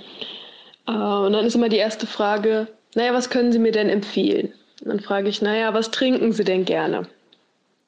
Äh, 0.88 0.92
und 0.94 1.34
dann 1.34 1.46
ist 1.46 1.56
immer 1.56 1.68
die 1.68 1.76
erste 1.76 2.08
Frage, 2.08 2.70
naja, 2.98 3.14
was 3.14 3.30
können 3.30 3.52
Sie 3.52 3.60
mir 3.60 3.72
denn 3.72 3.90
empfehlen? 3.90 4.52
Und 4.82 4.88
dann 4.88 5.00
frage 5.00 5.30
ich, 5.30 5.40
naja, 5.44 5.72
was 5.76 5.92
trinken 5.92 6.34
Sie 6.34 6.44
denn 6.44 6.66
gerne? 6.66 7.08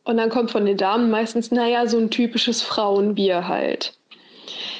Und 0.03 0.17
dann 0.17 0.29
kommt 0.29 0.51
von 0.51 0.67
den 0.67 0.77
Damen 0.77 1.09
meistens, 1.09 1.49
naja, 1.49 1.87
so 1.87 1.97
ein 1.97 2.11
typisches 2.11 2.61
Frauenbier 2.61 3.47
halt. 3.47 3.93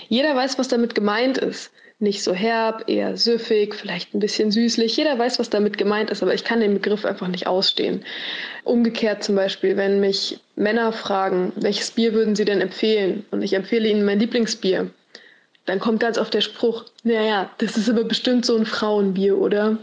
Jeder 0.07 0.35
weiß, 0.35 0.59
was 0.59 0.67
damit 0.67 0.93
gemeint 0.93 1.39
ist. 1.39 1.71
Nicht 1.97 2.21
so 2.21 2.31
herb, 2.31 2.87
eher 2.87 3.17
süffig, 3.17 3.73
vielleicht 3.73 4.13
ein 4.13 4.19
bisschen 4.19 4.51
süßlich. 4.51 4.95
Jeder 4.95 5.17
weiß, 5.17 5.39
was 5.39 5.49
damit 5.49 5.79
gemeint 5.79 6.11
ist, 6.11 6.21
aber 6.21 6.35
ich 6.35 6.43
kann 6.43 6.59
den 6.59 6.75
Begriff 6.75 7.05
einfach 7.05 7.27
nicht 7.27 7.47
ausstehen. 7.47 8.05
Umgekehrt 8.63 9.23
zum 9.23 9.35
Beispiel, 9.35 9.77
wenn 9.77 9.99
mich 9.99 10.39
Männer 10.55 10.93
fragen, 10.93 11.53
welches 11.55 11.89
Bier 11.89 12.13
würden 12.13 12.35
sie 12.35 12.45
denn 12.45 12.61
empfehlen? 12.61 13.25
Und 13.31 13.41
ich 13.41 13.53
empfehle 13.53 13.89
ihnen 13.89 14.05
mein 14.05 14.19
Lieblingsbier. 14.19 14.91
Dann 15.65 15.79
kommt 15.79 15.99
ganz 15.99 16.19
oft 16.19 16.35
der 16.35 16.41
Spruch, 16.41 16.85
naja, 17.03 17.49
das 17.57 17.77
ist 17.77 17.89
aber 17.89 18.03
bestimmt 18.03 18.45
so 18.45 18.55
ein 18.55 18.67
Frauenbier, 18.67 19.39
oder? 19.39 19.79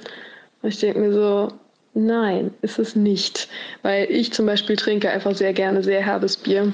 Und 0.67 0.73
ich 0.73 0.81
denke 0.81 0.99
mir 0.99 1.13
so, 1.13 1.53
nein, 1.95 2.53
ist 2.61 2.81
es 2.81 2.97
nicht. 2.97 3.47
Weil 3.83 4.11
ich 4.11 4.33
zum 4.33 4.47
Beispiel 4.47 4.75
trinke 4.75 5.09
einfach 5.09 5.33
sehr 5.33 5.53
gerne 5.53 5.85
sehr 5.85 6.05
herbes 6.05 6.37
Bier. 6.37 6.73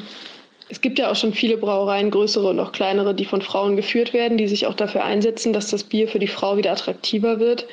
Es 0.71 0.81
gibt 0.81 0.99
ja 0.99 1.11
auch 1.11 1.15
schon 1.15 1.35
viele 1.35 1.59
Brauereien, 1.59 2.11
größere 2.11 2.49
und 2.49 2.59
auch 2.59 2.73
kleinere, 2.73 3.15
die 3.15 3.27
von 3.27 3.43
Frauen 3.43 3.77
geführt 3.77 4.15
werden, 4.15 4.39
die 4.39 4.49
sich 4.49 4.65
auch 4.65 4.73
dafür 4.73 5.05
einsetzen, 5.05 5.53
dass 5.53 5.69
das 5.69 5.85
Bier 5.85 6.09
für 6.09 6.19
die 6.19 6.27
Frau 6.27 6.57
wieder 6.57 6.73
attraktiver 6.73 7.39
wird. 7.39 7.67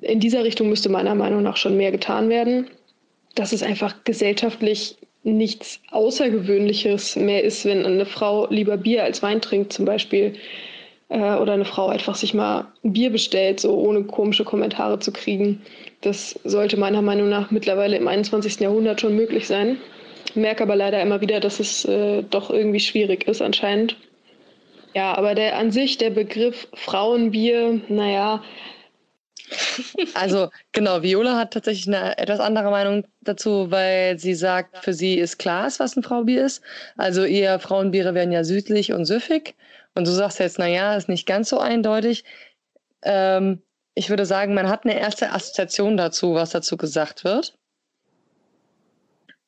In 0.00 0.20
dieser 0.20 0.42
Richtung 0.42 0.70
müsste 0.70 0.88
meiner 0.88 1.14
Meinung 1.14 1.42
nach 1.42 1.58
schon 1.58 1.76
mehr 1.76 1.92
getan 1.92 2.30
werden. 2.30 2.70
Dass 3.34 3.52
es 3.52 3.62
einfach 3.62 3.94
gesellschaftlich 4.04 4.96
nichts 5.22 5.80
Außergewöhnliches 5.90 7.16
mehr 7.16 7.44
ist, 7.44 7.66
wenn 7.66 7.84
eine 7.84 8.06
Frau 8.06 8.46
lieber 8.48 8.78
Bier 8.78 9.04
als 9.04 9.22
Wein 9.22 9.42
trinkt, 9.42 9.70
zum 9.70 9.84
Beispiel 9.84 10.36
äh, 11.08 11.34
oder 11.36 11.52
eine 11.52 11.64
Frau 11.64 11.88
einfach 11.88 12.14
sich 12.14 12.34
mal 12.34 12.66
ein 12.84 12.92
Bier 12.92 13.10
bestellt, 13.10 13.60
so 13.60 13.76
ohne 13.78 14.04
komische 14.04 14.44
Kommentare 14.44 14.98
zu 14.98 15.12
kriegen. 15.12 15.62
Das 16.00 16.38
sollte 16.44 16.76
meiner 16.76 17.02
Meinung 17.02 17.28
nach 17.28 17.50
mittlerweile 17.50 17.96
im 17.96 18.08
21. 18.08 18.60
Jahrhundert 18.60 19.00
schon 19.00 19.16
möglich 19.16 19.46
sein. 19.46 19.78
Merke 20.34 20.62
aber 20.62 20.76
leider 20.76 21.00
immer 21.00 21.20
wieder, 21.20 21.40
dass 21.40 21.60
es 21.60 21.84
äh, 21.84 22.22
doch 22.22 22.50
irgendwie 22.50 22.80
schwierig 22.80 23.26
ist 23.26 23.42
anscheinend. 23.42 23.96
Ja, 24.94 25.16
aber 25.16 25.34
der 25.34 25.56
an 25.56 25.70
sich, 25.70 25.98
der 25.98 26.10
Begriff 26.10 26.68
Frauenbier, 26.74 27.80
naja. 27.88 28.42
Also 30.14 30.50
genau, 30.72 31.02
Viola 31.02 31.36
hat 31.36 31.52
tatsächlich 31.52 31.86
eine 31.86 32.18
etwas 32.18 32.40
andere 32.40 32.70
Meinung 32.70 33.04
dazu, 33.22 33.70
weil 33.70 34.18
sie 34.18 34.34
sagt, 34.34 34.78
für 34.78 34.92
sie 34.92 35.14
ist 35.18 35.38
klar, 35.38 35.70
was 35.78 35.96
ein 35.96 36.02
Frauenbier 36.02 36.44
ist. 36.44 36.62
Also 36.96 37.24
eher 37.24 37.58
Frauenbiere 37.58 38.14
werden 38.14 38.32
ja 38.32 38.44
südlich 38.44 38.92
und 38.92 39.06
süffig. 39.06 39.54
Und 39.98 40.06
du 40.06 40.12
sagst 40.12 40.38
jetzt, 40.38 40.60
naja, 40.60 40.94
ist 40.94 41.08
nicht 41.08 41.26
ganz 41.26 41.48
so 41.48 41.58
eindeutig. 41.58 42.22
Ähm, 43.02 43.62
ich 43.94 44.10
würde 44.10 44.26
sagen, 44.26 44.54
man 44.54 44.68
hat 44.68 44.84
eine 44.84 44.96
erste 44.96 45.32
Assoziation 45.32 45.96
dazu, 45.96 46.34
was 46.34 46.50
dazu 46.50 46.76
gesagt 46.76 47.24
wird. 47.24 47.58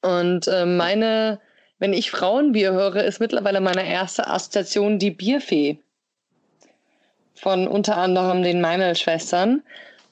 Und 0.02 0.48
äh, 0.48 0.66
meine, 0.66 1.38
wenn 1.78 1.92
ich 1.92 2.10
Frauenbier 2.10 2.72
höre, 2.72 3.04
ist 3.04 3.20
mittlerweile 3.20 3.60
meine 3.60 3.88
erste 3.88 4.26
Assoziation 4.26 4.98
die 4.98 5.12
Bierfee. 5.12 5.78
Von 7.36 7.68
unter 7.68 7.96
anderem 7.96 8.42
den 8.42 8.60
Meinl-Schwestern. 8.60 9.62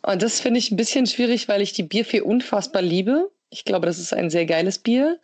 Und 0.02 0.22
das 0.22 0.38
finde 0.38 0.60
ich 0.60 0.70
ein 0.70 0.76
bisschen 0.76 1.06
schwierig, 1.06 1.48
weil 1.48 1.62
ich 1.62 1.72
die 1.72 1.82
Bierfee 1.82 2.20
unfassbar 2.20 2.82
liebe. 2.82 3.28
Ich 3.50 3.64
glaube, 3.64 3.86
das 3.86 3.98
ist 3.98 4.14
ein 4.14 4.30
sehr 4.30 4.46
geiles 4.46 4.78
Bier, 4.78 5.18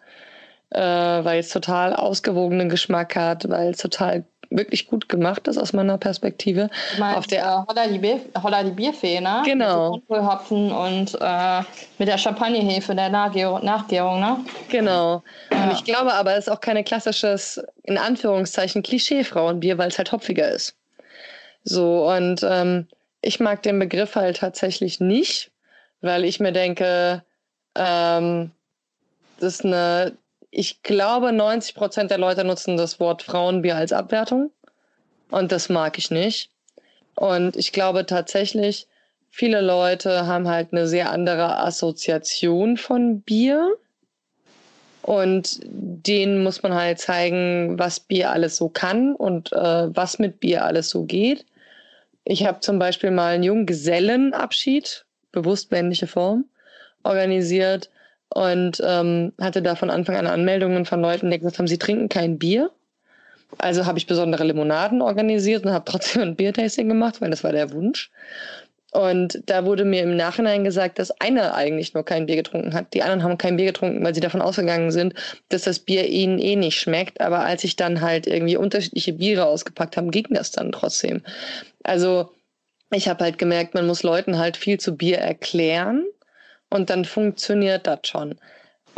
äh, 0.70 0.80
weil 0.80 1.38
es 1.38 1.50
total 1.50 1.94
ausgewogenen 1.94 2.68
Geschmack 2.68 3.14
hat, 3.14 3.48
weil 3.48 3.70
es 3.70 3.78
total 3.78 4.24
wirklich 4.56 4.86
gut 4.86 5.08
gemacht 5.08 5.46
ist 5.48 5.58
aus 5.58 5.72
meiner 5.72 5.98
Perspektive. 5.98 6.70
Meinst, 6.98 7.18
Auf 7.18 7.26
der 7.26 7.44
äh, 7.44 7.68
Holla, 7.68 7.86
die 7.86 7.98
Bier, 7.98 8.20
Holla 8.42 8.62
die 8.62 8.70
Bierfee, 8.70 9.20
ne? 9.20 9.42
Genau. 9.44 9.96
Mit 9.96 10.08
dem 10.08 10.26
Hopfen 10.26 10.72
und 10.72 11.18
äh, 11.20 11.62
mit 11.98 12.08
der 12.08 12.18
Champagnerhefe 12.18 12.94
der 12.94 13.08
Nachgärung, 13.08 13.64
Nachgärung 13.64 14.20
ne? 14.20 14.44
Genau. 14.68 15.22
Ja. 15.50 15.64
Und 15.64 15.72
ich 15.72 15.84
glaube 15.84 16.14
aber, 16.14 16.32
es 16.32 16.46
ist 16.46 16.52
auch 16.52 16.60
kein 16.60 16.82
klassisches, 16.84 17.62
in 17.82 17.98
Anführungszeichen, 17.98 18.82
Klischee-Frauenbier, 18.82 19.78
weil 19.78 19.88
es 19.88 19.98
halt 19.98 20.12
hopfiger 20.12 20.50
ist. 20.50 20.76
So, 21.64 22.08
und 22.10 22.42
ähm, 22.42 22.86
ich 23.22 23.40
mag 23.40 23.62
den 23.62 23.78
Begriff 23.78 24.14
halt 24.16 24.38
tatsächlich 24.38 25.00
nicht, 25.00 25.50
weil 26.02 26.24
ich 26.24 26.40
mir 26.40 26.52
denke, 26.52 27.24
ähm, 27.74 28.50
das 29.40 29.54
ist 29.54 29.64
eine, 29.64 30.16
ich 30.56 30.82
glaube, 30.84 31.32
90 31.32 31.74
Prozent 31.74 32.10
der 32.12 32.18
Leute 32.18 32.44
nutzen 32.44 32.76
das 32.76 33.00
Wort 33.00 33.22
Frauenbier 33.24 33.74
als 33.76 33.92
Abwertung. 33.92 34.52
Und 35.30 35.50
das 35.50 35.68
mag 35.68 35.98
ich 35.98 36.12
nicht. 36.12 36.50
Und 37.16 37.56
ich 37.56 37.72
glaube 37.72 38.06
tatsächlich, 38.06 38.86
viele 39.30 39.60
Leute 39.60 40.26
haben 40.26 40.48
halt 40.48 40.68
eine 40.72 40.86
sehr 40.86 41.10
andere 41.10 41.58
Assoziation 41.58 42.76
von 42.76 43.20
Bier. 43.22 43.76
Und 45.02 45.58
denen 45.64 46.44
muss 46.44 46.62
man 46.62 46.72
halt 46.72 47.00
zeigen, 47.00 47.76
was 47.76 47.98
Bier 47.98 48.30
alles 48.30 48.56
so 48.56 48.68
kann 48.68 49.16
und 49.16 49.52
äh, 49.52 49.96
was 49.96 50.20
mit 50.20 50.38
Bier 50.38 50.64
alles 50.64 50.88
so 50.88 51.02
geht. 51.02 51.44
Ich 52.24 52.46
habe 52.46 52.60
zum 52.60 52.78
Beispiel 52.78 53.10
mal 53.10 53.34
einen 53.34 53.42
Junggesellenabschied, 53.42 55.04
bewusst 55.32 55.72
männliche 55.72 56.06
Form, 56.06 56.44
organisiert 57.02 57.90
und 58.34 58.82
ähm, 58.84 59.32
hatte 59.40 59.62
da 59.62 59.76
von 59.76 59.90
Anfang 59.90 60.16
an 60.16 60.26
Anmeldungen 60.26 60.86
von 60.86 61.00
Leuten, 61.00 61.30
die 61.30 61.38
gesagt 61.38 61.60
haben, 61.60 61.68
sie 61.68 61.78
trinken 61.78 62.08
kein 62.08 62.36
Bier. 62.36 62.70
Also 63.58 63.86
habe 63.86 63.96
ich 63.96 64.08
besondere 64.08 64.42
Limonaden 64.42 65.02
organisiert 65.02 65.64
und 65.64 65.72
habe 65.72 65.84
trotzdem 65.86 66.22
ein 66.22 66.36
Biertasting 66.36 66.88
gemacht, 66.88 67.20
weil 67.20 67.30
das 67.30 67.44
war 67.44 67.52
der 67.52 67.72
Wunsch. 67.72 68.10
Und 68.90 69.40
da 69.46 69.64
wurde 69.64 69.84
mir 69.84 70.02
im 70.02 70.16
Nachhinein 70.16 70.64
gesagt, 70.64 70.98
dass 70.98 71.12
einer 71.20 71.54
eigentlich 71.54 71.94
nur 71.94 72.04
kein 72.04 72.26
Bier 72.26 72.34
getrunken 72.34 72.74
hat. 72.74 72.92
Die 72.92 73.02
anderen 73.02 73.22
haben 73.22 73.38
kein 73.38 73.56
Bier 73.56 73.66
getrunken, 73.66 74.04
weil 74.04 74.14
sie 74.14 74.20
davon 74.20 74.42
ausgegangen 74.42 74.90
sind, 74.90 75.14
dass 75.48 75.62
das 75.62 75.78
Bier 75.78 76.08
ihnen 76.08 76.40
eh 76.40 76.56
nicht 76.56 76.80
schmeckt. 76.80 77.20
Aber 77.20 77.40
als 77.40 77.62
ich 77.62 77.76
dann 77.76 78.00
halt 78.00 78.26
irgendwie 78.26 78.56
unterschiedliche 78.56 79.12
Biere 79.12 79.46
ausgepackt 79.46 79.96
habe, 79.96 80.10
ging 80.10 80.26
das 80.30 80.50
dann 80.50 80.72
trotzdem. 80.72 81.22
Also 81.84 82.30
ich 82.90 83.06
habe 83.06 83.22
halt 83.22 83.38
gemerkt, 83.38 83.74
man 83.74 83.86
muss 83.86 84.02
Leuten 84.02 84.38
halt 84.38 84.56
viel 84.56 84.78
zu 84.78 84.96
Bier 84.96 85.18
erklären 85.18 86.04
und 86.70 86.90
dann 86.90 87.04
funktioniert 87.04 87.86
das 87.86 88.00
schon. 88.04 88.38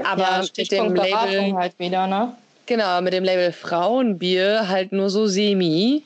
Aber 0.04 0.22
ja, 0.22 0.44
mit 0.56 0.70
dem 0.70 0.94
Label, 0.94 1.54
halt 1.54 1.78
wieder, 1.78 2.06
ne? 2.06 2.36
genau, 2.66 3.00
mit 3.00 3.12
dem 3.12 3.24
Label 3.24 3.52
Frauenbier 3.52 4.68
halt 4.68 4.92
nur 4.92 5.10
so 5.10 5.26
semi. 5.26 6.04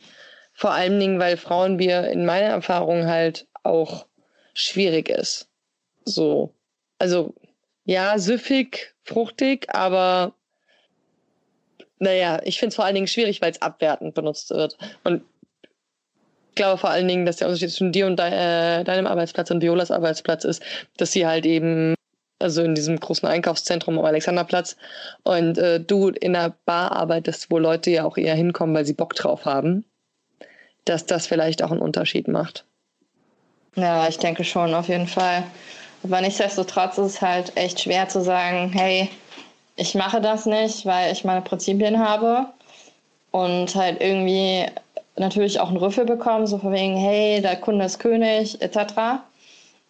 Vor 0.53 0.73
allen 0.73 1.01
Dingen, 1.01 1.19
weil 1.19 1.37
Frauenbier 1.37 2.09
in 2.09 2.27
meiner 2.27 2.49
Erfahrung 2.49 3.07
halt 3.07 3.47
auch 3.63 4.07
schwierig 4.53 5.09
ist. 5.09 5.49
So. 6.05 6.55
Also, 6.99 7.35
ja, 7.85 8.19
süffig, 8.19 8.95
fruchtig, 9.05 9.67
aber 9.75 10.35
naja, 11.99 12.41
ich 12.45 12.59
finde 12.59 12.71
es 12.71 12.77
vor 12.77 12.85
allen 12.85 12.95
Dingen 12.95 13.07
schwierig, 13.07 13.41
weil 13.41 13.53
es 13.53 13.63
abwertend 13.63 14.15
benutzt 14.15 14.51
wird. 14.51 14.77
Und 15.05 15.23
ich 16.51 16.57
glaube 16.57 16.79
vor 16.79 16.91
allen 16.91 17.09
Dingen, 17.09 17.27
dass 17.27 17.37
der 17.37 17.47
Unterschied 17.47 17.71
zwischen 17.71 17.93
dir 17.93 18.07
und 18.07 18.19
de 18.19 18.27
äh, 18.27 18.85
deinem 18.85 19.07
Arbeitsplatz 19.07 19.51
und 19.51 19.63
Violas 19.63 19.91
Arbeitsplatz 19.91 20.45
ist, 20.45 20.63
dass 20.97 21.13
sie 21.13 21.27
halt 21.27 21.47
eben, 21.47 21.95
also 22.41 22.63
in 22.63 22.75
diesem 22.75 22.99
großen 22.99 23.29
Einkaufszentrum 23.29 23.99
am 23.99 24.05
Alexanderplatz 24.05 24.77
und 25.23 25.59
äh, 25.59 25.81
du 25.81 26.09
in 26.09 26.35
einer 26.35 26.55
Bar 26.67 26.93
arbeitest, 26.93 27.51
wo 27.51 27.59
Leute 27.59 27.91
ja 27.91 28.05
auch 28.05 28.17
eher 28.17 28.35
hinkommen, 28.35 28.75
weil 28.75 28.85
sie 28.85 28.95
Bock 28.95 29.15
drauf 29.15 29.45
haben, 29.45 29.85
dass 30.85 31.07
das 31.07 31.29
vielleicht 31.29 31.63
auch 31.63 31.71
einen 31.71 31.81
Unterschied 31.81 32.27
macht. 32.27 32.65
Ja, 33.77 34.09
ich 34.09 34.19
denke 34.19 34.43
schon, 34.43 34.75
auf 34.75 34.89
jeden 34.89 35.07
Fall. 35.07 35.45
Aber 36.03 36.21
nichtsdestotrotz 36.21 36.99
ist 36.99 37.07
es 37.07 37.23
halt 37.23 37.57
echt 37.57 37.81
schwer 37.81 38.09
zu 38.09 38.23
sagen, 38.23 38.73
hey, 38.73 39.09
ich 39.77 39.95
mache 39.95 40.21
das 40.21 40.47
nicht, 40.47 40.85
weil 40.85 41.13
ich 41.13 41.25
meine 41.25 41.43
Prinzipien 41.43 42.01
habe 42.01 42.47
und 43.31 43.75
halt 43.75 44.01
irgendwie 44.01 44.67
natürlich 45.21 45.61
auch 45.61 45.69
einen 45.69 45.77
Rüffel 45.77 46.05
bekommen, 46.05 46.47
so 46.47 46.59
von 46.59 46.73
wegen, 46.73 46.97
hey, 46.97 47.41
der 47.41 47.57
Kunde 47.57 47.85
ist 47.85 47.99
König, 47.99 48.61
etc. 48.61 49.23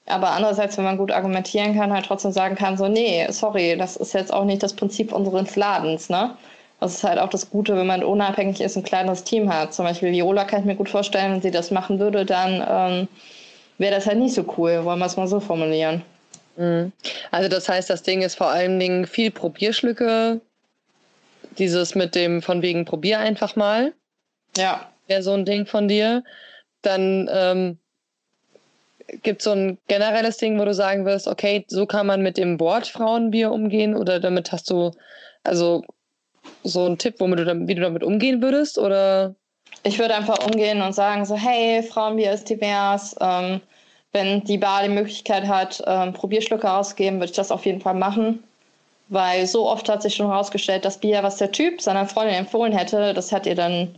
Aber 0.06 0.30
andererseits, 0.32 0.76
wenn 0.76 0.84
man 0.84 0.98
gut 0.98 1.12
argumentieren 1.12 1.76
kann, 1.76 1.92
halt 1.92 2.06
trotzdem 2.06 2.32
sagen 2.32 2.56
kann, 2.56 2.76
so, 2.76 2.88
nee, 2.88 3.26
sorry, 3.30 3.76
das 3.78 3.96
ist 3.96 4.12
jetzt 4.12 4.32
auch 4.32 4.44
nicht 4.44 4.62
das 4.62 4.74
Prinzip 4.74 5.12
unseres 5.12 5.56
Ladens, 5.56 6.10
ne? 6.10 6.36
Das 6.80 6.94
ist 6.94 7.04
halt 7.04 7.18
auch 7.18 7.28
das 7.28 7.50
Gute, 7.50 7.76
wenn 7.76 7.86
man 7.86 8.02
unabhängig 8.02 8.60
ist, 8.60 8.76
ein 8.76 8.82
kleines 8.82 9.22
Team 9.22 9.52
hat. 9.52 9.74
Zum 9.74 9.84
Beispiel 9.84 10.12
Viola 10.12 10.44
kann 10.44 10.60
ich 10.60 10.66
mir 10.66 10.76
gut 10.76 10.88
vorstellen, 10.88 11.32
wenn 11.32 11.42
sie 11.42 11.50
das 11.50 11.70
machen 11.70 11.98
würde, 11.98 12.24
dann 12.24 12.64
ähm, 12.66 13.08
wäre 13.76 13.94
das 13.94 14.06
halt 14.06 14.18
nicht 14.18 14.34
so 14.34 14.44
cool, 14.56 14.84
wollen 14.84 14.98
wir 14.98 15.06
es 15.06 15.16
mal 15.16 15.28
so 15.28 15.40
formulieren. 15.40 16.02
Mhm. 16.56 16.92
Also 17.30 17.48
das 17.48 17.68
heißt, 17.68 17.90
das 17.90 18.02
Ding 18.02 18.22
ist 18.22 18.36
vor 18.36 18.48
allen 18.48 18.80
Dingen 18.80 19.06
viel 19.06 19.30
Probierschlücke. 19.30 20.40
Dieses 21.58 21.94
mit 21.94 22.14
dem 22.14 22.40
von 22.40 22.62
wegen 22.62 22.84
probier 22.84 23.18
einfach 23.18 23.56
mal. 23.56 23.92
Ja. 24.56 24.89
Wäre 25.10 25.22
so 25.24 25.32
ein 25.32 25.44
Ding 25.44 25.66
von 25.66 25.88
dir. 25.88 26.22
Dann 26.82 27.28
ähm, 27.32 27.78
gibt 29.22 29.40
es 29.40 29.44
so 29.44 29.50
ein 29.50 29.76
generelles 29.88 30.36
Ding, 30.36 30.56
wo 30.60 30.64
du 30.64 30.72
sagen 30.72 31.04
wirst, 31.04 31.26
okay, 31.26 31.64
so 31.66 31.84
kann 31.84 32.06
man 32.06 32.22
mit 32.22 32.36
dem 32.36 32.60
Wort 32.60 32.86
Frauenbier 32.86 33.50
umgehen 33.50 33.96
oder 33.96 34.20
damit 34.20 34.52
hast 34.52 34.70
du 34.70 34.92
also 35.42 35.82
so 36.62 36.84
einen 36.84 36.96
Tipp, 36.96 37.16
womit 37.18 37.40
du 37.40 37.44
dann, 37.44 37.66
wie 37.66 37.74
du 37.74 37.82
damit 37.82 38.04
umgehen 38.04 38.40
würdest 38.40 38.78
oder? 38.78 39.34
Ich 39.82 39.98
würde 39.98 40.14
einfach 40.14 40.38
umgehen 40.46 40.80
und 40.80 40.92
sagen 40.92 41.24
so, 41.24 41.34
hey, 41.34 41.82
Frauenbier 41.82 42.32
ist 42.32 42.48
divers. 42.48 43.16
Ähm, 43.20 43.60
wenn 44.12 44.44
die 44.44 44.58
Bar 44.58 44.84
die 44.84 44.90
Möglichkeit 44.90 45.48
hat, 45.48 45.82
ähm, 45.88 46.12
Probierschlücke 46.12 46.70
auszugeben, 46.70 47.18
würde 47.18 47.30
ich 47.30 47.36
das 47.36 47.50
auf 47.50 47.66
jeden 47.66 47.80
Fall 47.80 47.94
machen. 47.94 48.44
Weil 49.08 49.48
so 49.48 49.68
oft 49.68 49.88
hat 49.88 50.02
sich 50.02 50.14
schon 50.14 50.28
herausgestellt, 50.28 50.84
das 50.84 50.98
Bier, 50.98 51.24
was 51.24 51.38
der 51.38 51.50
Typ 51.50 51.80
seiner 51.80 52.06
Freundin 52.06 52.36
empfohlen 52.36 52.72
hätte, 52.72 53.12
das 53.12 53.32
hat 53.32 53.46
ihr 53.46 53.56
dann 53.56 53.96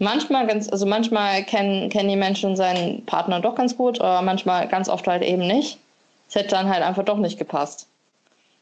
manchmal 0.00 0.46
ganz, 0.46 0.68
also 0.68 0.86
manchmal 0.86 1.44
kennen, 1.44 1.88
kennen 1.90 2.08
die 2.08 2.16
Menschen 2.16 2.56
seinen 2.56 3.04
Partner 3.06 3.40
doch 3.40 3.54
ganz 3.54 3.76
gut, 3.76 4.00
aber 4.00 4.22
manchmal 4.22 4.66
ganz 4.66 4.88
oft 4.88 5.06
halt 5.06 5.22
eben 5.22 5.46
nicht. 5.46 5.78
Es 6.28 6.34
hätte 6.34 6.48
dann 6.48 6.68
halt 6.68 6.82
einfach 6.82 7.04
doch 7.04 7.18
nicht 7.18 7.38
gepasst. 7.38 7.86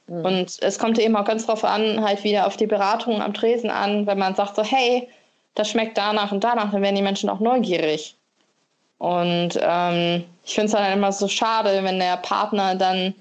Mhm. 0.09 0.25
Und 0.25 0.63
es 0.63 0.79
kommt 0.79 0.99
eben 0.99 1.17
auch 1.17 1.25
ganz 1.25 1.47
drauf 1.47 1.65
an, 1.65 2.05
halt 2.05 2.25
wieder 2.25 2.47
auf 2.47 2.57
die 2.57 2.67
Beratung 2.67 3.23
am 3.23 3.33
Tresen 3.33 3.71
an, 3.71 4.07
wenn 4.07 4.19
man 4.19 4.35
sagt 4.35 4.57
so, 4.57 4.63
hey, 4.63 5.09
das 5.55 5.71
schmeckt 5.71 5.97
danach 5.97 6.33
und 6.33 6.45
danach, 6.45 6.71
dann 6.71 6.83
werden 6.83 6.97
die 6.97 7.03
Menschen 7.03 7.31
auch 7.31 7.41
neugierig. 7.41 8.15
Und 8.99 9.51
ähm, 9.61 10.25
ich 10.45 10.55
finde 10.55 10.67
es 10.67 10.73
dann 10.73 10.85
halt 10.85 10.97
immer 10.97 11.13
so 11.13 11.29
schade, 11.29 11.83
wenn 11.85 12.01
der 12.01 12.17
Partner 12.17 12.75
dann 12.75 13.15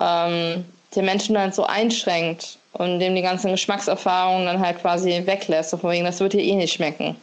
ähm, 0.00 0.64
den 0.94 1.04
Menschen 1.04 1.34
dann 1.34 1.52
so 1.52 1.64
einschränkt 1.64 2.58
und 2.74 2.98
dem 2.98 3.14
die 3.14 3.22
ganzen 3.22 3.50
Geschmackserfahrungen 3.50 4.46
dann 4.46 4.60
halt 4.60 4.78
quasi 4.80 5.22
weglässt. 5.24 5.70
So 5.70 5.76
von 5.76 5.90
wegen, 5.90 6.04
das 6.04 6.20
wird 6.20 6.32
dir 6.32 6.42
eh 6.42 6.54
nicht 6.54 6.74
schmecken. 6.74 7.16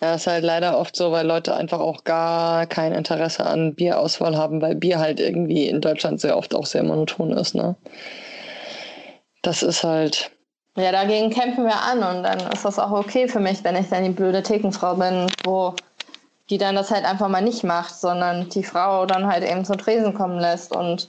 Ja, 0.00 0.14
ist 0.14 0.26
halt 0.26 0.44
leider 0.44 0.78
oft 0.78 0.94
so, 0.94 1.10
weil 1.10 1.26
Leute 1.26 1.56
einfach 1.56 1.80
auch 1.80 2.04
gar 2.04 2.66
kein 2.66 2.92
Interesse 2.92 3.44
an 3.44 3.74
Bierauswahl 3.74 4.36
haben, 4.36 4.62
weil 4.62 4.76
Bier 4.76 4.98
halt 4.98 5.18
irgendwie 5.18 5.66
in 5.66 5.80
Deutschland 5.80 6.20
sehr 6.20 6.36
oft 6.36 6.54
auch 6.54 6.66
sehr 6.66 6.84
monoton 6.84 7.32
ist, 7.32 7.54
ne? 7.54 7.74
Das 9.42 9.62
ist 9.62 9.82
halt. 9.82 10.30
Ja, 10.76 10.92
dagegen 10.92 11.30
kämpfen 11.30 11.64
wir 11.64 11.80
an 11.80 11.98
und 11.98 12.22
dann 12.22 12.38
ist 12.52 12.64
das 12.64 12.78
auch 12.78 12.92
okay 12.92 13.26
für 13.26 13.40
mich, 13.40 13.64
wenn 13.64 13.74
ich 13.74 13.88
dann 13.88 14.04
die 14.04 14.10
blöde 14.10 14.42
Thekenfrau 14.42 14.94
bin, 14.94 15.26
wo 15.44 15.74
die 16.50 16.58
dann 16.58 16.76
das 16.76 16.90
halt 16.90 17.04
einfach 17.04 17.28
mal 17.28 17.42
nicht 17.42 17.64
macht, 17.64 17.94
sondern 17.94 18.48
die 18.48 18.62
Frau 18.62 19.04
dann 19.04 19.26
halt 19.26 19.44
eben 19.44 19.64
zum 19.64 19.78
Tresen 19.78 20.14
kommen 20.14 20.38
lässt. 20.38 20.74
Und 20.74 21.08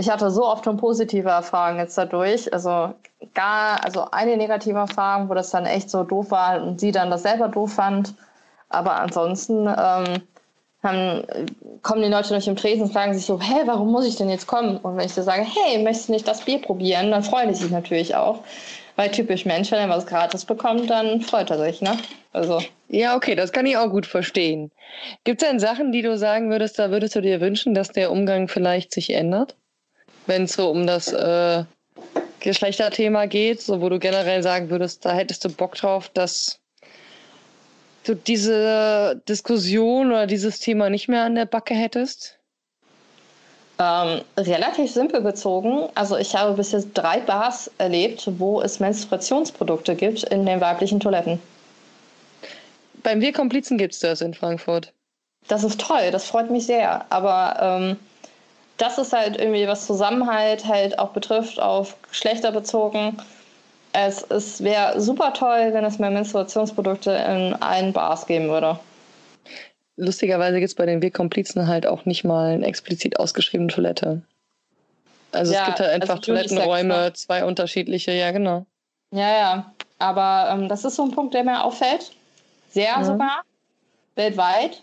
ich 0.00 0.10
hatte 0.10 0.30
so 0.30 0.46
oft 0.46 0.64
schon 0.64 0.78
positive 0.78 1.28
Erfahrungen 1.28 1.78
jetzt 1.78 1.96
dadurch. 1.96 2.52
Also 2.52 2.94
gar, 3.34 3.84
also 3.84 4.06
eine 4.10 4.36
negative 4.36 4.78
Erfahrung, 4.78 5.28
wo 5.28 5.34
das 5.34 5.50
dann 5.50 5.66
echt 5.66 5.90
so 5.90 6.02
doof 6.04 6.30
war 6.30 6.62
und 6.62 6.80
sie 6.80 6.90
dann 6.90 7.10
das 7.10 7.22
selber 7.22 7.48
doof 7.48 7.74
fand. 7.74 8.14
Aber 8.70 8.96
ansonsten 8.96 9.66
ähm, 9.66 10.22
haben, 10.82 11.22
kommen 11.82 12.02
die 12.02 12.08
Leute 12.08 12.30
durch 12.30 12.46
den 12.46 12.56
Tresen 12.56 12.84
und 12.84 12.92
fragen 12.92 13.12
sich 13.12 13.26
so, 13.26 13.38
hä, 13.38 13.62
warum 13.66 13.92
muss 13.92 14.06
ich 14.06 14.16
denn 14.16 14.30
jetzt 14.30 14.46
kommen? 14.46 14.78
Und 14.78 14.96
wenn 14.96 15.04
ich 15.04 15.12
so 15.12 15.22
sage, 15.22 15.42
hey, 15.42 15.82
möchtest 15.82 16.08
du 16.08 16.12
nicht 16.12 16.26
das 16.26 16.40
Bier 16.42 16.62
probieren, 16.62 17.10
dann 17.10 17.22
freuen 17.22 17.48
die 17.48 17.54
sich 17.54 17.70
natürlich 17.70 18.14
auch. 18.14 18.38
Weil 18.96 19.10
typisch 19.10 19.44
Mensch, 19.44 19.70
wenn 19.70 19.80
er 19.80 19.88
was 19.88 20.06
gratis 20.06 20.44
bekommt, 20.44 20.88
dann 20.88 21.20
freut 21.20 21.50
er 21.50 21.58
sich, 21.58 21.82
ne? 21.82 21.96
Also. 22.32 22.62
Ja, 22.88 23.16
okay, 23.16 23.34
das 23.34 23.52
kann 23.52 23.66
ich 23.66 23.76
auch 23.76 23.90
gut 23.90 24.06
verstehen. 24.06 24.70
Gibt 25.24 25.42
es 25.42 25.48
denn 25.48 25.60
Sachen, 25.60 25.92
die 25.92 26.02
du 26.02 26.16
sagen 26.16 26.50
würdest, 26.50 26.78
da 26.78 26.90
würdest 26.90 27.16
du 27.16 27.20
dir 27.20 27.40
wünschen, 27.40 27.74
dass 27.74 27.88
der 27.88 28.10
Umgang 28.10 28.48
vielleicht 28.48 28.92
sich 28.92 29.10
ändert? 29.10 29.56
Wenn 30.30 30.44
es 30.44 30.52
so 30.52 30.70
um 30.70 30.86
das 30.86 31.12
äh, 31.12 31.64
Geschlechterthema 32.38 33.26
geht, 33.26 33.60
so 33.60 33.80
wo 33.80 33.88
du 33.88 33.98
generell 33.98 34.44
sagen 34.44 34.70
würdest, 34.70 35.04
da 35.04 35.12
hättest 35.12 35.44
du 35.44 35.48
Bock 35.48 35.74
drauf, 35.74 36.08
dass 36.08 36.60
du 38.04 38.14
diese 38.14 39.20
Diskussion 39.28 40.12
oder 40.12 40.28
dieses 40.28 40.60
Thema 40.60 40.88
nicht 40.88 41.08
mehr 41.08 41.24
an 41.24 41.34
der 41.34 41.46
Backe 41.46 41.74
hättest? 41.74 42.38
Ähm, 43.80 44.20
relativ 44.36 44.92
simpel 44.92 45.20
bezogen. 45.20 45.88
Also 45.96 46.16
ich 46.16 46.32
habe 46.36 46.52
bis 46.52 46.70
jetzt 46.70 46.90
drei 46.94 47.18
Bars 47.18 47.68
erlebt, 47.78 48.28
wo 48.38 48.60
es 48.62 48.78
Menstruationsprodukte 48.78 49.96
gibt 49.96 50.22
in 50.22 50.46
den 50.46 50.60
weiblichen 50.60 51.00
Toiletten. 51.00 51.42
beim 53.02 53.20
Wir 53.20 53.32
Komplizen 53.32 53.78
gibt 53.78 53.94
es 53.94 53.98
das 53.98 54.20
in 54.20 54.32
Frankfurt. 54.32 54.92
Das 55.48 55.64
ist 55.64 55.80
toll, 55.80 56.12
das 56.12 56.26
freut 56.26 56.52
mich 56.52 56.66
sehr. 56.66 57.04
Aber 57.10 57.56
ähm, 57.60 57.96
das 58.80 58.98
ist 58.98 59.12
halt 59.12 59.38
irgendwie, 59.38 59.66
was 59.66 59.86
Zusammenhalt 59.86 60.66
halt 60.66 60.98
auch 60.98 61.10
betrifft, 61.10 61.60
auf 61.60 61.96
Geschlechter 62.08 62.52
bezogen. 62.52 63.16
Es, 63.92 64.22
es 64.22 64.62
wäre 64.62 65.00
super 65.00 65.32
toll, 65.32 65.70
wenn 65.72 65.84
es 65.84 65.98
mehr 65.98 66.10
Menstruationsprodukte 66.10 67.10
in 67.10 67.54
allen 67.60 67.92
Bars 67.92 68.26
geben 68.26 68.48
würde. 68.48 68.78
Lustigerweise 69.96 70.58
gibt 70.60 70.68
es 70.68 70.74
bei 70.74 70.86
den 70.86 71.02
Wir-Komplizen 71.02 71.66
halt 71.66 71.86
auch 71.86 72.06
nicht 72.06 72.24
mal 72.24 72.52
eine 72.52 72.66
explizit 72.66 73.18
ausgeschriebene 73.18 73.70
Toilette. 73.70 74.22
Also 75.32 75.52
ja, 75.52 75.60
es 75.60 75.66
gibt 75.66 75.80
halt 75.80 75.90
einfach 75.90 76.16
also 76.16 76.22
Toilettenräume, 76.22 76.94
ne? 76.94 77.12
zwei 77.12 77.44
unterschiedliche, 77.44 78.12
ja 78.12 78.30
genau. 78.30 78.64
Ja, 79.10 79.30
ja. 79.30 79.72
Aber 79.98 80.50
ähm, 80.52 80.68
das 80.68 80.84
ist 80.84 80.96
so 80.96 81.04
ein 81.04 81.10
Punkt, 81.10 81.34
der 81.34 81.44
mir 81.44 81.62
auffällt. 81.62 82.12
Sehr 82.70 82.98
mhm. 82.98 83.04
sogar. 83.04 83.42
Weltweit. 84.14 84.82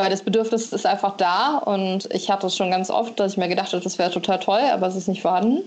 Weil 0.00 0.10
das 0.10 0.22
Bedürfnis 0.22 0.72
ist 0.72 0.86
einfach 0.86 1.16
da 1.16 1.58
und 1.58 2.08
ich 2.12 2.30
hatte 2.30 2.46
es 2.46 2.56
schon 2.56 2.70
ganz 2.70 2.90
oft, 2.90 3.18
dass 3.20 3.32
ich 3.32 3.38
mir 3.38 3.48
gedacht 3.48 3.72
habe, 3.72 3.82
das 3.82 3.98
wäre 3.98 4.10
total 4.10 4.38
toll, 4.38 4.60
aber 4.72 4.86
es 4.86 4.96
ist 4.96 5.08
nicht 5.08 5.22
vorhanden. 5.22 5.62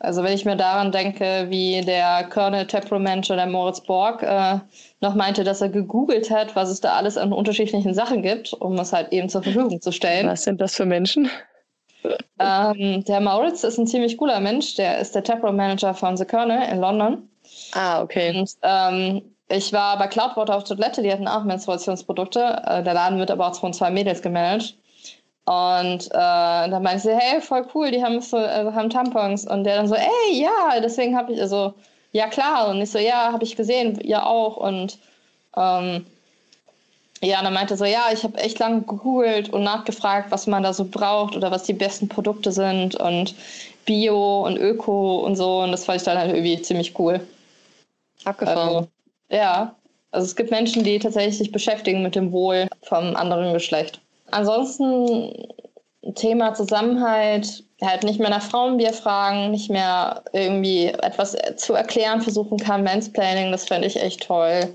Also 0.00 0.22
wenn 0.22 0.32
ich 0.32 0.44
mir 0.44 0.54
daran 0.54 0.92
denke, 0.92 1.46
wie 1.48 1.80
der 1.80 2.24
Colonel 2.30 2.66
Temperamental, 2.66 3.36
der 3.36 3.46
Moritz 3.46 3.80
Borg, 3.80 4.22
äh, 4.22 4.58
noch 5.00 5.14
meinte, 5.16 5.42
dass 5.42 5.60
er 5.60 5.70
gegoogelt 5.70 6.30
hat, 6.30 6.54
was 6.54 6.68
es 6.68 6.80
da 6.80 6.92
alles 6.92 7.16
an 7.16 7.32
unterschiedlichen 7.32 7.94
Sachen 7.94 8.22
gibt, 8.22 8.52
um 8.52 8.78
es 8.78 8.92
halt 8.92 9.12
eben 9.12 9.28
zur 9.28 9.42
Verfügung 9.42 9.80
zu 9.80 9.90
stellen. 9.90 10.28
Was 10.28 10.44
sind 10.44 10.60
das 10.60 10.76
für 10.76 10.86
Menschen? 10.86 11.28
Ähm, 12.38 13.02
der 13.04 13.20
Moritz 13.20 13.64
ist 13.64 13.78
ein 13.78 13.88
ziemlich 13.88 14.16
cooler 14.16 14.38
Mensch. 14.38 14.76
Der 14.76 14.98
ist 14.98 15.16
der 15.16 15.24
Taproom 15.24 15.56
Manager 15.56 15.92
von 15.94 16.16
The 16.16 16.24
Colonel 16.24 16.68
in 16.70 16.78
London. 16.78 17.28
Ah, 17.72 18.00
okay. 18.00 18.38
Und, 18.38 18.50
ähm, 18.62 19.22
ich 19.48 19.72
war 19.72 19.98
bei 19.98 20.06
Cloudwater 20.06 20.56
auf 20.56 20.64
Toilette, 20.64 21.02
die 21.02 21.12
hatten 21.12 21.28
auch 21.28 21.44
Menstruationsprodukte. 21.44 22.62
Äh, 22.66 22.82
der 22.82 22.94
Laden 22.94 23.18
wird 23.18 23.30
aber 23.30 23.48
auch 23.48 23.58
von 23.58 23.72
zwei 23.72 23.90
Mädels 23.90 24.22
gemanagt. 24.22 24.74
Und 25.46 26.06
äh, 26.08 26.10
dann 26.12 26.82
meinte 26.82 27.04
sie, 27.04 27.16
hey, 27.16 27.40
voll 27.40 27.66
cool, 27.74 27.90
die 27.90 28.04
haben, 28.04 28.20
so, 28.20 28.36
äh, 28.36 28.70
haben 28.72 28.90
Tampons. 28.90 29.46
Und 29.46 29.64
der 29.64 29.76
dann 29.76 29.88
so, 29.88 29.94
ey, 29.94 30.32
ja, 30.32 30.78
deswegen 30.82 31.16
habe 31.16 31.32
ich, 31.32 31.40
also, 31.40 31.72
ja 32.12 32.28
klar. 32.28 32.68
Und 32.68 32.82
ich 32.82 32.90
so, 32.90 32.98
ja, 32.98 33.32
habe 33.32 33.44
ich 33.44 33.56
gesehen, 33.56 33.98
ihr 34.00 34.26
auch. 34.26 34.58
Und 34.58 34.98
ähm, 35.56 36.04
ja, 37.22 37.38
und 37.38 37.44
dann 37.44 37.54
meinte 37.54 37.76
so, 37.78 37.86
ja, 37.86 38.08
ich 38.12 38.22
habe 38.24 38.38
echt 38.38 38.58
lange 38.58 38.82
gegoogelt 38.82 39.48
und 39.48 39.64
nachgefragt, 39.64 40.30
was 40.30 40.46
man 40.46 40.62
da 40.62 40.74
so 40.74 40.84
braucht 40.84 41.34
oder 41.34 41.50
was 41.50 41.62
die 41.62 41.72
besten 41.72 42.08
Produkte 42.08 42.52
sind 42.52 42.94
und 42.96 43.34
Bio 43.86 44.46
und 44.46 44.58
Öko 44.58 45.20
und 45.20 45.36
so. 45.36 45.60
Und 45.60 45.72
das 45.72 45.86
fand 45.86 45.98
ich 45.98 46.04
dann 46.04 46.18
halt 46.18 46.30
irgendwie 46.30 46.60
ziemlich 46.60 46.98
cool. 46.98 47.26
Abgefahren. 48.24 48.76
Also, 48.76 48.88
ja, 49.30 49.74
also 50.10 50.24
es 50.24 50.36
gibt 50.36 50.50
Menschen, 50.50 50.84
die 50.84 50.98
tatsächlich 50.98 51.38
sich 51.38 51.52
beschäftigen 51.52 52.02
mit 52.02 52.14
dem 52.14 52.32
Wohl 52.32 52.66
vom 52.82 53.14
anderen 53.16 53.52
Geschlecht. 53.52 54.00
Ansonsten 54.30 55.32
Thema 56.14 56.54
Zusammenhalt, 56.54 57.64
halt 57.82 58.02
nicht 58.02 58.18
mehr 58.18 58.30
nach 58.30 58.42
Frauenbier 58.42 58.92
fragen, 58.92 59.50
nicht 59.50 59.70
mehr 59.70 60.22
irgendwie 60.32 60.86
etwas 60.86 61.36
zu 61.56 61.74
erklären 61.74 62.20
versuchen 62.20 62.58
kann, 62.58 62.84
Mansplaining, 62.84 63.52
das 63.52 63.66
fände 63.66 63.86
ich 63.86 64.00
echt 64.00 64.26
toll. 64.26 64.74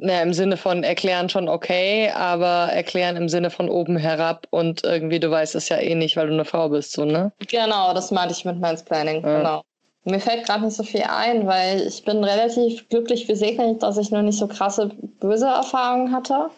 Ja, 0.00 0.22
im 0.22 0.32
Sinne 0.32 0.56
von 0.56 0.84
erklären 0.84 1.28
schon 1.28 1.48
okay, 1.48 2.10
aber 2.10 2.70
erklären 2.72 3.16
im 3.16 3.28
Sinne 3.28 3.50
von 3.50 3.68
oben 3.68 3.96
herab 3.96 4.46
und 4.50 4.84
irgendwie, 4.84 5.18
du 5.18 5.30
weißt 5.30 5.56
es 5.56 5.68
ja 5.68 5.78
eh 5.78 5.94
nicht, 5.94 6.16
weil 6.16 6.28
du 6.28 6.34
eine 6.34 6.44
Frau 6.44 6.68
bist, 6.68 6.92
so, 6.92 7.04
ne? 7.04 7.32
Genau, 7.48 7.92
das 7.94 8.10
meinte 8.12 8.32
ich 8.32 8.44
mit 8.44 8.60
Mansplaining, 8.60 9.24
ja. 9.24 9.38
genau. 9.38 9.62
Mir 10.08 10.20
fällt 10.20 10.46
gerade 10.46 10.64
nicht 10.64 10.76
so 10.76 10.82
viel 10.82 11.02
ein, 11.02 11.46
weil 11.46 11.82
ich 11.82 12.04
bin 12.04 12.24
relativ 12.24 12.88
glücklich 12.88 13.26
gesegnet, 13.26 13.82
dass 13.82 13.98
ich 13.98 14.10
noch 14.10 14.22
nicht 14.22 14.38
so 14.38 14.46
krasse 14.46 14.90
böse 15.20 15.46
Erfahrungen 15.46 16.12
hatte. 16.12 16.50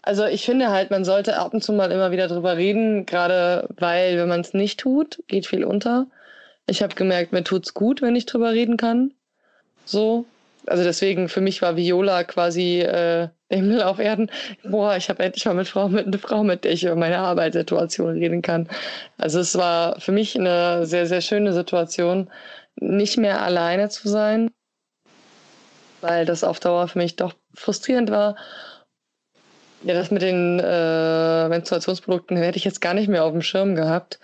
Also 0.00 0.24
ich 0.24 0.44
finde 0.44 0.70
halt, 0.70 0.90
man 0.90 1.04
sollte 1.04 1.38
ab 1.38 1.52
und 1.52 1.62
zu 1.62 1.72
mal 1.72 1.90
immer 1.90 2.10
wieder 2.10 2.28
drüber 2.28 2.56
reden, 2.56 3.04
gerade 3.06 3.68
weil, 3.78 4.18
wenn 4.18 4.28
man 4.28 4.40
es 4.40 4.54
nicht 4.54 4.80
tut, 4.80 5.22
geht 5.28 5.46
viel 5.46 5.64
unter. 5.64 6.06
Ich 6.66 6.82
habe 6.82 6.94
gemerkt, 6.94 7.32
mir 7.32 7.44
tut's 7.44 7.74
gut, 7.74 8.00
wenn 8.00 8.16
ich 8.16 8.26
drüber 8.26 8.52
reden 8.52 8.76
kann. 8.76 9.12
So. 9.84 10.24
Also 10.66 10.82
deswegen, 10.82 11.28
für 11.28 11.40
mich 11.40 11.62
war 11.62 11.76
Viola 11.76 12.24
quasi 12.24 12.80
äh, 12.80 13.28
Himmel 13.50 13.82
auf 13.82 13.98
Erden. 13.98 14.30
Boah, 14.64 14.96
ich 14.96 15.08
habe 15.08 15.22
endlich 15.22 15.44
mal 15.44 15.54
mit 15.54 15.68
Frau, 15.68 15.88
mit 15.88 16.06
eine 16.06 16.18
Frau, 16.18 16.42
mit 16.42 16.64
der 16.64 16.72
ich 16.72 16.84
über 16.84 16.96
meine 16.96 17.18
Arbeitssituation 17.18 18.10
reden 18.10 18.42
kann. 18.42 18.68
Also 19.18 19.40
es 19.40 19.56
war 19.56 20.00
für 20.00 20.12
mich 20.12 20.38
eine 20.38 20.86
sehr, 20.86 21.06
sehr 21.06 21.20
schöne 21.20 21.52
Situation, 21.52 22.30
nicht 22.76 23.18
mehr 23.18 23.42
alleine 23.42 23.88
zu 23.88 24.08
sein, 24.08 24.50
weil 26.00 26.26
das 26.26 26.44
auf 26.44 26.60
Dauer 26.60 26.88
für 26.88 26.98
mich 26.98 27.16
doch 27.16 27.34
frustrierend 27.54 28.10
war 28.10 28.36
ja, 29.84 29.94
das 29.94 30.10
mit 30.10 30.22
den 30.22 30.60
äh, 30.60 31.48
Menstruationsprodukten 31.48 32.36
hätte 32.36 32.56
ich 32.56 32.64
jetzt 32.64 32.80
gar 32.80 32.94
nicht 32.94 33.08
mehr 33.08 33.24
auf 33.24 33.32
dem 33.32 33.42
Schirm 33.42 33.74
gehabt. 33.74 34.18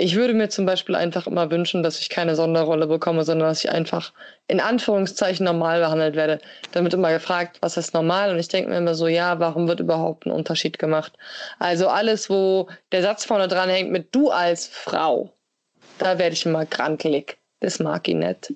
Ich 0.00 0.14
würde 0.14 0.32
mir 0.32 0.48
zum 0.48 0.64
Beispiel 0.64 0.94
einfach 0.94 1.26
immer 1.26 1.50
wünschen, 1.50 1.82
dass 1.82 1.98
ich 1.98 2.08
keine 2.08 2.36
Sonderrolle 2.36 2.86
bekomme, 2.86 3.24
sondern 3.24 3.48
dass 3.48 3.64
ich 3.64 3.70
einfach 3.70 4.12
in 4.46 4.60
Anführungszeichen 4.60 5.44
normal 5.44 5.80
behandelt 5.80 6.14
werde. 6.14 6.40
Dann 6.70 6.84
wird 6.84 6.94
immer 6.94 7.12
gefragt, 7.12 7.58
was 7.62 7.76
ist 7.76 7.94
normal? 7.94 8.30
Und 8.30 8.38
ich 8.38 8.46
denke 8.46 8.70
mir 8.70 8.78
immer 8.78 8.94
so, 8.94 9.08
ja, 9.08 9.40
warum 9.40 9.66
wird 9.66 9.80
überhaupt 9.80 10.24
ein 10.24 10.30
Unterschied 10.30 10.78
gemacht? 10.78 11.14
Also 11.58 11.88
alles, 11.88 12.30
wo 12.30 12.68
der 12.92 13.02
Satz 13.02 13.24
vorne 13.24 13.48
dran 13.48 13.68
hängt 13.68 13.90
mit 13.90 14.14
du 14.14 14.30
als 14.30 14.68
Frau, 14.68 15.32
da 15.98 16.16
werde 16.16 16.34
ich 16.34 16.46
immer 16.46 16.64
krankelig. 16.64 17.36
Das 17.58 17.80
mag 17.80 18.06
ich 18.06 18.14
nicht. 18.14 18.54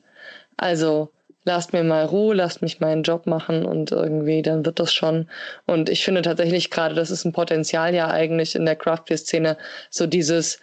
Also 0.56 1.10
lasst 1.44 1.72
mir 1.72 1.82
mal 1.82 2.04
Ruhe, 2.04 2.36
lasst 2.36 2.62
mich 2.62 2.78
meinen 2.78 3.02
Job 3.02 3.26
machen 3.26 3.64
und 3.64 3.90
irgendwie, 3.90 4.42
dann 4.42 4.64
wird 4.64 4.78
das 4.78 4.94
schon. 4.94 5.28
Und 5.66 5.88
ich 5.88 6.04
finde 6.04 6.22
tatsächlich 6.22 6.70
gerade, 6.70 6.94
das 6.94 7.10
ist 7.10 7.24
ein 7.24 7.32
Potenzial 7.32 7.94
ja 7.94 8.08
eigentlich 8.08 8.54
in 8.54 8.64
der 8.64 8.76
Craft 8.76 9.06
Beer 9.08 9.18
Szene, 9.18 9.56
so 9.90 10.06
dieses, 10.06 10.60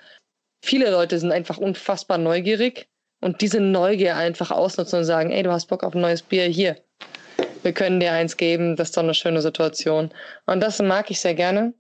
viele 0.62 0.92
Leute 0.92 1.20
sind 1.20 1.32
einfach 1.32 1.58
unfassbar 1.58 2.18
neugierig 2.18 2.88
und 3.22 3.42
diese 3.42 3.60
Neugier 3.60 4.16
einfach 4.16 4.52
ausnutzen 4.52 5.00
und 5.00 5.06
sagen, 5.06 5.32
ey, 5.32 5.44
du 5.44 5.52
hast 5.52 5.68
Bock 5.68 5.84
auf 5.84 5.96
ein 5.96 6.02
neues 6.02 6.22
Bier, 6.22 6.46
hier, 6.46 6.78
wir 7.64 7.74
können 7.74 8.00
dir 8.00 8.14
eins 8.14 8.38
geben, 8.38 8.76
das 8.76 8.90
ist 8.90 8.98
doch 8.98 9.04
eine 9.04 9.14
schöne 9.14 9.42
Situation. 9.42 10.12
Und 10.46 10.62
das 10.62 10.80
mag 10.80 11.12
ich 11.12 11.20
sehr 11.20 11.36
gerne. 11.36 11.74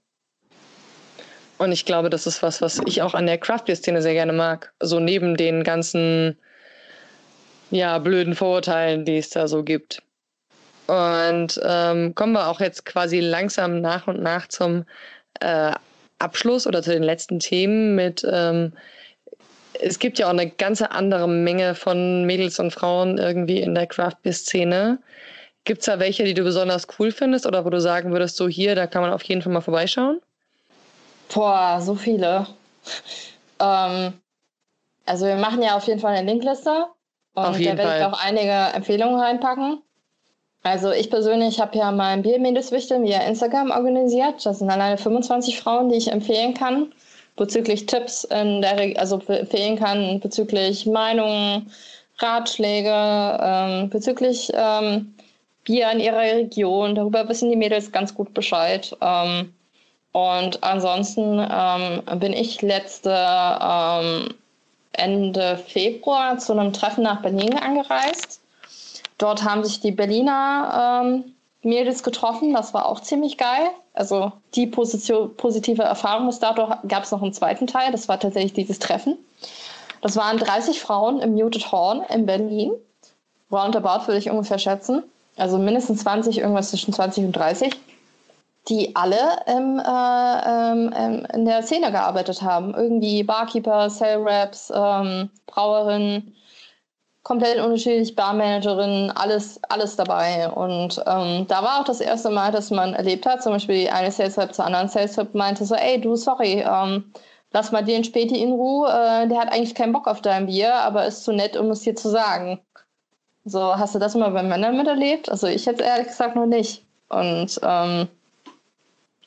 Und 1.57 1.71
ich 1.71 1.85
glaube, 1.85 2.09
das 2.09 2.25
ist 2.25 2.41
was, 2.41 2.61
was 2.61 2.81
ich 2.85 3.01
auch 3.01 3.13
an 3.13 3.25
der 3.25 3.37
Craft 3.37 3.65
Beer 3.65 3.75
Szene 3.75 4.01
sehr 4.01 4.13
gerne 4.13 4.33
mag. 4.33 4.73
So 4.79 4.99
neben 4.99 5.35
den 5.35 5.63
ganzen 5.63 6.37
ja, 7.69 7.97
blöden 7.99 8.35
Vorurteilen, 8.35 9.05
die 9.05 9.17
es 9.17 9.29
da 9.29 9.47
so 9.47 9.63
gibt. 9.63 10.01
Und 10.87 11.59
ähm, 11.63 12.15
kommen 12.15 12.33
wir 12.33 12.47
auch 12.47 12.61
jetzt 12.61 12.85
quasi 12.85 13.19
langsam 13.19 13.81
nach 13.81 14.07
und 14.07 14.21
nach 14.21 14.47
zum 14.47 14.85
äh, 15.39 15.73
Abschluss 16.19 16.67
oder 16.67 16.81
zu 16.83 16.91
den 16.91 17.03
letzten 17.03 17.39
Themen 17.39 17.95
mit 17.95 18.25
ähm, 18.29 18.73
es 19.81 19.99
gibt 19.99 20.19
ja 20.19 20.27
auch 20.27 20.31
eine 20.31 20.49
ganze 20.49 20.91
andere 20.91 21.27
Menge 21.27 21.75
von 21.75 22.25
Mädels 22.25 22.59
und 22.59 22.71
Frauen 22.71 23.17
irgendwie 23.17 23.61
in 23.61 23.75
der 23.75 23.87
Craft 23.87 24.17
Beer 24.23 24.33
Szene. 24.33 24.99
Gibt 25.63 25.81
es 25.81 25.85
da 25.85 25.99
welche, 25.99 26.23
die 26.23 26.33
du 26.33 26.43
besonders 26.43 26.87
cool 26.97 27.11
findest 27.11 27.45
oder 27.45 27.65
wo 27.65 27.69
du 27.69 27.79
sagen 27.79 28.11
würdest, 28.11 28.37
so 28.37 28.47
hier, 28.47 28.75
da 28.75 28.87
kann 28.87 29.01
man 29.01 29.11
auf 29.11 29.23
jeden 29.23 29.41
Fall 29.41 29.53
mal 29.53 29.61
vorbeischauen? 29.61 30.21
Boah, 31.33 31.79
so 31.81 31.95
viele. 31.95 32.47
ähm, 33.59 34.13
also 35.05 35.25
wir 35.25 35.35
machen 35.35 35.61
ja 35.61 35.75
auf 35.75 35.85
jeden 35.85 35.99
Fall 35.99 36.15
eine 36.15 36.29
Linkliste 36.29 36.85
und 37.33 37.65
da 37.65 37.77
werde 37.77 37.97
ich 37.97 38.05
auch 38.05 38.19
einige 38.19 38.75
Empfehlungen 38.75 39.19
reinpacken. 39.19 39.81
Also 40.63 40.91
ich 40.91 41.09
persönlich 41.09 41.59
habe 41.59 41.77
ja 41.77 41.91
mein 41.91 42.21
Biermädelswichteln 42.21 43.03
via 43.03 43.21
Instagram 43.21 43.71
organisiert. 43.71 44.45
Das 44.45 44.59
sind 44.59 44.69
alleine 44.69 44.97
25 44.97 45.59
Frauen, 45.59 45.89
die 45.89 45.95
ich 45.95 46.11
empfehlen 46.11 46.53
kann 46.53 46.91
bezüglich 47.39 47.87
Tipps 47.87 48.25
in 48.25 48.61
der 48.61 48.77
Re 48.77 48.93
also 48.97 49.19
empfehlen 49.27 49.79
kann 49.79 50.19
bezüglich 50.19 50.85
Meinungen, 50.85 51.71
Ratschläge, 52.19 53.39
ähm, 53.41 53.89
bezüglich 53.89 54.51
ähm, 54.53 55.15
Bier 55.63 55.89
in 55.91 56.01
ihrer 56.01 56.19
Region. 56.19 56.93
Darüber 56.93 57.27
wissen 57.29 57.49
die 57.49 57.55
Mädels 57.55 57.91
ganz 57.91 58.13
gut 58.13 58.33
Bescheid. 58.33 58.95
Ähm, 59.01 59.53
und 60.11 60.63
ansonsten 60.63 61.39
ähm, 61.49 62.19
bin 62.19 62.33
ich 62.33 62.61
letzte 62.61 63.15
ähm, 63.15 64.33
Ende 64.91 65.57
Februar 65.57 66.37
zu 66.37 66.51
einem 66.51 66.73
Treffen 66.73 67.03
nach 67.03 67.21
Berlin 67.21 67.57
angereist. 67.57 68.38
Dort 69.19 69.43
haben 69.43 69.63
sich 69.63 69.79
die 69.79 69.91
Berliner 69.91 71.03
ähm, 71.03 71.35
Mädels 71.61 72.01
getroffen. 72.01 72.53
Das 72.53 72.73
war 72.73 72.87
auch 72.87 73.01
ziemlich 73.01 73.37
geil. 73.37 73.69
Also 73.93 74.31
die 74.55 74.65
Position, 74.65 75.35
positive 75.35 75.83
Erfahrung 75.83 76.25
bis 76.25 76.39
dato 76.39 76.73
gab 76.87 77.03
es 77.03 77.11
noch 77.11 77.21
einen 77.21 77.33
zweiten 77.33 77.67
Teil. 77.67 77.91
Das 77.91 78.07
war 78.07 78.19
tatsächlich 78.19 78.53
dieses 78.53 78.79
Treffen. 78.79 79.17
Das 80.01 80.15
waren 80.15 80.37
30 80.37 80.79
Frauen 80.79 81.19
im 81.19 81.33
Muted 81.33 81.71
Horn 81.71 82.01
in 82.09 82.25
Berlin. 82.25 82.71
Roundabout 83.51 84.07
würde 84.07 84.17
ich 84.17 84.29
ungefähr 84.29 84.57
schätzen. 84.57 85.03
Also 85.35 85.57
mindestens 85.57 86.01
20, 86.01 86.39
irgendwas 86.39 86.69
zwischen 86.69 86.93
20 86.93 87.25
und 87.25 87.31
30 87.33 87.75
die 88.69 88.95
alle 88.95 89.39
im, 89.47 89.79
äh, 89.79 89.81
ähm, 90.45 90.93
ähm, 90.95 91.27
in 91.33 91.45
der 91.45 91.63
Szene 91.63 91.91
gearbeitet 91.91 92.41
haben. 92.41 92.73
Irgendwie 92.75 93.23
Barkeeper, 93.23 93.89
Sale 93.89 94.23
Reps, 94.23 94.71
ähm, 94.73 95.29
Brauerinnen, 95.47 96.35
komplett 97.23 97.59
unterschiedlich, 97.59 98.15
Barmanagerin, 98.15 99.11
alles, 99.15 99.59
alles 99.69 99.95
dabei. 99.95 100.49
Und 100.49 101.01
ähm, 101.05 101.45
da 101.47 101.63
war 101.63 101.79
auch 101.79 101.83
das 101.83 102.01
erste 102.01 102.29
Mal, 102.29 102.51
dass 102.51 102.71
man 102.71 102.93
erlebt 102.93 103.25
hat, 103.25 103.43
zum 103.43 103.53
Beispiel 103.53 103.89
eine 103.89 104.11
Sales 104.11 104.37
Rep 104.37 104.53
zur 104.53 104.65
anderen 104.65 104.87
Sales 104.87 105.17
Rep 105.17 105.33
meinte 105.35 105.65
so, 105.65 105.75
ey, 105.75 105.99
du, 105.99 106.15
sorry, 106.15 106.63
ähm, 106.67 107.11
lass 107.51 107.71
mal 107.71 107.83
den 107.83 108.03
Späti 108.03 108.41
in 108.41 108.51
Ruhe, 108.51 108.87
äh, 108.89 109.27
der 109.27 109.39
hat 109.39 109.51
eigentlich 109.51 109.75
keinen 109.75 109.93
Bock 109.93 110.07
auf 110.07 110.21
dein 110.21 110.45
Bier, 110.45 110.73
aber 110.75 111.05
ist 111.05 111.23
zu 111.23 111.33
nett, 111.33 111.57
um 111.57 111.69
es 111.71 111.81
dir 111.81 111.95
zu 111.95 112.09
sagen. 112.09 112.59
So, 113.45 113.77
hast 113.77 113.95
du 113.95 113.99
das 113.99 114.15
mal 114.15 114.31
bei 114.31 114.43
Männern 114.43 114.77
miterlebt? 114.77 115.29
Also 115.29 115.47
ich 115.47 115.65
jetzt 115.65 115.81
ehrlich 115.81 116.07
gesagt 116.07 116.35
noch 116.35 116.45
nicht. 116.45 116.85
Und 117.09 117.59
ähm, 117.63 118.07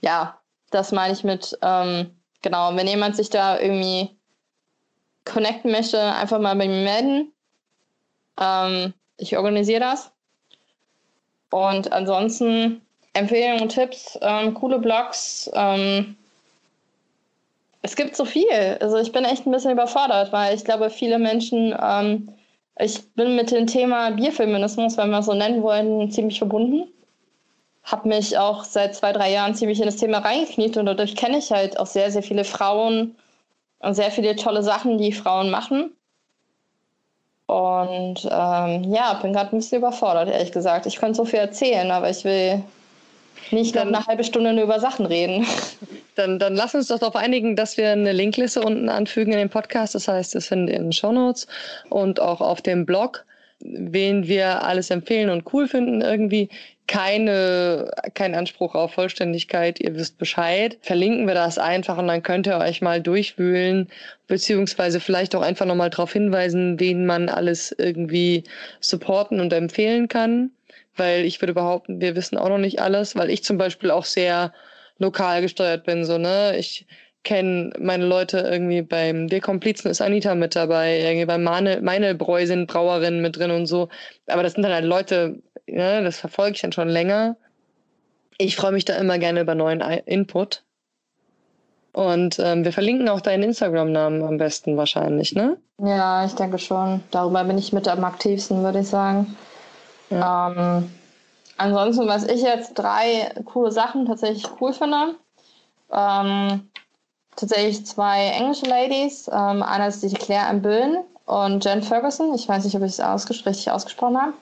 ja, 0.00 0.38
das 0.70 0.92
meine 0.92 1.12
ich 1.12 1.24
mit, 1.24 1.58
ähm, 1.62 2.14
genau, 2.40 2.74
wenn 2.74 2.86
jemand 2.86 3.16
sich 3.16 3.30
da 3.30 3.58
irgendwie 3.58 4.10
connecten 5.24 5.70
möchte, 5.72 6.00
einfach 6.00 6.38
mal 6.38 6.56
bei 6.56 6.68
mir 6.68 6.84
melden. 6.84 7.32
Ähm, 8.42 8.94
ich 9.16 9.36
organisiere 9.36 9.80
das. 9.80 10.10
Und 11.50 11.92
ansonsten 11.92 12.80
Empfehlungen 13.14 13.68
Tipps, 13.68 14.18
ähm, 14.22 14.54
coole 14.54 14.78
Blogs. 14.78 15.50
Ähm, 15.54 16.16
es 17.82 17.94
gibt 17.94 18.16
so 18.16 18.24
viel. 18.24 18.78
Also 18.80 18.96
ich 18.98 19.12
bin 19.12 19.24
echt 19.24 19.46
ein 19.46 19.52
bisschen 19.52 19.72
überfordert, 19.72 20.32
weil 20.32 20.54
ich 20.54 20.64
glaube, 20.64 20.88
viele 20.88 21.18
Menschen, 21.18 21.76
ähm, 21.80 22.28
ich 22.78 23.02
bin 23.14 23.36
mit 23.36 23.50
dem 23.50 23.66
Thema 23.66 24.10
Bierfeminismus, 24.10 24.96
wenn 24.96 25.10
wir 25.10 25.18
es 25.18 25.26
so 25.26 25.34
nennen 25.34 25.62
wollen, 25.62 26.10
ziemlich 26.10 26.38
verbunden. 26.38 26.88
Habe 27.84 28.08
mich 28.08 28.38
auch 28.38 28.64
seit 28.64 28.94
zwei, 28.94 29.12
drei 29.12 29.30
Jahren 29.32 29.54
ziemlich 29.54 29.80
in 29.80 29.86
das 29.86 29.96
Thema 29.96 30.18
reingekniet 30.18 30.76
und 30.76 30.86
dadurch 30.86 31.16
kenne 31.16 31.38
ich 31.38 31.50
halt 31.50 31.78
auch 31.78 31.86
sehr, 31.86 32.10
sehr 32.10 32.22
viele 32.22 32.44
Frauen 32.44 33.16
und 33.80 33.94
sehr 33.94 34.10
viele 34.10 34.36
tolle 34.36 34.62
Sachen, 34.62 34.98
die 34.98 35.12
Frauen 35.12 35.50
machen. 35.50 35.92
Und 37.46 38.24
ähm, 38.30 38.84
ja, 38.92 39.18
bin 39.20 39.32
gerade 39.32 39.54
ein 39.54 39.58
bisschen 39.58 39.78
überfordert, 39.78 40.28
ehrlich 40.28 40.52
gesagt. 40.52 40.86
Ich 40.86 40.96
könnte 40.96 41.16
so 41.16 41.24
viel 41.24 41.40
erzählen, 41.40 41.90
aber 41.90 42.08
ich 42.08 42.24
will 42.24 42.62
nicht 43.50 43.76
dann, 43.76 43.94
eine 43.94 44.06
halbe 44.06 44.24
Stunde 44.24 44.52
nur 44.52 44.64
über 44.64 44.80
Sachen 44.80 45.06
reden. 45.06 45.46
Dann, 46.14 46.38
dann 46.38 46.54
lass 46.54 46.74
uns 46.74 46.88
doch 46.88 46.98
darauf 46.98 47.16
einigen, 47.16 47.56
dass 47.56 47.78
wir 47.78 47.90
eine 47.90 48.12
Linkliste 48.12 48.60
unten 48.60 48.90
anfügen 48.90 49.32
in 49.32 49.38
den 49.38 49.48
Podcast. 49.48 49.94
Das 49.94 50.08
heißt, 50.08 50.34
das 50.34 50.46
findet 50.46 50.74
ihr 50.74 50.76
in 50.76 50.88
den 50.88 50.92
Show 50.92 51.10
Notes 51.10 51.46
und 51.88 52.20
auch 52.20 52.42
auf 52.42 52.60
dem 52.60 52.84
Blog, 52.84 53.24
wen 53.62 54.26
wir 54.26 54.62
alles 54.62 54.90
empfehlen 54.90 55.30
und 55.30 55.52
cool 55.52 55.68
finden 55.68 56.00
irgendwie 56.00 56.48
keine, 56.86 57.90
kein 58.14 58.34
Anspruch 58.34 58.74
auf 58.74 58.94
Vollständigkeit, 58.94 59.80
ihr 59.80 59.94
wisst 59.94 60.18
Bescheid. 60.18 60.76
Verlinken 60.82 61.26
wir 61.26 61.34
das 61.34 61.56
einfach 61.58 61.96
und 61.96 62.08
dann 62.08 62.22
könnt 62.22 62.46
ihr 62.46 62.58
euch 62.58 62.82
mal 62.82 63.00
durchwühlen, 63.00 63.88
beziehungsweise 64.26 65.00
vielleicht 65.00 65.34
auch 65.34 65.42
einfach 65.42 65.64
nochmal 65.64 65.90
darauf 65.90 66.12
hinweisen, 66.12 66.78
wen 66.80 67.06
man 67.06 67.28
alles 67.28 67.74
irgendwie 67.78 68.44
supporten 68.80 69.40
und 69.40 69.52
empfehlen 69.52 70.08
kann. 70.08 70.50
Weil 70.96 71.24
ich 71.24 71.40
würde 71.40 71.54
behaupten, 71.54 72.00
wir 72.00 72.16
wissen 72.16 72.36
auch 72.36 72.50
noch 72.50 72.58
nicht 72.58 72.80
alles, 72.80 73.16
weil 73.16 73.30
ich 73.30 73.44
zum 73.44 73.56
Beispiel 73.56 73.90
auch 73.90 74.04
sehr 74.04 74.52
lokal 74.98 75.40
gesteuert 75.40 75.84
bin. 75.84 76.04
So, 76.04 76.18
ne? 76.18 76.56
Ich 76.58 76.86
kenne 77.24 77.72
meine 77.78 78.04
Leute 78.04 78.38
irgendwie 78.38 78.82
beim 78.82 79.28
Der 79.28 79.40
Komplizen 79.40 79.88
ist 79.90 80.00
Anita 80.00 80.34
mit 80.34 80.56
dabei, 80.56 80.98
irgendwie 81.00 81.26
bei 81.26 81.38
Meinelbräu 81.38 82.46
sind 82.46 82.66
Brauerinnen 82.66 83.22
mit 83.22 83.36
drin 83.36 83.50
und 83.50 83.66
so. 83.66 83.88
Aber 84.26 84.42
das 84.42 84.54
sind 84.54 84.62
dann 84.62 84.72
halt 84.72 84.84
Leute, 84.84 85.40
ne, 85.66 86.02
das 86.02 86.18
verfolge 86.18 86.56
ich 86.56 86.62
dann 86.62 86.72
schon 86.72 86.88
länger. 86.88 87.36
Ich 88.38 88.56
freue 88.56 88.72
mich 88.72 88.84
da 88.84 88.96
immer 88.96 89.18
gerne 89.18 89.42
über 89.42 89.54
neuen 89.54 89.80
Input. 89.80 90.64
Und 91.92 92.38
ähm, 92.38 92.64
wir 92.64 92.72
verlinken 92.72 93.08
auch 93.08 93.20
deinen 93.20 93.42
Instagram-Namen 93.42 94.22
am 94.22 94.38
besten 94.38 94.76
wahrscheinlich, 94.76 95.34
ne? 95.34 95.58
Ja, 95.78 96.24
ich 96.24 96.32
denke 96.34 96.58
schon. 96.58 97.02
Darüber 97.10 97.44
bin 97.44 97.58
ich 97.58 97.72
mit 97.72 97.86
am 97.86 98.02
aktivsten, 98.04 98.62
würde 98.62 98.80
ich 98.80 98.88
sagen. 98.88 99.36
Ja. 100.08 100.50
Ähm, 100.50 100.90
ansonsten, 101.58 102.08
was 102.08 102.26
ich 102.26 102.42
jetzt 102.42 102.74
drei 102.74 103.32
coole 103.44 103.70
Sachen 103.70 104.06
tatsächlich 104.06 104.46
cool 104.60 104.72
finde. 104.72 105.16
Ähm, 105.92 106.70
tatsächlich 107.36 107.86
zwei 107.86 108.26
englische 108.26 108.66
Ladies. 108.66 109.28
Ähm, 109.28 109.62
eine 109.62 109.88
ist 109.88 110.02
die 110.02 110.12
Claire 110.12 110.48
Ambüllen 110.48 110.98
und 111.26 111.64
Jen 111.64 111.82
Ferguson. 111.82 112.34
Ich 112.34 112.48
weiß 112.48 112.64
nicht, 112.64 112.76
ob 112.76 112.82
ich 112.82 112.98
es 112.98 113.46
richtig 113.46 113.70
ausgesprochen 113.70 114.20
habe. 114.20 114.32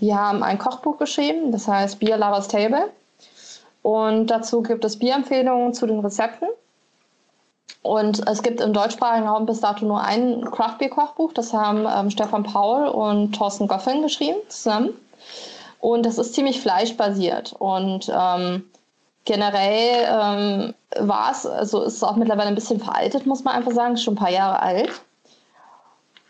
Die 0.00 0.14
haben 0.14 0.42
ein 0.42 0.58
Kochbuch 0.58 0.98
geschrieben, 0.98 1.52
das 1.52 1.68
heißt 1.68 1.98
Beer 1.98 2.18
Lovers 2.18 2.48
Table. 2.48 2.90
Und 3.82 4.28
dazu 4.28 4.62
gibt 4.62 4.84
es 4.84 4.98
Bierempfehlungen 4.98 5.74
zu 5.74 5.86
den 5.86 6.00
Rezepten. 6.00 6.48
Und 7.82 8.26
es 8.26 8.42
gibt 8.42 8.62
im 8.62 8.72
deutschsprachigen 8.72 9.28
Raum 9.28 9.44
bis 9.44 9.60
dato 9.60 9.84
nur 9.84 10.00
ein 10.00 10.50
Craft 10.50 10.78
Beer 10.78 10.88
Kochbuch. 10.88 11.34
Das 11.34 11.52
haben 11.52 11.86
ähm, 11.86 12.10
Stefan 12.10 12.42
Paul 12.42 12.86
und 12.88 13.32
Thorsten 13.32 13.68
Goffin 13.68 14.00
geschrieben 14.00 14.38
zusammen. 14.48 14.94
Und 15.80 16.06
das 16.06 16.16
ist 16.16 16.34
ziemlich 16.34 16.62
fleischbasiert. 16.62 17.54
Und 17.58 18.10
ähm, 18.10 18.64
generell 19.24 20.06
ähm, 20.08 20.74
war 21.06 21.32
es, 21.32 21.46
also 21.46 21.82
ist 21.82 21.94
es 21.94 22.02
auch 22.02 22.16
mittlerweile 22.16 22.48
ein 22.48 22.54
bisschen 22.54 22.80
veraltet, 22.80 23.26
muss 23.26 23.44
man 23.44 23.54
einfach 23.54 23.72
sagen, 23.72 23.96
schon 23.96 24.14
ein 24.14 24.18
paar 24.18 24.30
Jahre 24.30 24.60
alt. 24.60 24.90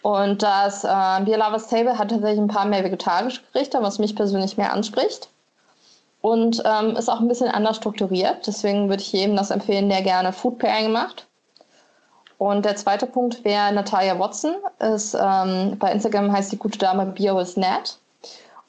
Und 0.03 0.43
das 0.43 0.85
äh, 0.85 1.25
Beer 1.25 1.39
Lovers 1.39 1.69
Table 1.69 1.99
hat 1.99 2.11
tatsächlich 2.11 2.39
ein 2.39 2.47
paar 2.49 2.67
mehr 2.67 2.85
vegetarische 2.85 3.41
Gerichte, 3.53 3.83
was 3.83 3.99
mich 3.99 4.15
persönlich 4.15 4.57
mehr 4.59 4.73
anspricht. 4.73 5.31
Und 6.21 6.63
ähm, 6.65 6.97
ist 6.97 7.09
auch 7.09 7.21
ein 7.21 7.29
bisschen 7.29 7.49
anders 7.49 7.77
strukturiert. 7.77 8.47
Deswegen 8.47 8.89
würde 8.89 9.03
ich 9.03 9.13
jedem 9.13 9.37
das 9.37 9.51
empfehlen, 9.51 9.89
der 9.89 10.03
gerne 10.03 10.33
Food 10.33 10.59
Pairing 10.59 10.93
macht. 10.93 11.27
Und 12.37 12.65
der 12.65 12.77
zweite 12.77 13.07
Punkt 13.07 13.45
wäre 13.45 13.73
Natalia 13.73 14.19
Watson. 14.19 14.57
Ist, 14.79 15.15
ähm, 15.15 15.77
bei 15.79 15.93
Instagram 15.93 16.33
heißt 16.33 16.53
die 16.53 16.59
gute 16.59 16.79
Dame 16.79 17.07
Beer 17.07 17.37
with 17.37 17.57
Nat. 17.57 17.99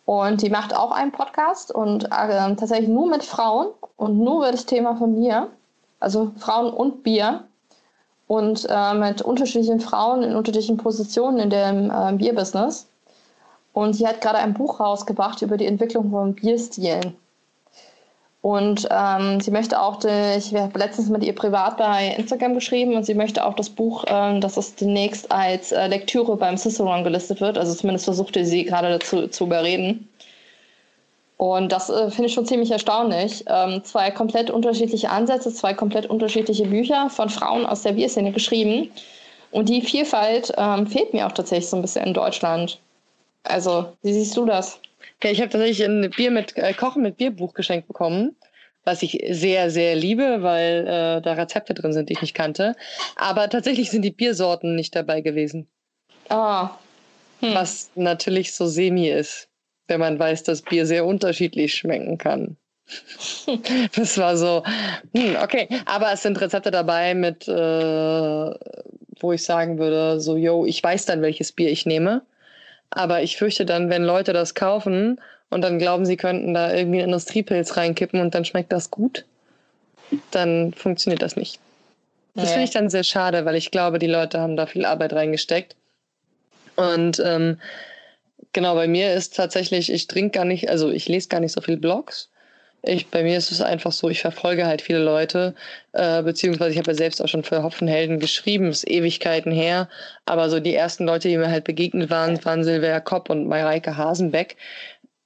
Und 0.06 0.41
die 0.41 0.49
macht 0.49 0.76
auch 0.76 0.91
einen 0.91 1.11
Podcast 1.11 1.73
und 1.73 2.06
äh, 2.06 2.56
tatsächlich 2.56 2.90
nur 2.90 3.07
mit 3.07 3.23
Frauen 3.23 3.68
und 3.98 4.19
nur 4.19 4.38
über 4.38 4.52
das 4.52 4.65
Thema 4.65 4.95
von 4.95 5.15
Bier. 5.15 5.49
Also 5.99 6.32
Frauen 6.38 6.72
und 6.72 7.03
Bier. 7.03 7.44
Und 8.27 8.68
äh, 8.69 8.94
mit 8.94 9.22
unterschiedlichen 9.22 9.80
Frauen 9.80 10.23
in 10.23 10.36
unterschiedlichen 10.36 10.77
Positionen 10.77 11.40
in 11.40 11.49
dem 11.49 11.91
äh, 11.91 12.14
Bierbusiness. 12.14 12.88
Und 13.73 13.94
sie 13.94 14.07
hat 14.07 14.22
gerade 14.22 14.40
ein 14.40 14.53
Buch 14.53 14.80
rausgebracht 14.80 15.41
über 15.41 15.57
die 15.57 15.65
Entwicklung 15.65 16.10
von 16.10 16.34
Bierstilen. 16.34 17.18
Und 18.46 18.88
ähm, 18.92 19.42
sie 19.42 19.50
möchte 19.50 19.82
auch, 19.82 19.96
die, 19.96 20.38
ich 20.38 20.54
habe 20.54 20.78
letztens 20.78 21.10
mit 21.10 21.24
ihr 21.24 21.34
privat 21.34 21.78
bei 21.78 22.14
Instagram 22.16 22.54
geschrieben 22.54 22.94
und 22.94 23.04
sie 23.04 23.16
möchte 23.16 23.44
auch 23.44 23.56
das 23.56 23.72
Buch, 23.72 24.06
ähm, 24.08 24.40
dass 24.40 24.56
es 24.56 24.76
demnächst 24.76 25.32
als 25.32 25.72
äh, 25.72 25.88
Lektüre 25.88 26.38
beim 26.38 26.56
Cicerone 26.56 27.02
gelistet 27.02 27.42
wird. 27.42 27.58
Also 27.58 27.74
zumindest 27.74 28.06
versuchte 28.06 28.46
sie 28.46 28.64
gerade 28.64 28.90
dazu 28.90 29.28
zu 29.30 29.46
überreden. 29.46 30.08
Und 31.38 31.72
das 31.72 31.90
äh, 31.90 32.12
finde 32.12 32.28
ich 32.28 32.36
schon 32.36 32.46
ziemlich 32.46 32.70
erstaunlich. 32.70 33.44
Ähm, 33.48 33.84
zwei 33.84 34.12
komplett 34.12 34.52
unterschiedliche 34.52 35.10
Ansätze, 35.10 35.52
zwei 35.52 35.74
komplett 35.74 36.06
unterschiedliche 36.06 36.68
Bücher 36.68 37.10
von 37.10 37.32
Frauen 37.32 37.66
aus 37.66 37.82
der 37.82 37.94
Bierszene 37.94 38.32
geschrieben. 38.32 38.92
Und 39.50 39.70
die 39.70 39.82
Vielfalt 39.82 40.54
ähm, 40.56 40.86
fehlt 40.86 41.16
mir 41.16 41.26
auch 41.26 41.32
tatsächlich 41.32 41.68
so 41.68 41.78
ein 41.78 41.82
bisschen 41.82 42.06
in 42.06 42.14
Deutschland. 42.14 42.80
Also, 43.42 43.88
wie 44.04 44.14
siehst 44.14 44.38
du 44.38 44.46
das? 44.46 44.80
Okay, 45.26 45.34
ich 45.34 45.42
habe 45.42 45.50
tatsächlich 45.50 45.84
ein 45.84 46.12
Bier 46.12 46.30
mit 46.30 46.56
äh, 46.56 46.72
Kochen 46.74 47.02
mit 47.02 47.18
Bierbuch 47.18 47.56
geschenkt 47.56 47.88
bekommen, 47.88 48.36
was 48.84 49.02
ich 49.02 49.26
sehr, 49.32 49.72
sehr 49.72 49.96
liebe, 49.96 50.44
weil 50.44 50.82
äh, 50.82 51.20
da 51.20 51.34
Rezepte 51.34 51.74
drin 51.74 51.94
sind, 51.94 52.10
die 52.10 52.14
ich 52.14 52.22
nicht 52.22 52.36
kannte. 52.36 52.76
Aber 53.16 53.50
tatsächlich 53.50 53.90
sind 53.90 54.04
die 54.04 54.12
Biersorten 54.12 54.76
nicht 54.76 54.96
dabei 54.96 55.22
gewesen. 55.22 55.68
Ah. 56.30 56.78
Hm. 57.40 57.56
Was 57.56 57.90
natürlich 57.96 58.54
so 58.54 58.68
semi 58.68 59.10
ist, 59.10 59.50
wenn 59.88 60.00
man 60.00 60.20
weiß, 60.20 60.44
dass 60.44 60.62
Bier 60.62 60.86
sehr 60.86 61.08
unterschiedlich 61.08 61.74
schmecken 61.74 62.20
kann. 62.20 62.56
das 63.96 64.20
war 64.20 64.38
so, 64.38 64.62
hm, 65.16 65.38
okay. 65.42 65.68
Aber 65.88 66.14
es 66.14 66.22
sind 66.22 66.40
Rezepte 66.40 66.70
dabei 66.70 67.16
mit, 67.16 67.48
äh, 67.48 67.52
wo 69.22 69.34
ich 69.34 69.44
sagen 69.44 69.80
würde, 69.80 70.20
so, 70.20 70.38
yo, 70.38 70.68
ich 70.68 70.84
weiß 70.84 71.06
dann, 71.06 71.24
welches 71.24 71.52
Bier 71.52 71.72
ich 71.72 71.88
nehme. 71.88 72.22
Aber 72.96 73.22
ich 73.22 73.38
fürchte 73.38 73.66
dann, 73.66 73.90
wenn 73.90 74.04
Leute 74.04 74.34
das 74.34 74.56
kaufen 74.56 75.22
und 75.50 75.62
dann 75.62 75.78
glauben, 75.78 76.06
sie 76.06 76.18
könnten 76.18 76.54
da 76.54 76.74
irgendwie 76.74 77.00
einen 77.00 77.10
Industriepilz 77.10 77.78
reinkippen 77.78 78.22
und 78.22 78.34
dann 78.34 78.46
schmeckt 78.46 78.72
das 78.72 78.90
gut, 78.90 79.26
dann 80.32 80.74
funktioniert 80.74 81.22
das 81.22 81.36
nicht. 81.36 81.60
Das 82.36 82.50
finde 82.50 82.66
ich 82.66 82.72
dann 82.72 82.90
sehr 82.90 83.04
schade, 83.04 83.46
weil 83.46 83.56
ich 83.56 83.72
glaube, 83.72 83.98
die 84.00 84.08
Leute 84.08 84.42
haben 84.42 84.58
da 84.58 84.66
viel 84.66 84.86
Arbeit 84.86 85.14
reingesteckt. 85.14 85.76
Und 86.76 87.22
ähm, 87.24 87.60
genau, 88.52 88.76
bei 88.76 88.88
mir 88.88 89.14
ist 89.14 89.36
tatsächlich, 89.36 89.92
ich 89.92 90.08
trinke 90.08 90.40
gar 90.40 90.46
nicht, 90.46 90.70
also 90.70 90.90
ich 90.90 91.08
lese 91.08 91.30
gar 91.30 91.40
nicht 91.40 91.54
so 91.54 91.62
viele 91.62 91.78
Blogs. 91.78 92.30
Ich, 92.86 93.07
bei 93.07 93.24
mir 93.24 93.38
ist 93.38 93.52
es 93.52 93.62
einfach 93.62 93.91
so, 93.91 94.10
ich 94.10 94.22
verfolge 94.22 94.66
halt 94.66 94.82
viele 94.82 94.99
Leute, 94.99 95.56
äh, 95.94 96.22
beziehungsweise 96.24 96.72
ich 96.72 96.78
habe 96.78 96.91
ja 96.91 96.95
selbst 96.98 97.22
auch 97.22 97.28
schon 97.28 97.44
für 97.44 97.64
Hopfenhelden 97.64 98.20
geschrieben, 98.20 98.70
ist 98.70 98.88
Ewigkeiten 98.90 99.52
her. 99.52 99.90
Aber 100.26 100.49
so 100.49 100.60
die 100.60 100.76
ersten 100.76 101.06
Leute, 101.06 101.28
die 101.30 101.38
mir 101.38 101.49
halt 101.49 101.64
begegnet 101.64 102.10
waren, 102.10 102.44
waren 102.45 102.64
Silvia 102.64 102.99
Kopp 102.99 103.30
und 103.30 103.48
Mareike 103.48 103.98
Hasenbeck. 103.98 104.57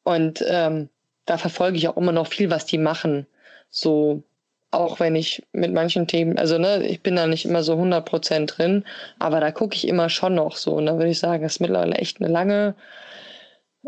Und 0.04 0.44
ähm, 0.48 0.90
da 1.26 1.38
verfolge 1.38 1.78
ich 1.78 1.88
auch 1.88 1.98
immer 1.98 2.12
noch 2.12 2.28
viel, 2.28 2.50
was 2.50 2.66
die 2.66 2.78
machen. 2.78 3.28
So 3.70 4.24
auch 4.72 5.00
wenn 5.00 5.16
ich 5.16 5.44
mit 5.52 5.74
manchen 5.74 6.08
Themen, 6.08 6.38
also 6.38 6.58
ne, 6.58 6.84
ich 6.86 7.02
bin 7.02 7.16
da 7.16 7.28
nicht 7.28 7.46
immer 7.46 7.64
so 7.64 7.74
100% 7.74 8.46
drin, 8.46 8.86
aber 9.18 9.40
da 9.40 9.52
gucke 9.52 9.76
ich 9.76 9.88
immer 9.88 10.10
schon 10.10 10.36
noch 10.36 10.56
so. 10.58 10.74
Und 10.74 10.86
da 10.86 10.94
würde 10.98 11.10
ich 11.10 11.20
sagen, 11.20 11.44
das 11.44 11.54
ist 11.54 11.60
mittlerweile 11.60 11.96
echt 11.96 12.22
eine 12.22 12.32
lange, 12.32 12.76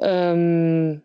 ähm, 0.01 1.01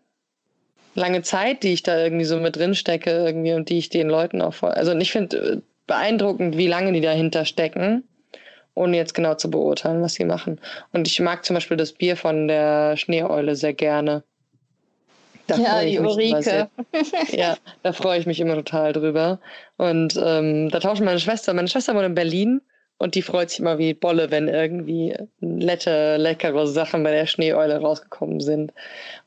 lange 0.97 1.21
Zeit, 1.21 1.63
die 1.63 1.73
ich 1.73 1.83
da 1.83 2.03
irgendwie 2.03 2.25
so 2.25 2.39
mit 2.39 2.55
drin 2.55 2.75
stecke 2.75 3.11
irgendwie 3.11 3.53
und 3.53 3.69
die 3.69 3.77
ich 3.77 3.89
den 3.89 4.09
Leuten 4.09 4.41
auch 4.41 4.53
vor. 4.53 4.71
Also 4.71 4.93
ich 4.97 5.11
finde 5.11 5.37
äh, 5.37 5.57
beeindruckend, 5.85 6.57
wie 6.57 6.67
lange 6.67 6.91
die 6.91 7.01
dahinter 7.01 7.45
stecken, 7.45 8.03
ohne 8.73 8.97
jetzt 8.97 9.13
genau 9.13 9.35
zu 9.35 9.49
beurteilen, 9.49 10.01
was 10.01 10.15
sie 10.15 10.25
machen. 10.25 10.59
Und 10.91 11.07
ich 11.07 11.19
mag 11.19 11.45
zum 11.45 11.53
Beispiel 11.53 11.77
das 11.77 11.93
Bier 11.93 12.17
von 12.17 12.47
der 12.47 12.97
Schneeeule 12.97 13.55
sehr 13.55 13.73
gerne. 13.73 14.23
Da 15.45 15.57
ja, 15.57 15.81
die 15.83 15.99
Ulrike. 15.99 16.67
ja, 17.29 17.57
da 17.83 17.93
freue 17.93 18.19
ich 18.19 18.25
mich 18.25 18.39
immer 18.39 18.55
total 18.55 18.91
drüber. 18.91 19.39
Und 19.77 20.19
ähm, 20.21 20.69
da 20.69 20.79
tauschen 20.79 21.05
meine 21.05 21.19
Schwester, 21.19 21.53
meine 21.53 21.69
Schwester 21.69 21.95
wohnt 21.95 22.05
in 22.05 22.15
Berlin 22.15 22.61
und 22.97 23.15
die 23.15 23.21
freut 23.21 23.49
sich 23.49 23.59
immer 23.59 23.77
wie 23.77 23.93
Bolle, 23.93 24.31
wenn 24.31 24.47
irgendwie 24.47 25.15
nette, 25.39 26.17
leckere 26.17 26.65
Sachen 26.67 27.03
bei 27.03 27.11
der 27.11 27.27
Schneeeule 27.27 27.79
rausgekommen 27.79 28.39
sind. 28.39 28.73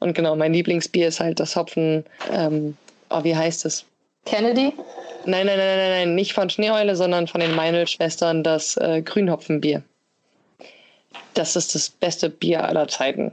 Und 0.01 0.15
genau, 0.15 0.35
mein 0.35 0.53
Lieblingsbier 0.53 1.09
ist 1.09 1.21
halt 1.21 1.39
das 1.39 1.55
Hopfen, 1.55 2.05
ähm, 2.33 2.77
oh, 3.11 3.23
wie 3.23 3.37
heißt 3.37 3.65
es? 3.65 3.85
Kennedy? 4.27 4.73
Nein, 5.25 5.47
nein, 5.47 5.59
nein, 5.59 5.79
nein, 5.79 5.91
nein, 5.91 6.15
nicht 6.15 6.33
von 6.33 6.51
Schneeeule, 6.51 6.97
sondern 6.97 7.27
von 7.27 7.41
den 7.41 7.55
Meinl-Schwestern 7.55 8.43
das 8.43 8.77
äh, 8.77 9.03
Grünhopfenbier. 9.03 9.83
Das 11.35 11.57
ist 11.57 11.75
das 11.75 11.91
beste 11.91 12.29
Bier 12.29 12.65
aller 12.65 12.89
Zeiten. 12.89 13.33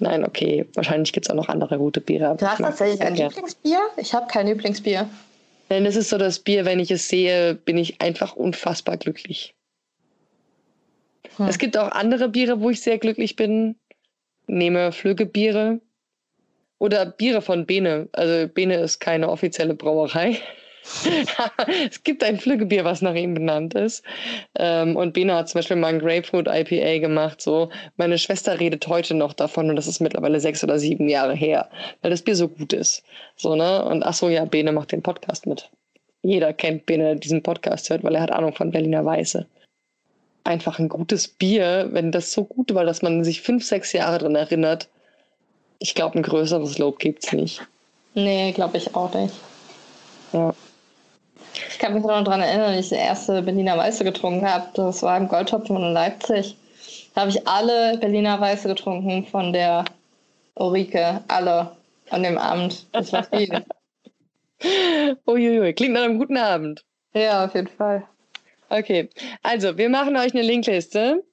Nein, 0.00 0.24
okay, 0.24 0.66
wahrscheinlich 0.74 1.12
gibt 1.12 1.26
es 1.26 1.30
auch 1.30 1.36
noch 1.36 1.48
andere 1.48 1.78
gute 1.78 2.00
Biere. 2.00 2.34
Du 2.38 2.46
hast 2.46 2.58
tatsächlich 2.58 3.00
ein 3.02 3.14
Lieblingsbier? 3.14 3.78
Ich 3.96 4.14
habe 4.14 4.26
kein 4.26 4.46
Lieblingsbier. 4.46 5.08
Denn 5.70 5.86
es 5.86 5.94
ist 5.96 6.10
so 6.10 6.18
das 6.18 6.40
Bier, 6.40 6.64
wenn 6.64 6.80
ich 6.80 6.90
es 6.90 7.08
sehe, 7.08 7.54
bin 7.54 7.78
ich 7.78 8.00
einfach 8.00 8.34
unfassbar 8.34 8.96
glücklich. 8.96 9.54
Hm. 11.36 11.46
Es 11.46 11.58
gibt 11.58 11.78
auch 11.78 11.92
andere 11.92 12.28
Biere, 12.28 12.60
wo 12.60 12.70
ich 12.70 12.80
sehr 12.80 12.98
glücklich 12.98 13.36
bin. 13.36 13.76
Nehme 14.48 14.90
Flüggebiere 14.90 15.80
oder 16.78 17.06
Biere 17.06 17.40
von 17.40 17.66
Bene. 17.66 18.08
Also 18.12 18.48
Bene 18.48 18.76
ist 18.80 18.98
keine 18.98 19.28
offizielle 19.28 19.74
Brauerei. 19.74 20.38
es 21.90 22.02
gibt 22.02 22.24
ein 22.24 22.38
Flüggebier, 22.38 22.84
was 22.84 23.02
nach 23.02 23.14
ihm 23.14 23.34
benannt 23.34 23.74
ist. 23.74 24.02
Ähm, 24.56 24.96
und 24.96 25.12
Bena 25.12 25.36
hat 25.36 25.48
zum 25.48 25.58
Beispiel 25.58 25.76
mal 25.76 25.88
ein 25.88 25.98
Grapefruit 25.98 26.48
IPA 26.48 26.98
gemacht. 26.98 27.40
So, 27.40 27.70
meine 27.96 28.18
Schwester 28.18 28.58
redet 28.58 28.86
heute 28.86 29.14
noch 29.14 29.32
davon 29.32 29.70
und 29.70 29.76
das 29.76 29.86
ist 29.86 30.00
mittlerweile 30.00 30.40
sechs 30.40 30.64
oder 30.64 30.78
sieben 30.78 31.08
Jahre 31.08 31.34
her, 31.34 31.68
weil 32.02 32.10
das 32.10 32.22
Bier 32.22 32.36
so 32.36 32.48
gut 32.48 32.72
ist. 32.72 33.02
So, 33.36 33.54
ne? 33.56 33.84
Und 33.84 34.02
ach 34.02 34.14
so, 34.14 34.28
ja, 34.28 34.44
Bene 34.44 34.72
macht 34.72 34.92
den 34.92 35.02
Podcast 35.02 35.46
mit. 35.46 35.70
Jeder 36.22 36.52
kennt 36.52 36.86
Bene, 36.86 37.04
der 37.04 37.14
diesen 37.16 37.42
Podcast 37.42 37.88
hört, 37.90 38.02
weil 38.02 38.14
er 38.14 38.22
hat 38.22 38.32
Ahnung 38.32 38.54
von 38.54 38.70
Berliner 38.70 39.04
Weiße. 39.04 39.46
Einfach 40.44 40.78
ein 40.78 40.88
gutes 40.88 41.28
Bier, 41.28 41.88
wenn 41.92 42.12
das 42.12 42.32
so 42.32 42.44
gut 42.44 42.74
war, 42.74 42.84
dass 42.84 43.02
man 43.02 43.24
sich 43.24 43.42
fünf, 43.42 43.64
sechs 43.64 43.92
Jahre 43.92 44.18
dran 44.18 44.34
erinnert. 44.34 44.88
Ich 45.78 45.94
glaube, 45.94 46.18
ein 46.18 46.22
größeres 46.22 46.78
Lob 46.78 46.98
gibt 46.98 47.24
es 47.24 47.32
nicht. 47.32 47.62
Nee, 48.14 48.52
glaube 48.52 48.76
ich 48.76 48.94
auch 48.94 49.14
nicht. 49.14 49.34
Ja. 50.32 50.54
Ich 51.68 51.78
kann 51.78 51.94
mich 51.94 52.02
noch 52.02 52.24
daran 52.24 52.40
erinnern, 52.40 52.74
als 52.74 52.86
ich 52.86 52.88
die 52.90 52.94
erste 52.96 53.42
Berliner 53.42 53.76
Weiße 53.76 54.04
getrunken 54.04 54.46
habe. 54.48 54.66
Das 54.74 55.02
war 55.02 55.16
im 55.16 55.28
Goldtopf 55.28 55.68
in 55.68 55.76
Leipzig. 55.76 56.56
Da 57.14 57.22
habe 57.22 57.30
ich 57.30 57.46
alle 57.46 57.98
Berliner 57.98 58.40
Weiße 58.40 58.68
getrunken 58.68 59.26
von 59.26 59.52
der 59.52 59.84
Ulrike. 60.54 61.22
Alle 61.28 61.76
an 62.10 62.22
dem 62.22 62.38
Abend. 62.38 62.86
Das 62.92 63.12
war 63.12 63.24
viel. 63.24 63.64
Uiuiui, 65.26 65.72
klingt 65.72 65.94
nach 65.94 66.02
einem 66.02 66.18
guten 66.18 66.36
Abend. 66.36 66.84
Ja, 67.14 67.44
auf 67.44 67.54
jeden 67.54 67.68
Fall. 67.68 68.04
Okay, 68.68 69.08
also 69.42 69.78
wir 69.78 69.88
machen 69.88 70.16
euch 70.16 70.32
eine 70.32 70.42
Linkliste. 70.42 71.24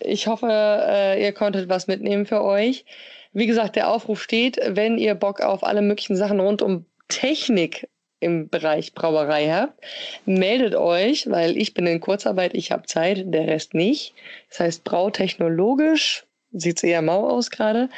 Ich 0.00 0.28
hoffe, 0.28 0.48
äh, 0.48 1.22
ihr 1.22 1.32
konntet 1.32 1.68
was 1.68 1.88
mitnehmen 1.88 2.26
für 2.26 2.42
euch. 2.42 2.84
Wie 3.32 3.46
gesagt, 3.46 3.76
der 3.76 3.88
Aufruf 3.88 4.22
steht, 4.22 4.60
wenn 4.64 4.98
ihr 4.98 5.14
Bock 5.14 5.40
auf 5.40 5.64
alle 5.64 5.82
möglichen 5.82 6.16
Sachen 6.16 6.38
rund 6.38 6.62
um 6.62 6.84
Technik 7.08 7.88
im 8.22 8.48
Bereich 8.48 8.94
Brauerei 8.94 9.48
habt, 9.50 9.80
meldet 10.24 10.74
euch, 10.74 11.30
weil 11.30 11.56
ich 11.56 11.74
bin 11.74 11.86
in 11.86 12.00
Kurzarbeit, 12.00 12.54
ich 12.54 12.72
habe 12.72 12.86
Zeit, 12.86 13.24
der 13.26 13.46
Rest 13.46 13.74
nicht. 13.74 14.14
Das 14.48 14.60
heißt, 14.60 14.84
brautechnologisch 14.84 16.24
sieht 16.52 16.82
eher 16.84 17.02
mau 17.02 17.28
aus 17.28 17.50
gerade. 17.50 17.88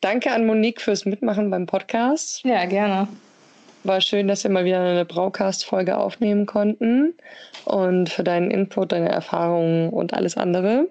Danke 0.00 0.30
an 0.30 0.46
Monique 0.46 0.80
fürs 0.80 1.04
Mitmachen 1.04 1.50
beim 1.50 1.66
Podcast. 1.66 2.44
Ja, 2.44 2.64
gerne. 2.66 3.08
War 3.84 4.00
schön, 4.00 4.28
dass 4.28 4.44
wir 4.44 4.50
mal 4.50 4.64
wieder 4.64 4.80
eine 4.80 5.04
Braucast-Folge 5.04 5.96
aufnehmen 5.96 6.46
konnten 6.46 7.14
und 7.64 8.08
für 8.08 8.24
deinen 8.24 8.50
Input, 8.50 8.92
deine 8.92 9.08
Erfahrungen 9.08 9.90
und 9.90 10.14
alles 10.14 10.36
andere. 10.36 10.88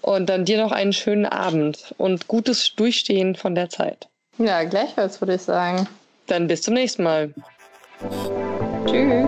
Und 0.00 0.28
dann 0.28 0.44
dir 0.44 0.58
noch 0.58 0.72
einen 0.72 0.92
schönen 0.92 1.26
Abend 1.26 1.94
und 1.98 2.28
gutes 2.28 2.74
Durchstehen 2.76 3.34
von 3.34 3.54
der 3.54 3.68
Zeit. 3.68 4.08
Ja, 4.38 4.64
gleichfalls 4.64 5.20
würde 5.20 5.34
ich 5.34 5.42
sagen. 5.42 5.88
Dann 6.26 6.46
bis 6.48 6.62
zum 6.62 6.74
nächsten 6.74 7.02
Mal. 7.02 7.32
Tschüss. 8.86 9.26